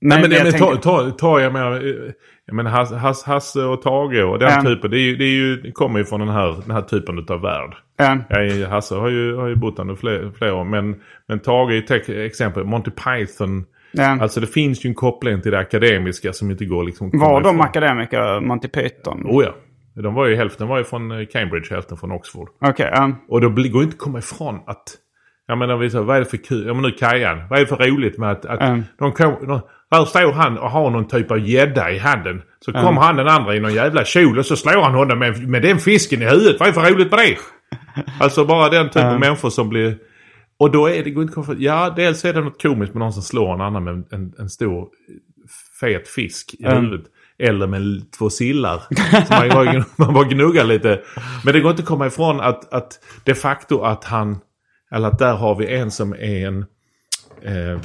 Nej, 0.00 0.20
men, 0.22 0.30
jag 0.30 0.42
men 0.42 0.52
tänker- 0.52 0.76
ta, 0.76 0.76
ta, 0.76 1.10
ta 1.10 1.40
jag 1.40 1.52
menar, 1.52 1.72
eh, 1.72 2.12
jag 2.46 2.54
menar 2.56 2.70
Hasse, 2.70 2.96
Hasse, 2.96 3.30
Hasse 3.30 3.60
och 3.62 3.82
Tage 3.82 4.24
och 4.24 4.38
den 4.38 4.50
Ja. 4.50 4.62
typen. 4.62 4.90
Det, 4.90 4.98
är 4.98 5.16
det, 5.16 5.24
är 5.24 5.28
ju, 5.34 5.56
det 5.56 5.72
kommer 5.72 5.98
ju 5.98 6.04
från 6.04 6.20
den 6.20 6.28
här, 6.28 6.56
den 6.66 6.70
här 6.76 6.82
typen 6.82 7.26
av 7.28 7.40
värld. 7.40 7.74
Ja. 7.96 8.18
Jag, 8.28 8.68
Hasse 8.68 8.94
har 8.94 9.08
ju, 9.08 9.36
har 9.36 9.48
ju 9.48 9.54
bott 9.56 9.76
där 9.76 9.94
fler, 9.94 10.32
flera 10.38 10.54
år. 10.54 10.64
Men, 10.64 10.96
men 11.28 11.38
Tage 11.40 11.70
är 11.70 11.74
ju 11.74 11.78
ett 11.84 12.08
exempel. 12.08 12.64
Monty 12.64 12.90
Python. 12.90 13.64
Ja. 13.92 14.18
Alltså 14.20 14.40
det 14.40 14.46
finns 14.46 14.84
ju 14.84 14.88
en 14.88 14.94
koppling 14.94 15.42
till 15.42 15.52
det 15.52 15.58
akademiska 15.58 16.32
som 16.32 16.50
inte 16.50 16.64
går 16.64 16.84
liksom... 16.84 17.10
Var 17.12 17.40
de 17.40 17.48
ifrån. 17.56 17.60
akademiker, 17.60 18.40
Monty 18.40 18.68
Python? 18.68 19.22
Oh 19.26 19.44
ja. 19.44 19.54
De 20.02 20.14
var 20.14 20.26
ju, 20.26 20.36
hälften 20.36 20.68
var 20.68 20.78
ju 20.78 20.84
från 20.84 21.10
eh, 21.10 21.26
Cambridge, 21.26 21.74
hälften 21.74 21.96
från 21.96 22.12
Oxford. 22.12 22.48
Okej, 22.60 22.90
ja. 22.92 23.12
Och 23.28 23.40
då 23.40 23.48
går 23.48 23.56
det 23.56 23.66
inte 23.84 23.84
att 23.94 23.98
komma 23.98 24.18
ifrån 24.18 24.60
att... 24.66 24.82
Jag 25.48 25.58
menar, 25.58 25.76
vi 25.76 25.90
säger, 25.90 26.04
vad 26.04 26.16
är 26.16 26.20
det 26.20 26.26
för 26.26 26.36
kul? 26.36 26.66
Ja 26.66 26.74
men 26.74 26.82
nu 26.82 26.90
Kajan. 26.90 27.48
Vad 27.50 27.58
är 27.58 27.62
det 27.62 27.68
för 27.68 27.76
roligt 27.90 28.18
med 28.18 28.30
att... 28.30 28.46
att 28.46 28.60
Mm. 28.60 28.82
de 28.98 29.12
kom, 29.12 29.46
de, 29.46 29.60
där 29.90 30.04
står 30.04 30.32
han 30.32 30.58
och 30.58 30.70
har 30.70 30.90
någon 30.90 31.08
typ 31.08 31.30
av 31.30 31.38
gädda 31.38 31.90
i 31.90 31.98
handen. 31.98 32.42
Så 32.64 32.72
kommer 32.72 33.00
han 33.00 33.16
den 33.16 33.28
andra 33.28 33.54
i 33.54 33.60
någon 33.60 33.74
jävla 33.74 34.04
kjol 34.04 34.38
och 34.38 34.46
så 34.46 34.56
slår 34.56 34.82
han 34.82 34.94
honom 34.94 35.18
med, 35.18 35.48
med 35.48 35.62
den 35.62 35.78
fisken 35.78 36.22
i 36.22 36.24
huvudet. 36.24 36.60
Vad 36.60 36.68
är 36.68 36.72
det 36.72 36.80
för 36.80 36.90
roligt 36.94 37.10
med 37.10 37.18
det? 37.18 37.36
Alltså 38.20 38.44
bara 38.44 38.68
den 38.68 38.86
typen 38.88 39.08
av 39.08 39.20
människor 39.20 39.50
som 39.50 39.68
blir... 39.68 39.98
Och 40.58 40.70
då 40.70 40.86
är 40.86 41.04
det 41.04 41.10
går 41.10 41.22
inte 41.22 41.34
komma 41.34 41.44
ifrån... 41.44 41.56
Ja, 41.58 41.92
dels 41.96 42.24
är 42.24 42.32
det 42.32 42.40
något 42.40 42.62
komiskt 42.62 42.94
med 42.94 43.00
någon 43.00 43.12
som 43.12 43.22
slår 43.22 43.54
en 43.54 43.60
annan 43.60 43.84
med 43.84 44.04
en, 44.12 44.32
en 44.38 44.48
stor 44.48 44.88
fet 45.80 46.08
fisk 46.08 46.54
i 46.58 46.64
Mm. 46.64 46.84
huvudet. 46.84 47.06
Eller 47.38 47.66
med 47.66 48.12
två 48.18 48.30
sillar. 48.30 48.82
Så 49.26 49.34
man, 49.34 49.48
bara, 49.48 49.84
man 49.96 50.14
bara 50.14 50.24
gnuggar 50.24 50.64
lite. 50.64 51.00
Men 51.44 51.54
det 51.54 51.60
går 51.60 51.70
inte 51.70 51.82
att 51.82 51.88
komma 51.88 52.06
ifrån 52.06 52.40
att, 52.40 52.72
att 52.72 52.98
de 53.24 53.34
facto 53.34 53.80
att 53.80 54.04
han... 54.04 54.38
Eller 54.90 55.08
att 55.08 55.18
där 55.18 55.34
har 55.34 55.54
vi 55.54 55.74
en 55.74 55.90
som 55.90 56.12
är 56.12 56.46
en... 56.46 56.58
Eh, 57.42 57.80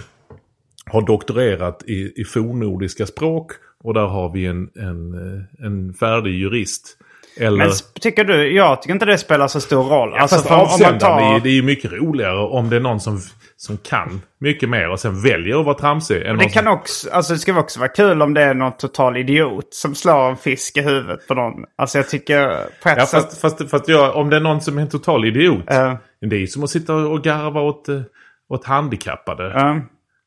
har 0.85 1.07
doktorerat 1.07 1.83
i, 1.87 2.21
i 2.21 2.23
fornnordiska 2.23 3.05
språk. 3.05 3.51
Och 3.83 3.93
där 3.93 4.07
har 4.07 4.33
vi 4.33 4.45
en, 4.45 4.69
en, 4.75 5.13
eh, 5.13 5.65
en 5.65 5.93
färdig 5.93 6.33
jurist. 6.33 6.97
Eller... 7.37 7.57
Men 7.65 7.71
tycker 8.01 8.23
du, 8.23 8.55
jag 8.55 8.81
tycker 8.81 8.93
inte 8.93 9.05
det 9.05 9.17
spelar 9.17 9.47
så 9.47 9.61
stor 9.61 9.83
roll. 9.83 10.13
Alltså, 10.13 10.35
Fast 10.35 10.47
för 10.47 10.55
om- 10.55 10.61
om 10.61 10.65
man 10.65 10.73
avsändaren, 10.73 10.99
tar- 10.99 11.31
det, 11.31 11.35
är, 11.35 11.39
det 11.39 11.49
är 11.49 11.53
ju 11.53 11.61
mycket 11.63 11.91
roligare 11.91 12.37
om 12.37 12.69
det 12.69 12.75
är 12.75 12.79
någon 12.79 12.99
som, 12.99 13.19
som 13.57 13.77
kan 13.77 14.21
mycket 14.39 14.69
mer 14.69 14.89
och 14.89 14.99
sen 14.99 15.21
väljer 15.23 15.59
att 15.59 15.65
vara 15.65 15.77
tramsig. 15.77 16.21
Än 16.25 16.37
Det 16.37 16.49
kan 16.49 16.63
som, 16.63 16.73
också, 16.73 17.09
alltså 17.11 17.33
det 17.33 17.39
ska 17.39 17.59
också 17.59 17.79
vara 17.79 17.89
kul 17.89 18.21
om 18.21 18.33
det 18.33 18.41
är 18.41 18.53
någon 18.53 18.77
total 18.77 19.17
idiot 19.17 19.67
som 19.73 19.95
slår 19.95 20.29
en 20.29 20.37
fisk 20.37 20.77
i 20.77 20.81
huvudet 20.81 21.27
på 21.27 21.33
någon. 21.33 21.53
Alltså 21.77 21.97
jag 21.97 22.09
tycker 22.09 22.47
på 22.83 22.89
ett 22.89 22.97
ja, 22.97 23.05
sätt... 23.05 23.23
fast, 23.23 23.41
fast, 23.41 23.69
fast 23.69 23.87
jag, 23.87 24.15
om 24.15 24.29
det 24.29 24.35
är 24.35 24.39
någon 24.39 24.61
som 24.61 24.77
är 24.77 24.81
en 24.81 24.89
total 24.89 25.25
idiot. 25.25 25.63
Ja. 25.67 25.97
Det 26.21 26.35
är 26.35 26.39
ju 26.39 26.47
som 26.47 26.63
att 26.63 26.69
sitta 26.69 26.93
och 26.95 27.23
garva 27.23 27.61
åt, 27.61 27.89
eh, 27.89 28.01
åt 28.49 28.65
handikappade. 28.65 29.43
Ja, 29.55 29.81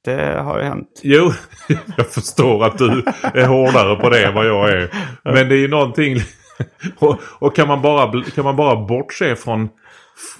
det 0.04 0.40
har 0.42 0.58
ju 0.58 0.64
hänt. 0.64 1.00
Jo, 1.02 1.32
jag 1.96 2.06
förstår 2.06 2.64
att 2.64 2.78
du 2.78 3.04
är 3.34 3.46
hårdare 3.46 3.96
på 3.96 4.10
det 4.10 4.24
än 4.24 4.34
vad 4.34 4.46
jag 4.46 4.70
är. 4.70 4.90
Men 5.22 5.48
det 5.48 5.54
är 5.54 5.58
ju 5.58 5.68
någonting... 5.68 6.16
Och, 6.98 7.20
och 7.38 7.56
kan, 7.56 7.68
man 7.68 7.82
bara, 7.82 8.22
kan 8.22 8.44
man 8.44 8.56
bara 8.56 8.86
bortse 8.86 9.36
från, 9.36 9.68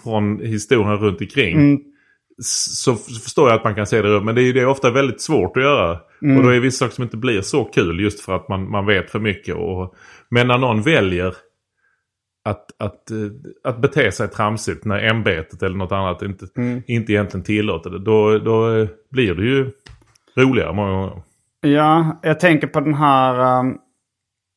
från 0.02 0.40
historien 0.40 0.96
runt 0.96 1.20
omkring. 1.20 1.56
Mm. 1.56 1.80
Så 2.42 2.94
förstår 2.94 3.48
jag 3.48 3.56
att 3.56 3.64
man 3.64 3.74
kan 3.74 3.86
se 3.86 4.02
det. 4.02 4.20
Men 4.20 4.34
det 4.34 4.42
är 4.42 4.52
det 4.52 4.60
är 4.60 4.66
ofta 4.66 4.90
väldigt 4.90 5.20
svårt 5.20 5.56
att 5.56 5.62
göra. 5.62 5.98
Mm. 6.22 6.36
Och 6.36 6.42
då 6.42 6.48
är 6.48 6.54
det 6.54 6.60
vissa 6.60 6.78
saker 6.78 6.94
som 6.94 7.04
inte 7.04 7.16
blir 7.16 7.40
så 7.40 7.64
kul 7.64 8.00
just 8.00 8.20
för 8.20 8.36
att 8.36 8.48
man, 8.48 8.70
man 8.70 8.86
vet 8.86 9.10
för 9.10 9.18
mycket. 9.18 9.54
Och, 9.54 9.94
men 10.28 10.46
när 10.48 10.58
någon 10.58 10.82
väljer 10.82 11.34
att, 12.44 12.66
att, 12.78 13.10
eh, 13.10 13.16
att 13.64 13.80
bete 13.80 14.12
sig 14.12 14.28
tramsigt 14.28 14.84
när 14.84 15.10
ämbetet 15.10 15.62
eller 15.62 15.76
något 15.76 15.92
annat 15.92 16.22
inte, 16.22 16.46
Mm. 16.56 16.82
inte 16.86 17.12
egentligen 17.12 17.44
tillåter 17.44 17.90
det. 17.90 17.98
Då, 17.98 18.38
då 18.38 18.76
eh, 18.76 18.88
blir 19.10 19.34
det 19.34 19.42
ju 19.44 19.70
roligare 20.36 20.72
många 20.72 20.92
gånger. 20.92 21.22
Ja, 21.60 22.20
jag 22.22 22.40
tänker 22.40 22.66
på 22.66 22.80
den 22.80 22.94
här... 22.94 23.60
um, 23.60 23.78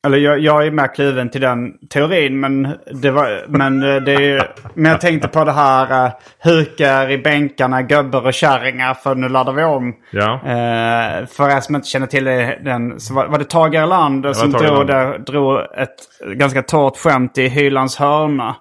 eller 0.08 0.18
jag, 0.18 0.38
jag 0.38 0.66
är 0.66 0.70
mer 0.70 0.94
kluven 0.94 1.30
till 1.30 1.40
den 1.40 1.72
teorin, 1.88 2.40
men, 2.40 2.76
det 2.92 3.10
var, 3.10 3.44
men, 3.48 3.82
eh, 3.82 3.96
det 3.96 4.12
är, 4.12 4.50
men 4.74 4.90
jag 4.90 5.00
tänkte 5.00 5.28
på 5.28 5.44
det 5.44 5.52
här 5.52 6.06
uh, 6.06 6.12
hukar 6.44 7.10
i 7.10 7.18
bänkarna, 7.18 7.82
gubbar 7.82 8.26
och 8.26 8.34
kärringar, 8.34 8.94
för 8.94 9.14
nu 9.14 9.28
laddar 9.28 9.52
vi 9.52 9.64
om. 9.64 9.94
Ja. 10.10 10.34
Eh, 10.34 11.26
för 11.26 11.56
er 11.56 11.60
som 11.60 11.74
inte 11.74 11.88
känner 11.88 12.06
till 12.06 12.24
den, 12.24 13.00
så 13.00 13.14
var, 13.14 13.26
var 13.26 13.38
det 13.38 13.44
Tage 13.44 13.74
Erlander 13.74 14.32
som 14.32 14.52
Tage 14.52 14.62
drog, 14.62 14.86
där, 14.86 15.18
drog 15.18 15.58
ett 15.58 15.96
ganska 16.34 16.62
torrt 16.62 16.96
skämt 16.96 17.38
i 17.38 17.48
Hylands 17.48 17.96
hörna. 17.96 18.56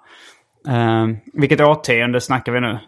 Uh, 0.68 1.18
vilket 1.34 1.61
årtionde 1.61 2.22
snackar 2.22 2.52
vi 2.52 2.61
nu? 2.61 2.80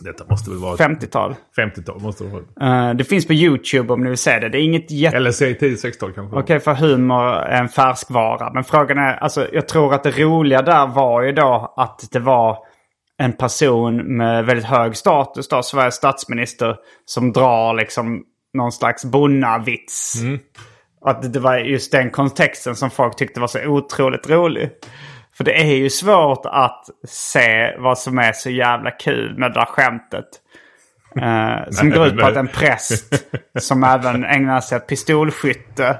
Detta 0.00 0.24
måste 0.28 0.50
väl 0.50 0.58
vara... 0.58 0.76
50-tal. 0.76 1.34
50-tal 1.56 2.00
måste 2.00 2.24
det 2.24 2.30
vara. 2.30 2.88
Eh, 2.88 2.94
det 2.94 3.04
finns 3.04 3.26
på 3.26 3.32
YouTube 3.32 3.92
om 3.92 4.02
ni 4.02 4.08
vill 4.08 4.18
se 4.18 4.38
det. 4.38 4.48
Det 4.48 4.58
är 4.58 4.62
inget 4.62 4.90
jätte... 4.90 5.16
Eller 5.16 5.30
säg 5.30 5.54
10-60-tal 5.54 6.12
kanske. 6.12 6.36
Okej, 6.36 6.60
för 6.60 6.74
humor 6.74 7.34
är 7.34 7.60
en 7.60 7.68
färskvara. 7.68 8.52
Men 8.52 8.64
frågan 8.64 8.98
är, 8.98 9.14
alltså 9.16 9.48
jag 9.52 9.68
tror 9.68 9.94
att 9.94 10.02
det 10.02 10.10
roliga 10.10 10.62
där 10.62 10.86
var 10.86 11.22
ju 11.22 11.32
då 11.32 11.74
att 11.76 12.08
det 12.12 12.18
var 12.18 12.58
en 13.18 13.32
person 13.32 14.16
med 14.16 14.44
väldigt 14.46 14.66
hög 14.66 14.96
status 14.96 15.48
då, 15.48 15.62
Sveriges 15.62 15.94
statsminister, 15.94 16.76
som 17.04 17.32
drar 17.32 17.74
liksom 17.74 18.22
någon 18.54 18.72
slags 18.72 19.04
bonnavits. 19.04 20.14
Att 21.06 21.32
det 21.32 21.40
var 21.40 21.58
just 21.58 21.92
den 21.92 22.10
kontexten 22.10 22.76
som 22.76 22.90
folk 22.90 23.16
tyckte 23.16 23.40
var 23.40 23.46
så 23.46 23.66
otroligt 23.66 24.30
rolig. 24.30 24.70
För 25.36 25.44
det 25.44 25.60
är 25.60 25.74
ju 25.76 25.90
svårt 25.90 26.40
att 26.44 26.84
se 27.08 27.76
vad 27.78 27.98
som 27.98 28.18
är 28.18 28.32
så 28.32 28.50
jävla 28.50 28.90
kul 28.90 29.38
med 29.38 29.50
det 29.50 29.54
där 29.60 29.64
skämtet. 29.66 30.24
Eh, 31.16 31.70
som 31.70 31.88
Nej, 31.88 31.98
går 31.98 32.06
ut 32.06 32.12
på 32.14 32.20
nej. 32.20 32.30
att 32.30 32.36
en 32.36 32.48
präst 32.48 33.24
som 33.58 33.84
även 33.84 34.24
ägnar 34.24 34.60
sig 34.60 34.76
åt 34.76 34.86
pistolskytte. 34.86 35.98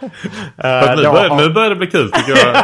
Eh, 0.00 0.80
nu, 0.96 0.96
börjar, 0.96 1.28
har- 1.28 1.36
nu 1.36 1.50
börjar 1.50 1.70
det 1.70 1.76
bli 1.76 1.86
kul 1.86 2.12
tycker 2.12 2.32
jag. 2.46 2.56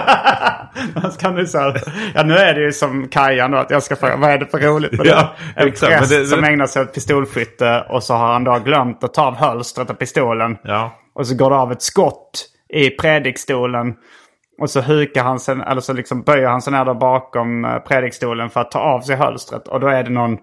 Kan 1.21 1.35
du 1.35 1.47
säga, 1.47 1.75
ja 2.15 2.23
nu 2.23 2.35
är 2.35 2.55
det 2.55 2.61
ju 2.61 2.73
som 2.73 3.09
Kajan 3.09 3.51
då, 3.51 3.59
att 3.59 3.71
jag 3.71 3.83
ska 3.83 3.97
fråga 3.97 4.17
vad 4.17 4.31
är 4.31 4.39
det 4.39 4.47
för 4.47 4.59
roligt 4.59 4.93
med 4.93 5.01
det? 5.07 5.11
Ja, 5.11 5.35
En 5.57 5.69
exakt, 5.69 5.99
präst 5.99 6.11
det- 6.11 6.27
som 6.27 6.41
det- 6.41 6.49
ägnar 6.49 6.67
sig 6.67 6.83
åt 6.83 6.95
pistolskytte 6.95 7.81
och 7.89 8.03
så 8.03 8.15
har 8.15 8.33
han 8.33 8.45
då 8.45 8.59
glömt 8.59 9.05
att 9.05 9.15
ta 9.15 9.27
av 9.27 9.37
hölstret 9.37 9.91
av 9.91 9.95
pistolen. 9.95 10.57
Ja. 10.63 10.97
Och 11.15 11.27
så 11.27 11.35
går 11.37 11.51
det 11.51 11.57
av 11.57 11.73
ett 11.73 11.83
skott 11.83 12.47
i 12.69 12.91
predikstolen. 12.91 13.95
Och 14.61 14.71
så 14.71 14.81
hukar 14.81 15.23
han 15.23 15.41
sig, 15.41 15.57
eller 15.67 15.81
så 15.81 15.93
liksom 15.93 16.23
böjer 16.23 16.49
han 16.49 16.63
sig 16.63 16.73
ner 16.73 16.85
där 16.85 16.95
bakom 16.95 17.65
eh, 17.65 17.79
predikstolen 17.79 18.51
för 18.51 18.61
att 18.61 18.71
ta 18.71 18.79
av 18.79 19.01
sig 19.01 19.17
hölstret. 19.17 19.69
Och 19.69 19.81
då 19.81 19.87
är 19.87 20.03
det 20.03 20.11
någon 20.11 20.39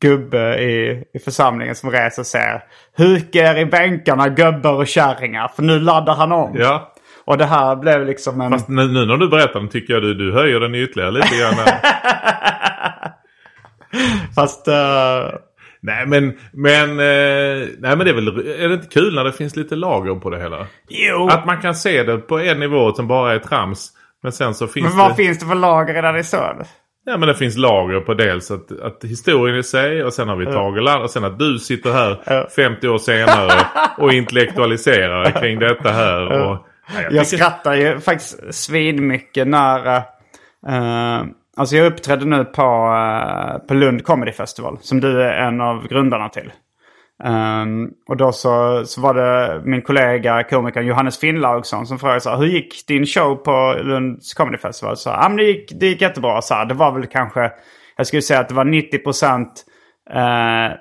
gubbe 0.00 0.58
i, 0.58 1.04
i 1.14 1.18
församlingen 1.18 1.74
som 1.74 1.90
reser 1.90 2.22
och 2.22 2.26
säger 2.26 2.64
Huka 2.96 3.38
er 3.38 3.56
i 3.56 3.66
bänkarna 3.66 4.28
gubbar 4.28 4.72
och 4.72 4.86
kärringar 4.86 5.48
för 5.48 5.62
nu 5.62 5.80
laddar 5.80 6.14
han 6.14 6.32
om. 6.32 6.56
ja. 6.58 6.92
Och 7.24 7.38
det 7.38 7.44
här 7.44 7.76
blev 7.76 8.06
liksom 8.06 8.40
en... 8.40 8.50
Fast 8.50 8.68
nu, 8.68 8.88
nu 8.88 9.06
när 9.06 9.16
du 9.16 9.28
berättar 9.28 9.60
den 9.60 9.68
tycker 9.68 9.94
jag 9.94 10.02
du, 10.02 10.14
du 10.14 10.32
höjer 10.32 10.60
den 10.60 10.74
ytterligare 10.74 11.10
lite 11.10 11.38
grann. 11.38 11.54
Fast... 14.34 14.68
eh, 14.68 14.74
nej 15.86 16.06
men, 16.06 16.38
men, 16.52 16.90
eh, 16.90 17.68
nej 17.78 17.96
men 17.96 17.98
det 17.98 18.10
är 18.10 18.14
väl, 18.14 18.28
är 18.28 18.68
det 18.68 18.74
inte 18.74 18.88
kul 18.88 19.14
när 19.14 19.24
det 19.24 19.32
finns 19.32 19.56
lite 19.56 19.76
lager 19.76 20.14
på 20.14 20.30
det 20.30 20.38
hela? 20.42 20.66
jo! 20.88 21.28
Att 21.28 21.46
man 21.46 21.60
kan 21.60 21.74
se 21.74 22.02
det 22.02 22.18
på 22.18 22.38
en 22.38 22.60
nivå 22.60 22.92
som 22.92 23.08
bara 23.08 23.34
är 23.34 23.38
trams. 23.38 23.92
Men 24.22 24.32
sen 24.32 24.54
så 24.54 24.66
finns 24.66 24.86
men 24.88 24.98
vad 24.98 25.10
det... 25.10 25.14
finns 25.14 25.38
det 25.38 25.46
för 25.46 25.54
lager 25.54 26.02
där 26.02 26.12
det 26.12 26.24
står? 26.24 26.62
Ja 27.04 27.16
men 27.16 27.28
det 27.28 27.34
finns 27.34 27.56
lager 27.56 28.00
på 28.00 28.14
dels 28.14 28.50
att, 28.50 28.80
att 28.80 29.04
historien 29.04 29.58
i 29.58 29.62
sig 29.62 30.04
och 30.04 30.12
sen 30.12 30.28
har 30.28 30.36
vi 30.36 30.44
Tage 30.46 30.76
Land 30.82 31.02
och 31.02 31.10
sen 31.10 31.24
att 31.24 31.38
du 31.38 31.58
sitter 31.58 31.92
här 31.92 32.48
50 32.56 32.88
år 32.88 32.98
senare 32.98 33.66
och 33.98 34.12
intellektualiserar 34.12 35.30
kring 35.30 35.58
detta 35.58 35.90
här. 35.90 36.22
Och, 36.22 36.32
ja, 36.32 36.64
jag 36.94 37.02
Jag 37.12 37.24
tycker- 37.24 37.36
skrattar 37.44 37.74
ju 37.74 38.00
faktiskt 38.00 38.54
svinmycket 38.54 39.46
när... 39.48 39.96
Uh, 40.68 41.22
alltså 41.56 41.76
jag 41.76 41.86
uppträdde 41.86 42.24
nu 42.24 42.44
på, 42.44 42.62
eh, 42.62 43.58
på 43.58 43.74
Lund 43.74 44.04
Comedy 44.04 44.32
Festival. 44.32 44.78
Som 44.80 45.00
du 45.00 45.22
är 45.22 45.32
en 45.32 45.60
av 45.60 45.88
grundarna 45.88 46.28
till. 46.28 46.52
Um, 47.24 47.90
och 48.08 48.16
då 48.16 48.32
så, 48.32 48.84
så 48.86 49.00
var 49.00 49.14
det 49.14 49.62
min 49.64 49.82
kollega 49.82 50.42
komikern 50.42 50.86
Johannes 50.86 51.18
Finnlaugsson 51.18 51.86
som 51.86 51.98
frågade 51.98 52.20
så 52.20 52.30
här, 52.30 52.36
hur 52.36 52.46
gick 52.46 52.86
din 52.86 53.06
show 53.06 53.36
på 53.36 53.76
Lunds 53.82 54.34
Comedy 54.34 54.58
Festival? 54.58 54.96
Så, 54.96 55.10
ah, 55.10 55.28
men 55.28 55.36
det, 55.36 55.44
gick, 55.44 55.72
det 55.80 55.86
gick 55.86 56.00
jättebra. 56.00 56.42
Så 56.42 56.54
här, 56.54 56.64
det 56.64 56.74
var 56.74 56.92
väl 56.92 57.06
kanske, 57.06 57.52
jag 57.96 58.06
skulle 58.06 58.22
säga 58.22 58.40
att 58.40 58.48
det 58.48 58.54
var 58.54 58.64
90 58.64 58.98
procent 58.98 59.64
eh, 60.10 60.76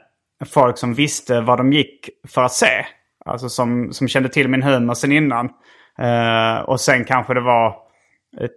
folk 0.45 0.77
som 0.77 0.93
visste 0.93 1.41
vad 1.41 1.57
de 1.57 1.73
gick 1.73 2.09
för 2.27 2.43
att 2.43 2.51
se. 2.51 2.85
Alltså 3.25 3.49
som, 3.49 3.93
som 3.93 4.07
kände 4.07 4.29
till 4.29 4.47
min 4.47 4.63
humor 4.63 4.93
sen 4.93 5.11
innan. 5.11 5.49
Eh, 5.99 6.59
och 6.59 6.81
sen 6.81 7.05
kanske 7.05 7.33
det 7.33 7.41
var 7.41 7.75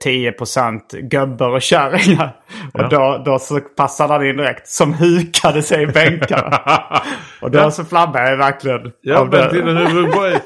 10% 0.04 1.00
gubbar 1.00 1.50
och 1.50 1.62
kärringar. 1.62 2.36
Och 2.72 2.88
då, 2.88 3.22
då 3.24 3.38
så 3.38 3.60
passade 3.60 4.12
han 4.12 4.26
in 4.26 4.36
direkt. 4.36 4.68
Som 4.68 4.94
hukade 4.94 5.62
sig 5.62 5.82
i 5.82 5.86
bänkarna. 5.86 6.60
och 7.42 7.50
då 7.50 7.70
så 7.70 7.84
flabbade 7.84 8.30
jag 8.30 8.36
verkligen. 8.36 8.92
Ja, 9.00 9.24
men 9.24 9.50
till, 9.50 9.64
nu, 9.64 10.40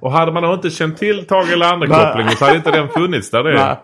och 0.00 0.12
hade 0.12 0.32
man 0.32 0.54
inte 0.54 0.70
känt 0.70 0.98
till 0.98 1.26
Tage 1.26 1.52
Erlander-kopplingen 1.52 2.30
så 2.36 2.44
hade 2.44 2.56
inte 2.56 2.70
den 2.70 2.88
funnits 2.88 3.30
där. 3.30 3.44
Det. 3.44 3.54
Nej. 3.54 3.76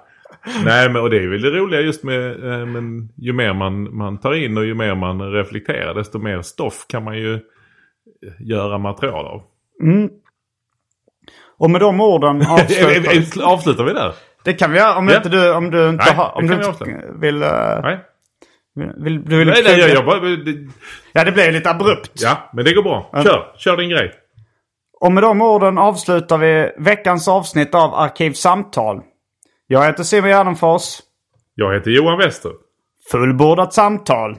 Nej, 0.64 0.88
men 0.88 1.02
och 1.02 1.10
det 1.10 1.16
är 1.16 1.28
väl 1.28 1.42
det 1.42 1.50
roliga 1.50 1.80
just 1.80 2.02
med, 2.02 2.30
eh, 2.30 2.66
men 2.66 3.08
ju 3.16 3.32
mer 3.32 3.52
man, 3.52 3.96
man 3.96 4.20
tar 4.20 4.34
in 4.34 4.58
och 4.58 4.64
ju 4.64 4.74
mer 4.74 4.94
man 4.94 5.32
reflekterar 5.32 5.94
desto 5.94 6.18
mer 6.18 6.42
stoff 6.42 6.86
kan 6.88 7.04
man 7.04 7.18
ju 7.18 7.34
eh, 7.34 7.40
göra 8.40 8.78
material 8.78 9.26
av. 9.26 9.42
Och 11.58 11.70
med 11.70 11.80
de 11.80 12.00
orden 12.00 12.42
avslutar 12.48 13.42
Avslutar 13.42 13.84
vi 13.84 13.92
där? 13.92 14.12
Det 14.44 14.52
kan 14.52 14.72
vi 14.72 14.78
göra 14.78 14.96
om 14.98 15.08
Ja. 15.08 15.16
inte 15.16 15.28
du, 15.28 15.52
om 15.54 15.70
du 15.70 15.88
inte, 15.88 16.04
Nej, 16.04 16.14
har, 16.14 16.32
om 16.36 16.46
du 16.46 16.54
inte 16.54 16.84
vill... 17.20 17.42
eh, 17.42 17.80
Nej. 17.82 17.98
vill, 18.96 19.24
du 19.24 19.38
vill 19.38 19.48
Nej, 19.48 19.62
nej, 19.64 19.80
jag, 19.80 19.90
jag 19.90 20.04
bara, 20.06 20.20
det, 20.20 20.68
Ja, 21.12 21.24
det 21.24 21.32
blev 21.32 21.52
lite 21.52 21.70
abrupt. 21.70 22.10
ja, 22.14 22.50
men 22.52 22.64
det 22.64 22.72
går 22.74 22.82
bra. 22.82 23.10
Kör, 23.24 23.52
kör 23.56 23.76
din 23.76 23.90
grej. 23.90 24.12
Och 25.00 25.12
med 25.12 25.22
de 25.22 25.40
orden 25.42 25.78
avslutar 25.78 26.38
vi 26.38 26.72
veckans 26.78 27.28
avsnitt 27.28 27.74
av 27.74 27.94
Arkivsamtal. 27.94 29.00
Jag 29.66 29.84
heter 29.86 30.02
Simon 30.02 30.28
Gärdenfors. 30.30 30.98
Jag 31.54 31.74
heter 31.74 31.90
Johan 31.90 32.18
Wester. 32.18 32.52
Fullbordat 33.10 33.72
samtal. 33.74 34.36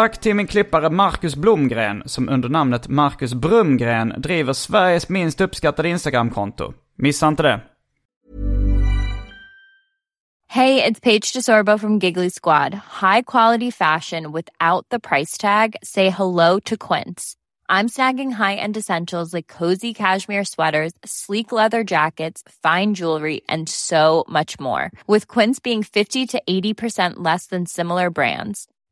Tack 0.00 0.20
till 0.20 0.34
min 0.34 0.46
klippare 0.46 0.90
Marcus 0.90 1.36
Blomgren 1.36 2.02
som 2.06 2.28
under 2.28 2.48
namnet 2.48 2.88
Marcus 2.88 3.34
Brumgren 3.34 4.14
driver 4.16 4.52
Sveriges 4.52 5.08
minst 5.08 5.40
uppskattade 5.40 5.88
Instagramkonto. 5.88 6.72
Missa 6.98 7.28
inte 7.28 7.42
det. 7.42 7.60
Hey, 10.48 10.84
it's 10.84 11.00
Paige 11.00 11.32
DeSorbo 11.34 11.78
from 11.78 11.98
Giggly 11.98 12.30
Squad. 12.30 12.74
High 12.74 13.22
quality 13.22 13.70
fashion 13.70 14.32
without 14.32 14.86
the 14.90 14.98
price 14.98 15.40
tag. 15.40 15.76
Say 15.82 16.10
hello 16.10 16.60
to 16.60 16.76
Quince. 16.76 17.36
I'm 17.68 17.88
snagging 17.88 18.32
high-end 18.32 18.76
essentials 18.76 19.34
like 19.34 19.58
cozy 19.58 19.94
cashmere 19.94 20.44
sweaters, 20.44 20.92
sleek 21.04 21.52
leather 21.52 21.84
jackets, 21.84 22.42
fine 22.62 22.94
jewelry, 22.94 23.42
and 23.48 23.68
so 23.68 24.24
much 24.28 24.58
more. 24.60 24.90
With 25.06 25.28
Quince 25.28 25.60
being 25.60 25.82
50 25.82 26.26
to 26.26 26.42
80% 26.48 27.12
less 27.24 27.46
than 27.46 27.66
similar 27.66 28.10
brands. 28.10 28.66